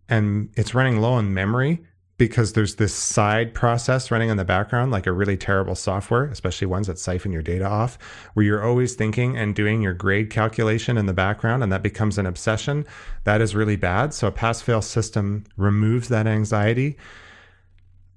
and 0.09 0.51
it's 0.57 0.75
running 0.75 1.01
low 1.01 1.15
on 1.15 1.33
memory, 1.33 1.83
because 2.21 2.53
there's 2.53 2.75
this 2.75 2.95
side 2.95 3.55
process 3.55 4.11
running 4.11 4.29
in 4.29 4.37
the 4.37 4.45
background, 4.45 4.93
like 4.93 5.07
a 5.07 5.13
really 5.13 5.39
terrible 5.39 5.75
software, 5.75 6.27
especially 6.27 6.67
ones 6.67 6.87
that 6.87 6.99
siphon 6.99 7.33
your 7.33 7.41
data 7.41 7.65
off, 7.65 7.97
where 8.35 8.45
you're 8.45 8.63
always 8.63 8.95
thinking 8.95 9.39
and 9.39 9.55
doing 9.55 9.81
your 9.81 9.95
grade 9.95 10.29
calculation 10.29 10.99
in 10.99 11.07
the 11.07 11.15
background, 11.15 11.63
and 11.63 11.73
that 11.73 11.83
becomes 11.83 12.19
an 12.19 12.27
obsession. 12.27 12.85
That 13.25 13.41
is 13.41 13.55
really 13.55 13.77
bad. 13.77 14.13
So 14.13 14.27
a 14.27 14.33
pass 14.33 14.61
fail 14.61 14.83
system 14.83 15.45
removes 15.57 16.09
that 16.09 16.27
anxiety. 16.27 16.99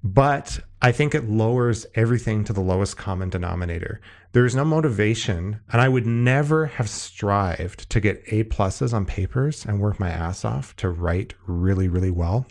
But 0.03 0.59
I 0.81 0.91
think 0.91 1.15
it 1.15 1.29
lowers 1.29 1.85
everything 1.95 2.43
to 2.43 2.51
the 2.51 2.59
lowest 2.59 2.97
common 2.97 3.29
denominator. 3.29 4.01
There 4.33 4.45
is 4.45 4.53
no 4.53 4.65
motivation, 4.65 5.61
and 5.71 5.79
I 5.79 5.87
would 5.87 6.05
never 6.05 6.65
have 6.65 6.89
strived 6.89 7.89
to 7.89 8.01
get 8.01 8.21
A 8.27 8.43
pluses 8.43 8.93
on 8.93 9.05
papers 9.05 9.65
and 9.65 9.79
work 9.79 9.97
my 9.97 10.09
ass 10.09 10.43
off 10.43 10.75
to 10.75 10.89
write 10.89 11.35
really, 11.47 11.87
really 11.87 12.11
well 12.11 12.45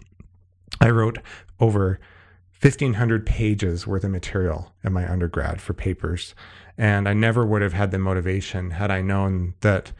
I 0.82 0.90
wrote 0.90 1.18
over 1.60 2.00
1500 2.60 3.24
pages 3.24 3.86
worth 3.86 4.02
of 4.02 4.10
material 4.10 4.72
in 4.82 4.92
my 4.92 5.10
undergrad 5.10 5.60
for 5.60 5.74
papers. 5.74 6.34
And 6.76 7.08
I 7.08 7.14
never 7.14 7.46
would 7.46 7.62
have 7.62 7.72
had 7.72 7.92
the 7.92 7.98
motivation 7.98 8.70
had 8.70 8.90
I 8.90 9.00
known 9.00 9.54
that 9.60 9.92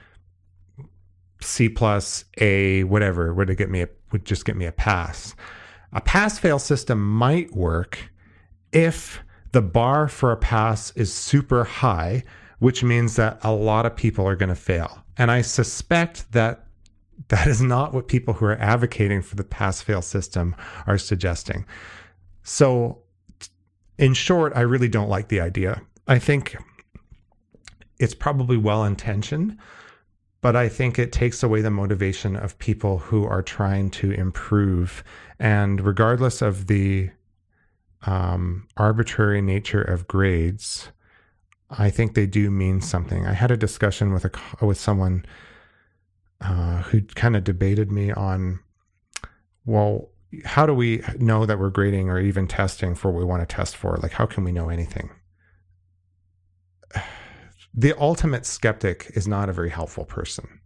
C 1.40 1.68
plus 1.68 2.24
A, 2.38 2.82
whatever, 2.84 3.32
would 3.32 3.56
get 3.56 3.70
me 3.70 3.82
a, 3.82 3.88
would 4.10 4.24
just 4.24 4.44
get 4.44 4.56
me 4.56 4.66
a 4.66 4.72
pass. 4.72 5.36
A 5.92 6.00
pass 6.00 6.38
fail 6.38 6.58
system 6.58 7.04
might 7.04 7.54
work 7.54 8.10
if 8.72 9.22
the 9.52 9.62
bar 9.62 10.08
for 10.08 10.32
a 10.32 10.36
pass 10.36 10.90
is 10.96 11.12
super 11.12 11.62
high, 11.62 12.24
which 12.58 12.82
means 12.82 13.16
that 13.16 13.38
a 13.42 13.52
lot 13.52 13.86
of 13.86 13.94
people 13.94 14.26
are 14.26 14.36
going 14.36 14.48
to 14.48 14.54
fail. 14.56 15.04
And 15.16 15.30
I 15.30 15.42
suspect 15.42 16.32
that 16.32 16.66
that 17.32 17.46
is 17.46 17.62
not 17.62 17.94
what 17.94 18.08
people 18.08 18.34
who 18.34 18.44
are 18.44 18.58
advocating 18.58 19.22
for 19.22 19.36
the 19.36 19.42
pass 19.42 19.80
fail 19.80 20.02
system 20.02 20.54
are 20.86 20.98
suggesting. 20.98 21.64
So, 22.42 22.98
in 23.96 24.12
short, 24.12 24.52
I 24.54 24.60
really 24.60 24.88
don't 24.88 25.08
like 25.08 25.28
the 25.28 25.40
idea. 25.40 25.80
I 26.06 26.18
think 26.18 26.58
it's 27.98 28.14
probably 28.14 28.58
well 28.58 28.84
intentioned, 28.84 29.56
but 30.42 30.56
I 30.56 30.68
think 30.68 30.98
it 30.98 31.10
takes 31.10 31.42
away 31.42 31.62
the 31.62 31.70
motivation 31.70 32.36
of 32.36 32.58
people 32.58 32.98
who 32.98 33.24
are 33.24 33.42
trying 33.42 33.88
to 33.92 34.10
improve. 34.10 35.02
And 35.38 35.80
regardless 35.80 36.42
of 36.42 36.66
the 36.66 37.08
um, 38.02 38.68
arbitrary 38.76 39.40
nature 39.40 39.80
of 39.80 40.06
grades, 40.06 40.90
I 41.70 41.88
think 41.88 42.12
they 42.12 42.26
do 42.26 42.50
mean 42.50 42.82
something. 42.82 43.26
I 43.26 43.32
had 43.32 43.50
a 43.50 43.56
discussion 43.56 44.12
with 44.12 44.26
a 44.26 44.66
with 44.66 44.78
someone 44.78 45.24
uh, 46.42 46.82
who 46.82 47.02
kind 47.02 47.36
of 47.36 47.44
debated 47.44 47.90
me 47.90 48.10
on, 48.12 48.60
well, 49.64 50.08
how 50.44 50.66
do 50.66 50.74
we 50.74 51.02
know 51.18 51.46
that 51.46 51.58
we're 51.58 51.70
grading 51.70 52.08
or 52.08 52.18
even 52.18 52.46
testing 52.46 52.94
for 52.94 53.10
what 53.10 53.18
we 53.18 53.24
want 53.24 53.46
to 53.46 53.54
test 53.54 53.76
for? 53.76 53.96
Like, 54.02 54.12
how 54.12 54.26
can 54.26 54.44
we 54.44 54.52
know 54.52 54.68
anything? 54.68 55.10
The 57.74 57.98
ultimate 57.98 58.44
skeptic 58.44 59.10
is 59.14 59.26
not 59.26 59.48
a 59.48 59.52
very 59.54 59.70
helpful 59.70 60.04
person. 60.04 60.60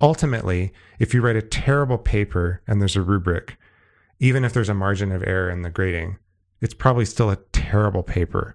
Ultimately, 0.00 0.72
if 1.00 1.12
you 1.12 1.20
write 1.20 1.34
a 1.34 1.42
terrible 1.42 1.98
paper 1.98 2.62
and 2.68 2.80
there's 2.80 2.94
a 2.94 3.02
rubric, 3.02 3.56
even 4.20 4.44
if 4.44 4.52
there's 4.52 4.68
a 4.68 4.74
margin 4.74 5.10
of 5.10 5.24
error 5.24 5.50
in 5.50 5.62
the 5.62 5.68
grading, 5.68 6.18
it's 6.60 6.74
probably 6.74 7.04
still 7.04 7.28
a 7.28 7.38
terrible 7.52 8.04
paper. 8.04 8.54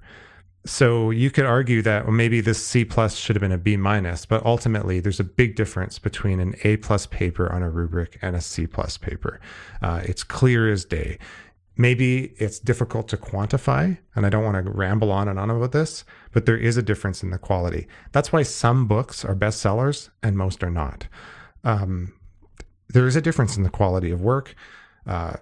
So 0.65 1.11
you 1.11 1.29
could 1.29 1.45
argue 1.45 1.83
that 1.83 2.05
well, 2.05 2.13
maybe 2.13 2.41
this 2.41 2.63
C 2.63 2.85
plus 2.85 3.15
should 3.15 3.35
have 3.35 3.41
been 3.41 3.51
a 3.51 3.57
B 3.57 3.77
minus, 3.77 4.25
but 4.25 4.43
ultimately 4.45 4.99
there's 4.99 5.19
a 5.19 5.23
big 5.23 5.55
difference 5.55 5.99
between 5.99 6.39
an 6.39 6.55
A 6.63 6.77
plus 6.77 7.05
paper 7.05 7.51
on 7.53 7.61
a 7.61 7.69
rubric 7.69 8.17
and 8.21 8.35
a 8.35 8.41
C 8.41 8.65
plus 8.65 8.97
paper. 8.97 9.39
Uh, 9.83 10.01
it's 10.03 10.23
clear 10.23 10.71
as 10.71 10.83
day. 10.83 11.19
Maybe 11.77 12.33
it's 12.37 12.57
difficult 12.57 13.07
to 13.09 13.17
quantify, 13.17 13.97
and 14.15 14.25
I 14.25 14.29
don't 14.29 14.43
want 14.43 14.65
to 14.65 14.71
ramble 14.71 15.11
on 15.11 15.27
and 15.27 15.37
on 15.37 15.51
about 15.51 15.71
this, 15.71 16.03
but 16.31 16.45
there 16.45 16.57
is 16.57 16.77
a 16.77 16.81
difference 16.81 17.21
in 17.21 17.29
the 17.29 17.37
quality. 17.37 17.87
That's 18.11 18.31
why 18.31 18.43
some 18.43 18.87
books 18.87 19.23
are 19.23 19.35
bestsellers 19.35 20.09
and 20.23 20.37
most 20.37 20.63
are 20.63 20.71
not. 20.71 21.07
Um, 21.63 22.13
there 22.89 23.05
is 23.05 23.15
a 23.15 23.21
difference 23.21 23.57
in 23.57 23.63
the 23.63 23.69
quality 23.69 24.09
of 24.09 24.21
work. 24.21 24.55
Uh, 25.05 25.33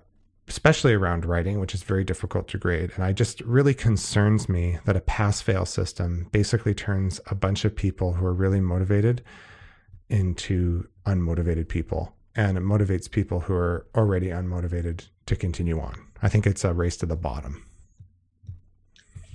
especially 0.48 0.94
around 0.94 1.26
writing, 1.26 1.60
which 1.60 1.74
is 1.74 1.84
very 1.84 2.04
difficult 2.04 2.48
to 2.50 2.58
grade. 2.58 2.92
And 2.96 3.04
I 3.04 3.14
just 3.14 3.42
really 3.42 3.74
concerns 3.74 4.50
me 4.50 4.80
that 4.86 4.98
a 4.98 5.02
pass 5.02 5.42
fail 5.42 5.66
system 5.66 6.28
basically 6.32 6.74
turns 6.74 7.22
a 7.28 7.36
bunch 7.36 7.66
of 7.66 7.76
people 7.76 8.14
who 8.14 8.26
are 8.26 8.34
really 8.34 8.60
motivated 8.60 9.24
into 10.10 10.88
unmotivated 11.06 11.70
people. 11.70 12.16
And 12.36 12.58
it 12.58 12.64
motivates 12.64 13.10
people 13.10 13.42
who 13.42 13.54
are 13.54 13.86
already 13.96 14.28
unmotivated 14.28 15.08
to 15.28 15.36
continue 15.36 15.80
on. 15.80 15.96
I 16.22 16.30
think 16.30 16.46
it's 16.46 16.64
a 16.64 16.74
race 16.74 16.98
to 16.98 17.06
the 17.06 17.16
bottom. 17.16 17.66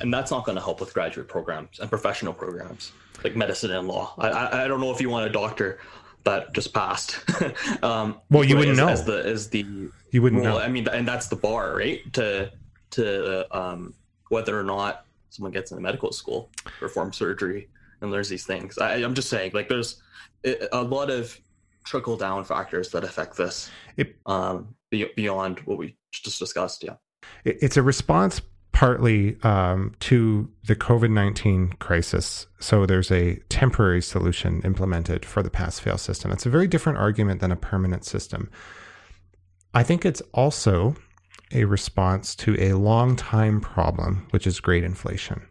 And 0.00 0.12
that's 0.12 0.30
not 0.30 0.44
going 0.44 0.56
to 0.56 0.62
help 0.62 0.80
with 0.80 0.94
graduate 0.94 1.28
programs 1.28 1.80
and 1.80 1.88
professional 1.88 2.32
programs 2.32 2.92
like 3.24 3.34
medicine 3.34 3.70
and 3.72 3.88
law. 3.88 4.14
I, 4.18 4.64
I, 4.64 4.68
don't 4.68 4.80
know 4.80 4.92
if 4.92 5.00
you 5.00 5.11
want 5.11 5.26
a 5.26 5.30
doctor 5.30 5.80
that 6.28 6.52
just 6.52 6.74
passed. 6.74 7.18
um, 7.82 8.20
well, 8.30 8.44
you 8.44 8.56
wouldn't 8.56 8.78
as, 8.78 8.84
know 8.84 8.88
as 8.88 9.04
the 9.04 9.24
as 9.24 9.48
the 9.48 9.64
you 10.10 10.22
wouldn't 10.22 10.42
well, 10.42 10.58
know. 10.58 10.60
I 10.60 10.68
mean, 10.68 10.86
and 10.88 11.08
that's 11.08 11.28
the 11.28 11.36
bar, 11.36 11.74
right? 11.76 12.00
To 12.14 12.52
to 12.90 13.56
um, 13.56 13.94
whether 14.28 14.58
or 14.58 14.62
not 14.62 15.06
someone 15.30 15.52
gets 15.52 15.70
into 15.70 15.82
medical 15.82 16.12
school, 16.12 16.50
perform 16.78 17.12
surgery, 17.12 17.68
and 18.00 18.10
learns 18.10 18.28
these 18.28 18.46
things. 18.46 18.78
I, 18.78 18.98
am 18.98 19.14
just 19.14 19.28
saying, 19.28 19.52
like, 19.54 19.68
there's 19.68 20.02
a 20.72 20.82
lot 20.82 21.10
of 21.10 21.38
trickle 21.84 22.16
down 22.16 22.44
factors 22.44 22.90
that 22.90 23.04
affect 23.04 23.36
this. 23.36 23.70
It, 23.96 24.16
um, 24.26 24.74
beyond 24.90 25.60
what 25.60 25.78
we 25.78 25.96
just 26.12 26.38
discussed. 26.38 26.82
Yeah, 26.82 26.94
it's 27.44 27.76
a 27.76 27.82
response 27.82 28.40
partly 28.78 29.36
um, 29.42 29.92
to 29.98 30.48
the 30.66 30.76
COVID 30.76 31.10
19 31.10 31.70
crisis. 31.80 32.46
So 32.60 32.86
there's 32.86 33.10
a 33.10 33.34
temporary 33.48 34.00
solution 34.00 34.62
implemented 34.62 35.24
for 35.24 35.42
the 35.42 35.50
pass 35.50 35.80
fail 35.80 35.98
system. 35.98 36.30
It's 36.30 36.46
a 36.46 36.48
very 36.48 36.68
different 36.68 36.96
argument 36.96 37.40
than 37.40 37.50
a 37.50 37.56
permanent 37.56 38.04
system. 38.04 38.48
I 39.74 39.82
think 39.82 40.06
it's 40.06 40.22
also 40.32 40.94
a 41.50 41.64
response 41.64 42.36
to 42.36 42.54
a 42.60 42.74
long 42.74 43.16
time 43.16 43.60
problem, 43.60 44.28
which 44.30 44.46
is 44.46 44.60
grade 44.60 44.84
inflation. 44.84 45.44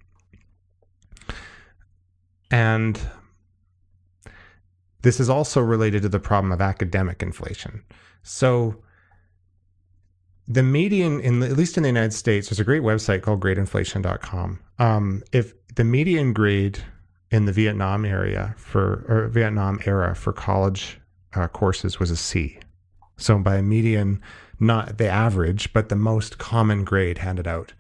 And 2.50 2.98
this 5.02 5.20
is 5.20 5.30
also 5.30 5.60
related 5.60 6.02
to 6.04 6.10
the 6.10 6.22
problem 6.22 6.54
of 6.54 6.62
academic 6.62 7.22
inflation. 7.22 7.84
So 8.24 8.82
the 10.48 10.64
median 10.64 11.20
in 11.20 11.44
at 11.44 11.58
least 11.58 11.78
in 11.78 11.84
the 11.84 11.90
United 11.90 12.14
States, 12.14 12.50
there's 12.50 12.60
a 12.60 12.64
great 12.64 12.82
website 12.82 13.22
called 13.22 13.42
gradeinflation.com. 13.42 14.60
Um, 14.80 15.24
if 15.32 15.54
the 15.76 15.84
median 15.84 16.34
grade 16.34 16.80
in 17.32 17.46
the 17.46 17.52
Vietnam 17.52 18.06
area 18.06 18.56
for 18.58 19.06
or 19.08 19.28
Vietnam 19.28 19.80
era 19.86 20.16
for 20.16 20.32
college 20.32 21.00
uh, 21.34 21.48
courses 21.48 22.00
was 22.00 22.12
a 22.12 22.16
C. 22.16 22.60
So 23.18 23.38
by 23.40 23.62
median, 23.62 24.22
not 24.60 24.98
the 24.98 25.08
average, 25.08 25.74
but 25.74 25.90
the 25.90 25.96
most 25.96 26.38
common 26.38 26.84
grade 26.84 27.18
handed 27.18 27.48
out. 27.48 27.74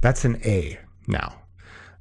That's 0.00 0.24
an 0.24 0.40
A 0.44 0.78
now. 1.06 1.42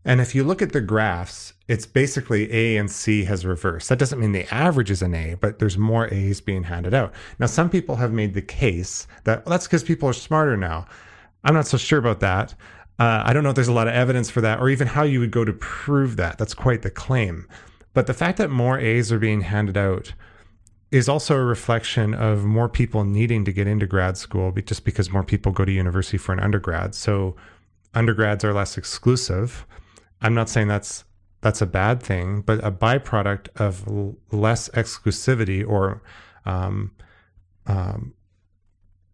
And 0.04 0.22
if 0.22 0.34
you 0.34 0.44
look 0.44 0.62
at 0.62 0.72
the 0.72 0.82
graphs, 0.82 1.54
it's 1.68 1.86
basically 1.86 2.52
A 2.54 2.78
and 2.78 2.90
C 2.90 3.26
has 3.26 3.46
reversed. 3.46 3.90
That 3.90 4.00
doesn't 4.00 4.20
mean 4.20 4.32
the 4.32 4.52
average 4.54 4.90
is 4.90 5.02
an 5.02 5.14
A, 5.14 5.36
but 5.36 5.60
there's 5.60 5.78
more 5.78 6.12
A's 6.14 6.40
being 6.40 6.64
handed 6.64 6.94
out. 6.94 7.14
Now, 7.40 7.48
some 7.48 7.70
people 7.70 7.98
have 7.98 8.14
made 8.14 8.34
the 8.34 8.42
case 8.42 9.08
that 9.26 9.46
well, 9.46 9.52
that's 9.52 9.68
because 9.68 9.84
people 9.84 10.08
are 10.08 10.14
smarter 10.14 10.56
now. 10.56 10.86
I'm 11.44 11.54
not 11.54 11.68
so 11.68 11.78
sure 11.78 12.00
about 12.00 12.22
that. 12.22 12.54
Uh, 13.00 13.22
I 13.26 13.34
don't 13.34 13.44
know 13.44 13.50
if 13.50 13.56
there's 13.56 13.68
a 13.68 13.74
lot 13.74 13.88
of 13.88 13.94
evidence 13.94 14.30
for 14.30 14.42
that 14.42 14.60
or 14.60 14.70
even 14.70 14.88
how 14.88 15.04
you 15.04 15.20
would 15.20 15.32
go 15.32 15.46
to 15.46 15.54
prove 15.54 16.16
that. 16.16 16.38
That's 16.38 16.54
quite 16.54 16.82
the 16.82 16.90
claim. 16.90 17.48
But 17.94 18.08
the 18.08 18.14
fact 18.14 18.38
that 18.38 18.50
more 18.50 18.80
A's 18.80 19.12
are 19.12 19.20
being 19.20 19.42
handed 19.42 19.78
out 19.78 20.14
is 20.90 21.10
also 21.10 21.36
a 21.36 21.44
reflection 21.44 22.14
of 22.14 22.46
more 22.46 22.70
people 22.70 23.04
needing 23.04 23.44
to 23.46 23.52
get 23.52 23.68
into 23.68 23.86
grad 23.86 24.18
school 24.18 24.52
just 24.52 24.86
because 24.86 25.12
more 25.12 25.24
people 25.24 25.52
go 25.52 25.66
to 25.66 25.72
university 25.72 26.18
for 26.18 26.32
an 26.32 26.40
undergrad. 26.40 26.96
So 26.96 27.36
undergrads 27.94 28.44
are 28.44 28.54
less 28.54 28.78
exclusive 28.78 29.66
I'm 30.22 30.34
not 30.34 30.50
saying 30.50 30.68
that's 30.68 31.04
that's 31.48 31.62
a 31.62 31.66
bad 31.66 32.04
thing, 32.04 32.42
but 32.42 32.62
a 32.62 32.70
byproduct 32.70 33.48
of 33.56 33.88
l- 33.88 34.18
less 34.34 34.68
exclusivity 34.72 35.66
or 35.66 36.02
um, 36.46 36.92
um, 37.68 38.14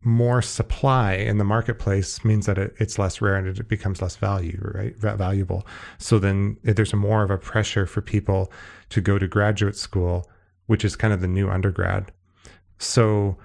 more 0.02 0.42
supply 0.42 1.14
in 1.14 1.38
the 1.38 1.44
marketplace 1.44 2.26
means 2.26 2.48
that 2.48 2.58
it, 2.58 2.74
it's 2.80 2.98
less 2.98 3.22
rare 3.22 3.36
and 3.36 3.48
it 3.48 3.68
becomes 3.68 4.02
less 4.02 4.16
value, 4.16 4.60
right? 4.74 4.98
Valuable. 4.98 5.64
So 6.00 6.18
then 6.18 6.58
there's 6.64 6.96
more 6.96 7.22
of 7.22 7.30
a 7.30 7.38
pressure 7.38 7.86
for 7.86 8.02
people 8.02 8.52
to 8.90 9.00
go 9.00 9.20
to 9.20 9.28
graduate 9.28 9.76
school, 9.76 10.28
which 10.66 10.84
is 10.84 10.96
kind 10.96 11.14
of 11.14 11.22
the 11.22 11.28
new 11.28 11.52
undergrad. 11.52 12.12
So 12.80 13.38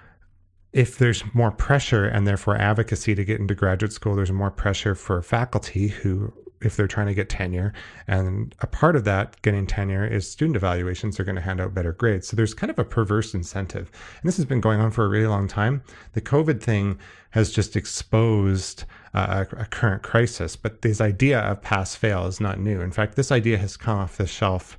if 0.72 0.96
there's 0.96 1.22
more 1.34 1.50
pressure 1.50 2.06
and 2.06 2.26
therefore 2.26 2.56
advocacy 2.56 3.14
to 3.14 3.24
get 3.26 3.38
into 3.38 3.54
graduate 3.54 3.92
school, 3.92 4.16
there's 4.16 4.32
more 4.32 4.50
pressure 4.50 4.94
for 4.94 5.20
faculty 5.20 5.88
who 5.88 6.32
if 6.62 6.76
they're 6.76 6.88
trying 6.88 7.06
to 7.06 7.14
get 7.14 7.28
tenure. 7.28 7.72
And 8.06 8.54
a 8.60 8.66
part 8.66 8.96
of 8.96 9.04
that 9.04 9.40
getting 9.42 9.66
tenure 9.66 10.06
is 10.06 10.30
student 10.30 10.56
evaluations 10.56 11.18
are 11.18 11.24
going 11.24 11.36
to 11.36 11.42
hand 11.42 11.60
out 11.60 11.74
better 11.74 11.92
grades. 11.92 12.28
So 12.28 12.36
there's 12.36 12.54
kind 12.54 12.70
of 12.70 12.78
a 12.78 12.84
perverse 12.84 13.34
incentive. 13.34 13.90
And 14.20 14.28
this 14.28 14.36
has 14.36 14.46
been 14.46 14.60
going 14.60 14.80
on 14.80 14.90
for 14.90 15.04
a 15.04 15.08
really 15.08 15.26
long 15.26 15.48
time. 15.48 15.82
The 16.12 16.20
COVID 16.20 16.60
thing 16.60 16.98
has 17.30 17.50
just 17.50 17.76
exposed 17.76 18.84
uh, 19.14 19.44
a, 19.52 19.62
a 19.62 19.64
current 19.66 20.02
crisis, 20.02 20.56
but 20.56 20.82
this 20.82 21.00
idea 21.00 21.40
of 21.40 21.62
pass 21.62 21.94
fail 21.94 22.26
is 22.26 22.40
not 22.40 22.58
new. 22.58 22.80
In 22.80 22.90
fact, 22.90 23.16
this 23.16 23.30
idea 23.30 23.58
has 23.58 23.76
come 23.76 23.98
off 23.98 24.16
the 24.16 24.26
shelf 24.26 24.78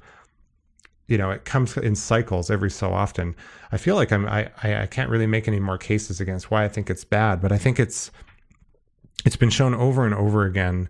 you 1.10 1.18
know 1.18 1.32
it 1.32 1.44
comes 1.44 1.76
in 1.76 1.96
cycles 1.96 2.50
every 2.50 2.70
so 2.70 2.94
often 2.94 3.36
i 3.72 3.78
feel 3.78 3.96
like 3.96 4.12
i'm 4.14 4.28
I, 4.28 4.50
I 4.64 4.86
can't 4.86 5.10
really 5.10 5.26
make 5.28 5.48
any 5.48 5.60
more 5.60 5.78
cases 5.78 6.22
against 6.22 6.50
why 6.52 6.64
i 6.64 6.70
think 6.70 6.90
it's 6.90 7.04
bad 7.04 7.42
but 7.42 7.52
i 7.52 7.58
think 7.58 7.80
it's 7.80 8.12
it's 9.26 9.36
been 9.36 9.50
shown 9.50 9.74
over 9.74 10.06
and 10.06 10.14
over 10.14 10.46
again 10.46 10.88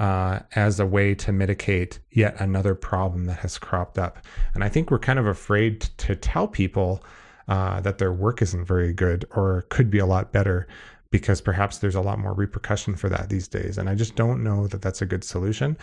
uh, 0.00 0.40
as 0.54 0.80
a 0.80 0.86
way 0.86 1.14
to 1.14 1.30
mitigate 1.30 2.00
yet 2.10 2.34
another 2.40 2.74
problem 2.74 3.26
that 3.26 3.38
has 3.40 3.58
cropped 3.58 3.98
up. 3.98 4.18
And 4.54 4.64
I 4.64 4.68
think 4.70 4.90
we're 4.90 4.98
kind 4.98 5.18
of 5.18 5.26
afraid 5.26 5.82
to 5.98 6.16
tell 6.16 6.48
people 6.48 7.04
uh, 7.48 7.82
that 7.82 7.98
their 7.98 8.12
work 8.12 8.40
isn't 8.40 8.64
very 8.64 8.94
good 8.94 9.26
or 9.36 9.66
could 9.68 9.90
be 9.90 9.98
a 9.98 10.06
lot 10.06 10.32
better 10.32 10.66
because 11.10 11.42
perhaps 11.42 11.78
there's 11.78 11.96
a 11.96 12.00
lot 12.00 12.18
more 12.18 12.32
repercussion 12.32 12.96
for 12.96 13.10
that 13.10 13.28
these 13.28 13.46
days. 13.46 13.76
And 13.76 13.90
I 13.90 13.94
just 13.94 14.16
don't 14.16 14.42
know 14.42 14.66
that 14.68 14.80
that's 14.80 15.02
a 15.02 15.06
good 15.06 15.22
solution. 15.22 15.76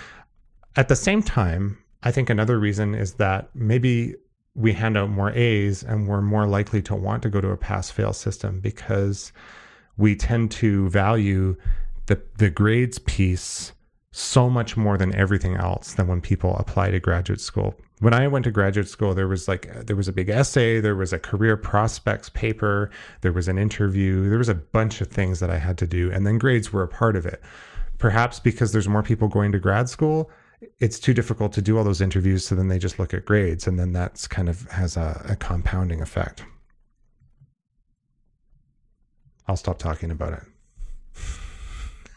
At 0.75 0.87
the 0.87 0.95
same 0.95 1.21
time, 1.21 1.77
I 2.01 2.09
think 2.09 2.31
another 2.31 2.57
reason 2.57 2.95
is 2.95 3.13
that 3.15 3.49
maybe 3.53 4.15
we 4.55 4.73
hand 4.73 4.97
out 4.97 5.11
more 5.11 5.31
A's 5.33 5.83
and 5.83 6.07
we're 6.07 6.23
more 6.23 6.47
likely 6.47 6.81
to 6.83 6.95
want 6.95 7.21
to 7.21 7.29
go 7.29 7.39
to 7.39 7.49
a 7.49 7.57
pass 7.57 7.91
fail 7.91 8.13
system 8.13 8.61
because 8.61 9.31
we 9.95 10.15
tend 10.15 10.49
to 10.51 10.89
value 10.89 11.55
the, 12.07 12.19
the 12.37 12.49
grades 12.49 12.97
piece 12.97 13.73
so 14.11 14.49
much 14.49 14.77
more 14.77 14.97
than 14.97 15.13
everything 15.15 15.55
else 15.55 15.93
than 15.93 16.07
when 16.07 16.21
people 16.21 16.55
apply 16.57 16.91
to 16.91 16.99
graduate 16.99 17.41
school. 17.41 17.75
When 17.99 18.13
I 18.13 18.27
went 18.27 18.45
to 18.45 18.51
graduate 18.51 18.87
school, 18.87 19.13
there 19.13 19.27
was 19.27 19.47
like 19.47 19.85
there 19.85 19.95
was 19.95 20.07
a 20.07 20.13
big 20.13 20.29
essay, 20.29 20.79
there 20.79 20.95
was 20.95 21.13
a 21.13 21.19
career 21.19 21.57
prospects 21.57 22.29
paper, 22.29 22.89
there 23.21 23.33
was 23.33 23.47
an 23.47 23.57
interview, 23.57 24.29
there 24.29 24.37
was 24.37 24.49
a 24.49 24.55
bunch 24.55 25.01
of 25.01 25.07
things 25.07 25.39
that 25.39 25.49
I 25.49 25.57
had 25.57 25.77
to 25.79 25.87
do, 25.87 26.11
and 26.11 26.25
then 26.25 26.37
grades 26.37 26.71
were 26.71 26.83
a 26.83 26.87
part 26.87 27.15
of 27.15 27.25
it. 27.25 27.41
Perhaps 27.97 28.39
because 28.39 28.71
there's 28.71 28.87
more 28.87 29.03
people 29.03 29.27
going 29.27 29.51
to 29.51 29.59
grad 29.59 29.89
school, 29.89 30.29
it's 30.79 30.99
too 30.99 31.13
difficult 31.13 31.53
to 31.53 31.61
do 31.61 31.77
all 31.77 31.83
those 31.83 32.01
interviews, 32.01 32.45
so 32.45 32.55
then 32.55 32.67
they 32.67 32.79
just 32.79 32.99
look 32.99 33.13
at 33.13 33.25
grades, 33.25 33.67
and 33.67 33.79
then 33.79 33.93
that's 33.93 34.27
kind 34.27 34.49
of 34.49 34.69
has 34.71 34.95
a, 34.97 35.25
a 35.27 35.35
compounding 35.35 36.01
effect. 36.01 36.43
I'll 39.47 39.57
stop 39.57 39.79
talking 39.79 40.11
about 40.11 40.33
it. 40.33 40.43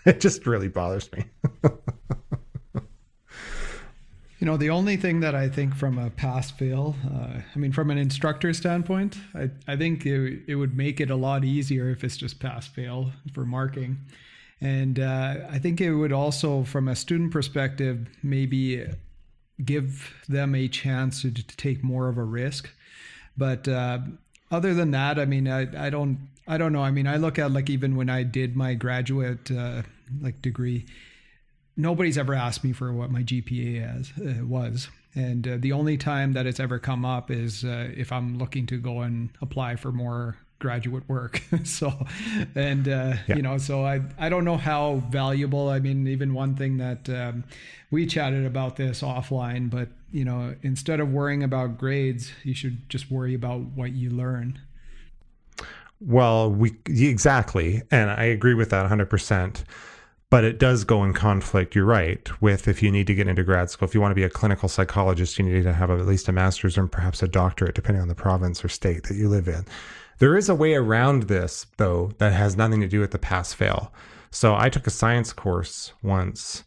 it 0.07 0.21
just 0.21 0.47
really 0.47 0.69
bothers 0.69 1.11
me. 1.13 1.25
you 4.41 4.47
know, 4.47 4.57
the 4.57 4.71
only 4.71 4.97
thing 4.97 5.21
that 5.21 5.35
I 5.35 5.49
think 5.49 5.75
from 5.75 5.99
a 5.99 6.09
pass 6.11 6.51
fail, 6.51 6.97
uh, 7.13 7.41
I 7.55 7.59
mean, 7.59 7.73
from 7.73 7.91
an 7.91 7.99
instructor 7.99 8.55
standpoint, 8.55 9.19
I, 9.35 9.51
I 9.69 9.77
think 9.77 10.07
it, 10.07 10.43
it 10.49 10.55
would 10.55 10.77
make 10.77 11.01
it 11.01 11.11
a 11.11 11.17
lot 11.17 11.45
easier 11.45 11.91
if 11.91 12.03
it's 12.05 12.17
just 12.17 12.41
pass 12.41 12.67
fail 12.67 13.13
for 13.35 13.45
marking. 13.45 13.99
And 14.61 14.99
uh, 14.99 15.37
I 15.51 15.59
think 15.59 15.81
it 15.81 15.95
would 15.95 16.13
also, 16.13 16.65
from 16.65 16.89
a 16.89 16.97
student 16.97 17.33
perspective, 17.33 18.09
maybe 18.23 18.87
give 19.65 20.15
them 20.29 20.55
a 20.55 20.69
chance 20.69 21.23
to, 21.23 21.31
to 21.31 21.57
take 21.57 21.83
more 21.83 22.09
of 22.09 22.17
a 22.17 22.25
risk. 22.25 22.71
But 23.37 23.69
uh, 23.69 23.99
other 24.51 24.75
than 24.75 24.91
that, 24.91 25.19
I 25.19 25.25
mean, 25.25 25.49
I, 25.49 25.87
I 25.87 25.91
don't 25.91 26.29
I 26.51 26.59
don't 26.59 26.73
know. 26.73 26.83
I 26.83 26.91
mean, 26.91 27.07
I 27.07 27.17
look 27.17 27.39
at 27.39 27.53
like 27.53 27.71
even 27.71 27.95
when 27.95 28.11
I 28.11 28.25
did 28.25 28.57
my 28.57 28.75
graduate 28.75 29.53
uh, 29.53 29.83
like 30.21 30.43
degree, 30.43 30.85
nobody's 31.77 32.19
ever 32.19 32.35
asked 32.35 32.65
me 32.65 32.73
for 32.73 32.93
what 32.93 33.13
my 33.13 33.23
GPA 33.23 34.01
as, 34.01 34.13
uh, 34.21 34.45
was. 34.45 34.89
And 35.15 35.47
uh, 35.47 35.57
the 35.61 35.71
only 35.71 35.97
time 35.97 36.33
that 36.33 36.47
it's 36.47 36.59
ever 36.59 36.81
come 36.81 37.05
up 37.05 37.31
is 37.31 37.65
uh, 37.65 37.91
if 37.97 38.11
I'm 38.11 38.37
looking 38.37 38.67
to 38.67 38.79
go 38.79 39.03
and 39.03 39.31
apply 39.41 39.77
for 39.77 39.93
more 39.93 40.39
graduate 40.59 41.09
work. 41.09 41.41
so, 41.65 41.93
and 42.57 42.89
uh, 42.89 43.15
yeah. 43.29 43.37
you 43.37 43.43
know, 43.43 43.57
so 43.57 43.87
I 43.87 44.03
I 44.19 44.29
don't 44.29 44.45
know 44.45 44.57
how 44.57 45.05
valuable. 45.09 45.69
I 45.69 45.79
mean, 45.79 46.09
even 46.09 46.35
one 46.35 46.57
thing 46.57 46.79
that 46.79 47.09
um, 47.09 47.45
we 47.93 48.07
chatted 48.07 48.45
about 48.45 48.75
this 48.75 49.03
offline, 49.03 49.71
but 49.71 49.89
you 50.11 50.25
know, 50.25 50.57
instead 50.63 50.99
of 50.99 51.13
worrying 51.13 51.45
about 51.45 51.79
grades, 51.79 52.33
you 52.43 52.55
should 52.55 52.89
just 52.89 53.09
worry 53.09 53.35
about 53.35 53.61
what 53.61 53.93
you 53.93 54.11
learn. 54.11 54.59
Well, 56.01 56.51
we 56.51 56.77
exactly, 56.87 57.83
and 57.91 58.11
I 58.11 58.25
agree 58.25 58.55
with 58.55 58.71
that 58.71 58.81
100 58.81 59.07
percent. 59.07 59.65
But 60.31 60.45
it 60.45 60.61
does 60.61 60.85
go 60.85 61.03
in 61.03 61.13
conflict 61.13 61.75
you're 61.75 61.85
right 61.85 62.41
with 62.41 62.69
if 62.69 62.85
you 62.85 62.93
need 62.93 63.09
to 63.09 63.17
get 63.17 63.27
into 63.27 63.43
grad 63.43 63.69
school. 63.69 63.89
If 63.89 63.95
you 63.97 64.01
want 64.01 64.13
to 64.13 64.17
be 64.17 64.23
a 64.23 64.31
clinical 64.31 64.69
psychologist 64.69 65.39
you 65.39 65.45
need 65.45 65.65
to 65.65 65.73
have 65.73 65.91
at 65.91 66.07
least 66.07 66.29
a 66.29 66.33
master's 66.33 66.79
and 66.79 66.91
perhaps 66.91 67.21
a 67.21 67.27
doctorate 67.27 67.75
depending 67.75 68.01
on 68.01 68.07
the 68.07 68.15
province 68.15 68.65
or 68.65 68.69
state 68.69 69.05
that 69.05 69.17
you 69.17 69.29
live 69.29 69.49
in. 69.49 69.65
There 70.19 70.37
is 70.37 70.49
a 70.49 70.55
way 70.55 70.75
around 70.75 71.25
this 71.25 71.67
though 71.79 72.13
that 72.19 72.33
has 72.33 72.57
nothing 72.57 72.81
to 72.81 72.87
do 72.87 73.01
with 73.01 73.11
the 73.11 73.19
pass 73.19 73.53
fail 73.53 73.93
so 74.31 74.55
i 74.55 74.69
took 74.69 74.87
a 74.87 74.91
science 74.91 75.33
course 75.33 75.93
once 76.03 76.65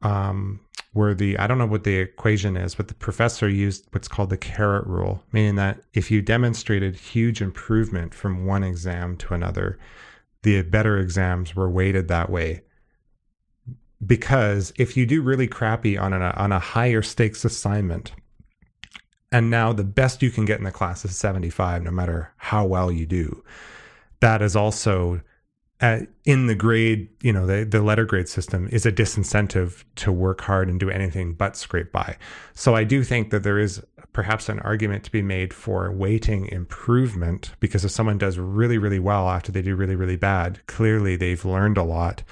um, 0.00 0.60
where 0.92 1.14
the 1.14 1.38
i 1.38 1.46
don't 1.46 1.58
know 1.58 1.66
what 1.66 1.84
the 1.84 1.96
equation 1.96 2.56
is 2.56 2.74
but 2.74 2.88
the 2.88 2.94
professor 2.94 3.48
used 3.48 3.86
what's 3.90 4.08
called 4.08 4.30
the 4.30 4.36
carrot 4.36 4.86
rule 4.86 5.22
meaning 5.32 5.54
that 5.54 5.80
if 5.94 6.10
you 6.10 6.22
demonstrated 6.22 6.96
huge 6.96 7.40
improvement 7.40 8.14
from 8.14 8.46
one 8.46 8.62
exam 8.62 9.16
to 9.16 9.34
another 9.34 9.78
the 10.42 10.62
better 10.62 10.98
exams 10.98 11.54
were 11.54 11.70
weighted 11.70 12.08
that 12.08 12.30
way. 12.30 12.62
Because 14.04 14.72
if 14.76 14.96
you 14.96 15.06
do 15.06 15.22
really 15.22 15.48
crappy 15.48 15.98
on 15.98 16.12
a 16.12 16.30
on 16.36 16.52
a 16.52 16.58
higher 16.58 17.02
stakes 17.02 17.44
assignment 17.44 18.12
and 19.32 19.50
now 19.50 19.72
the 19.72 19.84
best 19.84 20.22
you 20.22 20.30
can 20.30 20.44
get 20.44 20.58
in 20.58 20.64
the 20.64 20.70
class 20.70 21.04
is 21.04 21.16
75 21.16 21.82
no 21.82 21.90
matter 21.90 22.32
how 22.36 22.64
well 22.64 22.90
you 22.92 23.04
do 23.04 23.42
that 24.20 24.40
is 24.40 24.54
also 24.54 25.20
uh, 25.80 26.00
in 26.24 26.46
the 26.46 26.54
grade 26.54 27.08
you 27.22 27.32
know 27.32 27.46
the, 27.46 27.64
the 27.64 27.82
letter 27.82 28.04
grade 28.04 28.28
system 28.28 28.68
is 28.72 28.84
a 28.84 28.92
disincentive 28.92 29.84
to 29.94 30.10
work 30.10 30.40
hard 30.40 30.68
and 30.68 30.80
do 30.80 30.90
anything 30.90 31.32
but 31.32 31.56
scrape 31.56 31.92
by 31.92 32.16
so 32.54 32.74
i 32.74 32.84
do 32.84 33.04
think 33.04 33.30
that 33.30 33.42
there 33.42 33.58
is 33.58 33.82
perhaps 34.12 34.48
an 34.48 34.58
argument 34.60 35.04
to 35.04 35.12
be 35.12 35.22
made 35.22 35.54
for 35.54 35.92
weighting 35.92 36.46
improvement 36.46 37.52
because 37.60 37.84
if 37.84 37.90
someone 37.90 38.18
does 38.18 38.38
really 38.38 38.78
really 38.78 38.98
well 38.98 39.28
after 39.28 39.52
they 39.52 39.62
do 39.62 39.76
really 39.76 39.94
really 39.94 40.16
bad 40.16 40.64
clearly 40.66 41.14
they've 41.14 41.44
learned 41.44 41.78
a 41.78 41.84
lot 41.84 42.22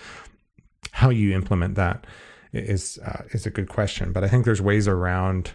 how 0.93 1.11
you 1.11 1.35
implement 1.35 1.75
that 1.75 2.07
is 2.53 2.99
uh, 3.05 3.23
is 3.33 3.47
a 3.47 3.51
good 3.51 3.69
question. 3.69 4.13
But 4.13 4.25
I 4.25 4.29
think 4.29 4.45
there's 4.45 4.63
ways 4.63 4.89
around 4.89 5.53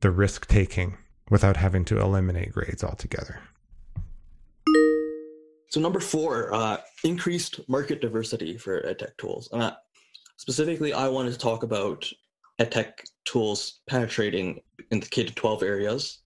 the 0.00 0.10
risk 0.10 0.46
taking 0.46 0.96
without 1.30 1.56
having 1.56 1.84
to 1.86 2.00
eliminate 2.00 2.52
grades 2.52 2.84
altogether. 2.84 3.40
So 5.72 5.80
number 5.80 6.00
four, 6.00 6.52
uh, 6.52 6.76
increased 7.02 7.66
market 7.66 8.02
diversity 8.02 8.58
for 8.58 8.82
edtech 8.82 9.16
tools. 9.16 9.48
Uh, 9.54 9.70
specifically, 10.36 10.92
I 10.92 11.08
wanted 11.08 11.32
to 11.32 11.38
talk 11.38 11.62
about 11.62 12.06
edtech 12.58 12.92
tools 13.24 13.80
penetrating 13.86 14.60
in 14.90 15.00
the 15.00 15.06
K 15.06 15.24
to 15.24 15.34
12 15.34 15.62
areas, 15.62 16.18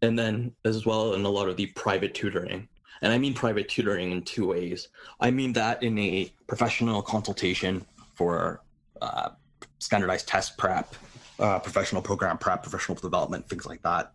and 0.00 0.18
then 0.18 0.50
as 0.64 0.86
well 0.86 1.12
in 1.12 1.26
a 1.26 1.28
lot 1.28 1.46
of 1.46 1.58
the 1.58 1.66
private 1.76 2.14
tutoring. 2.14 2.66
And 3.02 3.12
I 3.12 3.18
mean 3.18 3.34
private 3.34 3.68
tutoring 3.68 4.12
in 4.12 4.22
two 4.22 4.46
ways. 4.46 4.88
I 5.20 5.30
mean 5.30 5.52
that 5.52 5.82
in 5.82 5.98
a 5.98 6.32
professional 6.46 7.02
consultation 7.02 7.84
for 8.14 8.62
uh, 9.02 9.28
standardized 9.78 10.26
test 10.26 10.56
prep, 10.56 10.94
uh, 11.38 11.58
professional 11.58 12.00
program 12.00 12.38
prep, 12.38 12.62
professional 12.62 12.96
development, 12.96 13.46
things 13.46 13.66
like 13.66 13.82
that. 13.82 14.12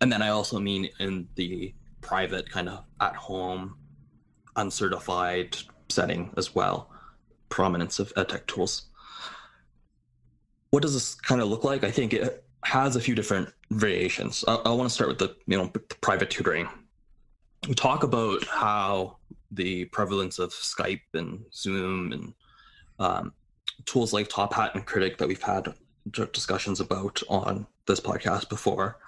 And 0.00 0.10
then 0.10 0.20
I 0.20 0.30
also 0.30 0.58
mean 0.58 0.88
in 0.98 1.28
the 1.36 1.72
private 2.00 2.50
kind 2.50 2.68
of 2.68 2.82
at 3.00 3.14
home, 3.14 3.76
uncertified 4.56 5.56
setting 5.88 6.32
as 6.36 6.54
well, 6.54 6.90
prominence 7.48 7.98
of 7.98 8.12
edtech 8.14 8.46
tools. 8.46 8.82
What 10.70 10.82
does 10.82 10.94
this 10.94 11.14
kind 11.14 11.40
of 11.40 11.48
look 11.48 11.64
like? 11.64 11.84
I 11.84 11.90
think 11.90 12.12
it 12.12 12.44
has 12.64 12.96
a 12.96 13.00
few 13.00 13.14
different 13.14 13.52
variations. 13.70 14.44
I, 14.46 14.54
I 14.56 14.70
want 14.70 14.88
to 14.88 14.94
start 14.94 15.08
with 15.08 15.18
the 15.18 15.36
you 15.46 15.56
know 15.56 15.70
the 15.72 15.78
private 15.78 16.30
tutoring 16.30 16.68
we 17.68 17.74
talk 17.74 18.02
about 18.02 18.44
how 18.44 19.16
the 19.50 19.86
prevalence 19.86 20.38
of 20.38 20.50
Skype 20.50 21.00
and 21.14 21.44
Zoom 21.52 22.12
and 22.12 22.34
um, 22.98 23.32
tools 23.84 24.12
like 24.12 24.28
Top 24.28 24.54
Hat 24.54 24.74
and 24.74 24.86
Kritik 24.86 25.18
that 25.18 25.28
we've 25.28 25.42
had 25.42 25.74
discussions 26.10 26.80
about 26.80 27.22
on 27.28 27.66
this 27.86 28.00
podcast 28.00 28.48
before, 28.48 28.98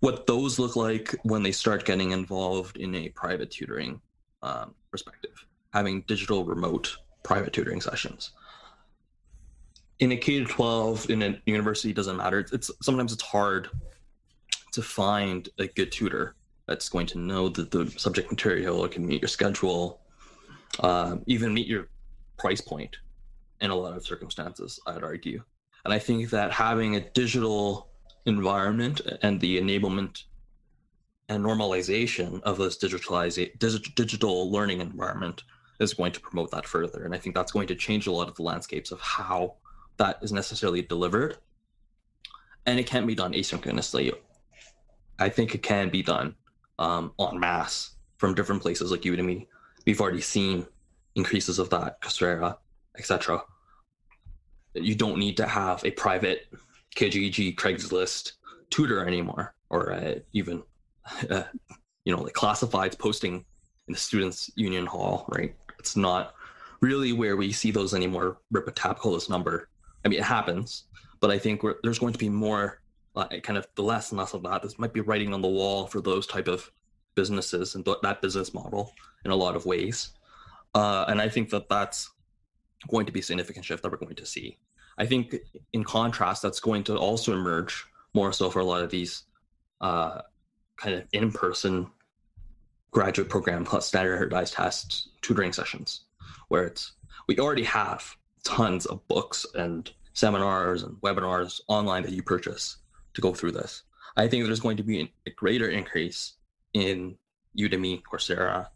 what 0.00 0.26
those 0.26 0.58
look 0.58 0.76
like 0.76 1.14
when 1.22 1.42
they 1.42 1.52
start 1.52 1.84
getting 1.84 2.12
involved 2.12 2.76
in 2.76 2.94
a 2.94 3.08
private 3.10 3.50
tutoring 3.50 4.00
um, 4.42 4.74
perspective, 4.96 5.44
having 5.74 6.00
digital 6.02 6.42
remote 6.44 6.96
private 7.22 7.52
tutoring 7.52 7.82
sessions. 7.82 8.30
In 9.98 10.12
a 10.12 10.16
K 10.16 10.38
to 10.38 10.46
12, 10.46 11.10
in 11.10 11.22
a 11.22 11.42
university, 11.44 11.92
doesn't 11.92 12.16
matter. 12.16 12.38
It's, 12.38 12.52
it's 12.52 12.70
sometimes 12.82 13.12
it's 13.12 13.22
hard 13.22 13.68
to 14.72 14.82
find 14.82 15.48
a 15.58 15.66
good 15.66 15.92
tutor 15.92 16.34
that's 16.66 16.88
going 16.88 17.06
to 17.08 17.18
know 17.18 17.48
that 17.50 17.70
the 17.70 17.90
subject 17.98 18.30
material 18.30 18.88
can 18.88 19.06
meet 19.06 19.20
your 19.20 19.28
schedule, 19.28 20.00
uh, 20.80 21.16
even 21.26 21.52
meet 21.52 21.66
your 21.66 21.88
price 22.38 22.62
point 22.62 22.96
in 23.60 23.70
a 23.70 23.74
lot 23.74 23.96
of 23.96 24.04
circumstances, 24.04 24.80
I'd 24.86 25.02
argue. 25.02 25.42
And 25.84 25.92
I 25.92 25.98
think 25.98 26.30
that 26.30 26.52
having 26.52 26.96
a 26.96 27.00
digital 27.00 27.88
environment 28.24 29.00
and 29.22 29.40
the 29.40 29.60
enablement 29.60 30.24
and 31.28 31.44
normalization 31.44 32.42
of 32.42 32.58
this 32.58 32.78
digitalization, 32.78 33.94
digital 33.94 34.50
learning 34.50 34.80
environment 34.80 35.42
is 35.80 35.94
going 35.94 36.12
to 36.12 36.20
promote 36.20 36.50
that 36.52 36.66
further. 36.66 37.04
And 37.04 37.14
I 37.14 37.18
think 37.18 37.34
that's 37.34 37.52
going 37.52 37.66
to 37.68 37.74
change 37.74 38.06
a 38.06 38.12
lot 38.12 38.28
of 38.28 38.36
the 38.36 38.42
landscapes 38.42 38.92
of 38.92 39.00
how 39.00 39.56
that 39.98 40.18
is 40.22 40.32
necessarily 40.32 40.82
delivered. 40.82 41.38
And 42.64 42.78
it 42.78 42.86
can't 42.86 43.06
be 43.06 43.14
done 43.14 43.32
asynchronously. 43.32 44.12
I 45.18 45.28
think 45.28 45.54
it 45.54 45.62
can 45.62 45.88
be 45.88 46.02
done 46.02 46.34
um, 46.78 47.12
en 47.18 47.38
masse 47.38 47.92
from 48.18 48.34
different 48.34 48.62
places 48.62 48.90
like 48.90 49.02
Udemy. 49.02 49.46
We've 49.86 50.00
already 50.00 50.20
seen 50.20 50.66
increases 51.14 51.58
of 51.58 51.70
that, 51.70 52.00
Coursera, 52.02 52.56
etc. 52.98 53.42
You 54.74 54.94
don't 54.94 55.18
need 55.18 55.36
to 55.38 55.46
have 55.46 55.84
a 55.84 55.90
private 55.90 56.46
Kijiji 56.94 57.54
Craigslist 57.54 58.32
tutor 58.70 59.06
anymore, 59.06 59.54
or 59.70 59.92
uh, 59.92 60.16
even 60.32 60.62
uh, 61.30 61.44
you 62.04 62.14
know 62.14 62.22
like 62.22 62.34
classifieds 62.34 62.98
posting 62.98 63.44
in 63.88 63.92
the 63.92 63.98
students' 63.98 64.50
union 64.56 64.86
hall. 64.86 65.26
Right? 65.28 65.54
It's 65.78 65.96
not 65.96 66.34
really 66.80 67.12
where 67.12 67.36
we 67.36 67.52
see 67.52 67.70
those 67.70 67.94
anymore. 67.94 68.38
Rip 68.50 68.68
a 68.68 68.72
tap, 68.72 68.98
call 68.98 69.12
this 69.12 69.28
number. 69.28 69.68
I 70.04 70.08
mean, 70.08 70.18
it 70.18 70.24
happens, 70.24 70.84
but 71.20 71.30
I 71.30 71.38
think 71.38 71.62
there's 71.82 71.98
going 71.98 72.12
to 72.12 72.18
be 72.18 72.28
more 72.28 72.80
like 73.14 73.42
kind 73.42 73.58
of 73.58 73.66
the 73.74 73.82
less 73.82 74.10
and 74.12 74.18
less 74.18 74.34
of 74.34 74.42
that. 74.44 74.62
This 74.62 74.78
might 74.78 74.92
be 74.92 75.00
writing 75.00 75.32
on 75.34 75.40
the 75.40 75.48
wall 75.48 75.86
for 75.86 76.00
those 76.00 76.26
type 76.26 76.48
of 76.48 76.70
businesses 77.14 77.74
and 77.74 77.84
th- 77.84 77.96
that 78.02 78.20
business 78.20 78.54
model 78.54 78.92
in 79.24 79.30
a 79.30 79.36
lot 79.36 79.56
of 79.56 79.66
ways. 79.66 80.10
Uh, 80.74 81.06
and 81.08 81.20
I 81.20 81.28
think 81.28 81.50
that 81.50 81.68
that's 81.68 82.10
going 82.88 83.06
to 83.06 83.12
be 83.12 83.20
a 83.20 83.22
significant 83.22 83.64
shift 83.64 83.82
that 83.82 83.90
we're 83.90 83.98
going 83.98 84.14
to 84.14 84.26
see. 84.26 84.58
I 84.98 85.06
think, 85.06 85.34
in 85.72 85.84
contrast, 85.84 86.42
that's 86.42 86.60
going 86.60 86.84
to 86.84 86.96
also 86.96 87.32
emerge 87.32 87.84
more 88.14 88.32
so 88.32 88.50
for 88.50 88.60
a 88.60 88.64
lot 88.64 88.82
of 88.82 88.90
these 88.90 89.24
uh, 89.80 90.20
kind 90.76 90.94
of 90.94 91.04
in-person 91.12 91.90
graduate 92.90 93.28
program 93.28 93.64
plus 93.64 93.86
standardized 93.86 94.54
test 94.54 95.08
tutoring 95.22 95.52
sessions, 95.52 96.02
where 96.48 96.64
it's 96.64 96.92
we 97.28 97.38
already 97.38 97.64
have 97.64 98.16
tons 98.44 98.86
of 98.86 99.06
books 99.08 99.44
and 99.54 99.90
seminars 100.12 100.82
and 100.82 100.96
webinars 101.02 101.60
online 101.68 102.02
that 102.02 102.12
you 102.12 102.22
purchase 102.22 102.76
to 103.14 103.20
go 103.20 103.34
through 103.34 103.52
this. 103.52 103.82
I 104.16 104.28
think 104.28 104.44
there's 104.44 104.60
going 104.60 104.78
to 104.78 104.82
be 104.82 105.12
a 105.26 105.30
greater 105.30 105.68
increase 105.68 106.34
in 106.72 107.16
Udemy, 107.58 108.02
Coursera, 108.02 108.68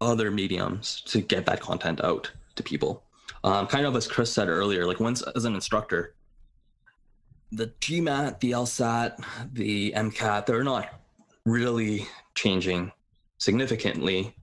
other 0.00 0.30
mediums 0.30 1.02
to 1.06 1.20
get 1.20 1.46
that 1.46 1.60
content 1.60 2.02
out 2.04 2.30
to 2.56 2.62
people. 2.62 3.04
Um, 3.44 3.66
kind 3.66 3.86
of 3.86 3.96
as 3.96 4.06
Chris 4.06 4.32
said 4.32 4.48
earlier, 4.48 4.86
like 4.86 5.00
once 5.00 5.22
as 5.22 5.44
an 5.44 5.54
instructor, 5.54 6.14
the 7.52 7.68
GMAT, 7.80 8.40
the 8.40 8.52
LSAT, 8.52 9.22
the 9.52 9.92
MCAT, 9.92 10.46
they're 10.46 10.64
not 10.64 10.88
really 11.44 12.06
changing 12.34 12.92
significantly 13.38 14.34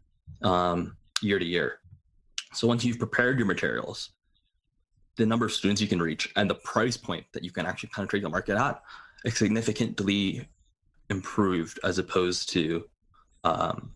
um, 0.41 0.97
year 1.21 1.39
to 1.39 1.45
year. 1.45 1.79
So 2.53 2.67
once 2.67 2.83
you've 2.83 2.99
prepared 2.99 3.37
your 3.37 3.47
materials, 3.47 4.11
the 5.15 5.25
number 5.25 5.45
of 5.45 5.51
students 5.51 5.81
you 5.81 5.87
can 5.87 6.01
reach 6.01 6.31
and 6.35 6.49
the 6.49 6.55
price 6.55 6.97
point 6.97 7.25
that 7.33 7.43
you 7.43 7.51
can 7.51 7.65
actually 7.65 7.89
penetrate 7.89 8.23
the 8.23 8.29
market 8.29 8.57
at 8.57 8.81
is 9.25 9.37
significantly 9.37 10.47
improved 11.09 11.79
as 11.83 11.97
opposed 11.99 12.49
to 12.49 12.85
um, 13.43 13.91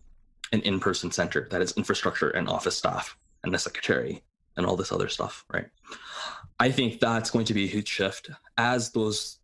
an 0.52 0.60
in-person 0.62 1.10
center 1.10 1.48
that 1.50 1.62
is 1.62 1.72
infrastructure 1.72 2.30
and 2.30 2.48
office 2.48 2.76
staff 2.76 3.16
and 3.42 3.52
the 3.52 3.58
secretary 3.58 4.22
and 4.56 4.66
all 4.66 4.76
this 4.76 4.92
other 4.92 5.08
stuff, 5.08 5.44
right? 5.52 5.66
I 6.60 6.70
think 6.70 7.00
that's 7.00 7.30
going 7.30 7.44
to 7.46 7.54
be 7.54 7.64
a 7.64 7.68
huge 7.68 7.88
shift 7.88 8.30
as 8.56 8.90
those 8.90 9.38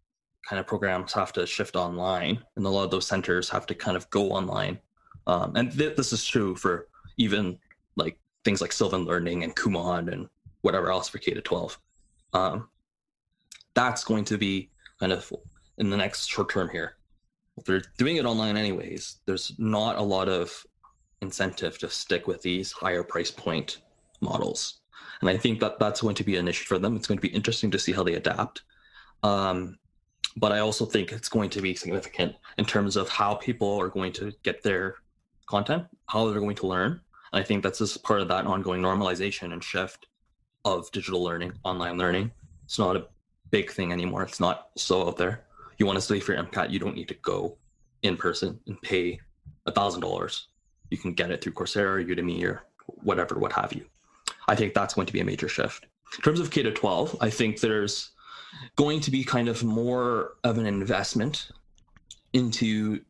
kind 0.51 0.59
of 0.59 0.67
programs 0.67 1.13
have 1.13 1.33
to 1.33 1.47
shift 1.47 1.77
online 1.77 2.43
and 2.57 2.67
a 2.67 2.69
lot 2.69 2.83
of 2.83 2.91
those 2.91 3.07
centers 3.07 3.49
have 3.49 3.67
to 3.67 3.75
kind 3.75 3.97
of 3.97 4.11
go 4.11 4.33
online. 4.33 4.77
Um, 5.29 5.55
and 5.55 5.71
th- 5.71 5.97
this 5.97 6.13
is 6.13 6.27
true 6.27 6.57
for 6.57 6.89
even 7.19 7.57
like 7.95 8.19
things 8.45 8.61
like 8.61 8.73
Sylvan 8.73 9.05
Learning 9.05 9.45
and 9.45 9.55
Kumon 9.55 10.13
and 10.13 10.29
whatever 10.63 10.91
else 10.91 11.09
for 11.09 11.19
K 11.19 11.35
to 11.35 11.41
12. 11.41 11.79
Um, 12.33 12.69
that's 13.75 14.03
going 14.03 14.25
to 14.25 14.39
be 14.39 14.71
kind 14.99 15.13
of 15.13 15.33
in 15.79 15.89
the 15.89 15.97
next 15.97 16.27
short 16.27 16.51
term 16.51 16.69
here. 16.69 16.97
If 17.57 17.65
they're 17.65 17.83
doing 17.97 18.17
it 18.17 18.25
online 18.25 18.57
anyways, 18.57 19.21
there's 19.27 19.53
not 19.57 19.99
a 19.99 20.03
lot 20.03 20.29
of 20.29 20.67
incentive 21.23 21.79
to 21.79 21.89
stick 21.89 22.27
with 22.27 22.43
these 22.43 22.73
higher 22.73 23.05
price 23.05 23.31
point 23.31 23.79
models. 24.21 24.81
And 25.21 25.31
I 25.31 25.37
think 25.37 25.61
that 25.61 25.79
that's 25.79 26.01
going 26.01 26.17
to 26.17 26.25
be 26.25 26.35
an 26.39 26.49
issue 26.49 26.65
for 26.65 26.81
them. 26.81 26.97
It's 26.97 27.07
going 27.07 27.19
to 27.19 27.29
be 27.29 27.33
interesting 27.33 27.71
to 27.71 27.79
see 27.79 27.93
how 27.93 28.03
they 28.03 28.15
adapt. 28.15 28.63
Um, 29.23 29.79
but 30.37 30.53
I 30.53 30.61
also 30.61 30.87
think 30.87 31.13
it's 31.13 31.29
going 31.29 31.51
to 31.51 31.61
be 31.61 31.75
significant 31.75 32.35
in 32.59 32.65
terms 32.65 32.97
of 32.97 33.09
how 33.09 33.35
people 33.35 33.79
are 33.81 33.89
going 33.89 34.13
to 34.15 34.33
get 34.43 34.63
their 34.63 34.97
content, 35.47 35.85
how 36.07 36.29
they're 36.29 36.41
going 36.41 36.57
to 36.57 36.67
learn. 36.67 37.01
And 37.33 37.43
I 37.43 37.43
think 37.43 37.63
that's 37.63 37.79
just 37.79 38.03
part 38.03 38.21
of 38.21 38.29
that 38.29 38.47
ongoing 38.47 38.83
normalization 38.83 39.53
and 39.53 39.63
shift 39.63 40.07
of 40.65 40.91
digital 40.93 41.23
learning, 41.23 41.53
online 41.65 41.99
learning. 41.99 42.31
It's 42.65 42.79
not 42.79 42.97
a 42.97 43.07
big 43.51 43.71
thing 43.71 43.93
anymore. 43.93 44.23
It's 44.23 44.41
not 44.41 44.69
so 44.77 45.09
out 45.09 45.17
there. 45.17 45.45
You 45.79 45.87
want 45.87 45.97
to 45.97 46.03
study 46.03 46.21
for 46.21 46.35
MCAT, 46.35 46.71
you 46.71 46.79
don't 46.79 46.95
need 46.95 47.09
to 47.09 47.15
go 47.15 47.57
in 48.03 48.17
person 48.17 48.61
and 48.67 48.81
pay 48.83 49.19
a 49.67 49.73
thousand 49.73 50.03
dollars. 50.03 50.49
You 50.91 50.99
can 50.99 51.15
get 51.15 51.31
it 51.31 51.43
through 51.43 51.55
Coursera, 51.55 52.07
Udemy, 52.07 52.45
or 52.45 52.63
whatever, 52.87 53.39
what 53.39 53.53
have 53.53 53.73
you. 53.73 53.87
I 54.49 54.55
think 54.55 54.75
that's 54.75 54.95
going 54.95 55.07
to 55.07 55.13
be 55.13 55.21
a 55.21 55.25
major 55.25 55.49
shift. 55.49 55.87
In 56.17 56.23
terms 56.23 56.41
of 56.41 56.51
K 56.51 56.63
to 56.63 56.73
12, 56.73 57.17
I 57.21 57.31
think 57.31 57.61
there's 57.61 58.11
going 58.77 59.01
to 59.01 59.11
be 59.11 59.25
kind 59.25 59.49
of 59.49 59.63
more 59.65 60.35
of 60.45 60.59
an 60.59 60.67
investment 60.67 61.51
into 62.33 63.01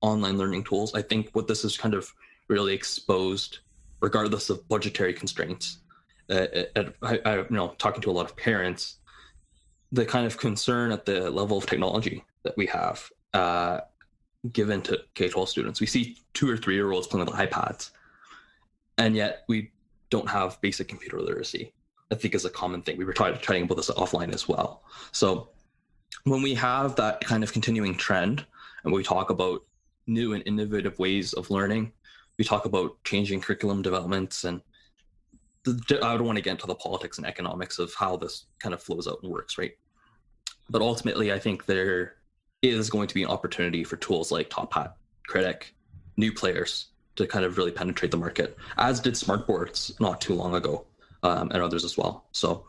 online 0.00 0.38
learning 0.38 0.64
tools. 0.64 0.94
I 0.94 1.02
think 1.02 1.30
what 1.32 1.46
this 1.46 1.64
is 1.64 1.76
kind 1.76 1.94
of 1.94 2.12
really 2.48 2.74
exposed, 2.74 3.58
regardless 4.00 4.50
of 4.50 4.66
budgetary 4.68 5.12
constraints. 5.12 5.78
Uh, 6.28 6.46
uh 6.76 6.84
I, 7.02 7.20
I, 7.24 7.36
you 7.36 7.46
know, 7.50 7.74
talking 7.78 8.02
to 8.02 8.10
a 8.10 8.12
lot 8.12 8.26
of 8.26 8.36
parents, 8.36 8.96
the 9.92 10.04
kind 10.04 10.26
of 10.26 10.38
concern 10.38 10.92
at 10.92 11.04
the 11.04 11.30
level 11.30 11.58
of 11.58 11.66
technology 11.66 12.24
that 12.42 12.56
we 12.56 12.66
have 12.66 13.10
uh, 13.34 13.80
given 14.52 14.80
to 14.82 14.98
K-12 15.14 15.48
students. 15.48 15.80
We 15.80 15.86
see 15.86 16.16
two 16.34 16.48
or 16.48 16.56
three 16.56 16.74
year 16.74 16.92
olds 16.92 17.06
playing 17.06 17.26
with 17.26 17.34
iPads, 17.34 17.90
and 18.98 19.14
yet 19.14 19.44
we 19.48 19.70
don't 20.08 20.28
have 20.28 20.60
basic 20.60 20.88
computer 20.88 21.20
literacy. 21.20 21.72
I 22.10 22.16
think 22.16 22.34
is 22.34 22.44
a 22.44 22.50
common 22.50 22.82
thing. 22.82 22.96
We 22.96 23.04
were 23.04 23.12
trying 23.12 23.38
chatting 23.38 23.64
about 23.64 23.76
this 23.76 23.90
offline 23.90 24.34
as 24.34 24.48
well. 24.48 24.82
So 25.12 25.48
when 26.24 26.42
we 26.42 26.54
have 26.54 26.96
that 26.96 27.20
kind 27.20 27.42
of 27.42 27.52
continuing 27.52 27.96
trend, 27.96 28.44
and 28.84 28.92
we 28.92 29.02
talk 29.02 29.30
about 29.30 29.62
new 30.06 30.32
and 30.32 30.42
innovative 30.46 30.98
ways 30.98 31.32
of 31.34 31.50
learning, 31.50 31.92
we 32.38 32.44
talk 32.44 32.64
about 32.64 33.02
changing 33.04 33.40
curriculum 33.40 33.82
developments 33.82 34.44
and 34.44 34.60
the, 35.64 36.00
I 36.02 36.16
don't 36.16 36.24
want 36.24 36.36
to 36.36 36.42
get 36.42 36.52
into 36.52 36.66
the 36.66 36.74
politics 36.74 37.18
and 37.18 37.26
economics 37.26 37.78
of 37.78 37.92
how 37.94 38.16
this 38.16 38.46
kind 38.60 38.72
of 38.72 38.82
flows 38.82 39.06
out 39.06 39.18
and 39.22 39.30
works, 39.30 39.58
right? 39.58 39.72
But 40.70 40.80
ultimately, 40.80 41.32
I 41.32 41.38
think 41.38 41.66
there 41.66 42.14
is 42.62 42.88
going 42.88 43.08
to 43.08 43.14
be 43.14 43.24
an 43.24 43.28
opportunity 43.28 43.84
for 43.84 43.96
tools 43.96 44.32
like 44.32 44.48
Top 44.48 44.72
Hat, 44.72 44.96
Kritik, 45.28 45.72
new 46.16 46.32
players 46.32 46.86
to 47.16 47.26
kind 47.26 47.44
of 47.44 47.58
really 47.58 47.72
penetrate 47.72 48.10
the 48.10 48.16
market, 48.16 48.56
as 48.78 49.00
did 49.00 49.14
smartboards 49.14 49.98
not 50.00 50.20
too 50.20 50.34
long 50.34 50.54
ago, 50.54 50.86
um, 51.22 51.50
and 51.50 51.62
others 51.62 51.84
as 51.84 51.96
well. 51.96 52.26
So 52.32 52.66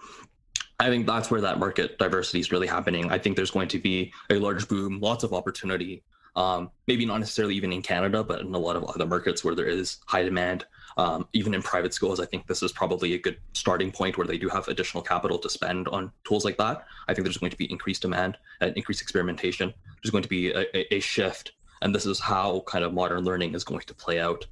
I 0.80 0.88
think 0.90 1.06
that's 1.06 1.30
where 1.30 1.42
that 1.42 1.60
market 1.60 1.98
diversity 1.98 2.40
is 2.40 2.52
really 2.52 2.68
happening. 2.68 3.12
I 3.12 3.18
think 3.18 3.36
there's 3.36 3.52
going 3.52 3.68
to 3.70 3.80
be 3.80 4.14
a 4.30 4.36
large 4.36 4.68
boom, 4.68 5.00
lots 5.00 5.24
of 5.24 5.34
opportunity. 5.34 6.04
Um, 6.36 6.72
maybe 6.88 7.06
not 7.06 7.20
necessarily 7.20 7.56
even 7.56 7.74
in 7.74 7.82
Canada, 7.82 8.24
but 8.24 8.40
in 8.40 8.54
a 8.54 8.58
lot 8.58 8.78
of 8.78 8.86
other 8.86 9.06
markets 9.06 9.44
where 9.44 9.54
there 9.54 9.68
is 9.68 9.98
high 10.08 10.24
demand. 10.24 10.66
Um, 10.98 11.28
even 11.34 11.54
in 11.54 11.62
private 11.62 11.94
schools, 11.94 12.20
I 12.20 12.26
think 12.26 12.48
this 12.48 12.64
is 12.64 12.72
probably 12.72 13.14
a 13.14 13.18
good 13.18 13.38
starting 13.54 13.92
point 13.92 14.18
where 14.18 14.28
they 14.28 14.38
do 14.38 14.50
have 14.50 14.68
additional 14.68 15.04
capital 15.04 15.38
to 15.40 15.50
spend 15.50 15.88
on 15.88 16.12
tools 16.26 16.44
like 16.44 16.58
that. 16.58 16.86
I 17.08 17.14
think 17.14 17.26
there's 17.26 17.38
going 17.38 17.52
to 17.52 17.58
be 17.58 17.72
increased 17.72 18.02
demand 18.02 18.38
and 18.60 18.76
increased 18.76 19.02
experimentation. 19.02 19.74
There's 20.02 20.12
going 20.12 20.24
to 20.24 20.30
be 20.30 20.52
a, 20.52 20.94
a, 20.94 21.00
shift 21.00 21.54
and 21.82 21.94
this 21.94 22.06
is 22.06 22.20
how 22.20 22.64
kind 22.68 22.84
of 22.84 22.94
modern 22.94 23.24
learning 23.24 23.56
is 23.56 23.64
going 23.64 23.82
to 23.82 23.94
play 23.94 24.20
out 24.20 24.46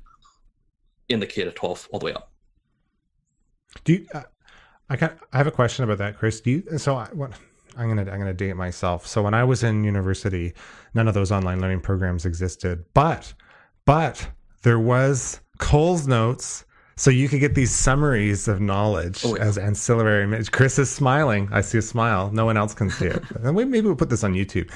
in 1.09 1.19
the 1.19 1.27
K 1.27 1.43
to 1.43 1.51
12 1.51 1.89
all 1.91 1.99
the 1.99 2.05
way 2.05 2.13
up. 2.13 2.31
Do 3.83 3.93
you, 3.93 4.07
uh, 4.13 4.23
I 4.89 4.95
got, 4.95 5.17
I 5.31 5.37
have 5.37 5.47
a 5.47 5.51
question 5.51 5.83
about 5.83 5.99
that, 5.99 6.17
Chris. 6.17 6.41
Do 6.41 6.51
you, 6.51 6.77
so 6.77 6.95
I, 6.95 7.05
what, 7.13 7.31
I'm 7.77 7.85
going 7.85 8.05
to, 8.05 8.11
I'm 8.11 8.19
going 8.19 8.31
to 8.31 8.33
date 8.33 8.55
myself. 8.55 9.05
So 9.05 9.21
when 9.21 9.33
I 9.33 9.43
was 9.43 9.63
in 9.63 9.83
university, 9.83 10.53
none 10.93 11.07
of 11.07 11.13
those 11.13 11.31
online 11.31 11.61
learning 11.61 11.81
programs 11.81 12.25
existed, 12.25 12.83
but, 12.93 13.33
but 13.85 14.27
there 14.63 14.79
was 14.79 15.39
Coles 15.59 16.07
notes. 16.07 16.65
So 16.95 17.09
you 17.11 17.29
could 17.29 17.39
get 17.39 17.55
these 17.55 17.73
summaries 17.73 18.49
of 18.49 18.59
knowledge 18.59 19.23
oh, 19.23 19.37
yeah. 19.37 19.43
as 19.43 19.57
ancillary. 19.57 20.43
Chris 20.51 20.77
is 20.77 20.89
smiling. 20.89 21.47
I 21.51 21.61
see 21.61 21.77
a 21.77 21.81
smile. 21.81 22.29
No 22.33 22.45
one 22.45 22.57
else 22.57 22.73
can 22.73 22.89
see 22.89 23.05
it. 23.05 23.23
Maybe 23.41 23.81
we'll 23.81 23.95
put 23.95 24.09
this 24.09 24.23
on 24.25 24.33
YouTube. 24.33 24.69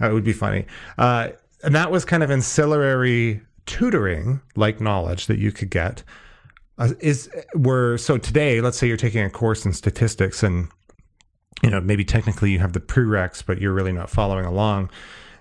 Uh, 0.00 0.10
it 0.10 0.12
would 0.12 0.24
be 0.24 0.32
funny. 0.32 0.66
Uh, 0.98 1.28
and 1.62 1.72
that 1.76 1.92
was 1.92 2.04
kind 2.04 2.24
of 2.24 2.32
ancillary 2.32 3.42
tutoring 3.66 4.40
like 4.56 4.80
knowledge 4.80 5.26
that 5.26 5.38
you 5.38 5.52
could 5.52 5.70
get 5.70 6.02
uh, 6.78 6.90
is 7.00 7.30
were 7.54 7.96
so 7.98 8.18
today 8.18 8.60
let's 8.60 8.78
say 8.78 8.86
you're 8.86 8.96
taking 8.96 9.22
a 9.22 9.30
course 9.30 9.64
in 9.64 9.72
statistics 9.72 10.42
and 10.42 10.68
you 11.62 11.70
know 11.70 11.80
maybe 11.80 12.04
technically 12.04 12.50
you 12.50 12.58
have 12.58 12.72
the 12.72 12.80
prereqs 12.80 13.42
but 13.44 13.60
you're 13.60 13.74
really 13.74 13.92
not 13.92 14.10
following 14.10 14.44
along 14.44 14.90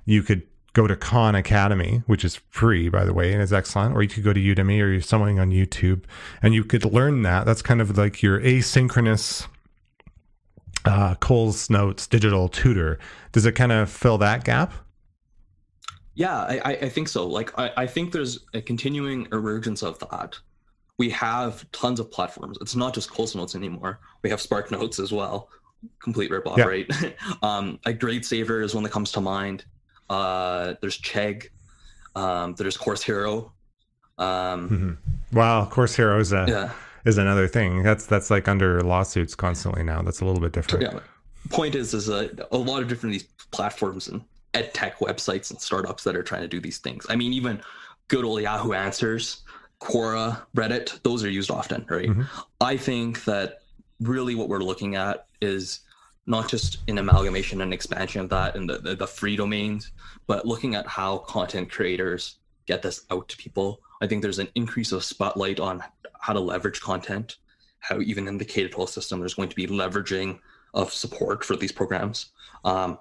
you 0.06 0.22
could 0.24 0.44
go 0.74 0.88
to 0.88 0.96
khan 0.96 1.36
academy 1.36 2.02
which 2.06 2.24
is 2.24 2.36
free 2.50 2.90
by 2.90 3.04
the 3.04 3.14
way 3.14 3.34
and 3.34 3.42
is 3.42 3.52
excellent 3.52 3.96
or 3.96 4.02
you 4.02 4.10
could 4.10 4.24
go 4.24 4.34
to 4.34 4.40
udemy 4.40 4.82
or 4.82 5.02
something 5.02 5.40
on 5.40 5.52
youtube 5.52 6.04
and 6.42 6.54
you 6.54 6.64
could 6.64 6.86
learn 6.86 7.22
that 7.24 7.46
that's 7.46 7.62
kind 7.62 7.82
of 7.82 7.98
like 7.98 8.22
your 8.22 8.40
asynchronous 8.42 9.48
uh, 10.86 11.16
Coles 11.16 11.70
Notes 11.70 12.08
digital 12.08 12.50
tutor. 12.50 13.00
Does 13.32 13.46
it 13.46 13.54
kind 13.54 13.72
of 13.72 13.90
fill 13.90 14.18
that 14.20 14.44
gap? 14.44 14.74
Yeah, 16.14 16.36
I, 16.36 16.74
I 16.74 16.90
think 16.90 17.08
so. 17.08 17.26
Like, 17.26 17.58
I, 17.58 17.72
I 17.78 17.88
think 17.88 18.12
there's 18.12 18.40
a 18.54 18.62
continuing 18.62 19.28
emergence 19.32 19.82
of 19.82 19.98
that. 20.00 20.38
We 21.02 21.10
have 21.10 21.66
tons 21.72 22.00
of 22.00 22.12
platforms. 22.12 22.60
It's 22.62 22.76
not 22.76 22.94
just 22.94 23.10
Coles 23.10 23.36
Notes 23.36 23.56
anymore. 23.56 24.00
We 24.22 24.30
have 24.30 24.40
Spark 24.40 24.70
Notes 24.70 25.00
as 25.00 25.12
well. 25.12 25.50
Complete 25.98 26.30
ripoff, 26.30 26.58
yeah. 26.58 26.66
right? 26.66 27.16
um, 27.42 27.80
a 27.88 27.92
Grade 27.92 28.24
Saver 28.24 28.62
is 28.62 28.76
one 28.76 28.84
that 28.84 28.92
comes 28.92 29.12
to 29.14 29.20
mind. 29.20 29.66
Uh, 30.12 30.76
there's 30.80 31.02
Chegg. 31.02 31.48
Um, 32.16 32.54
there's 32.54 32.78
Course 32.78 33.02
Hero. 33.02 33.52
Um, 34.20 34.70
mm-hmm. 34.70 35.36
Wow, 35.36 35.66
Course 35.66 35.96
Hero 35.96 36.20
is 36.20 36.34
a 36.34 36.46
yeah. 36.48 36.72
is 37.04 37.18
another 37.18 37.48
thing. 37.48 37.82
That's 37.82 38.06
that's 38.06 38.30
like 38.30 38.48
under 38.48 38.84
lawsuits 38.84 39.34
constantly 39.34 39.82
now. 39.82 40.04
That's 40.04 40.22
a 40.22 40.26
little 40.26 40.40
bit 40.40 40.52
different. 40.52 40.84
Yeah. 40.84 41.00
Point 41.50 41.74
is, 41.74 41.96
is 41.96 42.10
a, 42.10 42.30
a 42.52 42.58
lot 42.60 42.84
of 42.84 42.88
different 42.88 43.14
these 43.14 43.24
platforms 43.50 44.08
and 44.08 44.22
ed 44.54 44.72
tech 44.76 45.00
websites 45.00 45.50
and 45.50 45.60
startups 45.60 46.04
that 46.04 46.16
are 46.16 46.22
trying 46.22 46.44
to 46.44 46.48
do 46.48 46.60
these 46.60 46.78
things. 46.78 47.08
I 47.10 47.16
mean, 47.16 47.34
even 47.34 47.60
good 48.08 48.24
old 48.24 48.40
Yahoo 48.40 48.74
Answers, 48.74 49.41
Quora, 49.82 50.42
Reddit, 50.56 51.02
those 51.04 51.24
are 51.24 51.30
used 51.30 51.50
often, 51.50 51.86
right? 51.90 52.10
Mm-hmm. 52.10 52.22
I 52.62 52.78
think 52.78 53.24
that 53.26 53.60
really 54.00 54.36
what 54.36 54.48
we're 54.48 54.60
looking 54.60 54.96
at 54.96 55.28
is 55.42 55.82
not 56.28 56.48
just 56.48 56.78
an 56.88 57.00
amalgamation 57.00 57.62
and 57.62 57.74
expansion 57.74 58.22
of 58.22 58.30
that 58.30 58.56
and 58.56 58.70
the, 58.70 58.78
the, 58.78 58.96
the 58.96 59.08
free 59.08 59.36
domains, 59.36 59.92
but 60.28 60.46
looking 60.46 60.76
at 60.76 60.86
how 60.88 61.18
content 61.20 61.72
creators 61.72 62.38
get 62.68 62.82
this 62.82 63.06
out 63.12 63.28
to 63.28 63.38
people. 63.38 63.82
I 64.02 64.08
think 64.08 64.22
there's 64.22 64.40
an 64.40 64.48
increase 64.56 64.92
of 64.92 65.04
spotlight 65.04 65.60
on 65.60 65.84
how 66.20 66.34
to 66.34 66.40
leverage 66.40 66.80
content, 66.80 67.38
how 67.80 68.00
even 68.00 68.28
in 68.28 68.38
the 68.38 68.46
K 68.46 68.68
12 68.68 68.90
system, 68.90 69.20
there's 69.20 69.34
going 69.34 69.50
to 69.50 69.56
be 69.56 69.68
leveraging 69.68 70.40
of 70.74 70.94
support 70.94 71.44
for 71.44 71.56
these 71.56 71.72
programs. 71.72 72.28
Um, 72.64 73.00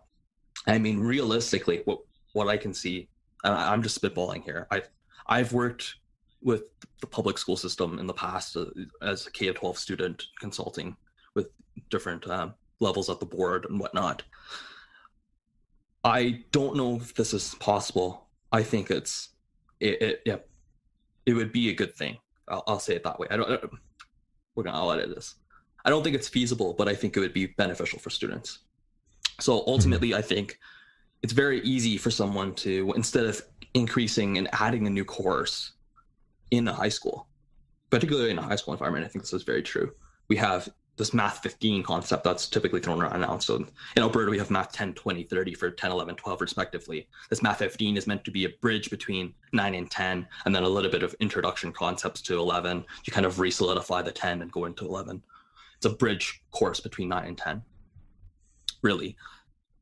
I 0.66 0.78
mean, 0.78 0.98
realistically, 0.98 1.82
what 1.84 2.00
what 2.32 2.48
I 2.48 2.56
can 2.56 2.72
see, 2.74 3.08
and 3.44 3.54
I'm 3.54 3.82
just 3.82 4.00
spitballing 4.00 4.44
here. 4.44 4.66
I've 4.70 4.88
I've 5.26 5.52
worked 5.52 5.96
with 6.42 6.64
the 7.00 7.06
public 7.06 7.38
school 7.38 7.56
system 7.56 7.98
in 7.98 8.06
the 8.06 8.14
past 8.14 8.56
uh, 8.56 8.66
as 9.02 9.26
a 9.26 9.30
K 9.30 9.52
12 9.52 9.78
student 9.78 10.24
consulting 10.38 10.96
with 11.34 11.48
different 11.90 12.26
um, 12.28 12.54
levels 12.80 13.10
at 13.10 13.20
the 13.20 13.26
board 13.26 13.66
and 13.68 13.78
whatnot. 13.78 14.22
I 16.02 16.44
don't 16.50 16.76
know 16.76 16.96
if 16.96 17.14
this 17.14 17.34
is 17.34 17.54
possible. 17.56 18.26
I 18.52 18.62
think 18.62 18.90
it's 18.90 19.30
it, 19.80 20.00
it 20.00 20.22
yeah, 20.24 20.36
it 21.26 21.34
would 21.34 21.52
be 21.52 21.70
a 21.70 21.74
good 21.74 21.94
thing. 21.94 22.16
I'll, 22.48 22.64
I'll 22.66 22.80
say 22.80 22.94
it 22.94 23.04
that 23.04 23.18
way. 23.18 23.26
I 23.30 23.36
don't, 23.36 23.50
I 23.50 23.58
we're 24.54 24.64
gonna 24.64 24.78
I'll 24.78 24.92
edit 24.92 25.14
this. 25.14 25.36
I 25.84 25.90
don't 25.90 26.02
think 26.02 26.16
it's 26.16 26.28
feasible, 26.28 26.74
but 26.74 26.88
I 26.88 26.94
think 26.94 27.16
it 27.16 27.20
would 27.20 27.32
be 27.32 27.46
beneficial 27.46 27.98
for 27.98 28.10
students. 28.10 28.60
So 29.40 29.64
ultimately, 29.66 30.14
I 30.14 30.22
think 30.22 30.58
it's 31.22 31.32
very 31.32 31.60
easy 31.62 31.96
for 31.96 32.10
someone 32.10 32.54
to 32.56 32.92
instead 32.96 33.26
of 33.26 33.42
increasing 33.74 34.38
and 34.38 34.48
adding 34.52 34.86
a 34.86 34.90
new 34.90 35.04
course 35.04 35.72
in 36.50 36.68
a 36.68 36.72
high 36.72 36.88
school, 36.88 37.28
particularly 37.90 38.30
in 38.30 38.38
a 38.38 38.42
high 38.42 38.56
school 38.56 38.74
environment, 38.74 39.04
I 39.04 39.08
think 39.08 39.24
this 39.24 39.32
is 39.32 39.42
very 39.42 39.62
true. 39.62 39.92
We 40.28 40.36
have 40.36 40.68
this 41.00 41.14
math 41.14 41.38
15 41.38 41.82
concept 41.82 42.24
that's 42.24 42.46
typically 42.46 42.78
thrown 42.78 43.00
around 43.00 43.20
now. 43.22 43.38
So 43.38 43.56
in 43.56 43.66
Alberta, 43.96 44.30
we 44.30 44.38
have 44.38 44.50
math 44.50 44.70
10, 44.72 44.92
20, 44.92 45.22
30 45.24 45.54
for 45.54 45.70
10, 45.70 45.90
11, 45.90 46.16
12, 46.16 46.40
respectively. 46.42 47.08
This 47.30 47.42
math 47.42 47.58
15 47.58 47.96
is 47.96 48.06
meant 48.06 48.22
to 48.24 48.30
be 48.30 48.44
a 48.44 48.50
bridge 48.60 48.90
between 48.90 49.32
9 49.54 49.74
and 49.74 49.90
10, 49.90 50.26
and 50.44 50.54
then 50.54 50.62
a 50.62 50.68
little 50.68 50.90
bit 50.90 51.02
of 51.02 51.14
introduction 51.18 51.72
concepts 51.72 52.20
to 52.22 52.38
11. 52.38 52.84
You 53.06 53.12
kind 53.14 53.24
of 53.24 53.40
re 53.40 53.50
solidify 53.50 54.02
the 54.02 54.12
10 54.12 54.42
and 54.42 54.52
go 54.52 54.66
into 54.66 54.84
11. 54.84 55.22
It's 55.76 55.86
a 55.86 55.90
bridge 55.90 56.42
course 56.50 56.80
between 56.80 57.08
9 57.08 57.24
and 57.26 57.38
10, 57.38 57.62
really. 58.82 59.16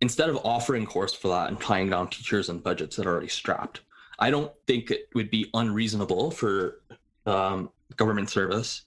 Instead 0.00 0.28
of 0.28 0.38
offering 0.44 0.86
course 0.86 1.12
for 1.12 1.26
that 1.26 1.48
and 1.48 1.60
tying 1.60 1.90
down 1.90 2.08
teachers 2.10 2.48
and 2.48 2.62
budgets 2.62 2.94
that 2.94 3.06
are 3.06 3.10
already 3.10 3.26
strapped, 3.26 3.80
I 4.18 4.30
don't 4.30 4.52
think 4.66 4.90
it 4.90 5.08
would 5.14 5.30
be 5.30 5.50
unreasonable 5.54 6.30
for 6.30 6.80
um, 7.26 7.70
government 7.96 8.30
service 8.30 8.82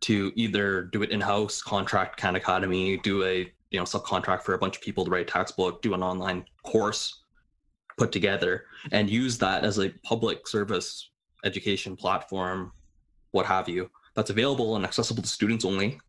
to 0.00 0.32
either 0.36 0.82
do 0.82 1.02
it 1.02 1.10
in-house, 1.10 1.60
contract 1.62 2.20
Khan 2.20 2.36
Academy, 2.36 2.96
do 2.98 3.24
a 3.24 3.52
you 3.70 3.78
know 3.78 3.84
subcontract 3.84 4.42
for 4.42 4.54
a 4.54 4.58
bunch 4.58 4.76
of 4.76 4.82
people 4.82 5.04
to 5.04 5.10
write 5.10 5.22
a 5.22 5.30
textbook, 5.30 5.82
do 5.82 5.94
an 5.94 6.02
online 6.02 6.44
course 6.62 7.22
put 7.96 8.12
together, 8.12 8.64
and 8.92 9.10
use 9.10 9.38
that 9.38 9.64
as 9.64 9.78
a 9.78 9.90
public 10.04 10.46
service 10.46 11.10
education 11.44 11.96
platform, 11.96 12.72
what 13.32 13.46
have 13.46 13.68
you, 13.68 13.90
that's 14.14 14.30
available 14.30 14.76
and 14.76 14.84
accessible 14.84 15.22
to 15.22 15.28
students 15.28 15.64
only 15.64 16.00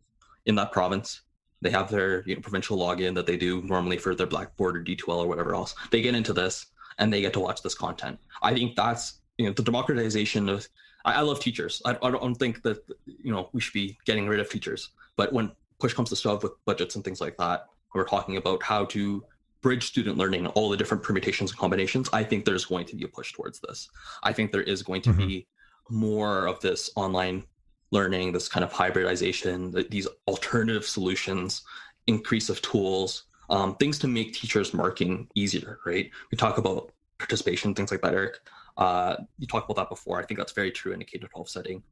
in 0.46 0.56
that 0.56 0.72
province. 0.72 1.22
They 1.62 1.72
have 1.72 1.90
their 1.90 2.24
you 2.28 2.36
know, 2.36 2.41
provincial 2.41 2.78
login 2.78 3.14
that 3.16 3.26
they 3.26 3.38
do 3.38 3.62
normally 3.64 3.98
for 3.98 4.16
their 4.16 4.28
Blackboard 4.28 4.78
or 4.78 4.84
D2L 4.84 5.24
or 5.24 5.28
whatever 5.28 5.54
else. 5.54 5.76
They 5.91 6.02
get 6.02 6.16
into 6.16 6.32
this 6.32 6.68
and 7.00 7.12
they 7.12 7.22
get 7.22 7.34
to 7.34 7.40
watch 7.40 7.64
this 7.64 7.74
content. 7.74 8.20
I 8.42 8.54
think 8.54 8.76
that's 8.76 9.22
you 9.38 9.48
know 9.48 9.54
the 9.54 9.64
democratization 9.64 10.50
of 10.50 10.68
I, 11.06 11.16
I 11.16 11.22
love 11.22 11.40
teachers. 11.40 11.82
I, 11.86 11.98
I 12.04 12.12
don't 12.12 12.36
think 12.36 12.62
that 12.64 12.84
you 13.06 13.32
know 13.32 13.50
we 13.54 13.62
should 13.62 13.74
be 13.74 13.98
getting 14.06 14.28
rid 14.28 14.40
of 14.40 14.50
teachers. 14.50 14.90
But 15.16 15.34
when 15.34 15.52
push 15.80 15.94
comes 15.94 16.10
to 16.10 16.16
shove 16.16 16.44
with 16.44 16.54
budgets 16.66 16.96
and 16.96 17.04
things 17.04 17.22
like 17.22 17.38
that, 17.38 17.68
we're 17.96 18.06
talking 18.06 18.38
about 18.38 18.62
how 18.62 18.86
to 18.86 19.24
bridge 19.62 19.88
student 19.88 20.18
learning 20.18 20.46
and 20.46 20.54
all 20.56 20.70
the 20.70 20.78
different 20.78 21.04
permutations 21.04 21.52
and 21.52 21.60
combinations. 21.60 22.10
I 22.14 22.24
think 22.24 22.46
there's 22.46 22.66
going 22.66 22.86
to 22.86 22.96
be 22.96 23.04
a 23.04 23.08
push 23.08 23.34
towards 23.34 23.60
this. 23.60 23.90
I 24.24 24.32
think 24.32 24.52
there 24.52 24.62
is 24.62 24.84
going 24.84 25.02
to 25.04 25.10
mm-hmm. 25.10 25.28
be 25.28 25.48
more 25.90 26.48
of 26.48 26.60
this 26.62 26.92
online 26.96 27.44
learning, 27.92 28.32
this 28.32 28.48
kind 28.48 28.64
of 28.64 28.72
hybridization, 28.72 29.72
these 29.90 30.08
alternative 30.28 30.86
solutions, 30.86 31.64
increase 32.08 32.50
of 32.50 32.62
tools, 32.62 33.24
um, 33.50 33.76
things 33.76 34.00
to 34.00 34.08
make 34.08 34.34
teachers 34.34 34.74
marking 34.74 35.28
easier, 35.36 35.80
right? 35.86 36.10
We 36.32 36.38
talk 36.38 36.58
about 36.58 36.92
participation, 37.18 37.74
things 37.74 37.92
like 37.92 38.02
that, 38.02 38.14
Eric. 38.14 38.40
Uh, 38.78 39.18
you 39.38 39.48
talked 39.48 39.70
about 39.70 39.82
that 39.82 39.90
before. 39.90 40.20
I 40.20 40.26
think 40.26 40.38
that's 40.38 40.54
very 40.54 40.72
true 40.72 40.94
in 40.94 41.02
a 41.02 41.06
K 41.06 41.18
12 41.18 41.50
setting, 41.50 41.84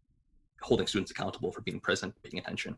holding 0.62 0.88
students 0.88 1.12
accountable 1.12 1.52
for 1.52 1.62
being 1.62 1.80
present, 1.80 2.14
paying 2.24 2.40
attention. 2.40 2.78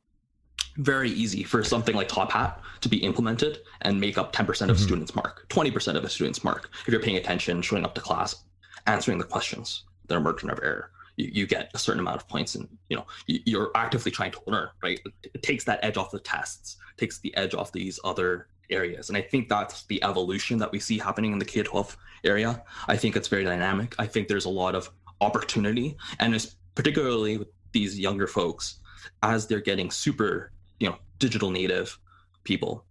Very 0.77 1.09
easy 1.11 1.43
for 1.43 1.63
something 1.63 1.95
like 1.95 2.07
Top 2.07 2.31
Hat 2.31 2.61
to 2.81 2.89
be 2.89 2.97
implemented 2.97 3.59
and 3.81 3.99
make 3.99 4.17
up 4.17 4.33
10% 4.33 4.47
of 4.47 4.55
mm-hmm. 4.55 4.75
students' 4.75 5.15
mark, 5.15 5.47
20% 5.49 5.95
of 5.95 6.03
a 6.03 6.09
student's 6.09 6.43
mark. 6.43 6.69
If 6.85 6.91
you're 6.91 7.01
paying 7.01 7.17
attention, 7.17 7.61
showing 7.61 7.85
up 7.85 7.95
to 7.95 8.01
class, 8.01 8.43
answering 8.87 9.17
the 9.17 9.25
questions 9.25 9.83
that 10.07 10.15
are 10.15 10.19
margin 10.19 10.49
of 10.49 10.59
error, 10.63 10.91
you, 11.17 11.29
you 11.33 11.47
get 11.47 11.69
a 11.73 11.77
certain 11.77 11.99
amount 11.99 12.17
of 12.17 12.27
points, 12.27 12.55
and 12.55 12.67
you 12.87 12.97
know 12.97 13.05
you're 13.27 13.71
actively 13.75 14.11
trying 14.11 14.31
to 14.31 14.39
learn. 14.47 14.69
Right, 14.81 14.99
it 15.23 15.43
takes 15.43 15.65
that 15.65 15.79
edge 15.83 15.97
off 15.97 16.11
the 16.11 16.19
tests, 16.19 16.77
takes 16.97 17.19
the 17.19 17.35
edge 17.35 17.53
off 17.53 17.71
these 17.71 17.99
other 18.03 18.47
areas. 18.69 19.09
And 19.09 19.17
I 19.17 19.21
think 19.21 19.49
that's 19.49 19.83
the 19.83 20.03
evolution 20.03 20.57
that 20.59 20.71
we 20.71 20.79
see 20.79 20.97
happening 20.97 21.33
in 21.33 21.39
the 21.39 21.45
K 21.45 21.63
12 21.63 21.97
area. 22.23 22.63
I 22.87 22.97
think 22.97 23.15
it's 23.15 23.27
very 23.27 23.43
dynamic. 23.43 23.95
I 23.99 24.05
think 24.05 24.27
there's 24.27 24.45
a 24.45 24.49
lot 24.49 24.75
of 24.75 24.89
opportunity, 25.21 25.97
and 26.19 26.33
it's 26.33 26.55
particularly 26.75 27.37
with 27.37 27.49
these 27.71 27.99
younger 27.99 28.27
folks 28.27 28.79
as 29.23 29.47
they're 29.47 29.59
getting 29.59 29.91
super, 29.91 30.51
you 30.79 30.89
know, 30.89 30.97
digital 31.19 31.49
native 31.51 31.97
people 32.43 32.85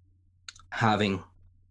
having 0.71 1.23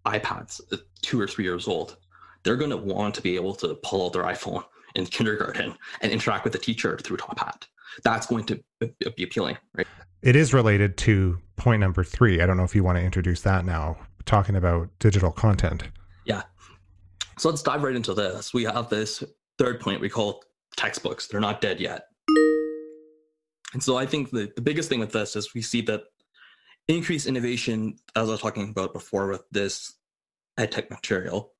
iPads 0.05 0.61
at 0.71 0.79
two 1.01 1.19
or 1.19 1.27
three 1.27 1.43
years 1.43 1.67
old. 1.67 1.97
They're 2.43 2.55
going 2.55 2.71
to 2.71 2.77
want 2.77 3.15
to 3.15 3.21
be 3.21 3.35
able 3.35 3.53
to 3.55 3.75
pull 3.75 4.05
out 4.05 4.13
their 4.13 4.23
iPhone 4.23 4.63
in 4.95 5.05
kindergarten 5.05 5.75
and 6.01 6.11
interact 6.11 6.43
with 6.43 6.53
the 6.53 6.59
teacher 6.59 6.97
through 6.97 7.17
Top 7.17 7.39
Hat. 7.39 7.67
That's 8.03 8.27
going 8.27 8.45
to 8.45 8.63
be 9.15 9.23
appealing, 9.23 9.57
right? 9.73 9.86
It 10.21 10.35
is 10.35 10.53
related 10.53 10.97
to 10.99 11.39
point 11.55 11.79
number 11.79 12.03
three. 12.03 12.41
I 12.41 12.45
don't 12.45 12.57
know 12.57 12.63
if 12.63 12.75
you 12.75 12.83
want 12.83 12.97
to 12.97 13.03
introduce 13.03 13.41
that 13.41 13.65
now, 13.65 13.97
talking 14.25 14.55
about 14.55 14.89
digital 14.99 15.31
content. 15.31 15.83
Yeah. 16.25 16.43
So 17.37 17.49
let's 17.49 17.61
dive 17.61 17.83
right 17.83 17.95
into 17.95 18.13
this. 18.13 18.53
We 18.53 18.63
have 18.63 18.89
this 18.89 19.23
third 19.57 19.79
point 19.79 20.01
we 20.01 20.09
call 20.09 20.43
textbooks. 20.75 21.27
They're 21.27 21.39
not 21.39 21.61
dead 21.61 21.79
yet. 21.79 22.07
And 23.73 23.83
so 23.83 23.97
I 23.97 24.05
think 24.05 24.31
the, 24.31 24.51
the 24.55 24.61
biggest 24.61 24.89
thing 24.89 24.99
with 24.99 25.11
this 25.11 25.35
is 25.35 25.53
we 25.53 25.61
see 25.61 25.81
that 25.81 26.03
increased 26.87 27.27
innovation, 27.27 27.97
as 28.15 28.27
I 28.27 28.31
was 28.31 28.41
talking 28.41 28.69
about 28.69 28.93
before 28.93 29.27
with 29.27 29.43
this 29.51 29.93
edtech 30.57 30.89
material, 30.89 31.53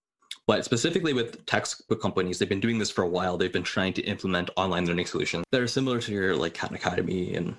but 0.48 0.64
specifically 0.66 1.14
with 1.14 1.46
textbook 1.46 2.02
companies, 2.02 2.40
they've 2.40 2.50
been 2.50 2.60
doing 2.60 2.80
this 2.80 2.90
for 2.90 3.04
a 3.04 3.08
while. 3.08 3.38
They've 3.38 3.52
been 3.52 3.64
trying 3.64 3.94
to 3.94 4.02
implement 4.04 4.50
online 4.56 4.86
learning 4.86 5.06
solutions 5.06 5.44
that 5.52 5.62
are 5.62 5.68
similar 5.68 6.00
to 6.02 6.12
your 6.12 6.36
like 6.36 6.54
Khan 6.54 6.74
Academy 6.74 7.36
and 7.36 7.56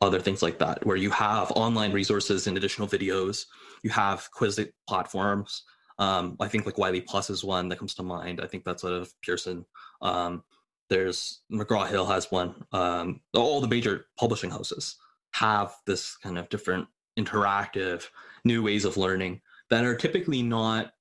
other 0.00 0.20
things 0.20 0.42
like 0.42 0.58
that, 0.58 0.84
where 0.86 0.96
you 0.96 1.10
have 1.10 1.50
online 1.52 1.92
resources 1.92 2.46
and 2.46 2.56
additional 2.56 2.88
videos. 2.88 3.46
You 3.82 3.90
have 3.90 4.30
quiz 4.32 4.60
platforms. 4.88 5.62
Um, 5.98 6.36
I 6.40 6.48
think 6.48 6.64
like 6.64 6.78
Wiley 6.78 7.02
Plus 7.02 7.28
is 7.28 7.44
one 7.44 7.68
that 7.68 7.78
comes 7.78 7.94
to 7.94 8.02
mind. 8.02 8.40
I 8.40 8.46
think 8.46 8.64
that's 8.64 8.84
out 8.84 8.92
of 8.92 9.12
Pearson. 9.22 9.66
Um, 10.00 10.42
there's 10.88 11.42
McGraw 11.52 11.88
Hill 11.88 12.06
has 12.06 12.30
one. 12.30 12.54
Um, 12.72 13.20
all 13.34 13.60
the 13.60 13.68
major 13.68 14.06
publishing 14.18 14.50
houses 14.50 14.96
have 15.32 15.74
this 15.86 16.16
kind 16.16 16.38
of 16.38 16.48
different 16.48 16.88
interactive 17.18 18.06
new 18.44 18.62
ways 18.62 18.84
of 18.84 18.96
learning 18.96 19.40
that 19.68 19.84
are 19.84 19.94
typically 19.94 20.42
not 20.42 20.92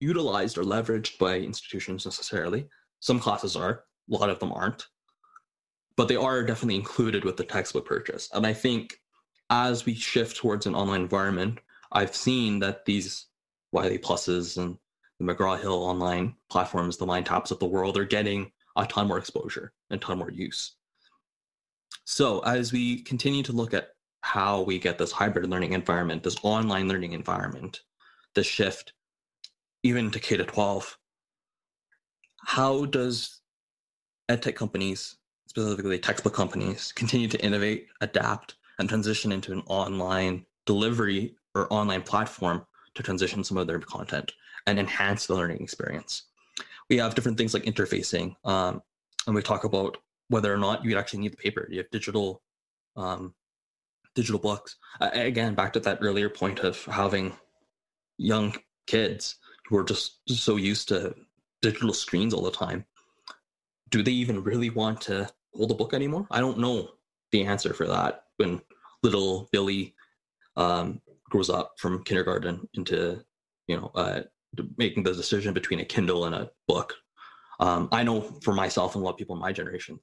utilized 0.00 0.58
or 0.58 0.64
leveraged 0.64 1.18
by 1.18 1.38
institutions 1.38 2.04
necessarily. 2.04 2.68
Some 3.00 3.20
classes 3.20 3.56
are, 3.56 3.84
a 4.10 4.14
lot 4.14 4.28
of 4.28 4.38
them 4.38 4.52
aren't 4.52 4.86
but 5.98 6.06
they 6.06 6.14
are 6.14 6.44
definitely 6.44 6.76
included 6.76 7.24
with 7.24 7.36
the 7.36 7.42
textbook 7.42 7.84
purchase. 7.84 8.30
And 8.32 8.46
I 8.46 8.52
think 8.52 9.00
as 9.50 9.84
we 9.84 9.94
shift 9.94 10.36
towards 10.36 10.64
an 10.64 10.76
online 10.76 11.00
environment, 11.00 11.58
I've 11.90 12.14
seen 12.14 12.60
that 12.60 12.84
these 12.84 13.26
Wiley 13.72 13.98
Pluses 13.98 14.58
and 14.58 14.78
the 15.18 15.24
McGraw 15.24 15.60
Hill 15.60 15.82
online 15.82 16.36
platforms, 16.50 16.98
the 16.98 17.06
MindTaps 17.06 17.50
of 17.50 17.58
the 17.58 17.66
world, 17.66 17.98
are 17.98 18.04
getting 18.04 18.52
a 18.76 18.86
ton 18.86 19.08
more 19.08 19.18
exposure 19.18 19.72
and 19.90 20.00
a 20.00 20.04
ton 20.04 20.18
more 20.18 20.30
use. 20.30 20.76
So 22.04 22.44
as 22.44 22.72
we 22.72 23.02
continue 23.02 23.42
to 23.42 23.52
look 23.52 23.74
at 23.74 23.88
how 24.20 24.62
we 24.62 24.78
get 24.78 24.98
this 24.98 25.10
hybrid 25.10 25.50
learning 25.50 25.72
environment, 25.72 26.22
this 26.22 26.36
online 26.44 26.86
learning 26.86 27.12
environment, 27.12 27.80
this 28.36 28.46
shift 28.46 28.92
even 29.82 30.12
to 30.12 30.20
K 30.20 30.36
to 30.36 30.44
12, 30.44 30.96
how 32.44 32.84
does 32.84 33.40
edtech 34.28 34.54
companies 34.54 35.16
specifically 35.48 35.98
textbook 35.98 36.34
companies, 36.34 36.92
continue 36.92 37.26
to 37.26 37.42
innovate, 37.42 37.88
adapt, 38.00 38.56
and 38.78 38.88
transition 38.88 39.32
into 39.32 39.52
an 39.52 39.62
online 39.66 40.44
delivery 40.66 41.34
or 41.54 41.72
online 41.72 42.02
platform 42.02 42.64
to 42.94 43.02
transition 43.02 43.42
some 43.42 43.56
of 43.56 43.66
their 43.66 43.78
content 43.80 44.32
and 44.66 44.78
enhance 44.78 45.26
the 45.26 45.34
learning 45.34 45.60
experience. 45.60 46.24
We 46.90 46.98
have 46.98 47.14
different 47.14 47.38
things 47.38 47.54
like 47.54 47.64
interfacing, 47.64 48.36
um, 48.44 48.82
and 49.26 49.34
we 49.34 49.42
talk 49.42 49.64
about 49.64 49.96
whether 50.28 50.52
or 50.52 50.58
not 50.58 50.84
you 50.84 50.96
actually 50.96 51.20
need 51.20 51.32
the 51.32 51.38
paper. 51.38 51.66
You 51.70 51.78
have 51.78 51.90
digital, 51.90 52.42
um, 52.96 53.34
digital 54.14 54.38
books. 54.38 54.76
Uh, 55.00 55.10
again, 55.12 55.54
back 55.54 55.72
to 55.72 55.80
that 55.80 55.98
earlier 56.02 56.28
point 56.28 56.60
of 56.60 56.84
having 56.84 57.32
young 58.18 58.54
kids 58.86 59.36
who 59.66 59.76
are 59.78 59.84
just, 59.84 60.26
just 60.26 60.44
so 60.44 60.56
used 60.56 60.88
to 60.88 61.14
digital 61.62 61.94
screens 61.94 62.34
all 62.34 62.42
the 62.42 62.50
time. 62.50 62.84
Do 63.90 64.02
they 64.02 64.12
even 64.12 64.42
really 64.42 64.70
want 64.70 65.00
to 65.02 65.30
hold 65.58 65.70
a 65.72 65.74
book 65.74 65.92
anymore? 65.92 66.26
I 66.30 66.40
don't 66.40 66.58
know 66.58 66.88
the 67.32 67.44
answer 67.44 67.74
for 67.74 67.86
that 67.86 68.22
when 68.36 68.62
little 69.02 69.48
Billy 69.52 69.94
um, 70.56 71.00
grows 71.28 71.50
up 71.50 71.74
from 71.78 72.04
kindergarten 72.04 72.66
into, 72.74 73.22
you 73.66 73.76
know, 73.76 73.90
uh, 73.94 74.22
making 74.78 75.02
the 75.02 75.12
decision 75.12 75.52
between 75.52 75.80
a 75.80 75.84
Kindle 75.84 76.24
and 76.24 76.34
a 76.34 76.50
book. 76.66 76.94
Um, 77.60 77.88
I 77.92 78.02
know 78.02 78.20
for 78.42 78.54
myself 78.54 78.94
and 78.94 79.02
a 79.02 79.04
lot 79.04 79.12
of 79.12 79.18
people 79.18 79.34
in 79.34 79.42
my 79.42 79.52
generation, 79.52 79.98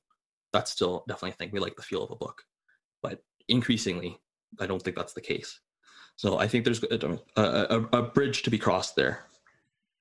that's 0.53 0.71
still 0.71 1.03
definitely 1.07 1.31
a 1.31 1.33
thing. 1.33 1.49
We 1.51 1.59
like 1.59 1.75
the 1.75 1.81
feel 1.81 2.03
of 2.03 2.11
a 2.11 2.15
book, 2.15 2.43
but 3.01 3.23
increasingly, 3.47 4.19
I 4.59 4.67
don't 4.67 4.81
think 4.81 4.95
that's 4.95 5.13
the 5.13 5.21
case. 5.21 5.59
So 6.17 6.37
I 6.37 6.47
think 6.47 6.63
there's 6.63 6.83
a, 6.83 7.19
a, 7.35 7.79
a 7.91 8.01
bridge 8.03 8.43
to 8.43 8.49
be 8.49 8.57
crossed 8.57 8.95
there. 8.95 9.25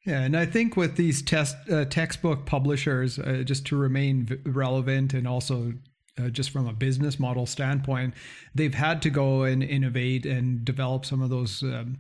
Yeah, 0.04 0.20
and 0.20 0.36
I 0.36 0.44
think 0.44 0.76
with 0.76 0.96
these 0.96 1.22
test 1.22 1.56
uh, 1.70 1.86
textbook 1.86 2.44
publishers, 2.44 3.18
uh, 3.18 3.42
just 3.44 3.66
to 3.66 3.76
remain 3.76 4.26
v- 4.26 4.36
relevant 4.44 5.14
and 5.14 5.26
also 5.26 5.72
uh, 6.18 6.28
just 6.28 6.50
from 6.50 6.68
a 6.68 6.72
business 6.72 7.18
model 7.18 7.46
standpoint, 7.46 8.14
they've 8.54 8.74
had 8.74 9.00
to 9.02 9.10
go 9.10 9.44
and 9.44 9.62
innovate 9.62 10.26
and 10.26 10.64
develop 10.64 11.06
some 11.06 11.22
of 11.22 11.30
those 11.30 11.62
um, 11.62 11.98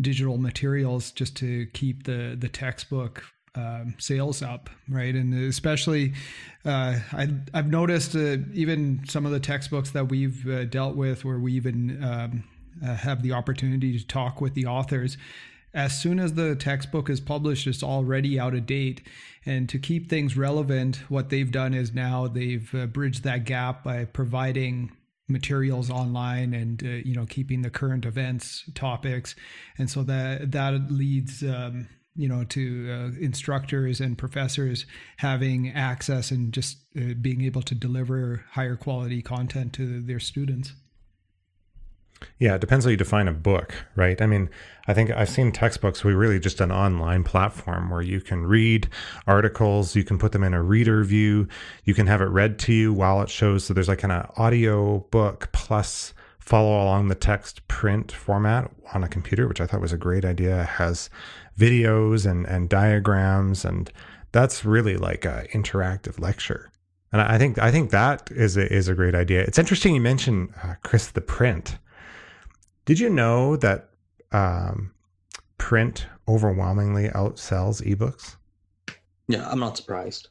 digital 0.00 0.36
materials 0.36 1.10
just 1.12 1.36
to 1.38 1.66
keep 1.72 2.04
the 2.04 2.36
the 2.38 2.48
textbook 2.48 3.24
um, 3.56 3.94
sales 3.98 4.42
up, 4.42 4.68
right? 4.88 5.14
And 5.14 5.32
especially, 5.48 6.12
uh, 6.64 6.98
I, 7.12 7.28
have 7.54 7.68
noticed 7.68 8.14
uh, 8.14 8.36
even 8.52 9.02
some 9.08 9.24
of 9.24 9.32
the 9.32 9.40
textbooks 9.40 9.90
that 9.92 10.10
we've 10.10 10.46
uh, 10.46 10.64
dealt 10.64 10.94
with, 10.94 11.24
where 11.24 11.38
we 11.38 11.54
even 11.54 12.04
um, 12.04 12.44
uh, 12.84 12.94
have 12.94 13.22
the 13.22 13.32
opportunity 13.32 13.98
to 13.98 14.06
talk 14.06 14.40
with 14.40 14.54
the 14.54 14.66
authors. 14.66 15.16
As 15.76 15.94
soon 15.94 16.18
as 16.18 16.32
the 16.32 16.56
textbook 16.56 17.10
is 17.10 17.20
published, 17.20 17.66
it's 17.66 17.82
already 17.82 18.40
out 18.40 18.54
of 18.54 18.64
date. 18.64 19.02
And 19.44 19.68
to 19.68 19.78
keep 19.78 20.08
things 20.08 20.34
relevant, 20.34 20.96
what 21.10 21.28
they've 21.28 21.50
done 21.50 21.74
is 21.74 21.92
now 21.92 22.28
they've 22.28 22.74
uh, 22.74 22.86
bridged 22.86 23.24
that 23.24 23.44
gap 23.44 23.84
by 23.84 24.06
providing 24.06 24.90
materials 25.28 25.90
online 25.90 26.54
and 26.54 26.82
uh, 26.82 26.86
you 26.86 27.12
know 27.12 27.26
keeping 27.26 27.60
the 27.62 27.68
current 27.68 28.06
events 28.06 28.62
topics 28.76 29.34
and 29.76 29.90
so 29.90 30.04
that 30.04 30.52
that 30.52 30.88
leads 30.88 31.42
um, 31.42 31.88
you 32.14 32.28
know 32.28 32.44
to 32.44 32.88
uh, 32.88 33.20
instructors 33.20 34.00
and 34.00 34.16
professors 34.16 34.86
having 35.16 35.68
access 35.72 36.30
and 36.30 36.52
just 36.52 36.78
uh, 36.96 37.12
being 37.20 37.42
able 37.42 37.60
to 37.60 37.74
deliver 37.74 38.44
higher 38.52 38.76
quality 38.76 39.20
content 39.20 39.72
to 39.72 40.00
their 40.00 40.20
students 40.20 40.74
yeah, 42.38 42.54
it 42.54 42.60
depends 42.60 42.84
how 42.84 42.90
you 42.90 42.96
define 42.96 43.28
a 43.28 43.32
book, 43.32 43.74
right? 43.94 44.20
I 44.20 44.26
mean, 44.26 44.48
I 44.86 44.94
think 44.94 45.10
I've 45.10 45.28
seen 45.28 45.52
textbooks 45.52 46.04
we 46.04 46.14
really 46.14 46.38
just 46.38 46.60
an 46.60 46.70
online 46.70 47.24
platform 47.24 47.90
where 47.90 48.02
you 48.02 48.20
can 48.20 48.46
read 48.46 48.88
articles, 49.26 49.96
you 49.96 50.04
can 50.04 50.18
put 50.18 50.32
them 50.32 50.42
in 50.42 50.54
a 50.54 50.62
reader 50.62 51.02
view, 51.04 51.48
you 51.84 51.94
can 51.94 52.06
have 52.06 52.20
it 52.20 52.26
read 52.26 52.58
to 52.60 52.72
you 52.72 52.92
while 52.92 53.20
it 53.22 53.30
shows. 53.30 53.64
So 53.64 53.74
there's 53.74 53.88
like 53.88 54.04
an 54.04 54.10
audio 54.10 55.00
book 55.10 55.50
plus 55.52 56.14
follow 56.38 56.82
along 56.82 57.08
the 57.08 57.14
text 57.14 57.66
print 57.68 58.12
format 58.12 58.70
on 58.94 59.02
a 59.02 59.08
computer, 59.08 59.48
which 59.48 59.60
I 59.60 59.66
thought 59.66 59.80
was 59.80 59.92
a 59.92 59.98
great 59.98 60.24
idea. 60.24 60.62
It 60.62 60.68
has 60.68 61.10
videos 61.58 62.30
and, 62.30 62.46
and 62.46 62.68
diagrams, 62.68 63.64
and 63.64 63.90
that's 64.32 64.64
really 64.64 64.96
like 64.96 65.24
an 65.24 65.46
interactive 65.52 66.20
lecture. 66.20 66.70
And 67.12 67.20
I 67.20 67.38
think 67.38 67.58
I 67.58 67.70
think 67.70 67.90
that 67.90 68.30
is 68.30 68.56
a, 68.56 68.72
is 68.72 68.88
a 68.88 68.94
great 68.94 69.14
idea. 69.14 69.40
It's 69.42 69.58
interesting 69.58 69.94
you 69.94 70.00
mentioned 70.00 70.52
uh, 70.62 70.74
Chris 70.82 71.08
the 71.08 71.20
print. 71.20 71.78
Did 72.86 72.98
you 72.98 73.10
know 73.10 73.56
that 73.56 73.90
um, 74.32 74.92
print 75.58 76.06
overwhelmingly 76.26 77.08
outsells 77.08 77.82
ebooks? 77.82 78.36
Yeah, 79.28 79.48
I'm 79.48 79.60
not 79.60 79.76
surprised. 79.76 80.28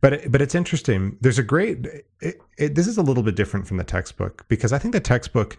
But 0.00 0.32
but 0.32 0.42
it's 0.42 0.54
interesting. 0.54 1.16
There's 1.20 1.38
a 1.38 1.42
great. 1.42 1.86
It, 2.20 2.40
it, 2.56 2.74
this 2.74 2.88
is 2.88 2.96
a 2.96 3.02
little 3.02 3.22
bit 3.22 3.36
different 3.36 3.66
from 3.66 3.76
the 3.76 3.84
textbook 3.84 4.44
because 4.48 4.72
I 4.72 4.78
think 4.78 4.92
the 4.92 5.00
textbook, 5.00 5.56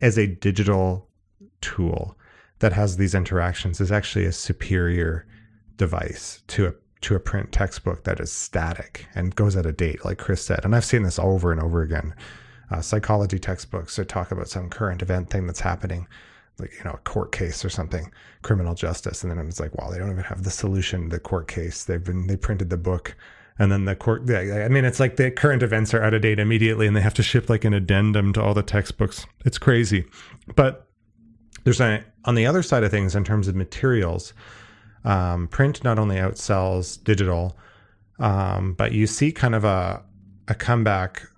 as 0.00 0.16
a 0.16 0.26
digital 0.28 1.08
tool 1.60 2.16
that 2.60 2.72
has 2.72 2.96
these 2.96 3.14
interactions, 3.14 3.80
is 3.80 3.90
actually 3.90 4.26
a 4.26 4.32
superior 4.32 5.26
device 5.76 6.42
to 6.48 6.68
a 6.68 6.74
to 7.00 7.14
a 7.14 7.20
print 7.20 7.50
textbook 7.50 8.04
that 8.04 8.20
is 8.20 8.30
static 8.30 9.06
and 9.14 9.34
goes 9.34 9.56
out 9.56 9.66
of 9.66 9.76
date, 9.76 10.04
like 10.04 10.18
Chris 10.18 10.44
said. 10.44 10.64
And 10.64 10.76
I've 10.76 10.84
seen 10.84 11.02
this 11.02 11.18
over 11.18 11.50
and 11.50 11.60
over 11.60 11.82
again. 11.82 12.14
Uh, 12.70 12.80
psychology 12.80 13.38
textbooks 13.38 13.96
that 13.96 14.08
talk 14.08 14.30
about 14.30 14.48
some 14.48 14.68
current 14.70 15.02
event 15.02 15.28
thing 15.28 15.46
that's 15.46 15.60
happening 15.60 16.06
like 16.60 16.72
you 16.78 16.84
know 16.84 16.92
a 16.92 16.98
court 16.98 17.32
case 17.32 17.64
or 17.64 17.70
something 17.70 18.12
criminal 18.42 18.74
justice. 18.74 19.22
And 19.22 19.30
then 19.30 19.44
it's 19.46 19.60
like 19.60 19.74
wow 19.76 19.90
they 19.90 19.98
don't 19.98 20.10
even 20.10 20.24
have 20.24 20.44
the 20.44 20.50
solution 20.50 21.04
to 21.04 21.16
the 21.16 21.20
court 21.20 21.48
case. 21.48 21.84
They've 21.84 22.02
been 22.02 22.26
they 22.26 22.36
printed 22.36 22.70
the 22.70 22.76
book. 22.76 23.16
And 23.58 23.70
then 23.70 23.84
the 23.84 23.94
court 23.94 24.30
i 24.30 24.68
mean 24.68 24.84
it's 24.86 25.00
like 25.00 25.16
the 25.16 25.30
current 25.30 25.62
events 25.62 25.92
are 25.92 26.02
out 26.02 26.14
of 26.14 26.22
date 26.22 26.38
immediately 26.38 26.86
and 26.86 26.96
they 26.96 27.02
have 27.02 27.14
to 27.14 27.22
ship 27.22 27.50
like 27.50 27.64
an 27.64 27.74
addendum 27.74 28.32
to 28.34 28.42
all 28.42 28.54
the 28.54 28.62
textbooks. 28.62 29.26
It's 29.44 29.58
crazy. 29.58 30.04
But 30.54 30.86
there's 31.64 31.80
a 31.80 32.04
on 32.24 32.34
the 32.36 32.46
other 32.46 32.62
side 32.62 32.84
of 32.84 32.90
things 32.90 33.14
in 33.14 33.24
terms 33.24 33.48
of 33.48 33.56
materials 33.56 34.32
um, 35.04 35.48
print 35.48 35.82
not 35.82 35.98
only 35.98 36.16
outsells 36.16 37.02
digital 37.02 37.56
um, 38.18 38.74
but 38.74 38.92
you 38.92 39.06
see 39.06 39.32
kind 39.32 39.54
of 39.54 39.64
a 39.64 40.02
a 40.48 40.54
comeback 40.54 41.29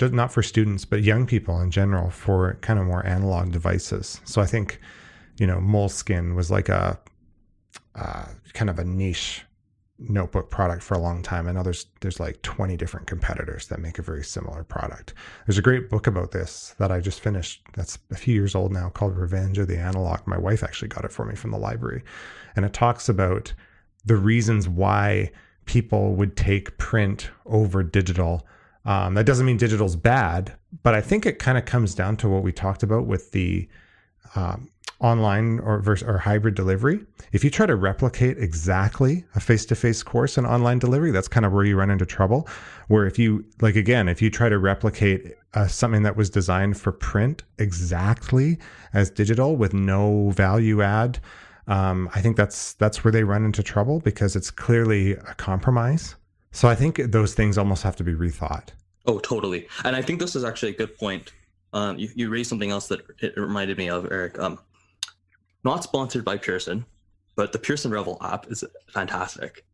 just 0.00 0.14
not 0.14 0.32
for 0.32 0.42
students, 0.42 0.86
but 0.86 1.02
young 1.02 1.26
people 1.26 1.60
in 1.60 1.70
general 1.70 2.08
for 2.08 2.54
kind 2.62 2.78
of 2.78 2.86
more 2.86 3.04
analog 3.04 3.52
devices. 3.52 4.18
So 4.24 4.40
I 4.40 4.46
think, 4.46 4.80
you 5.38 5.46
know, 5.46 5.58
Moleskine 5.58 6.34
was 6.34 6.50
like 6.50 6.70
a 6.70 6.98
uh, 7.94 8.24
kind 8.54 8.70
of 8.70 8.78
a 8.78 8.84
niche 8.84 9.42
notebook 9.98 10.48
product 10.48 10.82
for 10.82 10.94
a 10.94 10.98
long 10.98 11.22
time. 11.22 11.46
I 11.46 11.52
know 11.52 11.62
there's 11.62 11.84
there's 12.00 12.18
like 12.18 12.40
20 12.40 12.78
different 12.78 13.08
competitors 13.08 13.68
that 13.68 13.78
make 13.78 13.98
a 13.98 14.02
very 14.02 14.24
similar 14.24 14.64
product. 14.64 15.12
There's 15.46 15.58
a 15.58 15.62
great 15.62 15.90
book 15.90 16.06
about 16.06 16.30
this 16.30 16.74
that 16.78 16.90
I 16.90 17.00
just 17.00 17.20
finished. 17.20 17.60
That's 17.74 17.98
a 18.10 18.16
few 18.16 18.34
years 18.34 18.54
old 18.54 18.72
now, 18.72 18.88
called 18.88 19.18
Revenge 19.18 19.58
of 19.58 19.68
the 19.68 19.78
Analog. 19.78 20.26
My 20.26 20.38
wife 20.38 20.62
actually 20.62 20.88
got 20.88 21.04
it 21.04 21.12
for 21.12 21.26
me 21.26 21.34
from 21.34 21.50
the 21.50 21.58
library, 21.58 22.04
and 22.56 22.64
it 22.64 22.72
talks 22.72 23.10
about 23.10 23.52
the 24.06 24.16
reasons 24.16 24.66
why 24.66 25.30
people 25.66 26.14
would 26.14 26.38
take 26.38 26.78
print 26.78 27.30
over 27.44 27.82
digital 27.82 28.46
um, 28.84 29.14
that 29.14 29.26
doesn't 29.26 29.46
mean 29.46 29.56
digital's 29.56 29.96
bad, 29.96 30.54
but 30.82 30.94
I 30.94 31.00
think 31.00 31.26
it 31.26 31.38
kind 31.38 31.58
of 31.58 31.64
comes 31.64 31.94
down 31.94 32.16
to 32.18 32.28
what 32.28 32.42
we 32.42 32.52
talked 32.52 32.82
about 32.82 33.06
with 33.06 33.32
the 33.32 33.68
um, 34.34 34.70
online 35.00 35.58
or 35.60 35.80
versus 35.80 36.06
or 36.06 36.18
hybrid 36.18 36.54
delivery. 36.54 37.04
If 37.32 37.42
you 37.42 37.50
try 37.50 37.66
to 37.66 37.76
replicate 37.76 38.38
exactly 38.38 39.24
a 39.34 39.40
face-to-face 39.40 40.02
course 40.02 40.38
in 40.38 40.46
online 40.46 40.78
delivery, 40.78 41.10
that's 41.10 41.28
kind 41.28 41.46
of 41.46 41.52
where 41.52 41.64
you 41.64 41.76
run 41.76 41.90
into 41.90 42.06
trouble. 42.06 42.48
Where 42.88 43.06
if 43.06 43.18
you 43.18 43.44
like 43.60 43.76
again, 43.76 44.08
if 44.08 44.22
you 44.22 44.30
try 44.30 44.48
to 44.48 44.58
replicate 44.58 45.34
uh, 45.54 45.66
something 45.66 46.02
that 46.02 46.16
was 46.16 46.30
designed 46.30 46.78
for 46.78 46.92
print 46.92 47.42
exactly 47.58 48.58
as 48.92 49.10
digital 49.10 49.56
with 49.56 49.72
no 49.74 50.30
value 50.30 50.82
add, 50.82 51.18
um, 51.66 52.10
I 52.14 52.20
think 52.20 52.36
that's 52.36 52.74
that's 52.74 53.04
where 53.04 53.12
they 53.12 53.24
run 53.24 53.44
into 53.44 53.62
trouble 53.62 54.00
because 54.00 54.36
it's 54.36 54.50
clearly 54.50 55.12
a 55.12 55.34
compromise 55.36 56.16
so 56.52 56.68
I 56.68 56.74
think 56.74 56.96
those 56.96 57.34
things 57.34 57.58
almost 57.58 57.82
have 57.82 57.96
to 57.96 58.04
be 58.04 58.12
rethought. 58.12 58.68
Oh, 59.06 59.18
totally. 59.18 59.68
And 59.84 59.96
I 59.96 60.02
think 60.02 60.20
this 60.20 60.36
is 60.36 60.44
actually 60.44 60.70
a 60.72 60.76
good 60.76 60.96
point. 60.96 61.32
Um, 61.72 61.98
you, 61.98 62.08
you 62.14 62.30
raised 62.30 62.48
something 62.48 62.70
else 62.70 62.88
that 62.88 63.00
it 63.20 63.36
reminded 63.36 63.78
me 63.78 63.88
of, 63.88 64.10
Eric. 64.10 64.38
Um, 64.38 64.58
not 65.64 65.84
sponsored 65.84 66.24
by 66.24 66.36
Pearson, 66.36 66.84
but 67.36 67.52
the 67.52 67.58
Pearson 67.58 67.90
Revel 67.90 68.18
app 68.20 68.50
is 68.50 68.64
fantastic. 68.88 69.64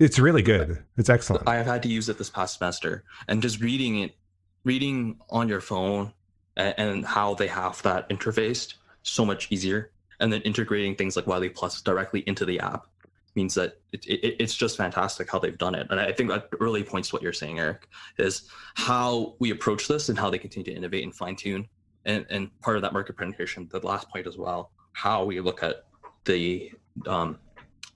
It's 0.00 0.18
really 0.18 0.42
good. 0.42 0.82
It's 0.96 1.08
excellent. 1.08 1.48
I 1.48 1.54
have 1.56 1.66
had 1.66 1.82
to 1.84 1.88
use 1.88 2.08
it 2.08 2.18
this 2.18 2.30
past 2.30 2.58
semester, 2.58 3.04
and 3.28 3.40
just 3.40 3.60
reading 3.60 4.00
it, 4.00 4.16
reading 4.64 5.20
on 5.30 5.48
your 5.48 5.60
phone, 5.60 6.12
and, 6.56 6.74
and 6.76 7.06
how 7.06 7.34
they 7.34 7.46
have 7.46 7.80
that 7.82 8.08
interface 8.08 8.74
so 9.02 9.24
much 9.24 9.52
easier, 9.52 9.92
and 10.18 10.32
then 10.32 10.40
integrating 10.42 10.96
things 10.96 11.14
like 11.14 11.28
Wiley 11.28 11.48
Plus 11.48 11.80
directly 11.80 12.24
into 12.26 12.44
the 12.44 12.58
app 12.58 12.86
means 13.34 13.54
that 13.54 13.78
it, 13.92 14.04
it, 14.06 14.36
it's 14.38 14.54
just 14.54 14.76
fantastic 14.76 15.30
how 15.30 15.38
they've 15.38 15.58
done 15.58 15.74
it. 15.74 15.86
And 15.90 15.98
I 15.98 16.12
think 16.12 16.28
that 16.30 16.48
really 16.60 16.82
points 16.82 17.08
to 17.08 17.16
what 17.16 17.22
you're 17.22 17.32
saying, 17.32 17.58
Eric, 17.58 17.88
is 18.18 18.48
how 18.74 19.34
we 19.38 19.50
approach 19.50 19.88
this 19.88 20.08
and 20.08 20.18
how 20.18 20.30
they 20.30 20.38
continue 20.38 20.70
to 20.70 20.76
innovate 20.76 21.04
and 21.04 21.14
fine 21.14 21.36
tune. 21.36 21.66
And, 22.04 22.26
and 22.30 22.60
part 22.60 22.76
of 22.76 22.82
that 22.82 22.92
market 22.92 23.16
penetration, 23.16 23.68
the 23.70 23.78
last 23.86 24.08
point 24.10 24.26
as 24.26 24.36
well, 24.36 24.72
how 24.92 25.24
we 25.24 25.40
look 25.40 25.62
at 25.62 25.84
the 26.24 26.72
um, 27.06 27.38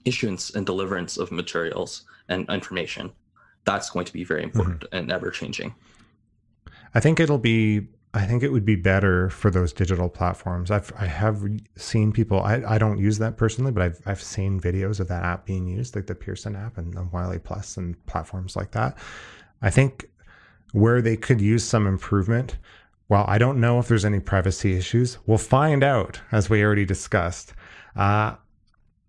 issuance 0.05 0.55
and 0.55 0.65
deliverance 0.65 1.19
of 1.19 1.31
materials 1.33 2.05
and 2.29 2.49
information. 2.49 3.13
That's 3.65 3.91
going 3.91 4.07
to 4.07 4.13
be 4.13 4.25
very 4.25 4.43
important 4.43 4.81
mm-hmm. 4.81 4.97
and 4.97 5.13
ever 5.13 5.31
changing. 5.31 5.75
I 6.95 7.01
think 7.01 7.21
it'll 7.21 7.39
be 7.39 7.89
I 8.17 8.25
think 8.25 8.43
it 8.43 8.51
would 8.51 8.65
be 8.65 8.77
better 8.77 9.29
for 9.29 9.51
those 9.51 9.75
digital 9.75 10.09
platforms. 10.09 10.71
I've 10.71 10.91
I 10.99 11.05
have 11.05 11.45
seen 11.77 12.13
people. 12.13 12.41
I, 12.41 12.63
I 12.67 12.79
don't 12.79 12.99
use 12.99 13.19
that 13.19 13.37
personally, 13.37 13.73
but 13.73 13.83
I've 13.83 14.01
I've 14.07 14.23
seen 14.23 14.59
videos 14.59 15.01
of 15.01 15.09
that 15.09 15.23
app 15.23 15.45
being 15.45 15.69
used, 15.69 15.95
like 15.95 16.07
the 16.07 16.15
Pearson 16.15 16.57
app 16.57 16.79
and 16.79 16.95
the 16.95 17.05
Wiley 17.13 17.39
Plus 17.39 17.77
and 17.77 17.95
platforms 18.07 18.57
like 18.57 18.71
that. 18.71 18.97
I 19.61 19.69
think 19.69 20.09
where 20.73 21.03
they 21.03 21.17
could 21.19 21.43
use 21.43 21.63
some 21.63 21.87
improvement. 21.87 22.57
Well, 23.11 23.27
I 23.29 23.37
don't 23.37 23.61
know 23.61 23.79
if 23.79 23.87
there's 23.87 24.07
any 24.07 24.21
privacy 24.21 24.77
issues. 24.77 25.19
We'll 25.27 25.39
find 25.39 25.85
out, 25.85 26.21
as 26.33 26.49
we 26.49 26.65
already 26.65 26.87
discussed. 26.87 27.53
Uh, 27.95 28.37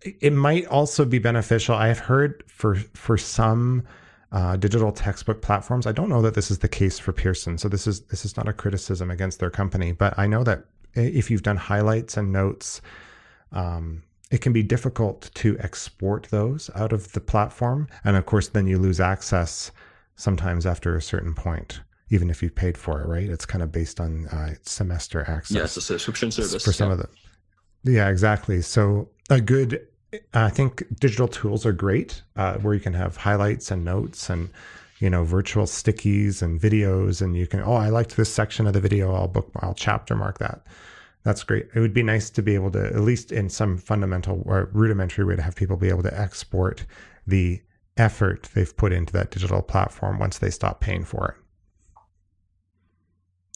it 0.02 0.34
might 0.34 0.66
also 0.68 1.06
be 1.06 1.18
beneficial. 1.18 1.76
I 1.76 1.88
have 1.88 2.00
heard 2.00 2.44
for 2.48 2.76
for 2.76 3.18
some 3.18 3.84
uh, 4.32 4.56
digital 4.58 4.92
textbook 4.92 5.42
platforms. 5.42 5.88
I 5.88 5.92
don't 5.92 6.10
know 6.10 6.22
that 6.22 6.34
this 6.34 6.52
is 6.52 6.60
the 6.60 6.68
case 6.68 7.00
for 7.00 7.14
Pearson, 7.14 7.58
so 7.58 7.70
this 7.70 7.88
is 7.88 8.02
this 8.02 8.26
is 8.26 8.36
not 8.36 8.48
a 8.48 8.54
criticism 8.54 9.10
against 9.12 9.40
their 9.40 9.50
company, 9.50 9.92
but 9.92 10.18
I 10.18 10.28
know 10.28 10.44
that 10.44 10.66
if 10.94 11.30
you've 11.30 11.44
done 11.44 11.58
highlights 11.58 12.18
and 12.18 12.32
notes 12.32 12.82
um, 13.52 14.04
it 14.30 14.42
can 14.42 14.54
be 14.54 14.64
difficult 14.64 15.30
to 15.36 15.58
export 15.60 16.28
those 16.32 16.70
out 16.76 16.92
of 16.92 17.12
the 17.14 17.22
platform. 17.22 17.88
And 18.04 18.18
of 18.18 18.26
course, 18.26 18.50
then 18.50 18.68
you 18.68 18.78
lose 18.78 19.00
access 19.00 19.72
sometimes 20.16 20.66
after 20.66 20.96
a 20.96 21.02
certain 21.02 21.34
point, 21.34 21.82
even 22.10 22.30
if 22.30 22.44
you 22.44 22.50
paid 22.50 22.78
for 22.78 23.02
it, 23.02 23.08
right? 23.08 23.30
It's 23.30 23.46
kind 23.46 23.64
of 23.64 23.72
based 23.72 24.00
on 24.00 24.28
uh, 24.28 24.56
semester 24.64 25.22
access. 25.28 25.56
Yes, 25.56 25.78
a 25.78 25.82
subscription 25.82 26.32
service. 26.32 26.64
For 26.64 26.74
some 26.74 26.90
yeah. 26.90 26.94
of 26.94 27.00
the. 27.00 27.10
Yeah, 27.92 28.10
exactly. 28.10 28.62
So 28.62 29.10
a 29.30 29.40
good, 29.40 29.88
I 30.34 30.50
think 30.50 30.84
digital 31.00 31.28
tools 31.28 31.66
are 31.66 31.74
great 31.74 32.22
uh, 32.36 32.58
where 32.58 32.74
you 32.74 32.80
can 32.80 32.94
have 32.94 33.18
highlights 33.18 33.72
and 33.72 33.84
notes 33.84 34.30
and, 34.30 34.50
you 35.00 35.10
know, 35.10 35.24
virtual 35.24 35.66
stickies 35.66 36.42
and 36.42 36.60
videos. 36.60 37.22
And 37.22 37.36
you 37.36 37.48
can, 37.48 37.62
oh, 37.62 37.74
I 37.74 37.90
liked 37.90 38.16
this 38.16 38.34
section 38.34 38.68
of 38.68 38.74
the 38.74 38.82
video. 38.82 39.14
I'll 39.14 39.28
book, 39.28 39.52
I'll 39.58 39.74
chapter 39.74 40.16
mark 40.16 40.40
that 40.40 40.62
that's 41.28 41.44
great. 41.44 41.68
It 41.76 41.82
would 41.82 41.94
be 41.94 42.04
nice 42.04 42.30
to 42.30 42.42
be 42.42 42.56
able 42.56 42.72
to, 42.72 42.86
at 42.86 43.02
least 43.02 43.34
in 43.34 43.50
some 43.50 43.78
fundamental 43.78 44.44
or 44.46 44.70
rudimentary 44.72 45.26
way, 45.26 45.36
to 45.36 45.42
have 45.42 45.58
people 45.58 45.76
be 45.76 45.90
able 45.90 46.04
to 46.04 46.20
export 46.20 46.86
the 47.28 47.62
effort 47.98 48.50
they've 48.54 48.78
put 48.78 48.94
into 48.94 49.12
that 49.12 49.30
digital 49.30 49.62
platform 49.62 50.20
once 50.20 50.38
they 50.38 50.50
stop 50.50 50.80
paying 50.80 51.04
for 51.04 51.28
it. 51.28 51.36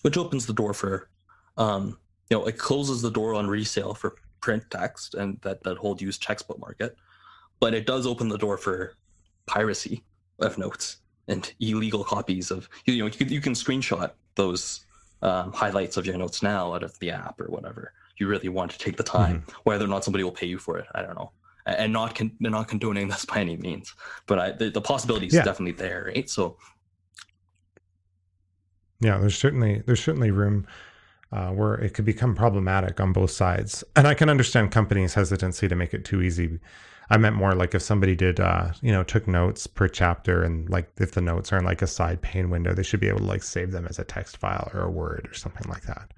Which 0.01 0.17
opens 0.17 0.47
the 0.47 0.53
door 0.53 0.73
for, 0.73 1.07
um, 1.57 1.97
you 2.29 2.37
know, 2.37 2.45
it 2.45 2.57
closes 2.57 3.01
the 3.01 3.09
door 3.09 3.35
on 3.35 3.47
resale 3.47 3.93
for 3.93 4.15
print 4.41 4.63
text 4.69 5.15
and 5.15 5.39
that, 5.41 5.63
that 5.63 5.77
whole 5.77 5.97
used 5.99 6.21
textbook 6.21 6.59
market. 6.59 6.97
But 7.59 7.73
it 7.73 7.85
does 7.85 8.07
open 8.07 8.27
the 8.27 8.37
door 8.37 8.57
for 8.57 8.95
piracy 9.45 10.03
of 10.39 10.57
notes 10.57 10.97
and 11.27 11.51
illegal 11.59 12.03
copies 12.03 12.51
of, 12.51 12.67
you 12.85 12.97
know, 12.97 13.05
you 13.05 13.11
can, 13.11 13.29
you 13.29 13.41
can 13.41 13.53
screenshot 13.53 14.11
those 14.35 14.85
um, 15.21 15.51
highlights 15.53 15.97
of 15.97 16.05
your 16.05 16.17
notes 16.17 16.41
now 16.41 16.73
out 16.73 16.83
of 16.83 16.97
the 16.99 17.11
app 17.11 17.39
or 17.39 17.45
whatever. 17.45 17.93
You 18.17 18.27
really 18.27 18.49
want 18.49 18.71
to 18.71 18.77
take 18.77 18.97
the 18.97 19.03
time, 19.03 19.41
mm-hmm. 19.41 19.51
whether 19.63 19.85
or 19.85 19.87
not 19.87 20.03
somebody 20.03 20.23
will 20.23 20.31
pay 20.31 20.47
you 20.47 20.57
for 20.57 20.77
it. 20.77 20.87
I 20.93 21.01
don't 21.01 21.15
know, 21.15 21.31
and 21.65 21.93
not 21.93 22.15
con- 22.15 22.35
they're 22.39 22.51
not 22.51 22.67
condoning 22.67 23.07
this 23.07 23.25
by 23.31 23.37
any 23.37 23.57
means, 23.57 23.93
but 24.27 24.39
I, 24.39 24.51
the, 24.51 24.69
the 24.69 24.81
possibility 24.81 25.27
is 25.27 25.33
yeah. 25.33 25.43
definitely 25.43 25.73
there, 25.73 26.11
right? 26.13 26.29
So, 26.29 26.57
yeah, 28.99 29.17
there's 29.17 29.37
certainly 29.37 29.81
there's 29.85 30.03
certainly 30.03 30.31
room. 30.31 30.67
Uh, 31.33 31.49
where 31.49 31.75
it 31.75 31.93
could 31.93 32.03
become 32.03 32.35
problematic 32.35 32.99
on 32.99 33.13
both 33.13 33.31
sides. 33.31 33.85
And 33.95 34.05
I 34.05 34.13
can 34.13 34.27
understand 34.27 34.71
companies' 34.71 35.13
hesitancy 35.13 35.69
to 35.69 35.75
make 35.77 35.93
it 35.93 36.03
too 36.03 36.21
easy 36.21 36.59
I 37.11 37.17
meant 37.17 37.35
more 37.35 37.53
like 37.53 37.75
if 37.75 37.81
somebody 37.81 38.15
did, 38.15 38.39
uh, 38.39 38.71
you 38.81 38.93
know, 38.93 39.03
took 39.03 39.27
notes 39.27 39.67
per 39.67 39.89
chapter 39.89 40.43
and 40.43 40.69
like 40.69 40.89
if 40.97 41.11
the 41.11 41.19
notes 41.19 41.51
are 41.51 41.57
in 41.57 41.65
like 41.65 41.81
a 41.81 41.87
side 41.87 42.21
pane 42.21 42.49
window, 42.49 42.73
they 42.73 42.83
should 42.83 43.01
be 43.01 43.09
able 43.09 43.19
to 43.19 43.25
like 43.25 43.43
save 43.43 43.71
them 43.71 43.85
as 43.85 43.99
a 43.99 44.05
text 44.05 44.37
file 44.37 44.71
or 44.73 44.79
a 44.79 44.89
Word 44.89 45.27
or 45.29 45.33
something 45.33 45.69
like 45.69 45.81
that. 45.83 46.13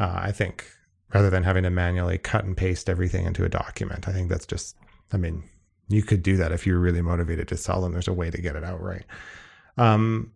Uh, 0.00 0.12
I 0.16 0.32
think 0.32 0.66
rather 1.14 1.30
than 1.30 1.44
having 1.44 1.62
to 1.62 1.70
manually 1.70 2.18
cut 2.18 2.44
and 2.44 2.56
paste 2.56 2.90
everything 2.90 3.26
into 3.26 3.44
a 3.44 3.48
document, 3.48 4.08
I 4.08 4.12
think 4.12 4.28
that's 4.28 4.44
just, 4.44 4.76
I 5.12 5.18
mean, 5.18 5.44
you 5.88 6.02
could 6.02 6.24
do 6.24 6.36
that 6.38 6.50
if 6.50 6.66
you're 6.66 6.80
really 6.80 7.02
motivated 7.02 7.46
to 7.48 7.56
sell 7.56 7.80
them. 7.80 7.92
There's 7.92 8.08
a 8.08 8.12
way 8.12 8.28
to 8.28 8.42
get 8.42 8.56
it 8.56 8.64
out 8.64 8.82
right. 8.82 9.04
Um, 9.78 10.32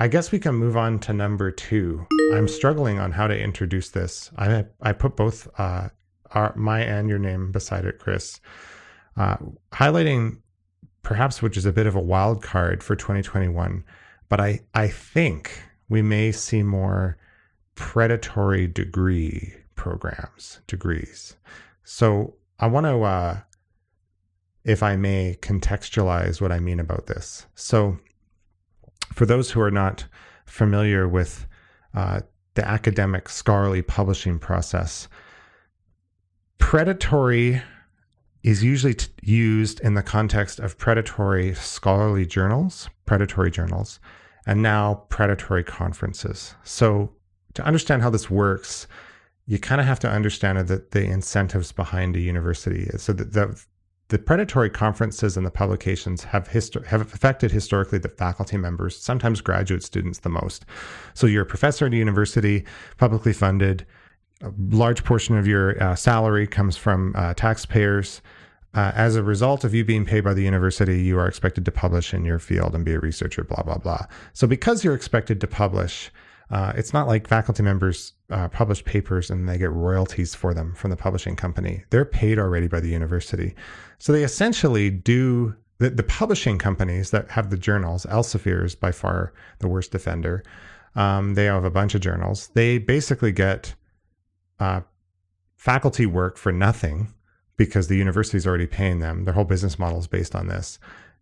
I 0.00 0.08
guess 0.08 0.32
we 0.32 0.38
can 0.38 0.54
move 0.54 0.78
on 0.78 0.98
to 1.00 1.12
number 1.12 1.50
two. 1.50 2.06
I'm 2.32 2.48
struggling 2.48 2.98
on 2.98 3.12
how 3.12 3.26
to 3.26 3.38
introduce 3.38 3.90
this. 3.90 4.30
I 4.38 4.64
I 4.80 4.92
put 4.94 5.14
both 5.14 5.46
uh, 5.58 5.90
our, 6.30 6.56
my 6.56 6.80
and 6.80 7.06
your 7.06 7.18
name 7.18 7.52
beside 7.52 7.84
it, 7.84 7.98
Chris, 7.98 8.40
uh, 9.18 9.36
highlighting 9.72 10.38
perhaps 11.02 11.42
which 11.42 11.58
is 11.58 11.66
a 11.66 11.72
bit 11.72 11.86
of 11.86 11.96
a 11.96 12.00
wild 12.00 12.42
card 12.42 12.82
for 12.82 12.96
2021. 12.96 13.84
But 14.30 14.40
I, 14.40 14.60
I 14.72 14.88
think 14.88 15.62
we 15.90 16.00
may 16.00 16.32
see 16.32 16.62
more 16.62 17.18
predatory 17.74 18.66
degree 18.66 19.52
programs, 19.74 20.60
degrees. 20.66 21.36
So 21.84 22.36
I 22.58 22.68
want 22.68 22.86
to, 22.86 23.02
uh, 23.02 23.40
if 24.64 24.82
I 24.82 24.96
may, 24.96 25.36
contextualize 25.42 26.40
what 26.40 26.52
I 26.52 26.58
mean 26.58 26.80
about 26.80 27.06
this. 27.06 27.44
So 27.54 27.98
for 29.12 29.26
those 29.26 29.50
who 29.50 29.60
are 29.60 29.70
not 29.70 30.04
familiar 30.46 31.08
with 31.08 31.46
uh, 31.94 32.20
the 32.54 32.66
academic 32.66 33.28
scholarly 33.28 33.82
publishing 33.82 34.38
process, 34.38 35.08
predatory 36.58 37.62
is 38.42 38.64
usually 38.64 38.94
t- 38.94 39.08
used 39.22 39.80
in 39.80 39.94
the 39.94 40.02
context 40.02 40.58
of 40.58 40.78
predatory 40.78 41.54
scholarly 41.54 42.24
journals, 42.24 42.88
predatory 43.06 43.50
journals, 43.50 44.00
and 44.46 44.62
now 44.62 44.94
predatory 45.08 45.62
conferences. 45.62 46.54
So, 46.64 47.12
to 47.54 47.64
understand 47.64 48.02
how 48.02 48.10
this 48.10 48.30
works, 48.30 48.86
you 49.46 49.58
kind 49.58 49.80
of 49.80 49.86
have 49.86 49.98
to 50.00 50.08
understand 50.08 50.58
the, 50.68 50.86
the 50.92 51.04
incentives 51.04 51.72
behind 51.72 52.16
a 52.16 52.20
university. 52.20 52.88
So, 52.96 53.12
the, 53.12 53.24
the, 53.24 53.64
the 54.10 54.18
predatory 54.18 54.70
conferences 54.70 55.36
and 55.36 55.44
the 55.44 55.50
publications 55.50 56.24
have 56.24 56.46
have 56.48 57.00
affected 57.00 57.50
historically 57.50 57.98
the 57.98 58.08
faculty 58.08 58.56
members, 58.56 58.96
sometimes 58.96 59.40
graduate 59.40 59.82
students, 59.82 60.20
the 60.20 60.28
most. 60.28 60.66
So, 61.14 61.26
you're 61.26 61.42
a 61.42 61.46
professor 61.46 61.86
at 61.86 61.94
a 61.94 61.96
university, 61.96 62.64
publicly 62.98 63.32
funded 63.32 63.86
a 64.42 64.52
large 64.70 65.04
portion 65.04 65.36
of 65.36 65.46
your 65.46 65.82
uh, 65.82 65.94
salary 65.94 66.46
comes 66.46 66.76
from 66.76 67.14
uh, 67.16 67.34
taxpayers. 67.34 68.22
Uh, 68.72 68.92
as 68.94 69.16
a 69.16 69.22
result 69.22 69.64
of 69.64 69.74
you 69.74 69.84
being 69.84 70.04
paid 70.04 70.22
by 70.22 70.32
the 70.32 70.42
university, 70.42 71.02
you 71.02 71.18
are 71.18 71.26
expected 71.26 71.64
to 71.64 71.72
publish 71.72 72.14
in 72.14 72.24
your 72.24 72.38
field 72.38 72.74
and 72.74 72.84
be 72.84 72.92
a 72.92 73.00
researcher, 73.00 73.42
blah, 73.42 73.62
blah, 73.62 73.78
blah. 73.78 74.06
So, 74.32 74.46
because 74.46 74.84
you're 74.84 74.94
expected 74.94 75.40
to 75.40 75.46
publish, 75.46 76.10
uh, 76.50 76.72
it's 76.76 76.92
not 76.92 77.08
like 77.08 77.28
faculty 77.28 77.62
members 77.62 78.14
uh, 78.30 78.48
publish 78.48 78.84
papers 78.84 79.28
and 79.30 79.48
they 79.48 79.58
get 79.58 79.72
royalties 79.72 80.34
for 80.34 80.54
them 80.54 80.74
from 80.74 80.90
the 80.90 80.96
publishing 80.96 81.36
company. 81.36 81.84
They're 81.90 82.04
paid 82.04 82.38
already 82.38 82.68
by 82.68 82.80
the 82.80 82.88
university. 82.88 83.54
So, 84.00 84.12
they 84.12 84.24
essentially 84.24 84.90
do 84.90 85.54
the, 85.78 85.90
the 85.90 86.02
publishing 86.02 86.58
companies 86.58 87.10
that 87.10 87.30
have 87.30 87.50
the 87.50 87.56
journals, 87.56 88.04
Elsevier 88.06 88.64
is 88.64 88.74
by 88.74 88.92
far 88.92 89.32
the 89.60 89.68
worst 89.68 89.94
offender. 89.94 90.42
Um, 90.94 91.34
they 91.34 91.44
have 91.46 91.64
a 91.64 91.70
bunch 91.70 91.94
of 91.94 92.00
journals. 92.00 92.48
They 92.54 92.78
basically 92.78 93.32
get 93.32 93.74
uh, 94.58 94.82
faculty 95.56 96.06
work 96.06 96.36
for 96.36 96.52
nothing 96.52 97.14
because 97.56 97.88
the 97.88 97.96
university 97.96 98.36
is 98.36 98.46
already 98.46 98.66
paying 98.66 99.00
them. 99.00 99.24
Their 99.24 99.34
whole 99.34 99.44
business 99.44 99.78
model 99.78 99.98
is 99.98 100.06
based 100.06 100.34
on 100.34 100.48
this. 100.48 100.78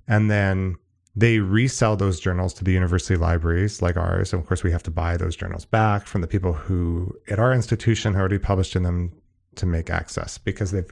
And 0.07 0.31
then 0.31 0.77
they 1.15 1.39
resell 1.41 1.97
those 1.97 2.21
journals 2.21 2.55
to 2.55 2.65
the 2.65 2.73
university 2.73 3.17
libraries 3.17 3.83
like 3.83 3.97
ours. 3.97 4.33
And 4.33 4.41
of 4.41 4.49
course, 4.49 4.63
we 4.63 4.73
have 4.73 4.85
to 4.85 4.91
buy 4.91 5.17
those 5.17 5.37
journals 5.37 5.65
back 5.65 6.07
from 6.07 6.21
the 6.21 6.29
people 6.29 6.53
who 6.53 7.15
at 7.29 7.39
our 7.39 7.53
institution 7.53 8.17
already 8.17 8.39
published 8.39 8.77
in 8.77 8.85
them 8.85 9.13
to 9.57 9.67
make 9.67 9.91
access 9.91 10.39
because 10.39 10.71
they've 10.71 10.91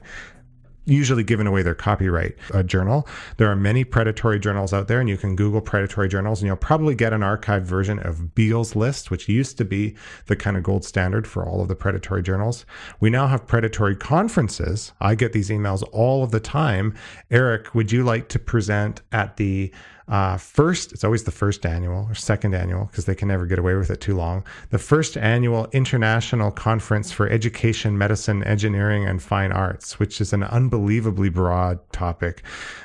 usually 0.87 1.23
given 1.23 1.45
away 1.45 1.61
their 1.61 1.75
copyright 1.75 2.35
a 2.53 2.63
journal. 2.63 3.07
There 3.35 3.51
are 3.51 3.55
many 3.55 3.83
predatory 3.83 4.39
journals 4.39 4.73
out 4.73 4.87
there, 4.87 4.99
and 4.99 5.09
you 5.09 5.17
can 5.17 5.35
Google 5.35 5.61
predatory 5.61 6.07
journals, 6.07 6.41
and 6.41 6.47
you'll 6.47 6.55
probably 6.55 6.95
get 6.95 7.13
an 7.13 7.21
archived 7.21 7.63
version 7.63 7.99
of 7.99 8.33
Beall's 8.33 8.75
list, 8.75 9.11
which 9.11 9.27
used 9.27 9.57
to 9.57 9.65
be 9.65 9.95
the 10.27 10.35
kind 10.35 10.55
of 10.57 10.63
gold 10.63 10.85
standard 10.85 11.27
for 11.27 11.45
all 11.45 11.61
of 11.61 11.67
the 11.67 11.75
predatory 11.75 12.23
journals. 12.23 12.65
We 12.99 13.09
now 13.09 13.27
have 13.27 13.45
predatory 13.45 13.95
conferences. 13.95 14.93
I 15.01 15.15
get 15.15 15.33
these 15.33 15.49
emails 15.49 15.83
all 15.91 16.23
of 16.23 16.31
the 16.31 16.39
time. 16.39 16.95
Eric, 17.29 17.75
would 17.75 17.91
you 17.91 18.03
like 18.03 18.29
to 18.29 18.39
present 18.39 19.01
at 19.11 19.37
the 19.37 19.71
uh, 20.07 20.37
first, 20.37 20.93
it's 20.93 21.03
always 21.03 21.23
the 21.23 21.31
first 21.31 21.65
annual 21.65 22.07
or 22.09 22.15
second 22.15 22.53
annual 22.53 22.85
because 22.85 23.05
they 23.05 23.15
can 23.15 23.27
never 23.27 23.45
get 23.45 23.59
away 23.59 23.75
with 23.75 23.89
it 23.89 23.99
too 23.99 24.15
long. 24.15 24.45
The 24.69 24.79
first 24.79 25.17
annual 25.17 25.67
International 25.73 26.49
Conference 26.49 27.11
for 27.11 27.27
Education, 27.27 27.97
Medicine, 27.97 28.43
Engineering, 28.43 29.05
and 29.05 29.21
Fine 29.21 29.51
Arts, 29.51 29.99
which 29.99 30.21
is 30.21 30.31
an 30.31 30.43
unbelievably 30.43 31.29
broad 31.29 31.79
topic. 31.91 32.43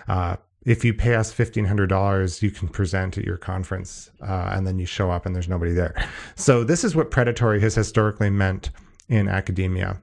Uh, 0.09 0.37
if 0.65 0.85
you 0.85 0.95
pay 0.95 1.15
us 1.15 1.33
$1,500, 1.33 2.43
you 2.43 2.51
can 2.51 2.69
present 2.69 3.19
at 3.19 3.25
your 3.25 3.37
conference 3.37 4.11
uh, 4.21 4.51
and 4.53 4.67
then 4.67 4.79
you 4.79 4.87
show 4.87 5.11
up 5.11 5.27
and 5.27 5.35
there's 5.35 5.49
nobody 5.49 5.73
there. 5.73 5.95
So, 6.35 6.65
this 6.65 6.83
is 6.85 6.97
what 6.97 7.11
predatory 7.11 7.61
has 7.61 7.75
historically 7.75 8.31
meant 8.31 8.71
in 9.09 9.29
academia. 9.29 10.01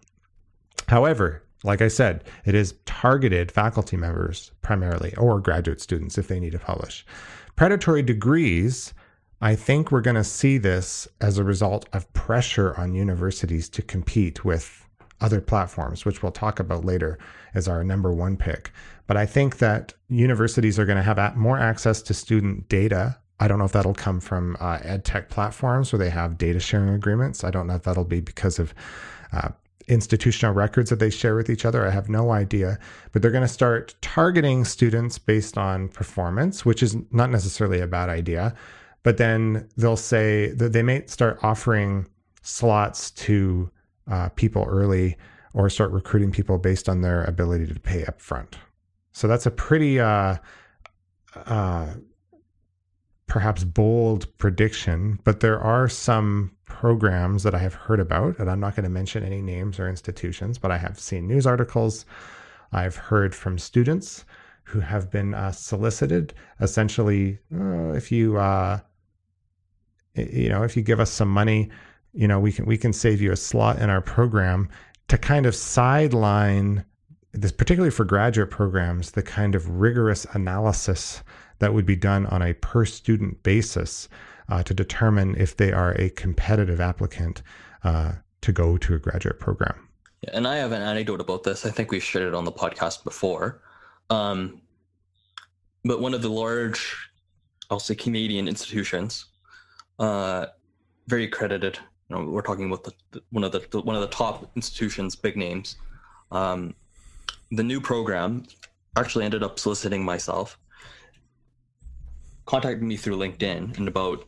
However, 0.88 1.44
like 1.64 1.82
I 1.82 1.88
said, 1.88 2.24
it 2.46 2.56
is 2.56 2.76
targeted 2.86 3.52
faculty 3.52 3.98
members 3.98 4.52
primarily 4.62 5.14
or 5.16 5.40
graduate 5.40 5.82
students 5.82 6.18
if 6.18 6.28
they 6.28 6.40
need 6.40 6.54
to 6.54 6.60
publish. 6.60 7.06
Predatory 7.56 8.02
degrees, 8.02 8.94
I 9.42 9.56
think 9.56 9.92
we're 9.92 10.02
going 10.02 10.16
to 10.16 10.24
see 10.24 10.58
this 10.58 11.08
as 11.20 11.38
a 11.38 11.44
result 11.44 11.88
of 11.92 12.12
pressure 12.14 12.76
on 12.80 12.94
universities 12.94 13.68
to 13.70 13.82
compete 13.82 14.46
with 14.46 14.88
other 15.22 15.42
platforms, 15.42 16.06
which 16.06 16.24
we'll 16.24 16.32
talk 16.32 16.60
about 16.60 16.86
later 16.86 17.18
as 17.54 17.68
our 17.68 17.84
number 17.84 18.14
one 18.14 18.38
pick. 18.38 18.72
But 19.08 19.18
I 19.18 19.26
think 19.26 19.58
that 19.58 19.94
universities 20.08 20.80
are 20.80 20.86
going 20.86 20.98
to 20.98 21.04
have 21.04 21.36
more 21.36 21.60
access 21.60 22.02
to 22.04 22.14
student 22.14 22.70
data. 22.70 23.18
I 23.40 23.48
don't 23.48 23.60
know 23.60 23.66
if 23.66 23.72
that'll 23.72 23.94
come 23.94 24.20
from 24.20 24.56
uh, 24.60 24.80
ed 24.82 25.04
tech 25.04 25.30
platforms 25.30 25.92
where 25.92 26.00
they 26.00 26.10
have 26.10 26.38
data 26.38 26.60
sharing 26.60 26.90
agreements. 26.90 27.44
I 27.44 27.52
don't 27.52 27.68
know 27.68 27.76
if 27.76 27.84
that'll 27.84 28.06
be 28.06 28.22
because 28.22 28.60
of 28.60 28.74
uh, 29.34 29.50
institutional 29.90 30.54
records 30.54 30.90
that 30.90 31.00
they 31.00 31.10
share 31.10 31.36
with 31.36 31.50
each 31.50 31.66
other. 31.66 31.86
I 31.86 31.90
have 31.90 32.10
no 32.10 32.32
idea. 32.32 32.80
But 33.12 33.22
they're 33.22 33.32
going 33.32 33.42
to 33.42 33.48
start 33.48 33.96
targeting 34.02 34.64
students 34.64 35.18
based 35.18 35.58
on 35.58 35.90
performance, 35.90 36.66
which 36.66 36.84
is 36.84 36.96
not 37.12 37.30
necessarily 37.30 37.82
a 37.82 37.88
bad 37.88 38.10
idea. 38.10 38.54
But 39.04 39.18
then 39.18 39.68
they'll 39.78 39.98
say 39.98 40.52
that 40.54 40.74
they 40.74 40.84
may 40.84 41.06
start 41.08 41.40
offering 41.44 42.08
slots 42.42 43.12
to 43.12 43.70
uh, 44.10 44.30
people 44.30 44.66
early 44.68 45.18
or 45.54 45.70
start 45.70 45.92
recruiting 45.92 46.32
people 46.32 46.58
based 46.58 46.88
on 46.88 47.02
their 47.02 47.24
ability 47.24 47.68
to 47.68 47.80
pay 47.80 48.06
up 48.06 48.22
front. 48.22 48.58
So 49.12 49.28
that's 49.28 49.46
a 49.46 49.52
pretty 49.52 50.00
uh, 50.00 50.38
uh, 51.36 51.88
perhaps 53.28 53.64
bold 53.64 54.38
prediction, 54.38 55.20
but 55.24 55.40
there 55.40 55.60
are 55.60 55.88
some 55.88 56.52
programs 56.70 57.44
that 57.44 57.54
I 57.54 57.58
have 57.58 57.74
heard 57.74 58.00
about, 58.00 58.40
and 58.40 58.50
I'm 58.50 58.62
not 58.62 58.76
going 58.76 58.86
to 58.86 58.90
mention 58.90 59.24
any 59.24 59.42
names 59.42 59.80
or 59.80 59.90
institutions, 59.90 60.58
but 60.58 60.72
I 60.72 60.78
have 60.78 60.98
seen 60.98 61.28
news 61.28 61.46
articles. 61.46 62.06
I've 62.72 62.96
heard 62.96 63.36
from 63.36 63.58
students 63.58 64.24
who 64.64 64.80
have 64.80 65.12
been 65.12 65.34
uh, 65.34 65.52
solicited. 65.52 66.34
Essentially, 66.62 67.40
uh, 67.54 67.92
if 67.92 68.12
you 68.12 68.38
uh, 68.38 68.80
you 70.16 70.48
know 70.48 70.64
if 70.64 70.78
you 70.78 70.84
give 70.84 71.02
us 71.02 71.12
some 71.12 71.30
money, 71.30 71.70
you 72.14 72.28
know 72.28 72.40
we 72.40 72.54
can 72.54 72.66
we 72.66 72.78
can 72.78 72.94
save 72.94 73.22
you 73.22 73.34
a 73.34 73.36
slot 73.36 73.80
in 73.80 73.90
our 73.90 74.02
program 74.02 74.70
to 75.10 75.18
kind 75.18 75.46
of 75.46 75.56
sideline 75.56 76.86
this, 77.34 77.52
particularly 77.52 77.92
for 77.92 78.06
graduate 78.06 78.52
programs, 78.52 79.12
the 79.12 79.24
kind 79.24 79.56
of 79.56 79.68
rigorous 79.70 80.26
analysis 80.34 81.24
that 81.60 81.74
would 81.74 81.86
be 81.86 81.96
done 81.96 82.26
on 82.28 82.42
a 82.42 82.54
per 82.54 82.86
student 82.86 83.44
basis 83.44 84.08
uh, 84.50 84.64
to 84.64 84.74
determine 84.74 85.36
if 85.38 85.56
they 85.56 85.72
are 85.72 85.94
a 85.94 86.10
competitive 86.10 86.82
applicant 86.82 87.42
uh, 87.84 88.14
to 88.42 88.52
go 88.52 88.78
to 88.78 88.96
a 88.96 89.00
graduate 89.00 89.40
program. 89.40 89.88
Yeah, 90.22 90.32
and 90.34 90.48
I 90.48 90.58
have 90.58 90.72
an 90.72 90.82
anecdote 90.82 91.22
about 91.22 91.44
this. 91.44 91.66
I 91.66 91.70
think 91.70 91.92
we've 91.92 92.04
shared 92.04 92.28
it 92.28 92.34
on 92.34 92.44
the 92.44 92.52
podcast 92.52 93.04
before. 93.04 93.62
Um, 94.10 94.62
but 95.86 96.02
one 96.02 96.14
of 96.14 96.22
the 96.22 96.30
large, 96.30 97.10
I'll 97.70 97.80
say 97.80 97.96
Canadian 97.96 98.48
institutions, 98.48 99.26
uh, 100.00 100.48
very 101.08 101.26
accredited. 101.26 101.80
You 102.10 102.16
know, 102.16 102.26
we're 102.26 102.42
talking 102.42 102.66
about 102.66 102.84
the, 102.84 102.94
the, 103.12 103.22
one 103.32 103.44
of 103.44 103.52
the, 103.52 103.66
the, 103.70 103.82
one 103.82 103.96
of 103.96 104.02
the 104.02 104.08
top 104.08 104.52
institutions, 104.56 105.16
big 105.16 105.38
names. 105.38 105.78
Um, 106.32 106.76
the 107.52 107.64
new 107.64 107.80
program 107.80 108.46
actually 108.96 109.26
ended 109.26 109.44
up 109.44 109.60
soliciting 109.60 110.04
myself, 110.04 110.60
contacted 112.46 112.84
me 112.84 112.98
through 112.98 113.18
LinkedIn, 113.18 113.78
and 113.78 113.88
about 113.88 114.26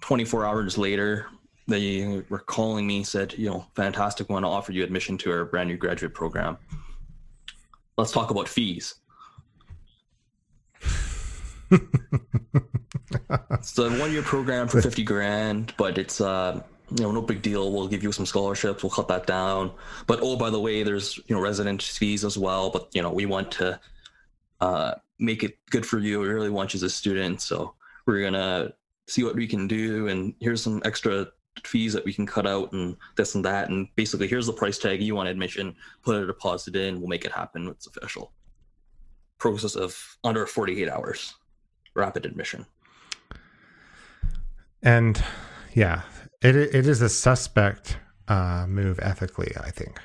24 0.00 0.46
hours 0.46 0.78
later, 0.78 1.26
they 1.66 2.22
were 2.28 2.38
calling 2.38 2.86
me, 2.86 3.04
said, 3.04 3.34
you 3.36 3.50
know, 3.50 3.66
fantastic, 3.74 4.30
want 4.30 4.44
to 4.44 4.48
offer 4.48 4.72
you 4.72 4.82
admission 4.82 5.18
to 5.18 5.30
our 5.30 5.44
brand 5.44 5.68
new 5.68 5.76
graduate 5.76 6.14
program. 6.14 6.56
Let's 7.96 8.12
talk 8.12 8.30
about 8.30 8.48
fees. 8.48 8.94
it's 11.70 13.78
a 13.78 13.90
one 13.98 14.12
year 14.12 14.22
program 14.22 14.68
for 14.68 14.80
50 14.80 15.02
grand, 15.02 15.74
but 15.76 15.98
it's, 15.98 16.20
uh, 16.20 16.62
you 16.90 17.02
know, 17.02 17.12
no 17.12 17.20
big 17.20 17.42
deal. 17.42 17.70
We'll 17.70 17.88
give 17.88 18.02
you 18.02 18.12
some 18.12 18.24
scholarships. 18.24 18.82
We'll 18.82 18.90
cut 18.90 19.08
that 19.08 19.26
down. 19.26 19.72
But 20.06 20.20
oh, 20.22 20.36
by 20.36 20.50
the 20.50 20.60
way, 20.60 20.82
there's 20.82 21.18
you 21.26 21.36
know 21.36 21.40
resident 21.40 21.82
fees 21.82 22.24
as 22.24 22.38
well. 22.38 22.70
But 22.70 22.88
you 22.92 23.02
know, 23.02 23.10
we 23.10 23.26
want 23.26 23.50
to 23.52 23.78
uh, 24.60 24.94
make 25.18 25.42
it 25.42 25.58
good 25.70 25.84
for 25.84 25.98
you. 25.98 26.20
We 26.20 26.28
really 26.28 26.50
want 26.50 26.72
you 26.72 26.78
as 26.78 26.82
a 26.82 26.90
student, 26.90 27.42
so 27.42 27.74
we're 28.06 28.22
gonna 28.22 28.72
see 29.08 29.24
what 29.24 29.34
we 29.34 29.46
can 29.46 29.66
do. 29.66 30.08
And 30.08 30.34
here's 30.40 30.62
some 30.62 30.80
extra 30.84 31.26
fees 31.64 31.92
that 31.92 32.04
we 32.04 32.12
can 32.12 32.26
cut 32.26 32.46
out, 32.46 32.72
and 32.72 32.96
this 33.16 33.34
and 33.34 33.44
that. 33.44 33.68
And 33.68 33.88
basically, 33.96 34.28
here's 34.28 34.46
the 34.46 34.52
price 34.52 34.78
tag. 34.78 35.02
You 35.02 35.14
want 35.14 35.28
admission? 35.28 35.74
Put 36.02 36.22
a 36.22 36.26
deposit 36.26 36.76
in. 36.76 37.00
We'll 37.00 37.08
make 37.08 37.24
it 37.24 37.32
happen. 37.32 37.66
It's 37.68 37.86
official. 37.86 38.32
Process 39.38 39.74
of 39.74 40.18
under 40.24 40.46
48 40.46 40.88
hours. 40.88 41.34
Rapid 41.94 42.26
admission. 42.26 42.66
And 44.82 45.22
yeah, 45.74 46.02
it 46.40 46.54
it 46.54 46.86
is 46.86 47.02
a 47.02 47.08
suspect 47.08 47.98
uh, 48.28 48.66
move 48.68 49.00
ethically, 49.02 49.52
I 49.60 49.70
think. 49.70 50.00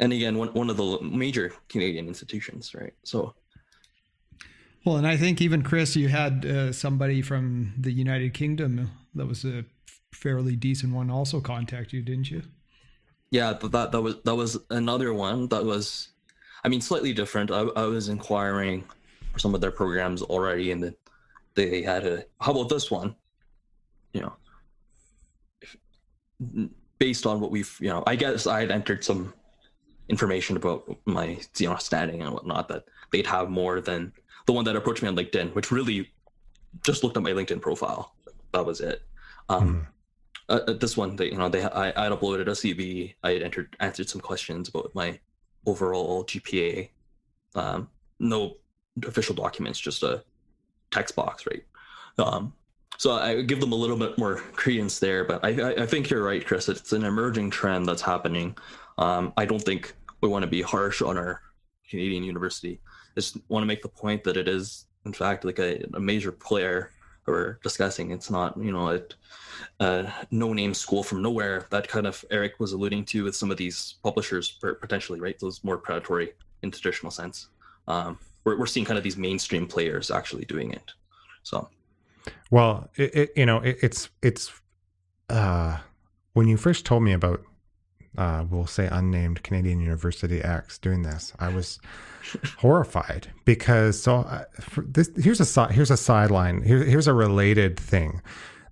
And 0.00 0.12
again, 0.12 0.36
one 0.36 0.48
one 0.48 0.68
of 0.68 0.76
the 0.76 0.98
major 1.00 1.52
Canadian 1.68 2.08
institutions, 2.08 2.74
right? 2.74 2.92
So. 3.04 3.34
Well, 4.84 4.96
and 4.96 5.06
I 5.06 5.16
think 5.16 5.40
even 5.40 5.62
Chris, 5.62 5.96
you 5.96 6.08
had 6.08 6.46
uh, 6.46 6.72
somebody 6.72 7.20
from 7.20 7.74
the 7.78 7.92
United 7.92 8.32
Kingdom 8.32 8.90
that 9.14 9.26
was 9.26 9.44
a 9.44 9.64
fairly 10.12 10.56
decent 10.56 10.94
one 10.94 11.10
also 11.10 11.40
contact 11.40 11.92
you, 11.92 12.02
didn't 12.02 12.30
you? 12.30 12.42
Yeah, 13.30 13.52
that 13.52 13.92
that 13.92 14.00
was 14.00 14.16
that 14.24 14.34
was 14.34 14.56
another 14.70 15.12
one 15.12 15.48
that 15.48 15.64
was, 15.64 16.08
I 16.64 16.68
mean, 16.68 16.80
slightly 16.80 17.12
different. 17.12 17.50
I, 17.50 17.60
I 17.60 17.84
was 17.84 18.08
inquiring 18.08 18.84
for 19.32 19.38
some 19.38 19.54
of 19.54 19.60
their 19.60 19.70
programs 19.70 20.22
already, 20.22 20.70
and 20.70 20.82
then 20.82 20.96
they 21.54 21.82
had 21.82 22.06
a. 22.06 22.24
How 22.40 22.52
about 22.52 22.70
this 22.70 22.90
one? 22.90 23.14
You 24.14 24.22
know, 24.22 24.32
based 26.98 27.26
on 27.26 27.40
what 27.40 27.50
we've, 27.50 27.76
you 27.80 27.88
know, 27.88 28.02
I 28.06 28.16
guess 28.16 28.46
I 28.46 28.60
had 28.60 28.70
entered 28.70 29.04
some 29.04 29.34
information 30.08 30.56
about 30.56 30.96
my, 31.04 31.38
you 31.58 31.68
know, 31.68 31.76
standing 31.76 32.22
and 32.22 32.32
whatnot 32.32 32.68
that 32.68 32.84
they'd 33.12 33.26
have 33.26 33.50
more 33.50 33.80
than 33.80 34.12
the 34.48 34.52
one 34.54 34.64
that 34.64 34.74
approached 34.74 35.02
me 35.02 35.08
on 35.10 35.14
LinkedIn, 35.14 35.54
which 35.54 35.70
really 35.70 36.10
just 36.82 37.04
looked 37.04 37.18
at 37.18 37.22
my 37.22 37.32
LinkedIn 37.32 37.60
profile. 37.60 38.14
That 38.54 38.64
was 38.64 38.80
it. 38.80 39.02
Um, 39.50 39.86
mm. 40.48 40.70
uh, 40.70 40.72
this 40.72 40.96
one, 40.96 41.16
they, 41.16 41.26
you 41.26 41.36
know, 41.36 41.50
they 41.50 41.62
I, 41.64 41.92
I 41.94 42.04
had 42.04 42.12
uploaded 42.12 42.48
a 42.48 42.52
CV. 42.52 43.14
I 43.22 43.32
had 43.32 43.42
entered 43.42 43.76
answered 43.78 44.08
some 44.08 44.22
questions 44.22 44.70
about 44.70 44.94
my 44.94 45.20
overall 45.66 46.24
GPA. 46.24 46.88
Um, 47.54 47.90
no 48.20 48.56
official 49.06 49.34
documents, 49.34 49.78
just 49.78 50.02
a 50.02 50.24
text 50.90 51.14
box, 51.14 51.44
right? 51.46 51.64
Um, 52.16 52.54
so 52.96 53.12
I 53.12 53.42
give 53.42 53.60
them 53.60 53.72
a 53.72 53.76
little 53.76 53.98
bit 53.98 54.16
more 54.16 54.36
credence 54.36 54.98
there, 54.98 55.24
but 55.24 55.44
I, 55.44 55.82
I 55.82 55.86
think 55.86 56.08
you're 56.08 56.24
right, 56.24 56.44
Chris. 56.44 56.70
It's 56.70 56.94
an 56.94 57.04
emerging 57.04 57.50
trend 57.50 57.86
that's 57.86 58.02
happening. 58.02 58.56
Um, 58.96 59.34
I 59.36 59.44
don't 59.44 59.62
think 59.62 59.94
we 60.22 60.28
want 60.30 60.42
to 60.42 60.50
be 60.50 60.62
harsh 60.62 61.02
on 61.02 61.18
our 61.18 61.42
Canadian 61.90 62.24
university. 62.24 62.80
Just 63.14 63.38
want 63.48 63.62
to 63.62 63.66
make 63.66 63.82
the 63.82 63.88
point 63.88 64.24
that 64.24 64.36
it 64.36 64.48
is, 64.48 64.86
in 65.04 65.12
fact, 65.12 65.44
like 65.44 65.58
a, 65.58 65.84
a 65.94 66.00
major 66.00 66.32
player 66.32 66.90
we're 67.26 67.58
discussing. 67.62 68.10
It's 68.10 68.30
not, 68.30 68.56
you 68.56 68.72
know, 68.72 68.88
a, 68.88 69.02
a 69.84 70.12
no-name 70.30 70.72
school 70.74 71.02
from 71.02 71.20
nowhere. 71.20 71.66
That 71.70 71.86
kind 71.86 72.06
of 72.06 72.24
Eric 72.30 72.58
was 72.58 72.72
alluding 72.72 73.04
to 73.06 73.24
with 73.24 73.36
some 73.36 73.50
of 73.50 73.58
these 73.58 73.96
publishers, 74.02 74.58
potentially, 74.60 75.20
right? 75.20 75.38
Those 75.38 75.62
more 75.62 75.76
predatory 75.76 76.32
in 76.62 76.70
traditional 76.70 77.12
sense. 77.12 77.48
Um, 77.86 78.18
we're, 78.44 78.58
we're 78.58 78.66
seeing 78.66 78.86
kind 78.86 78.96
of 78.98 79.04
these 79.04 79.16
mainstream 79.18 79.66
players 79.66 80.10
actually 80.10 80.46
doing 80.46 80.72
it. 80.72 80.92
So 81.42 81.68
well, 82.50 82.88
it, 82.96 83.14
it, 83.14 83.30
you 83.36 83.46
know, 83.46 83.58
it, 83.58 83.78
it's 83.82 84.08
it's 84.22 84.52
uh, 85.28 85.78
when 86.32 86.48
you 86.48 86.56
first 86.56 86.84
told 86.84 87.02
me 87.02 87.12
about 87.12 87.42
uh, 88.16 88.44
we'll 88.48 88.66
say 88.66 88.88
unnamed 88.90 89.42
Canadian 89.42 89.80
University 89.80 90.40
X 90.40 90.78
doing 90.78 91.02
this, 91.02 91.32
I 91.38 91.48
was 91.48 91.78
horrified 92.58 93.28
because 93.44 94.00
so 94.00 94.16
uh, 94.16 94.44
this 94.78 95.10
here's 95.16 95.40
a 95.40 95.72
here's 95.72 95.90
a 95.90 95.96
sideline 95.96 96.62
here, 96.62 96.84
here's 96.84 97.06
a 97.06 97.14
related 97.14 97.78
thing 97.78 98.20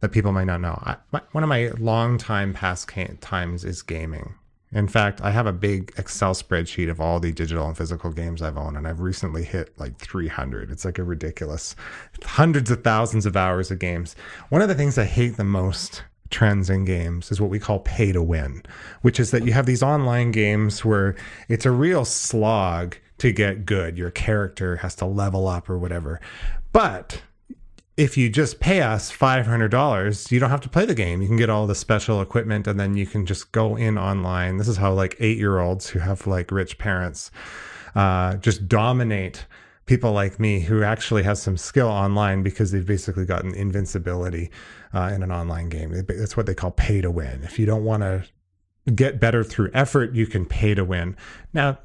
that 0.00 0.10
people 0.10 0.32
might 0.32 0.44
not 0.44 0.60
know. 0.60 0.78
I, 0.84 0.96
my, 1.12 1.20
one 1.32 1.42
of 1.42 1.48
my 1.48 1.70
long 1.78 2.18
time 2.18 2.52
past 2.52 2.88
times 3.20 3.64
is 3.64 3.82
gaming. 3.82 4.34
In 4.72 4.88
fact, 4.88 5.20
I 5.22 5.30
have 5.30 5.46
a 5.46 5.52
big 5.52 5.92
Excel 5.96 6.34
spreadsheet 6.34 6.90
of 6.90 7.00
all 7.00 7.20
the 7.20 7.32
digital 7.32 7.66
and 7.66 7.76
physical 7.76 8.10
games 8.10 8.42
I've 8.42 8.58
owned, 8.58 8.76
and 8.76 8.86
I've 8.86 9.00
recently 9.00 9.44
hit 9.44 9.78
like 9.78 9.96
300. 9.98 10.70
It's 10.70 10.84
like 10.84 10.98
a 10.98 11.04
ridiculous 11.04 11.76
hundreds 12.24 12.70
of 12.70 12.82
thousands 12.82 13.26
of 13.26 13.36
hours 13.36 13.70
of 13.70 13.78
games. 13.78 14.16
One 14.48 14.62
of 14.62 14.68
the 14.68 14.74
things 14.74 14.98
I 14.98 15.04
hate 15.04 15.36
the 15.36 15.44
most 15.44 16.02
trends 16.30 16.70
in 16.70 16.84
games 16.84 17.30
is 17.30 17.40
what 17.40 17.50
we 17.50 17.58
call 17.58 17.80
pay 17.80 18.12
to 18.12 18.22
win, 18.22 18.62
which 19.02 19.20
is 19.20 19.30
that 19.30 19.44
you 19.44 19.52
have 19.52 19.66
these 19.66 19.82
online 19.82 20.30
games 20.30 20.84
where 20.84 21.16
it's 21.48 21.66
a 21.66 21.70
real 21.70 22.04
slog 22.04 22.96
to 23.18 23.32
get 23.32 23.66
good. 23.66 23.96
Your 23.96 24.10
character 24.10 24.76
has 24.76 24.94
to 24.96 25.06
level 25.06 25.48
up 25.48 25.70
or 25.70 25.78
whatever. 25.78 26.20
But 26.72 27.22
if 27.96 28.16
you 28.16 28.28
just 28.28 28.60
pay 28.60 28.82
us 28.82 29.10
$500 29.10 30.30
you 30.30 30.38
don't 30.38 30.50
have 30.50 30.60
to 30.60 30.68
play 30.68 30.84
the 30.84 30.94
game 30.94 31.22
you 31.22 31.28
can 31.28 31.38
get 31.38 31.48
all 31.48 31.66
the 31.66 31.74
special 31.74 32.20
equipment 32.20 32.66
and 32.66 32.78
then 32.78 32.94
you 32.96 33.06
can 33.06 33.24
just 33.24 33.52
go 33.52 33.74
in 33.74 33.96
online 33.96 34.58
this 34.58 34.68
is 34.68 34.76
how 34.76 34.92
like 34.92 35.16
eight 35.18 35.38
year 35.38 35.60
olds 35.60 35.88
who 35.88 35.98
have 35.98 36.26
like 36.26 36.50
rich 36.50 36.76
parents 36.76 37.30
uh, 37.94 38.36
just 38.36 38.68
dominate 38.68 39.46
people 39.86 40.12
like 40.12 40.38
me 40.38 40.60
who 40.60 40.82
actually 40.82 41.22
have 41.22 41.38
some 41.38 41.56
skill 41.56 41.88
online 41.88 42.42
because 42.42 42.72
they've 42.72 42.86
basically 42.86 43.24
gotten 43.24 43.54
invincibility 43.54 44.50
uh, 44.92 45.10
in 45.14 45.22
an 45.22 45.30
online 45.30 45.68
game. 45.68 46.04
That's 46.06 46.36
what 46.36 46.46
they 46.46 46.54
call 46.54 46.72
pay 46.72 47.00
to 47.00 47.10
win. 47.10 47.42
If 47.44 47.58
you 47.58 47.66
don't 47.66 47.84
want 47.84 48.02
to 48.02 48.24
get 48.94 49.18
better 49.18 49.42
through 49.42 49.70
effort 49.74 50.14
you 50.14 50.26
can 50.26 50.46
pay 50.46 50.74
to 50.74 50.84
win. 50.84 51.16
Now 51.52 51.78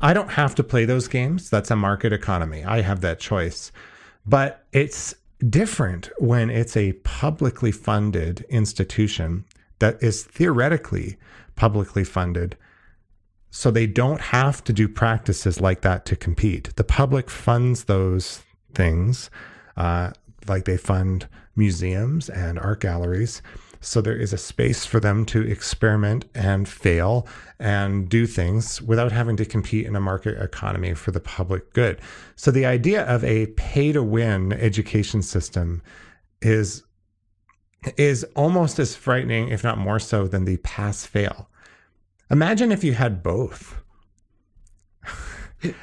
i 0.00 0.12
don't 0.12 0.30
have 0.30 0.54
to 0.56 0.64
play 0.64 0.84
those 0.84 1.08
games. 1.08 1.50
That's 1.50 1.70
a 1.70 1.76
market 1.76 2.12
economy. 2.12 2.64
I 2.64 2.80
have 2.80 3.00
that 3.02 3.20
choice. 3.20 3.70
But 4.26 4.64
it's 4.72 5.14
different 5.48 6.10
when 6.18 6.50
it's 6.50 6.76
a 6.76 6.92
publicly 7.04 7.72
funded 7.72 8.44
institution 8.48 9.44
that 9.78 10.02
is 10.02 10.24
theoretically 10.24 11.16
publicly 11.56 12.04
funded. 12.04 12.56
So 13.50 13.70
they 13.70 13.86
don't 13.86 14.20
have 14.20 14.62
to 14.64 14.72
do 14.72 14.88
practices 14.88 15.60
like 15.60 15.80
that 15.82 16.06
to 16.06 16.16
compete. 16.16 16.74
The 16.76 16.84
public 16.84 17.28
funds 17.28 17.84
those 17.84 18.42
things, 18.74 19.30
uh, 19.76 20.12
like 20.46 20.64
they 20.64 20.76
fund 20.76 21.28
museums 21.56 22.28
and 22.30 22.58
art 22.58 22.80
galleries. 22.80 23.42
So 23.80 24.00
there 24.00 24.16
is 24.16 24.32
a 24.32 24.38
space 24.38 24.84
for 24.84 25.00
them 25.00 25.24
to 25.26 25.40
experiment 25.40 26.26
and 26.34 26.68
fail 26.68 27.26
and 27.58 28.08
do 28.08 28.26
things 28.26 28.80
without 28.82 29.10
having 29.10 29.36
to 29.36 29.46
compete 29.46 29.86
in 29.86 29.96
a 29.96 30.00
market 30.00 30.40
economy 30.40 30.94
for 30.94 31.12
the 31.12 31.20
public 31.20 31.72
good. 31.72 32.00
So 32.36 32.50
the 32.50 32.66
idea 32.66 33.04
of 33.04 33.24
a 33.24 33.46
pay 33.48 33.92
to 33.92 34.02
win 34.02 34.52
education 34.52 35.22
system 35.22 35.82
is 36.42 36.84
is 37.96 38.24
almost 38.36 38.78
as 38.78 38.94
frightening, 38.94 39.48
if 39.48 39.64
not 39.64 39.78
more 39.78 39.98
so, 39.98 40.28
than 40.28 40.44
the 40.44 40.58
pass 40.58 41.06
fail. 41.06 41.48
Imagine 42.30 42.72
if 42.72 42.84
you 42.84 42.92
had 42.92 43.22
both. 43.22 43.80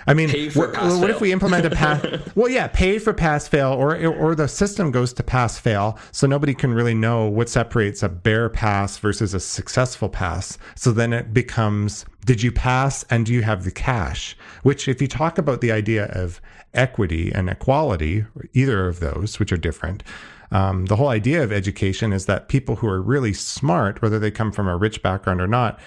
I 0.07 0.13
mean, 0.13 0.51
what, 0.53 0.73
what 0.73 1.09
if 1.09 1.21
we 1.21 1.31
implement 1.31 1.65
a 1.65 1.69
pass? 1.69 2.03
well, 2.35 2.49
yeah, 2.49 2.67
pay 2.67 2.97
for 2.97 3.13
pass 3.13 3.47
fail, 3.47 3.73
or 3.73 3.95
or 4.07 4.33
the 4.33 4.47
system 4.47 4.89
goes 4.89 5.13
to 5.13 5.23
pass 5.23 5.59
fail, 5.59 5.99
so 6.11 6.25
nobody 6.25 6.55
can 6.55 6.73
really 6.73 6.95
know 6.95 7.27
what 7.27 7.47
separates 7.47 8.01
a 8.01 8.09
bare 8.09 8.49
pass 8.49 8.97
versus 8.97 9.35
a 9.35 9.39
successful 9.39 10.09
pass. 10.09 10.57
So 10.75 10.91
then 10.91 11.13
it 11.13 11.31
becomes, 11.31 12.05
did 12.25 12.41
you 12.41 12.51
pass, 12.51 13.03
and 13.11 13.25
do 13.25 13.33
you 13.33 13.43
have 13.43 13.65
the 13.65 13.71
cash? 13.71 14.35
Which, 14.63 14.87
if 14.87 14.99
you 14.99 15.07
talk 15.07 15.37
about 15.37 15.61
the 15.61 15.71
idea 15.71 16.05
of 16.05 16.41
equity 16.73 17.31
and 17.31 17.47
equality, 17.47 18.25
either 18.53 18.87
of 18.87 18.99
those, 18.99 19.37
which 19.37 19.51
are 19.51 19.57
different, 19.57 20.01
um, 20.49 20.85
the 20.85 20.95
whole 20.95 21.09
idea 21.09 21.43
of 21.43 21.51
education 21.51 22.13
is 22.13 22.25
that 22.25 22.47
people 22.47 22.77
who 22.77 22.87
are 22.87 23.01
really 23.01 23.33
smart, 23.33 24.01
whether 24.01 24.17
they 24.17 24.31
come 24.31 24.51
from 24.51 24.67
a 24.67 24.77
rich 24.77 25.03
background 25.03 25.39
or 25.39 25.47
not, 25.47 25.79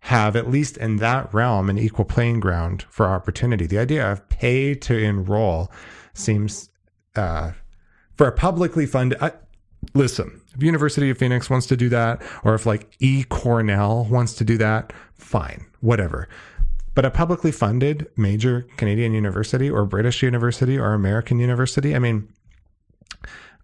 have 0.00 0.36
at 0.36 0.50
least 0.50 0.76
in 0.76 0.96
that 0.96 1.32
realm 1.34 1.68
an 1.68 1.78
equal 1.78 2.04
playing 2.04 2.40
ground 2.40 2.84
for 2.88 3.06
opportunity. 3.06 3.66
The 3.66 3.78
idea 3.78 4.10
of 4.10 4.28
pay 4.28 4.74
to 4.74 4.96
enroll 4.96 5.70
seems 6.14 6.70
uh, 7.16 7.52
for 8.16 8.26
a 8.26 8.32
publicly 8.32 8.86
funded. 8.86 9.18
Uh, 9.20 9.30
listen, 9.94 10.40
if 10.54 10.62
University 10.62 11.10
of 11.10 11.18
Phoenix 11.18 11.50
wants 11.50 11.66
to 11.66 11.76
do 11.76 11.88
that, 11.88 12.22
or 12.44 12.54
if 12.54 12.66
like 12.66 12.94
E 13.00 13.24
Cornell 13.24 14.04
wants 14.10 14.34
to 14.34 14.44
do 14.44 14.56
that, 14.58 14.92
fine, 15.14 15.66
whatever. 15.80 16.28
But 16.94 17.04
a 17.04 17.10
publicly 17.10 17.52
funded 17.52 18.08
major 18.16 18.66
Canadian 18.76 19.12
university 19.12 19.70
or 19.70 19.84
British 19.84 20.22
university 20.22 20.76
or 20.76 20.94
American 20.94 21.38
university, 21.38 21.94
I 21.94 22.00
mean, 22.00 22.32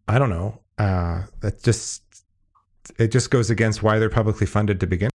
I 0.06 0.18
don't 0.18 0.30
know. 0.30 0.60
Uh, 0.78 1.22
that 1.40 1.62
just 1.62 2.02
it 2.98 3.08
just 3.08 3.30
goes 3.30 3.50
against 3.50 3.82
why 3.82 3.98
they're 3.98 4.10
publicly 4.10 4.46
funded 4.46 4.80
to 4.80 4.86
begin. 4.86 5.10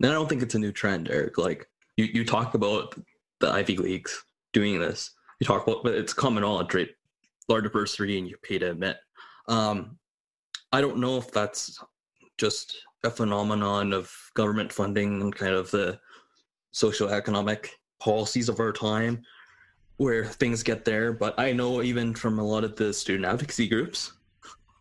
And 0.00 0.10
I 0.10 0.14
don't 0.14 0.28
think 0.28 0.42
it's 0.42 0.54
a 0.54 0.58
new 0.58 0.72
trend, 0.72 1.10
Eric. 1.10 1.38
Like 1.38 1.68
you, 1.96 2.06
you 2.06 2.24
talk 2.24 2.54
about 2.54 2.94
the 3.40 3.50
Ivy 3.50 3.76
Leagues 3.76 4.24
doing 4.52 4.80
this. 4.80 5.10
You 5.40 5.46
talk 5.46 5.66
about, 5.66 5.82
but 5.82 5.94
it's 5.94 6.12
common 6.12 6.42
knowledge, 6.42 6.74
right? 6.74 6.88
Large 7.48 7.64
diversity, 7.64 8.18
and 8.18 8.28
you 8.28 8.36
pay 8.42 8.58
to 8.58 8.70
admit. 8.70 8.96
Um, 9.48 9.98
I 10.72 10.80
don't 10.80 10.98
know 10.98 11.16
if 11.16 11.30
that's 11.30 11.78
just 12.38 12.76
a 13.04 13.10
phenomenon 13.10 13.92
of 13.92 14.12
government 14.34 14.72
funding 14.72 15.20
and 15.20 15.34
kind 15.34 15.54
of 15.54 15.70
the 15.70 15.98
social 16.72 17.08
economic 17.08 17.78
policies 17.98 18.48
of 18.48 18.60
our 18.60 18.72
time, 18.72 19.22
where 19.96 20.24
things 20.24 20.62
get 20.62 20.84
there. 20.84 21.12
But 21.12 21.38
I 21.38 21.52
know 21.52 21.82
even 21.82 22.14
from 22.14 22.38
a 22.38 22.44
lot 22.44 22.64
of 22.64 22.76
the 22.76 22.92
student 22.92 23.26
advocacy 23.26 23.68
groups, 23.68 24.12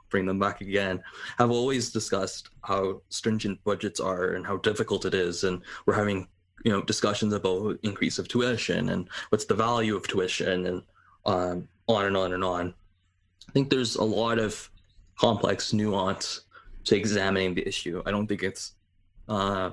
bring 0.09 0.25
them 0.25 0.39
back 0.39 0.61
again, 0.61 1.03
have 1.37 1.51
always 1.51 1.91
discussed 1.91 2.49
how 2.63 3.01
stringent 3.09 3.63
budgets 3.63 3.99
are 3.99 4.33
and 4.33 4.45
how 4.45 4.57
difficult 4.57 5.05
it 5.05 5.13
is. 5.13 5.43
And 5.43 5.61
we're 5.85 5.93
having, 5.93 6.27
you 6.63 6.71
know, 6.71 6.81
discussions 6.81 7.33
about 7.33 7.79
increase 7.83 8.19
of 8.19 8.27
tuition 8.27 8.89
and 8.89 9.07
what's 9.29 9.45
the 9.45 9.55
value 9.55 9.95
of 9.95 10.07
tuition 10.07 10.65
and 10.67 10.83
um, 11.25 11.67
on 11.87 12.05
and 12.05 12.17
on 12.17 12.33
and 12.33 12.43
on. 12.43 12.73
I 13.47 13.51
think 13.51 13.69
there's 13.69 13.95
a 13.95 14.03
lot 14.03 14.39
of 14.39 14.69
complex 15.17 15.73
nuance 15.73 16.41
to 16.85 16.95
examining 16.95 17.55
the 17.55 17.67
issue. 17.67 18.01
I 18.05 18.11
don't 18.11 18.27
think 18.27 18.43
it's 18.43 18.73
uh, 19.27 19.71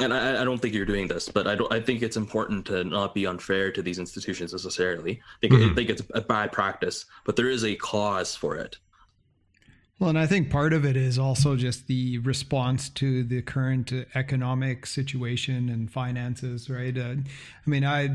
and 0.00 0.12
I, 0.12 0.42
I, 0.42 0.44
don't 0.44 0.58
think 0.58 0.74
you're 0.74 0.84
doing 0.84 1.08
this, 1.08 1.28
but 1.28 1.46
I 1.46 1.54
don't. 1.54 1.72
I 1.72 1.80
think 1.80 2.02
it's 2.02 2.16
important 2.16 2.66
to 2.66 2.84
not 2.84 3.14
be 3.14 3.26
unfair 3.26 3.72
to 3.72 3.82
these 3.82 3.98
institutions 3.98 4.52
necessarily. 4.52 5.12
I 5.12 5.40
think, 5.40 5.52
mm-hmm. 5.54 5.70
I 5.70 5.74
think 5.74 5.90
it's 5.90 6.02
a 6.12 6.20
bad 6.20 6.52
practice, 6.52 7.06
but 7.24 7.36
there 7.36 7.48
is 7.48 7.64
a 7.64 7.74
cause 7.76 8.36
for 8.36 8.56
it. 8.56 8.76
Well, 9.98 10.10
and 10.10 10.18
I 10.18 10.26
think 10.26 10.50
part 10.50 10.74
of 10.74 10.84
it 10.84 10.94
is 10.94 11.18
also 11.18 11.56
just 11.56 11.86
the 11.86 12.18
response 12.18 12.90
to 12.90 13.24
the 13.24 13.40
current 13.40 13.90
economic 14.14 14.84
situation 14.84 15.70
and 15.70 15.90
finances, 15.90 16.68
right? 16.68 16.96
Uh, 16.96 17.14
I 17.14 17.70
mean, 17.70 17.82
I, 17.82 18.10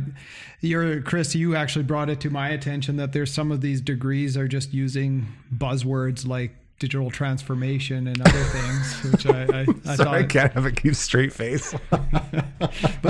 you're 0.60 1.02
Chris, 1.02 1.34
you 1.34 1.56
actually 1.56 1.86
brought 1.86 2.08
it 2.08 2.20
to 2.22 2.30
my 2.30 2.50
attention 2.50 2.98
that 2.98 3.14
there's 3.14 3.34
some 3.34 3.52
of 3.52 3.62
these 3.62 3.82
degrees 3.82 4.38
are 4.38 4.48
just 4.48 4.74
using 4.74 5.26
buzzwords 5.52 6.28
like 6.28 6.52
digital 6.78 7.10
transformation 7.10 8.08
and 8.08 8.22
other 8.22 8.44
things, 8.44 9.12
which 9.12 9.26
I, 9.26 9.42
I, 9.42 9.60
I 9.92 9.96
Sorry, 9.96 9.98
thought 9.98 10.08
I 10.08 10.24
can't 10.24 10.54
have 10.54 10.66
a 10.66 10.72
keep 10.72 10.96
straight 10.96 11.34
face. 11.34 11.74
but 11.90 12.04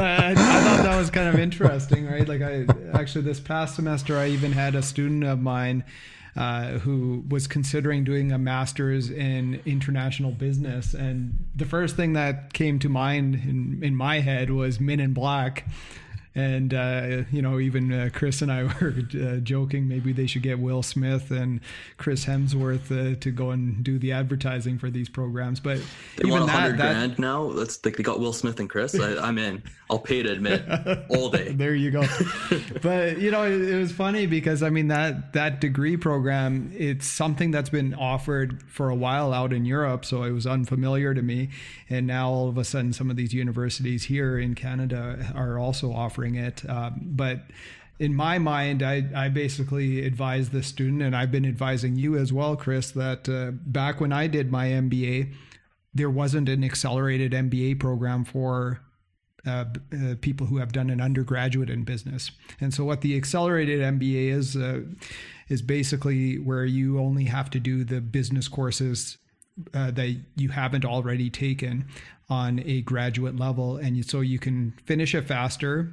I, 0.04 0.32
I, 0.32 0.36
thought 0.36 0.84
that 0.84 0.98
was 0.98 1.10
kind 1.10 1.28
of 1.28 1.38
interesting, 1.38 2.06
right? 2.06 2.26
Like 2.26 2.42
I 2.42 2.66
actually 2.94 3.24
this 3.24 3.42
past 3.42 3.76
semester, 3.76 4.18
I 4.18 4.28
even 4.28 4.54
had 4.54 4.76
a 4.76 4.82
student 4.82 5.26
of 5.26 5.42
mine 5.42 5.84
uh, 6.36 6.80
who 6.80 7.24
was 7.30 7.48
considering 7.48 8.04
doing 8.04 8.32
a 8.32 8.38
master's 8.38 9.10
in 9.10 9.62
international 9.66 10.32
business, 10.32 10.94
and 10.94 11.46
the 11.56 11.66
first 11.66 11.96
thing 11.96 12.14
that 12.14 12.54
came 12.54 12.80
to 12.80 12.90
mind 12.90 13.36
in 13.36 13.80
in 13.84 13.96
my 13.96 14.20
head 14.20 14.50
was 14.50 14.80
Men 14.80 15.00
in 15.00 15.14
Black 15.14 15.68
and 16.34 16.74
uh, 16.74 17.24
you 17.32 17.42
know 17.42 17.60
even 17.60 17.92
uh, 17.92 18.10
Chris 18.14 18.42
and 18.42 18.52
I 18.52 18.64
were 18.82 18.94
uh, 19.16 19.38
joking 19.38 19.88
maybe 19.88 20.14
they 20.14 20.28
should 20.28 20.44
get 20.44 20.60
Will 20.60 20.84
Smith 20.84 21.32
and 21.32 21.60
Chris 21.98 22.26
Hemsworth 22.26 22.92
uh, 22.92 23.20
to 23.20 23.32
go 23.32 23.52
and 23.52 23.84
do 23.84 24.00
the 24.00 24.14
advertising 24.14 24.78
for 24.78 24.90
these 24.90 25.10
programs. 25.10 25.60
But 25.60 25.80
they 26.18 26.28
even 26.28 26.40
want 26.40 26.50
a 26.50 26.54
hundred 26.54 26.78
grand 26.78 27.20
now. 27.20 27.52
That's 27.52 27.84
like 27.84 27.98
they 27.98 28.04
got 28.04 28.20
Will 28.20 28.34
Smith 28.34 28.60
and 28.60 28.70
Chris. 28.70 28.98
I, 29.00 29.28
am 29.28 29.38
in. 29.38 29.62
I'll 29.90 30.00
pay 30.00 30.24
to 30.24 30.32
admit 30.32 30.64
all 31.10 31.30
day. 31.30 31.52
there 31.52 31.76
you 31.76 31.92
go. 31.92 32.06
but 32.82 33.20
you 33.20 33.32
know 33.32 33.44
it, 33.44 33.62
it 33.62 33.78
was 33.78 33.92
funny 33.92 34.26
because 34.26 34.64
I 34.64 34.70
mean 34.70 34.88
that 34.88 35.34
that 35.34 35.60
degree 35.60 35.98
program 35.98 36.72
it's 36.78 37.08
something 37.08 37.52
that's 37.52 37.70
been 37.70 37.94
offered 37.94 38.64
for 38.70 38.90
a 38.90 38.96
while 38.96 39.34
out 39.34 39.52
in 39.52 39.66
Europe, 39.66 40.06
so 40.06 40.24
it 40.24 40.32
was 40.32 40.48
unfamiliar 40.48 41.14
to 41.14 41.22
me, 41.22 41.50
and 41.90 42.08
now 42.08 42.30
all 42.30 42.48
of 42.48 42.58
a 42.58 42.64
sudden 42.64 42.94
some 42.94 43.10
of 43.10 43.18
these 43.18 43.34
universities 43.34 44.06
here 44.06 44.40
in 44.40 44.56
Canada 44.56 45.34
are 45.36 45.60
also 45.60 45.92
offering 45.92 46.21
offering 46.22 46.36
it. 46.36 46.70
Um, 46.70 47.02
but 47.04 47.42
in 48.00 48.14
my 48.14 48.40
mind, 48.40 48.84
I, 48.84 49.04
I 49.16 49.30
basically 49.30 50.06
advise 50.06 50.50
the 50.50 50.64
student, 50.64 51.02
and 51.02 51.16
I've 51.16 51.32
been 51.32 51.46
advising 51.46 51.96
you 51.96 52.18
as 52.18 52.32
well, 52.34 52.56
Chris, 52.56 52.92
that 52.92 53.30
uh, 53.30 53.52
back 53.52 54.00
when 54.00 54.12
I 54.12 54.28
did 54.28 54.52
my 54.52 54.68
MBA, 54.68 55.34
there 55.94 56.10
wasn't 56.10 56.50
an 56.50 56.64
accelerated 56.64 57.32
MBA 57.32 57.80
program 57.80 58.24
for 58.26 58.82
uh, 59.46 59.66
uh, 59.94 60.16
people 60.22 60.48
who 60.48 60.58
have 60.58 60.72
done 60.72 60.90
an 60.90 61.02
undergraduate 61.02 61.70
in 61.70 61.84
business. 61.84 62.32
And 62.60 62.74
so, 62.74 62.86
what 62.86 63.02
the 63.02 63.18
accelerated 63.18 63.82
MBA 63.82 64.32
is 64.32 64.56
uh, 64.56 64.82
is 65.50 65.62
basically 65.62 66.38
where 66.38 66.66
you 66.66 67.00
only 67.00 67.26
have 67.26 67.50
to 67.50 67.60
do 67.60 67.84
the 67.84 68.02
business 68.02 68.48
courses 68.48 69.18
uh, 69.74 69.92
that 69.92 70.16
you 70.36 70.50
haven't 70.50 70.86
already 70.86 71.30
taken 71.30 71.86
on 72.30 72.62
a 72.66 72.82
graduate 72.82 73.36
level, 73.36 73.78
and 73.78 74.06
so 74.06 74.22
you 74.22 74.40
can 74.40 74.74
finish 74.86 75.14
it 75.14 75.28
faster 75.28 75.92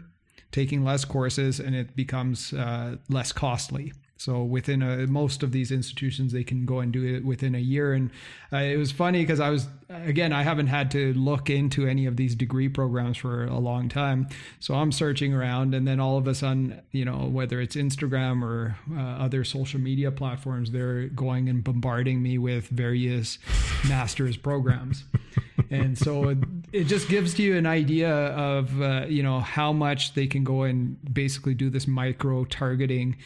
taking 0.52 0.84
less 0.84 1.04
courses 1.04 1.60
and 1.60 1.74
it 1.74 1.94
becomes 1.94 2.52
uh, 2.52 2.96
less 3.08 3.32
costly. 3.32 3.92
So 4.18 4.42
within 4.42 4.82
a, 4.82 5.06
most 5.06 5.42
of 5.42 5.52
these 5.52 5.72
institutions, 5.72 6.32
they 6.32 6.44
can 6.44 6.66
go 6.66 6.80
and 6.80 6.92
do 6.92 7.04
it 7.04 7.24
within 7.24 7.54
a 7.54 7.60
year. 7.60 7.94
And 7.94 8.10
uh, 8.52 8.58
it 8.58 8.76
was 8.76 8.92
funny 8.92 9.20
because 9.22 9.40
I 9.40 9.48
was 9.48 9.68
again, 9.88 10.32
I 10.32 10.42
haven't 10.42 10.66
had 10.66 10.90
to 10.92 11.14
look 11.14 11.48
into 11.48 11.86
any 11.86 12.06
of 12.06 12.16
these 12.16 12.34
degree 12.34 12.68
programs 12.68 13.16
for 13.16 13.44
a 13.44 13.58
long 13.58 13.88
time. 13.88 14.28
So 14.60 14.74
I'm 14.74 14.92
searching 14.92 15.32
around, 15.32 15.74
and 15.74 15.86
then 15.86 16.00
all 16.00 16.18
of 16.18 16.26
a 16.26 16.34
sudden, 16.34 16.80
you 16.92 17.04
know, 17.04 17.28
whether 17.30 17.60
it's 17.60 17.76
Instagram 17.76 18.42
or 18.42 18.76
uh, 18.92 19.00
other 19.00 19.44
social 19.44 19.80
media 19.80 20.10
platforms, 20.10 20.72
they're 20.72 21.06
going 21.08 21.48
and 21.48 21.64
bombarding 21.64 22.22
me 22.22 22.38
with 22.38 22.68
various 22.68 23.38
master's 23.88 24.36
programs. 24.36 25.04
and 25.70 25.96
so 25.96 26.36
it, 26.72 26.84
just 26.84 27.08
gives 27.08 27.38
you 27.38 27.56
an 27.56 27.66
idea 27.66 28.10
of 28.10 28.80
uh, 28.80 29.04
you 29.08 29.22
know 29.22 29.40
how 29.40 29.72
much 29.72 30.14
they 30.14 30.26
can 30.26 30.44
go 30.44 30.62
and 30.62 30.96
basically 31.12 31.54
do 31.54 31.68
this 31.70 31.86
micro 31.86 32.44
targeting 32.44 33.16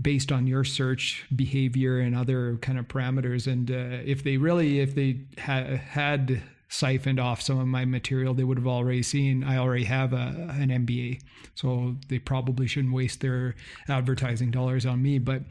based 0.00 0.32
on 0.32 0.46
your 0.46 0.64
search 0.64 1.24
behavior 1.34 2.00
and 2.00 2.16
other 2.16 2.56
kind 2.56 2.78
of 2.78 2.88
parameters. 2.88 3.46
And 3.50 3.70
uh, 3.70 4.02
if 4.04 4.24
they 4.24 4.36
really 4.36 4.80
if 4.80 4.94
they 4.94 5.20
ha- 5.38 5.76
had 5.76 6.42
siphoned 6.68 7.20
off 7.20 7.40
some 7.40 7.58
of 7.58 7.68
my 7.68 7.84
material 7.84 8.34
they 8.34 8.42
would 8.42 8.58
have 8.58 8.66
already 8.66 9.02
seen 9.02 9.44
i 9.44 9.56
already 9.56 9.84
have 9.84 10.12
a, 10.12 10.48
an 10.58 10.70
mba 10.84 11.20
so 11.54 11.94
they 12.08 12.18
probably 12.18 12.66
shouldn't 12.66 12.92
waste 12.92 13.20
their 13.20 13.54
advertising 13.88 14.50
dollars 14.50 14.84
on 14.84 15.00
me. 15.00 15.18
But 15.18 15.42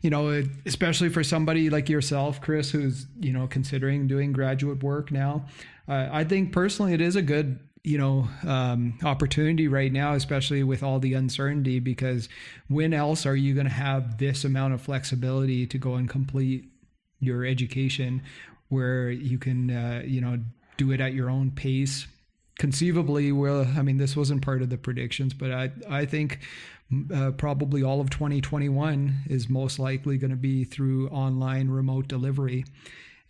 you 0.00 0.10
know 0.10 0.42
especially 0.66 1.08
for 1.08 1.22
somebody 1.22 1.70
like 1.70 1.88
yourself 1.88 2.40
chris 2.40 2.70
who's 2.70 3.06
you 3.20 3.32
know 3.32 3.46
considering 3.46 4.08
doing 4.08 4.32
graduate 4.32 4.82
work 4.82 5.12
now 5.12 5.46
uh, 5.88 6.08
i 6.10 6.24
think 6.24 6.52
personally 6.52 6.94
it 6.94 7.00
is 7.00 7.14
a 7.16 7.22
good 7.22 7.60
you 7.84 7.98
know 7.98 8.28
um, 8.46 8.96
opportunity 9.02 9.66
right 9.66 9.92
now 9.92 10.14
especially 10.14 10.62
with 10.62 10.82
all 10.82 11.00
the 11.00 11.14
uncertainty 11.14 11.80
because 11.80 12.28
when 12.68 12.94
else 12.94 13.26
are 13.26 13.34
you 13.34 13.54
going 13.54 13.66
to 13.66 13.72
have 13.72 14.18
this 14.18 14.44
amount 14.44 14.72
of 14.72 14.80
flexibility 14.80 15.66
to 15.66 15.78
go 15.78 15.94
and 15.94 16.08
complete 16.08 16.64
your 17.18 17.44
education 17.44 18.22
where 18.68 19.10
you 19.10 19.38
can 19.38 19.70
uh, 19.70 20.02
you 20.04 20.20
know 20.20 20.38
do 20.76 20.90
it 20.92 21.00
at 21.00 21.12
your 21.12 21.28
own 21.28 21.50
pace? 21.50 22.06
Conceivably 22.58 23.32
well 23.32 23.66
i 23.76 23.82
mean 23.82 23.96
this 23.96 24.14
wasn't 24.14 24.42
part 24.42 24.62
of 24.62 24.68
the 24.68 24.76
predictions 24.76 25.32
but 25.34 25.50
i 25.50 25.70
i 25.88 26.04
think 26.04 26.40
uh, 27.12 27.30
probably 27.32 27.82
all 27.82 28.00
of 28.00 28.10
2021 28.10 29.22
is 29.28 29.48
most 29.48 29.78
likely 29.78 30.18
going 30.18 30.30
to 30.30 30.36
be 30.36 30.62
through 30.62 31.08
online 31.08 31.70
remote 31.70 32.06
delivery 32.06 32.64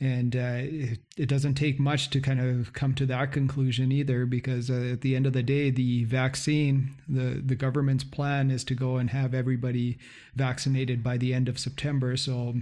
and 0.03 0.35
uh, 0.35 0.59
it, 0.59 0.99
it, 1.17 1.29
doesn't 1.29 1.55
take 1.55 1.79
much 1.79 2.11
to 2.11 2.21
kind 2.21 2.41
of 2.41 2.73
come 2.73 2.93
to 2.93 3.07
that 3.07 3.31
conclusion 3.31 3.93
either 3.93 4.27
because 4.27 4.69
uh, 4.69 4.91
at 4.93 5.01
the 5.01 5.15
end 5.15 5.27
of 5.27 5.33
the 5.33 5.45
day 5.45 5.71
the 5.71 6.03
vaccine 6.05 6.97
the 7.09 7.41
the 7.47 7.55
government's 7.55 8.03
plan 8.03 8.51
is 8.51 8.65
to 8.65 8.75
go 8.75 8.97
and 8.97 9.11
have 9.11 9.33
everybody 9.33 9.99
vaccinated 10.35 11.05
by 11.05 11.17
the 11.17 11.33
end 11.33 11.49
of 11.49 11.57
september. 11.57 12.17
So 12.17 12.55